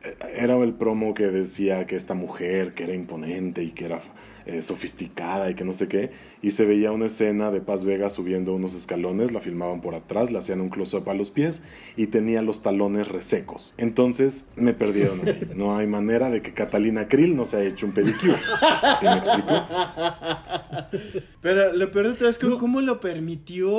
Eh, 0.05 0.17
Era 0.37 0.57
el 0.59 0.75
promo 0.75 1.15
que 1.15 1.27
decía 1.29 1.87
que 1.87 1.95
esta 1.97 2.15
mujer, 2.15 2.75
que 2.75 2.85
era 2.85 2.95
imponente 2.95 3.63
y 3.63 3.71
que 3.71 3.85
era 3.85 4.01
eh, 4.49 4.63
sofisticada 4.63 5.51
y 5.51 5.55
que 5.55 5.65
no 5.65 5.73
sé 5.73 5.87
qué, 5.89 6.11
y 6.43 6.51
se 6.51 6.65
veía 6.65 6.91
una 6.91 7.07
escena 7.07 7.51
de 7.51 7.61
Paz 7.61 7.85
Vega 7.85 8.11
subiendo 8.11 8.55
unos 8.55 8.75
escalones, 8.75 9.31
la 9.33 9.41
filmaban 9.41 9.81
por 9.81 9.95
atrás, 9.95 10.33
le 10.33 10.39
hacían 10.39 10.61
un 10.61 10.69
close-up 10.71 11.09
a 11.09 11.15
los 11.15 11.31
pies 11.31 11.63
y 11.97 12.09
tenía 12.09 12.43
los 12.43 12.63
talones 12.63 13.07
resecos. 13.09 13.75
Entonces 13.77 14.49
me 14.57 14.73
perdieron 14.75 15.21
a 15.21 15.25
mí. 15.25 15.33
No 15.55 15.77
hay 15.77 15.87
manera 15.87 16.31
de 16.31 16.43
que 16.43 16.53
Catalina 16.55 17.09
Krill 17.09 17.37
no 17.37 17.45
se 17.45 17.59
haya 17.59 17.69
hecho 17.69 17.87
un 17.87 17.93
pedicure. 17.93 18.33
¿Sí 18.99 19.05
me 19.07 19.13
explico? 19.19 19.55
Pero 21.41 21.73
lo 21.73 21.91
peor 21.91 22.09
de 22.09 22.15
todo 22.15 22.29
es 22.29 22.39
que 22.39 22.47
No. 22.47 22.59
cómo 22.59 22.81
lo 22.81 23.01
permitió. 23.01 23.71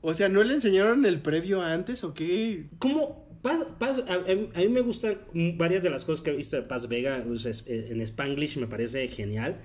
O 0.00 0.14
sea, 0.14 0.28
¿no 0.28 0.42
le 0.42 0.54
enseñaron 0.54 1.04
el 1.04 1.20
previo 1.20 1.60
antes 1.62 2.04
o 2.04 2.14
qué? 2.14 2.66
¿Cómo? 2.78 3.24
Paz, 3.42 3.66
Paz- 3.78 4.04
a, 4.08 4.14
a- 4.14 4.58
mí 4.60 4.68
me 4.68 4.80
gustan 4.80 5.18
varias 5.58 5.82
de 5.82 5.90
las 5.90 6.04
cosas 6.04 6.22
que 6.24 6.30
he 6.30 6.36
visto 6.36 6.56
de 6.56 6.62
Paz 6.62 6.88
Vega 6.88 7.18
eh, 7.18 7.88
en 7.90 8.00
Spanglish, 8.00 8.56
me 8.56 8.66
parece 8.66 9.06
genial. 9.08 9.56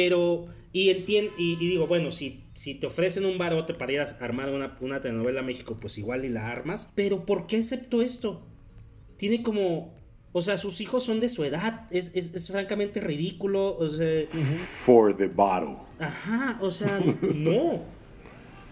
Pero, 0.00 0.46
y 0.72 0.88
entiendo, 0.90 1.32
y, 1.36 1.54
y 1.54 1.68
digo, 1.68 1.86
bueno, 1.86 2.10
si, 2.10 2.44
si 2.54 2.74
te 2.74 2.86
ofrecen 2.86 3.26
un 3.26 3.36
barote 3.36 3.74
para 3.74 3.92
ir 3.92 4.00
a 4.00 4.04
armar 4.20 4.48
una, 4.50 4.76
una 4.80 5.00
telenovela 5.00 5.40
a 5.40 5.44
México, 5.44 5.76
pues 5.80 5.98
igual 5.98 6.24
y 6.24 6.28
la 6.30 6.48
armas. 6.48 6.90
Pero 6.94 7.26
¿por 7.26 7.46
qué 7.46 7.56
aceptó 7.58 8.00
esto? 8.02 8.40
Tiene 9.16 9.42
como, 9.42 9.92
o 10.32 10.40
sea, 10.42 10.56
sus 10.56 10.80
hijos 10.80 11.02
son 11.04 11.20
de 11.20 11.28
su 11.28 11.44
edad, 11.44 11.86
es, 11.90 12.12
es, 12.14 12.34
es 12.34 12.48
francamente 12.48 13.00
ridículo, 13.00 13.76
o 13.76 13.88
sea, 13.88 14.24
For 14.84 15.14
the 15.14 15.26
bottle. 15.26 15.76
ajá, 15.98 16.58
o 16.62 16.70
sea, 16.70 16.98
no. 17.36 17.82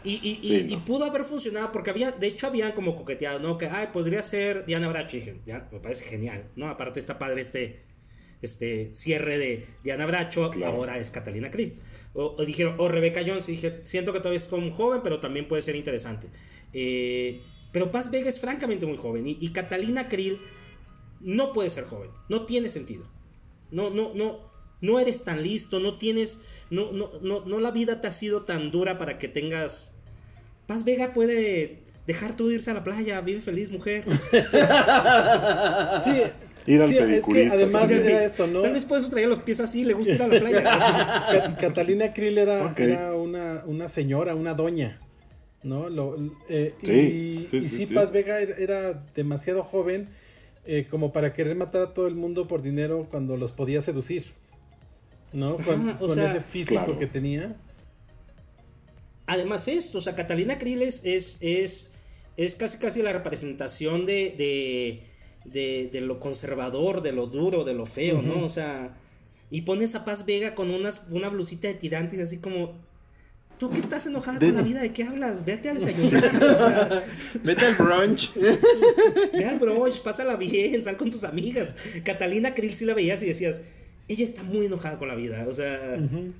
Y, 0.04 0.14
y, 0.22 0.34
Sí, 0.40 0.54
y- 0.68 0.72
y 0.72 0.76
no. 0.76 0.84
pudo 0.84 1.04
haber 1.04 1.24
funcionado 1.24 1.72
porque 1.72 1.90
había, 1.90 2.12
de 2.12 2.28
hecho 2.28 2.46
habían 2.46 2.72
como 2.72 2.96
coqueteado, 2.96 3.40
¿no? 3.40 3.58
Que, 3.58 3.66
ay, 3.66 3.88
podría 3.92 4.22
ser 4.22 4.64
Diana 4.64 4.88
dije, 5.10 5.40
ya, 5.44 5.68
me 5.72 5.80
parece 5.80 6.04
genial, 6.04 6.44
¿no? 6.56 6.68
Aparte 6.70 7.00
está 7.00 7.18
padre 7.18 7.42
este, 7.42 7.82
este 8.42 8.92
cierre 8.94 9.38
de 9.38 9.66
Diana 9.82 10.06
Bracho, 10.06 10.50
Claro. 10.50 10.72
ahora 10.74 10.98
es 10.98 11.10
Catalina 11.10 11.50
Krill. 11.50 11.78
O, 12.14 12.34
o 12.38 12.44
dijeron, 12.44 12.74
o 12.78 12.88
Rebeca 12.88 13.20
Jones, 13.26 13.48
y 13.48 13.52
dije, 13.52 13.80
siento 13.84 14.12
que 14.12 14.18
todavía 14.20 14.38
es 14.38 14.48
como 14.48 14.70
joven, 14.72 15.00
pero 15.02 15.20
también 15.20 15.46
puede 15.48 15.62
ser 15.62 15.76
interesante. 15.76 16.28
Eh, 16.72 17.40
pero 17.72 17.90
Paz 17.90 18.10
Vega 18.10 18.28
es 18.28 18.40
francamente 18.40 18.86
muy 18.86 18.96
joven 18.96 19.26
y, 19.26 19.36
y 19.40 19.50
Catalina 19.52 20.08
Krill 20.08 20.38
no 21.20 21.52
puede 21.52 21.70
ser 21.70 21.84
joven, 21.84 22.10
no 22.28 22.46
tiene 22.46 22.68
sentido. 22.68 23.04
No, 23.70 23.90
no, 23.90 24.14
no, 24.14 24.40
no 24.80 24.98
eres 25.00 25.24
tan 25.24 25.42
listo, 25.42 25.80
no 25.80 25.98
tienes, 25.98 26.40
no, 26.70 26.92
no, 26.92 27.10
no, 27.20 27.44
no 27.44 27.60
la 27.60 27.70
vida 27.70 28.00
te 28.00 28.08
ha 28.08 28.12
sido 28.12 28.44
tan 28.44 28.70
dura 28.70 28.96
para 28.98 29.18
que 29.18 29.28
tengas. 29.28 29.94
Paz 30.66 30.84
Vega 30.84 31.12
puede 31.12 31.82
dejar 32.06 32.36
tú 32.36 32.50
irse 32.50 32.70
a 32.70 32.74
la 32.74 32.84
playa, 32.84 33.20
vive 33.20 33.40
feliz, 33.40 33.70
mujer. 33.70 34.04
Sí, 36.04 36.22
Ir 36.70 36.82
al 36.82 36.88
sí, 36.90 36.98
es 36.98 37.24
que 37.24 37.46
además 37.48 37.90
era 37.90 38.24
esto, 38.24 38.46
¿no? 38.46 38.60
Tal 38.62 38.72
vez 38.74 38.84
puedes 38.84 39.08
traer 39.08 39.28
los 39.28 39.38
pies 39.40 39.58
así, 39.60 39.84
le 39.84 39.94
gusta 39.94 40.14
ir 40.14 40.22
a 40.22 40.28
la 40.28 40.38
playa. 40.40 40.62
Ca- 40.64 41.56
Catalina 41.58 42.12
Krill 42.12 42.36
era, 42.38 42.74
era 42.76 43.14
una, 43.14 43.62
una 43.66 43.88
señora, 43.88 44.34
una 44.34 44.54
doña, 44.54 45.00
¿no? 45.62 45.88
Lo- 45.88 46.16
eh, 46.48 46.74
Sí, 46.82 46.92
y, 46.92 47.46
sí, 47.48 47.56
y 47.56 47.60
sí, 47.62 47.68
sí, 47.68 47.86
sí. 47.86 47.94
Paz 47.94 48.12
Vega 48.12 48.40
era, 48.40 48.56
era 48.58 49.04
demasiado 49.14 49.62
joven 49.62 50.08
eh, 50.66 50.86
como 50.90 51.12
para 51.12 51.32
querer 51.32 51.56
matar 51.56 51.80
a 51.82 51.94
todo 51.94 52.06
el 52.06 52.14
mundo 52.14 52.46
por 52.46 52.60
dinero 52.60 53.06
cuando 53.10 53.36
los 53.38 53.52
podía 53.52 53.80
seducir, 53.80 54.24
¿no? 55.32 55.56
Con, 55.56 55.98
sea, 56.14 56.30
ese 56.32 56.40
físico 56.42 56.84
Claro. 56.84 56.98
que 56.98 57.06
tenía. 57.06 57.56
Además 59.26 59.68
esto, 59.68 59.98
o 59.98 60.00
sea, 60.00 60.14
Catalina 60.14 60.58
Krill 60.58 60.82
es, 60.82 61.02
es, 61.04 61.38
es, 61.40 61.92
es 62.36 62.54
casi 62.54 62.78
casi 62.78 63.02
la 63.02 63.12
representación 63.12 64.06
de, 64.06 64.34
de, 64.36 65.02
de, 65.52 65.88
de 65.92 66.00
lo 66.00 66.20
conservador, 66.20 67.02
de 67.02 67.12
lo 67.12 67.26
duro, 67.26 67.64
de 67.64 67.74
lo 67.74 67.86
feo, 67.86 68.22
¿no? 68.22 68.44
O 68.44 68.48
sea, 68.48 68.96
y 69.50 69.62
pones 69.62 69.94
a 69.94 70.04
Paz 70.04 70.24
Vega 70.26 70.54
con 70.54 70.70
unas, 70.70 71.04
una 71.10 71.28
blusita 71.28 71.68
de 71.68 71.74
tirantes 71.74 72.20
así 72.20 72.38
como... 72.38 72.74
¿Tú 73.58 73.70
que 73.70 73.80
estás 73.80 74.06
enojada 74.06 74.38
De- 74.38 74.46
con 74.46 74.54
la 74.56 74.62
vida? 74.62 74.80
¿De 74.82 74.92
qué 74.92 75.02
hablas? 75.02 75.44
Vete 75.44 75.68
a 75.68 75.74
desayunar. 75.74 76.24
o 76.26 76.38
sea, 76.38 77.04
Vete 77.42 77.66
al 77.66 77.74
brunch. 77.74 78.32
ve 78.34 79.44
al 79.44 79.58
brunch, 79.58 80.00
pásala 80.00 80.36
bien, 80.36 80.84
sal 80.84 80.96
con 80.96 81.10
tus 81.10 81.24
amigas. 81.24 81.74
Catalina 82.04 82.54
Krill 82.54 82.74
sí 82.74 82.84
la 82.84 82.94
veías 82.94 83.20
y 83.24 83.26
decías, 83.26 83.60
ella 84.06 84.22
está 84.24 84.44
muy 84.44 84.66
enojada 84.66 84.96
con 84.96 85.08
la 85.08 85.16
vida. 85.16 85.44
O 85.48 85.52
sea, 85.52 85.98
Ujú. 85.98 86.32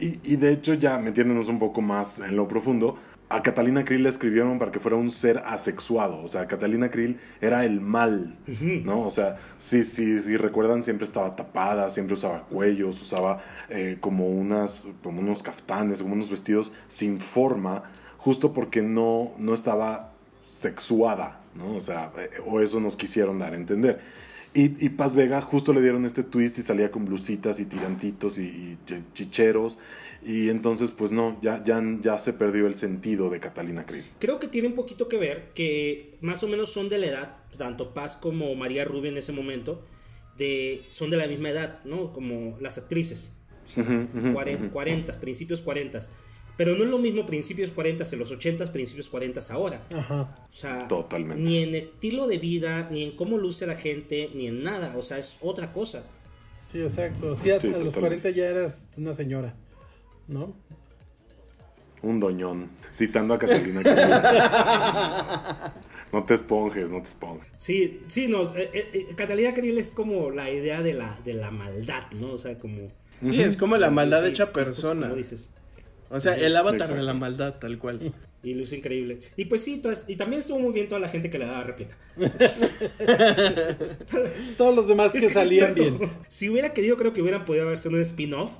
Y, 0.00 0.32
y 0.32 0.36
de 0.36 0.50
hecho, 0.52 0.74
ya 0.74 0.98
metiéndonos 0.98 1.46
un 1.46 1.60
poco 1.60 1.80
más 1.82 2.18
en 2.18 2.34
lo 2.34 2.48
profundo, 2.48 2.98
a 3.30 3.42
Catalina 3.42 3.84
Krill 3.84 4.02
la 4.02 4.08
escribieron 4.10 4.58
para 4.58 4.72
que 4.72 4.80
fuera 4.80 4.96
un 4.96 5.10
ser 5.10 5.38
asexuado. 5.46 6.22
O 6.22 6.28
sea, 6.28 6.46
Catalina 6.48 6.90
Krill 6.90 7.18
era 7.40 7.64
el 7.64 7.80
mal, 7.80 8.36
¿no? 8.84 9.02
O 9.06 9.10
sea, 9.10 9.38
sí, 9.56 9.84
sí, 9.84 10.18
sí, 10.20 10.36
recuerdan, 10.36 10.82
siempre 10.82 11.06
estaba 11.06 11.36
tapada, 11.36 11.88
siempre 11.90 12.14
usaba 12.14 12.42
cuellos, 12.48 13.00
usaba 13.00 13.40
eh, 13.68 13.96
como, 14.00 14.26
unas, 14.28 14.88
como 15.02 15.20
unos 15.20 15.42
caftanes, 15.42 16.02
como 16.02 16.14
unos 16.14 16.28
vestidos 16.28 16.72
sin 16.88 17.20
forma, 17.20 17.84
justo 18.18 18.52
porque 18.52 18.82
no, 18.82 19.32
no 19.38 19.54
estaba 19.54 20.12
sexuada, 20.50 21.40
¿no? 21.54 21.76
O 21.76 21.80
sea, 21.80 22.10
eh, 22.18 22.30
o 22.46 22.60
eso 22.60 22.80
nos 22.80 22.96
quisieron 22.96 23.38
dar 23.38 23.52
a 23.52 23.56
entender. 23.56 24.00
Y, 24.52 24.84
y 24.84 24.88
Paz 24.88 25.14
Vega 25.14 25.40
justo 25.40 25.72
le 25.72 25.80
dieron 25.80 26.04
este 26.04 26.24
twist 26.24 26.58
y 26.58 26.62
salía 26.62 26.90
con 26.90 27.04
blusitas 27.04 27.60
y 27.60 27.66
tirantitos 27.66 28.36
y, 28.38 28.42
y 28.42 28.78
ch- 28.84 29.04
chicheros. 29.14 29.78
Y 30.24 30.50
entonces, 30.50 30.90
pues 30.90 31.12
no, 31.12 31.38
ya, 31.40 31.62
ya, 31.64 31.82
ya 32.00 32.18
se 32.18 32.32
perdió 32.34 32.66
el 32.66 32.74
sentido 32.74 33.30
de 33.30 33.40
Catalina 33.40 33.86
Krill. 33.86 34.04
creo 34.18 34.38
que 34.38 34.48
tiene 34.48 34.68
un 34.68 34.74
poquito 34.74 35.08
que 35.08 35.16
ver 35.16 35.48
que 35.54 36.14
más 36.20 36.42
o 36.42 36.48
menos 36.48 36.70
son 36.70 36.88
de 36.88 36.98
la 36.98 37.06
edad, 37.06 37.36
tanto 37.56 37.94
Paz 37.94 38.16
como 38.16 38.54
María 38.54 38.84
Rubio 38.84 39.10
en 39.10 39.16
ese 39.16 39.32
momento, 39.32 39.82
de, 40.36 40.82
son 40.90 41.10
de 41.10 41.16
la 41.16 41.26
misma 41.26 41.50
edad, 41.50 41.80
¿no? 41.84 42.12
Como 42.12 42.58
las 42.60 42.76
actrices. 42.78 43.32
40, 44.32 45.20
principios 45.20 45.60
40. 45.60 46.00
Pero 46.56 46.76
no 46.76 46.84
es 46.84 46.90
lo 46.90 46.98
mismo 46.98 47.24
principios 47.24 47.70
40 47.70 48.04
en 48.12 48.18
los 48.18 48.30
80, 48.30 48.70
principios 48.72 49.08
40 49.08 49.40
ahora. 49.50 49.86
Ajá. 49.94 50.46
O 50.50 50.52
sea, 50.54 50.86
Totalmente. 50.88 51.42
ni 51.42 51.62
en 51.62 51.74
estilo 51.74 52.26
de 52.26 52.36
vida, 52.38 52.88
ni 52.90 53.04
en 53.04 53.16
cómo 53.16 53.38
luce 53.38 53.66
la 53.66 53.76
gente, 53.76 54.28
ni 54.34 54.46
en 54.48 54.62
nada. 54.62 54.94
O 54.96 55.02
sea, 55.02 55.18
es 55.18 55.38
otra 55.40 55.72
cosa. 55.72 56.04
Sí, 56.66 56.80
exacto. 56.82 57.34
Sí, 57.40 57.50
a, 57.50 57.60
Sí, 57.60 57.68
los 57.68 57.84
totalmente. 57.84 58.00
40 58.00 58.30
ya 58.30 58.46
eras 58.46 58.76
una 58.96 59.14
señora, 59.14 59.54
¿no? 60.30 60.54
Un 62.02 62.18
doñón. 62.18 62.70
Citando 62.92 63.34
a 63.34 63.38
Catalina 63.38 63.82
no 66.12 66.24
te 66.24 66.34
esponjes, 66.34 66.90
no 66.90 66.98
te 67.02 67.08
esponjes. 67.08 67.48
Sí, 67.56 68.02
sí, 68.08 68.26
no. 68.26 68.42
eh, 68.56 68.70
eh, 68.72 68.90
eh, 68.92 69.14
Catalina 69.16 69.54
Krill 69.54 69.78
es 69.78 69.92
como 69.92 70.30
la 70.30 70.50
idea 70.50 70.82
de 70.82 70.94
la, 70.94 71.18
de 71.24 71.34
la 71.34 71.50
maldad, 71.50 72.10
¿no? 72.12 72.32
O 72.32 72.38
sea, 72.38 72.58
como. 72.58 72.88
Sí, 73.22 73.40
es 73.42 73.56
como 73.58 73.76
la 73.76 73.90
maldad 73.90 74.22
Sí, 74.24 74.30
hecha 74.30 74.50
pues, 74.52 74.64
persona. 74.64 75.02
como 75.08 75.16
dices. 75.16 75.50
O 76.10 76.18
sea, 76.20 76.34
el 76.36 76.54
avatar 76.56 76.80
Exacto. 76.80 76.96
de 76.96 77.02
la 77.04 77.14
maldad, 77.14 77.54
tal 77.60 77.78
cual. 77.78 78.12
Y 78.42 78.54
luce 78.54 78.78
increíble. 78.78 79.20
Y 79.36 79.44
pues 79.44 79.62
sí, 79.62 79.82
todas- 79.82 80.06
y 80.08 80.16
también 80.16 80.40
estuvo 80.40 80.58
muy 80.58 80.72
bien 80.72 80.88
toda 80.88 80.98
la 80.98 81.10
gente 81.10 81.28
que 81.28 81.38
le 81.38 81.44
daba 81.44 81.62
réplica. 81.62 81.94
Todos 84.56 84.74
los 84.74 84.88
demás 84.88 85.14
Es 85.14 85.20
que 85.20 85.28
salían 85.28 85.74
bien. 85.74 85.98
Si 86.28 86.48
hubiera 86.48 86.72
querido, 86.72 86.96
creo 86.96 87.12
que 87.12 87.20
hubieran 87.20 87.44
podido 87.44 87.66
haberse 87.66 87.90
un 87.90 88.00
spin-off. 88.00 88.50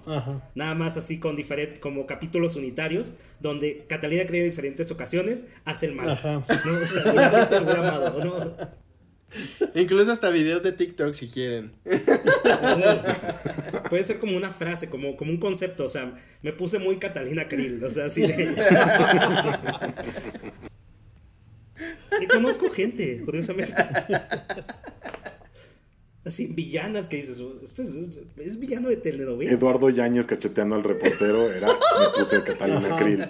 Nada 0.55 0.75
más 0.75 0.99
así 0.99 1.19
con 1.19 1.35
diferentes, 1.35 1.79
como 1.79 2.05
capítulos 2.07 2.57
unitarios, 2.57 3.15
donde 3.41 3.87
Catalina 3.89 4.27
cree 4.27 4.43
en 4.45 4.51
diferentes 4.51 4.91
ocasiones, 4.91 5.47
hace 5.65 5.87
el 5.87 5.95
mal. 5.95 6.11
Ajá. 6.11 6.33
¿no? 6.33 6.45
O 6.75 6.87
sea, 6.87 8.69
Incluso 9.75 10.13
hasta 10.13 10.31
videos 10.31 10.63
de 10.63 10.73
TikTok 10.73 11.15
si 11.15 11.29
quieren. 11.29 11.73
Puede 13.89 14.05
ser 14.05 14.19
como 14.19 14.37
una 14.37 14.51
frase, 14.51 14.89
como, 14.89 15.17
como 15.17 15.31
un 15.31 15.39
concepto. 15.39 15.85
O 15.85 15.89
sea, 15.89 16.15
me 16.43 16.53
puse 16.53 16.79
muy 16.79 16.99
Catalina 16.99 17.49
Krill. 17.49 17.83
O 17.85 17.91
sea, 17.91 18.07
así 18.07 18.23
de. 18.23 18.55
Y 22.21 22.27
conozco 22.27 22.69
gente, 22.69 23.23
curiosamente. 23.25 23.73
Así, 26.23 26.49
villanas 26.49 27.07
que 27.07 27.17
dices, 27.17 27.41
esto 27.63 27.83
es, 27.83 27.97
es 28.37 28.59
villano 28.59 28.91
de 28.91 28.97
telenovela. 28.97 29.53
Eduardo 29.53 29.89
Yáñez 29.89 30.27
cacheteando 30.27 30.75
al 30.75 30.85
reportero 30.85 31.51
era, 31.51 31.69
me 31.69 32.19
puse 32.19 32.43
Catalina. 32.43 32.97
Krill, 32.97 33.27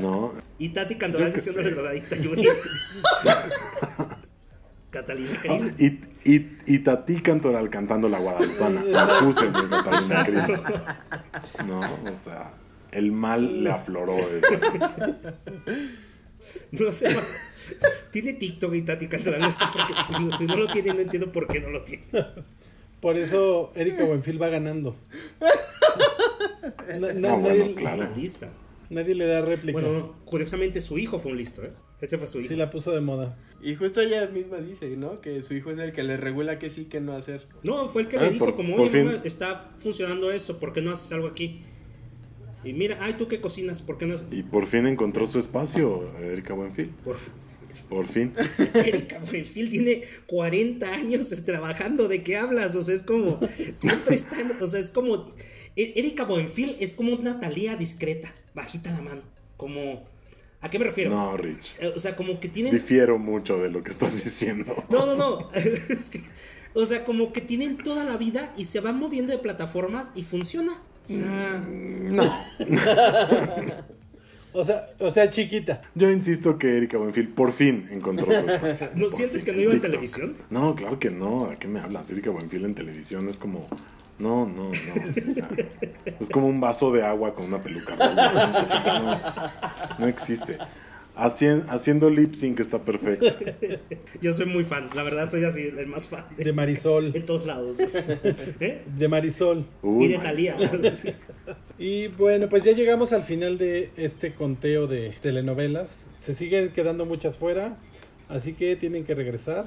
¿no? 0.00 0.32
Y 0.58 0.70
Tati 0.70 0.94
Cantoral 0.94 1.34
diciéndole 1.34 1.68
sé. 1.68 1.74
drogadicta 1.74 2.16
Yuri. 2.16 2.48
Catalina 4.92 5.36
Krill. 5.40 5.74
Y, 5.78 6.30
y, 6.32 6.58
y 6.66 6.78
Tati 6.80 7.20
Cantoral 7.20 7.68
cantando 7.70 8.08
la 8.08 8.18
guadalupana. 8.20 8.82
La 8.86 9.18
puse 9.20 9.46
mi 9.46 9.68
Catalina 9.68 10.24
Krill. 10.24 11.66
No, 11.66 11.80
o 11.80 12.12
sea, 12.22 12.52
el 12.92 13.10
mal 13.10 13.64
le 13.64 13.70
afloró 13.70 14.16
eso. 14.18 14.60
No 16.72 16.92
sé. 16.92 17.16
Tiene 18.10 18.34
TikTok 18.34 18.74
y 18.74 18.82
Tati 18.82 19.06
Cantoral. 19.08 19.40
No 19.40 19.52
sé 19.52 19.64
por 19.72 19.86
qué. 19.86 19.94
Si 20.14 20.22
no, 20.24 20.36
si 20.36 20.44
no 20.44 20.56
lo 20.56 20.66
tiene, 20.66 20.92
no 20.94 21.00
entiendo 21.00 21.32
por 21.32 21.46
qué 21.48 21.60
no 21.60 21.70
lo 21.70 21.82
tiene. 21.82 22.04
Por 23.00 23.16
eso 23.16 23.72
Erika 23.74 24.04
Buenfil 24.04 24.40
va 24.40 24.48
ganando. 24.48 24.94
Na- 26.88 26.98
na- 26.98 27.12
No, 27.14 27.38
nadie, 27.38 27.58
bueno, 27.60 27.74
claro. 27.76 28.08
Lista. 28.16 28.48
Nadie 28.92 29.14
le 29.14 29.26
da 29.26 29.42
réplica. 29.42 29.72
Bueno, 29.80 29.92
no, 29.98 30.24
curiosamente 30.24 30.80
su 30.80 30.98
hijo 30.98 31.18
fue 31.18 31.32
un 31.32 31.38
listo, 31.38 31.62
¿eh? 31.64 31.72
Ese 32.00 32.18
fue 32.18 32.26
su 32.26 32.40
hijo. 32.40 32.48
Sí, 32.48 32.56
la 32.56 32.70
puso 32.70 32.90
de 32.92 33.00
moda. 33.00 33.38
Y 33.62 33.74
justo 33.76 34.00
ella 34.00 34.26
misma 34.26 34.58
dice, 34.58 34.96
¿no? 34.96 35.20
Que 35.20 35.40
su 35.42 35.54
hijo 35.54 35.70
es 35.70 35.78
el 35.78 35.92
que 35.92 36.02
le 36.02 36.16
regula 36.16 36.58
qué 36.58 36.68
sí, 36.70 36.86
qué 36.86 37.00
no 37.00 37.12
hacer. 37.12 37.46
No, 37.62 37.88
fue 37.88 38.02
el 38.02 38.08
que 38.08 38.16
Ah, 38.18 38.22
le 38.22 38.30
dijo, 38.30 38.44
por- 38.46 38.56
como, 38.56 38.76
por 38.76 38.88
oye, 38.88 39.04
mamá, 39.04 39.20
está 39.24 39.70
funcionando 39.78 40.30
esto, 40.32 40.58
¿por 40.58 40.72
qué 40.72 40.82
no 40.82 40.90
haces 40.90 41.12
algo 41.12 41.28
aquí? 41.28 41.60
Y 42.64 42.72
mira, 42.72 42.98
ay, 43.00 43.14
¿tú 43.18 43.28
qué 43.28 43.40
cocinas? 43.40 43.82
¿Por 43.82 43.98
qué 43.98 44.06
no 44.06 44.14
haces? 44.14 44.26
Y 44.30 44.42
por 44.42 44.66
fin 44.66 44.86
encontró 44.86 45.26
su 45.26 45.38
espacio, 45.38 46.10
Erika 46.20 46.54
Buenfil. 46.54 46.90
Por 47.04 47.16
fin. 47.16 47.32
Por 47.88 48.06
fin. 48.06 48.32
Erika 48.74 49.18
Buenfil 49.20 49.70
tiene 49.70 50.02
40 50.26 50.92
años 50.92 51.28
trabajando, 51.44 52.06
¿de 52.08 52.22
qué 52.22 52.36
hablas? 52.36 52.74
O 52.76 52.82
sea, 52.82 52.94
es 52.94 53.02
como, 53.02 53.38
siempre 53.74 54.16
está, 54.16 54.40
en- 54.40 54.60
o 54.60 54.66
sea, 54.66 54.78
es 54.80 54.90
como, 54.90 55.32
E- 55.76 55.92
Erika 55.96 56.24
Buenfil 56.24 56.76
es 56.80 56.92
como 56.92 57.14
una 57.14 57.40
Talía 57.40 57.76
discreta, 57.76 58.32
bajita 58.54 58.90
la 58.90 59.00
mano, 59.02 59.22
como, 59.56 60.04
¿a 60.60 60.70
qué 60.70 60.78
me 60.78 60.84
refiero? 60.86 61.10
No, 61.10 61.36
Rich. 61.36 61.74
Eh, 61.80 61.92
O 61.94 61.98
sea, 61.98 62.14
como 62.16 62.38
que 62.40 62.48
tienen 62.48 62.72
Difiero 62.72 63.18
mucho 63.18 63.58
de 63.58 63.70
lo 63.70 63.82
que 63.82 63.90
estás 63.90 64.22
diciendo. 64.24 64.84
No, 64.88 65.06
no, 65.06 65.14
no. 65.16 65.48
Es 65.54 66.10
que, 66.10 66.22
o 66.74 66.86
sea, 66.86 67.04
como 67.04 67.32
que 67.32 67.40
tienen 67.40 67.76
toda 67.78 68.04
la 68.04 68.16
vida 68.16 68.52
y 68.56 68.64
se 68.64 68.80
van 68.80 68.98
moviendo 68.98 69.32
de 69.32 69.38
plataformas 69.38 70.10
y 70.14 70.22
funciona. 70.22 70.72
O 71.04 71.08
sea, 71.12 71.64
No. 71.68 72.44
O 74.54 74.66
sea, 74.66 74.90
o 74.98 75.10
sea, 75.10 75.30
chiquita. 75.30 75.80
Yo 75.94 76.10
insisto 76.10 76.58
que 76.58 76.76
Erika 76.76 76.98
Buenfil 76.98 77.28
por 77.28 77.52
fin 77.52 77.88
encontró 77.90 78.26
su 78.26 78.32
espacio. 78.32 78.90
¿no 78.94 79.06
Por 79.06 79.12
sientes 79.12 79.44
fin. 79.44 79.46
que 79.46 79.56
no 79.56 79.62
iba 79.62 79.72
en 79.72 79.80
televisión? 79.80 80.36
No, 80.50 80.74
claro 80.74 80.98
que 80.98 81.08
no. 81.10 81.46
¿A 81.46 81.54
qué 81.56 81.68
me 81.68 81.80
hablas? 81.80 82.10
Erika 82.10 82.28
Buenfil 82.28 82.66
en 82.66 82.74
televisión 82.74 83.30
es 83.30 83.38
como 83.38 83.66
No, 84.22 84.46
no, 84.46 84.64
no. 84.64 84.70
o 84.70 85.34
sea, 85.34 85.48
es 86.20 86.30
como 86.30 86.46
un 86.46 86.60
vaso 86.60 86.92
de 86.92 87.02
agua 87.02 87.34
con 87.34 87.46
una 87.46 87.58
peluca. 87.58 87.94
no, 89.98 89.98
no 89.98 90.06
existe. 90.06 90.58
Hacien- 91.14 91.66
haciendo 91.68 92.08
lip 92.08 92.34
sync 92.34 92.60
está 92.60 92.78
perfecto. 92.78 93.26
Yo 94.22 94.32
soy 94.32 94.46
muy 94.46 94.64
fan, 94.64 94.88
la 94.94 95.02
verdad 95.02 95.28
soy 95.28 95.44
así, 95.44 95.60
el 95.62 95.86
más 95.86 96.08
fan 96.08 96.24
de, 96.38 96.44
De 96.44 96.52
Marisol. 96.54 97.14
en 97.14 97.26
todos 97.26 97.44
lados. 97.46 97.76
¿Eh? 98.60 98.82
De 98.96 99.08
Marisol. 99.08 99.66
Uy, 99.82 100.06
y 100.06 100.08
de 100.08 100.18
Maris. 100.18 100.54
Talía. 100.56 100.96
Sí. 100.96 101.10
Y 101.78 102.08
bueno, 102.08 102.48
pues 102.48 102.64
ya 102.64 102.72
llegamos 102.72 103.12
al 103.12 103.22
final 103.24 103.58
de 103.58 103.90
este 103.96 104.32
conteo 104.32 104.86
de 104.86 105.14
telenovelas. 105.20 106.08
Se 106.18 106.34
siguen 106.34 106.70
quedando 106.72 107.04
muchas 107.04 107.36
fuera, 107.36 107.76
así 108.30 108.54
que 108.54 108.74
tienen 108.76 109.04
que 109.04 109.14
regresar. 109.14 109.66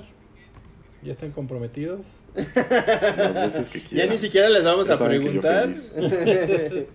Ya 1.06 1.11
están 1.11 1.32
comprometidos. 1.32 2.06
Las 2.36 3.36
veces 3.36 3.69
que 3.69 3.95
Ya 3.95 4.07
ni 4.07 4.18
siquiera 4.18 4.49
les 4.49 4.64
vamos 4.64 4.88
Ya 4.88 4.95
a 4.95 4.98
preguntar. 4.98 5.69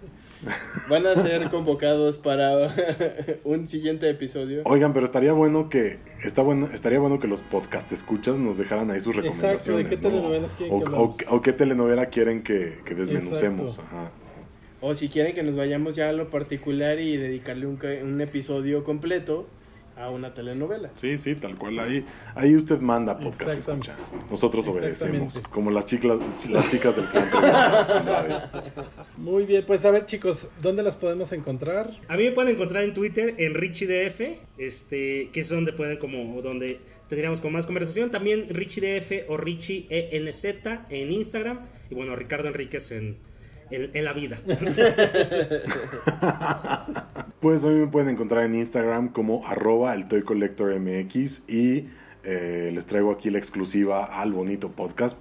Van 0.88 1.06
a 1.06 1.16
ser 1.16 1.50
convocados 1.50 2.16
para 2.16 2.74
un 3.44 3.68
siguiente 3.68 4.08
episodio. 4.08 4.62
Oigan, 4.64 4.92
pero 4.94 5.04
estaría 5.04 5.32
bueno 5.32 5.68
que 5.68 5.98
está 6.24 6.40
bueno, 6.42 6.70
estaría 6.72 6.98
bueno 6.98 7.20
que 7.20 7.28
los 7.28 7.42
podcast 7.42 7.92
escuchas 7.92 8.38
nos 8.38 8.56
dejaran 8.56 8.90
ahí 8.90 9.00
sus 9.00 9.14
Exacto, 9.16 9.76
¿de 9.76 9.82
recomendaciones. 9.82 9.88
qué 9.88 9.96
¿no? 9.96 10.08
telenovelas 10.08 10.52
quieren 10.52 10.74
o, 10.74 11.14
que 11.14 11.24
o- 11.26 11.36
o 11.36 11.42
qué 11.42 11.52
telenovela 11.52 12.06
quieren 12.06 12.42
que, 12.42 12.78
que 12.86 12.94
desmenucemos. 12.94 13.72
Exacto. 13.74 13.96
Ajá. 13.96 14.10
O 14.80 14.94
si 14.94 15.08
quieren 15.10 15.34
que 15.34 15.42
nos 15.42 15.56
vayamos 15.56 15.94
ya 15.94 16.08
a 16.08 16.12
lo 16.12 16.30
particular 16.30 16.98
y 17.00 17.18
dedicarle 17.18 17.66
un, 17.66 17.76
ca- 17.76 17.98
un 18.02 18.18
episodio 18.22 18.82
completo 18.82 19.46
a 20.00 20.10
una 20.10 20.32
telenovela. 20.32 20.90
Sí, 20.96 21.18
sí, 21.18 21.34
tal 21.34 21.56
cual. 21.56 21.78
Ahí, 21.78 22.04
ahí 22.34 22.56
usted 22.56 22.80
manda 22.80 23.18
podcast 23.18 23.50
Exactamente. 23.50 23.90
escucha. 23.90 24.26
Nosotros 24.30 24.66
obedecemos. 24.68 25.38
Como 25.50 25.70
las 25.70 25.86
chicas, 25.86 26.18
las 26.48 26.70
chicas 26.70 26.96
del 26.96 27.06
clan. 27.06 27.26
Muy 29.16 29.44
bien, 29.44 29.64
pues 29.66 29.84
a 29.84 29.90
ver 29.90 30.06
chicos, 30.06 30.48
¿dónde 30.62 30.82
las 30.82 30.96
podemos 30.96 31.32
encontrar? 31.32 31.90
A 32.08 32.16
mí 32.16 32.24
me 32.24 32.32
pueden 32.32 32.54
encontrar 32.54 32.84
en 32.84 32.94
Twitter 32.94 33.34
en 33.38 33.54
RichieDF, 33.54 34.20
este, 34.58 35.30
que 35.32 35.40
es 35.40 35.48
donde 35.48 35.72
pueden 35.72 35.98
como 35.98 36.40
donde 36.42 36.80
tendríamos 37.08 37.40
como 37.40 37.52
más 37.52 37.66
conversación. 37.66 38.10
También 38.10 38.48
RichieDF 38.48 39.28
o 39.28 39.36
RichieENZ 39.36 40.44
en 40.88 41.10
Instagram. 41.12 41.60
Y 41.90 41.94
bueno, 41.94 42.16
Ricardo 42.16 42.48
Enríquez 42.48 42.92
en, 42.92 43.18
en, 43.70 43.90
en 43.94 44.04
la 44.04 44.12
vida. 44.12 44.38
Pues 47.40 47.64
a 47.64 47.68
mí 47.68 47.76
me 47.76 47.86
pueden 47.86 48.10
encontrar 48.10 48.44
en 48.44 48.54
Instagram 48.54 49.08
como 49.08 49.46
arroba 49.46 49.94
el 49.94 50.08
Toy 50.08 50.20
Collector 50.20 50.78
MX 50.78 51.48
y 51.48 51.88
eh, 52.22 52.70
les 52.74 52.84
traigo 52.84 53.10
aquí 53.10 53.30
la 53.30 53.38
exclusiva 53.38 54.04
al 54.04 54.32
bonito 54.32 54.70
podcast. 54.70 55.16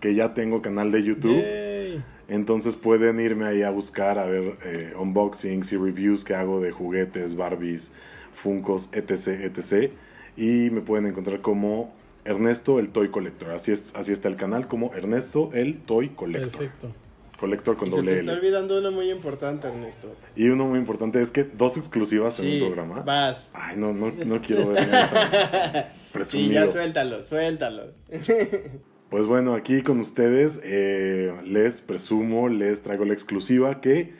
Que 0.00 0.14
ya 0.14 0.32
tengo 0.32 0.62
canal 0.62 0.90
de 0.90 1.02
YouTube. 1.02 1.42
Yay. 1.42 2.02
Entonces 2.28 2.74
pueden 2.74 3.20
irme 3.20 3.44
ahí 3.44 3.62
a 3.62 3.68
buscar 3.68 4.18
a 4.18 4.24
ver 4.24 4.56
eh, 4.64 4.94
unboxings 4.98 5.74
y 5.74 5.76
reviews 5.76 6.24
que 6.24 6.34
hago 6.34 6.58
de 6.58 6.70
juguetes, 6.70 7.36
Barbies, 7.36 7.92
Funcos, 8.32 8.88
etc, 8.92 9.44
etc. 9.44 9.92
Y 10.38 10.70
me 10.70 10.80
pueden 10.80 11.04
encontrar 11.04 11.42
como 11.42 11.92
Ernesto 12.24 12.78
el 12.78 12.88
Toy 12.88 13.08
Collector. 13.08 13.50
Así, 13.50 13.72
es, 13.72 13.94
así 13.94 14.12
está 14.12 14.28
el 14.28 14.36
canal, 14.36 14.68
como 14.68 14.94
Ernesto 14.94 15.50
el 15.52 15.80
Toy 15.80 16.08
Collector. 16.08 16.50
Perfecto. 16.50 16.94
Collector 17.40 17.76
con 17.76 17.88
Y 17.88 17.90
se 17.92 17.96
te 17.96 18.02
doble 18.02 18.18
está 18.20 18.32
L. 18.32 18.40
olvidando 18.40 18.78
uno 18.78 18.90
muy 18.92 19.10
importante, 19.10 19.66
Ernesto. 19.68 20.14
Y 20.36 20.48
uno 20.50 20.66
muy 20.66 20.78
importante 20.78 21.20
es 21.22 21.30
que 21.30 21.44
dos 21.44 21.78
exclusivas 21.78 22.38
en 22.40 22.52
un 22.52 22.58
programa. 22.68 23.00
vas. 23.00 23.50
Ay, 23.54 23.76
no, 23.78 23.94
no, 23.94 24.12
no 24.12 24.40
quiero 24.42 24.68
ver 24.68 24.86
nada. 24.88 25.92
Sí, 26.10 26.12
Presumido. 26.12 26.52
ya 26.52 26.68
suéltalo, 26.68 27.22
suéltalo. 27.22 27.82
Pues 29.10 29.26
bueno, 29.26 29.54
aquí 29.54 29.82
con 29.82 29.98
ustedes 29.98 30.60
eh, 30.62 31.34
les 31.44 31.80
presumo, 31.80 32.48
les 32.48 32.82
traigo 32.82 33.04
la 33.04 33.12
exclusiva 33.12 33.80
que 33.80 34.12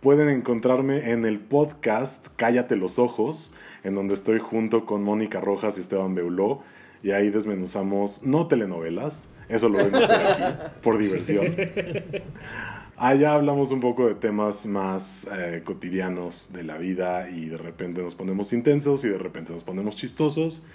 pueden 0.00 0.30
encontrarme 0.30 1.10
en 1.10 1.26
el 1.26 1.38
podcast 1.38 2.28
Cállate 2.36 2.76
los 2.76 2.98
Ojos, 2.98 3.52
en 3.84 3.94
donde 3.94 4.14
estoy 4.14 4.38
junto 4.38 4.86
con 4.86 5.02
Mónica 5.02 5.40
Rojas 5.40 5.76
y 5.76 5.82
Esteban 5.82 6.14
Beuló, 6.14 6.62
y 7.02 7.10
ahí 7.10 7.28
desmenuzamos 7.28 8.22
no 8.22 8.46
telenovelas, 8.48 9.28
eso 9.48 9.68
lo 9.68 9.78
ven 9.78 9.94
hacer 9.94 10.22
aquí, 10.26 10.70
por 10.82 10.98
diversión. 10.98 11.54
Allá 12.96 13.34
hablamos 13.34 13.70
un 13.70 13.80
poco 13.80 14.08
de 14.08 14.16
temas 14.16 14.66
más 14.66 15.28
eh, 15.32 15.62
cotidianos 15.64 16.52
de 16.52 16.64
la 16.64 16.78
vida 16.78 17.30
y 17.30 17.46
de 17.48 17.56
repente 17.56 18.02
nos 18.02 18.16
ponemos 18.16 18.52
intensos 18.52 19.04
y 19.04 19.08
de 19.08 19.18
repente 19.18 19.52
nos 19.52 19.62
ponemos 19.62 19.94
chistosos. 19.94 20.66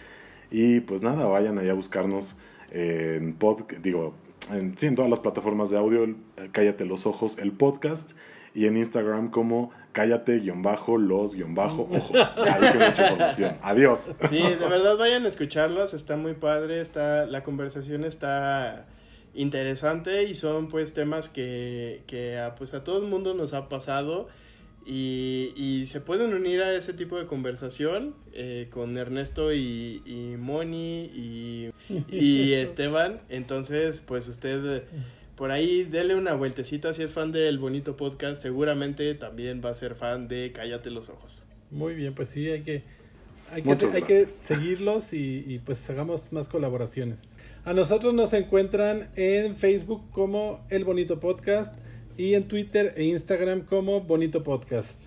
Y 0.50 0.80
pues 0.82 1.02
nada, 1.02 1.26
vayan 1.26 1.58
allá 1.58 1.72
a 1.72 1.76
buscarnos 1.76 2.38
en 2.72 3.34
pod, 3.34 3.64
digo, 3.82 4.16
en, 4.52 4.78
sí, 4.78 4.88
en 4.88 4.96
todas 4.96 5.10
las 5.10 5.20
plataformas 5.20 5.70
de 5.70 5.78
audio, 5.78 6.06
eh, 6.06 6.16
Cállate 6.52 6.86
los 6.86 7.06
Ojos, 7.06 7.38
el 7.38 7.52
podcast, 7.52 8.14
y 8.54 8.68
en 8.68 8.78
Instagram 8.78 9.32
como 9.32 9.72
cállate-los-ojos. 9.94 11.36
Ahí 11.36 12.62
con 12.72 12.80
mucha 12.80 13.10
información. 13.10 13.58
Adiós. 13.62 14.12
Sí, 14.30 14.42
de 14.42 14.56
verdad 14.56 14.98
vayan 14.98 15.26
a 15.26 15.28
escucharlos, 15.28 15.94
está 15.94 16.18
muy 16.18 16.34
padre, 16.34 16.82
está, 16.82 17.26
la 17.26 17.44
conversación 17.44 18.04
está 18.04 18.86
interesante 19.36 20.24
y 20.24 20.36
son 20.36 20.68
pues 20.70 20.94
temas 20.94 21.30
que, 21.30 22.04
que 22.08 22.38
a, 22.38 22.56
pues 22.56 22.74
a 22.74 22.84
todo 22.84 23.02
el 23.02 23.10
mundo 23.10 23.34
nos 23.34 23.54
ha 23.54 23.70
pasado 23.70 24.28
y, 24.86 25.54
y 25.56 25.86
se 25.88 26.02
pueden 26.02 26.34
unir 26.34 26.62
a 26.62 26.74
ese 26.74 26.94
tipo 26.94 27.18
de 27.18 27.26
conversación 27.26 28.14
eh, 28.34 28.68
con 28.72 28.98
Ernesto 28.98 29.54
y, 29.54 30.02
y 30.06 30.36
Moni 30.38 31.06
y, 31.06 31.72
y 32.10 32.54
Esteban, 32.56 33.22
entonces 33.30 34.04
pues 34.06 34.28
usted... 34.28 34.84
Por 35.44 35.52
ahí 35.52 35.84
dele 35.84 36.16
una 36.16 36.36
vueltecita 36.36 36.94
si 36.94 37.04
es 37.04 37.12
fan 37.12 37.34
del 37.34 37.60
bonito 37.60 37.98
podcast, 37.98 38.42
seguramente 38.42 39.14
también 39.14 39.62
va 39.62 39.72
a 39.72 39.74
ser 39.74 39.94
fan 39.94 40.30
de 40.30 40.54
Cállate 40.54 40.90
los 40.90 41.10
ojos. 41.10 41.44
Muy 41.70 41.96
bien, 41.96 42.16
pues 42.16 42.30
sí, 42.30 42.48
hay 42.50 42.62
que, 42.62 42.84
hay 43.52 43.62
que, 43.62 43.72
hay 43.94 44.04
que 44.04 44.30
seguirlos 44.30 45.12
y, 45.12 45.44
y, 45.46 45.60
pues 45.60 45.90
hagamos 45.90 46.32
más 46.32 46.48
colaboraciones. 46.48 47.20
A 47.66 47.74
nosotros 47.74 48.14
nos 48.14 48.32
encuentran 48.32 49.10
en 49.18 49.58
Facebook 49.58 50.10
como 50.12 50.66
El 50.70 50.86
Bonito 50.86 51.20
Podcast 51.20 51.78
y 52.18 52.36
en 52.36 52.48
Twitter 52.48 52.94
e 52.96 53.04
Instagram 53.04 53.66
como 53.66 54.00
Bonito 54.00 54.44
Podcast. 54.44 54.98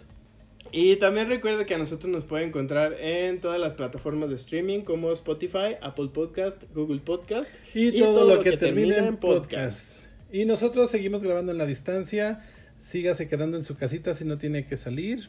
Y 0.71 0.97
también 0.97 1.31
recuerda 1.31 1.65
que 1.65 1.77
a 1.77 1.79
nosotros 1.79 2.13
nos 2.13 2.25
puede 2.25 2.45
encontrar 2.45 2.95
en 3.01 3.41
todas 3.41 3.59
las 3.59 3.73
plataformas 3.73 4.29
de 4.29 4.37
streaming 4.37 4.81
como 4.81 5.13
Spotify, 5.13 5.77
Apple 5.81 6.11
Podcast, 6.13 6.63
Google 6.75 7.01
Podcast 7.01 7.51
Y, 7.73 7.99
todo, 7.99 8.29
lo 8.29 8.43
que, 8.43 8.59
termine 8.59 8.99
en 8.99 9.17
podcast. 9.17 9.95
Y 10.31 10.44
nosotros 10.44 10.90
seguimos 10.90 11.23
grabando 11.23 11.53
en 11.53 11.59
la 11.59 11.66
distancia. 11.66 12.40
Sígase 12.81 13.28
quedando 13.28 13.57
en 13.57 13.62
su 13.62 13.77
casita 13.77 14.15
si 14.15 14.24
no 14.24 14.39
tiene 14.39 14.66
que 14.66 14.77
salir. 14.77 15.28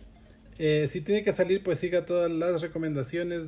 Eh, 0.59 0.87
si 0.89 1.01
tiene 1.01 1.23
que 1.23 1.33
salir, 1.33 1.63
pues 1.63 1.79
siga 1.79 2.05
todas 2.05 2.31
las 2.31 2.61
recomendaciones 2.61 3.47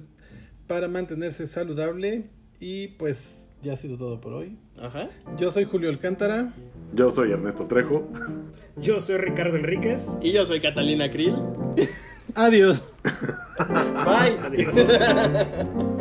para 0.68 0.88
mantenerse 0.88 1.48
saludable. 1.48 2.26
Y 2.60 2.90
pues 2.90 3.48
ya 3.62 3.74
ha 3.74 3.78
sido 3.78 3.98
todo 3.98 4.22
por 4.22 4.34
hoy. 4.34 4.58
Ajá. 4.78 5.10
Yo 5.38 5.52
soy 5.52 5.66
Julio 5.66 5.90
Alcántara. 5.90 6.54
Yo 6.94 7.10
soy 7.10 7.32
Ernesto 7.32 7.66
Trejo. 7.66 8.10
Yo 8.78 9.02
soy 9.02 9.18
Ricardo 9.18 9.58
Enríquez. 9.58 10.08
Y 10.22 10.32
yo 10.32 10.46
soy 10.46 10.62
Catalina 10.62 11.12
Krill. 11.12 11.36
Adiós. 12.36 12.82
Bye. 14.06 14.38
Adiós. 14.42 15.96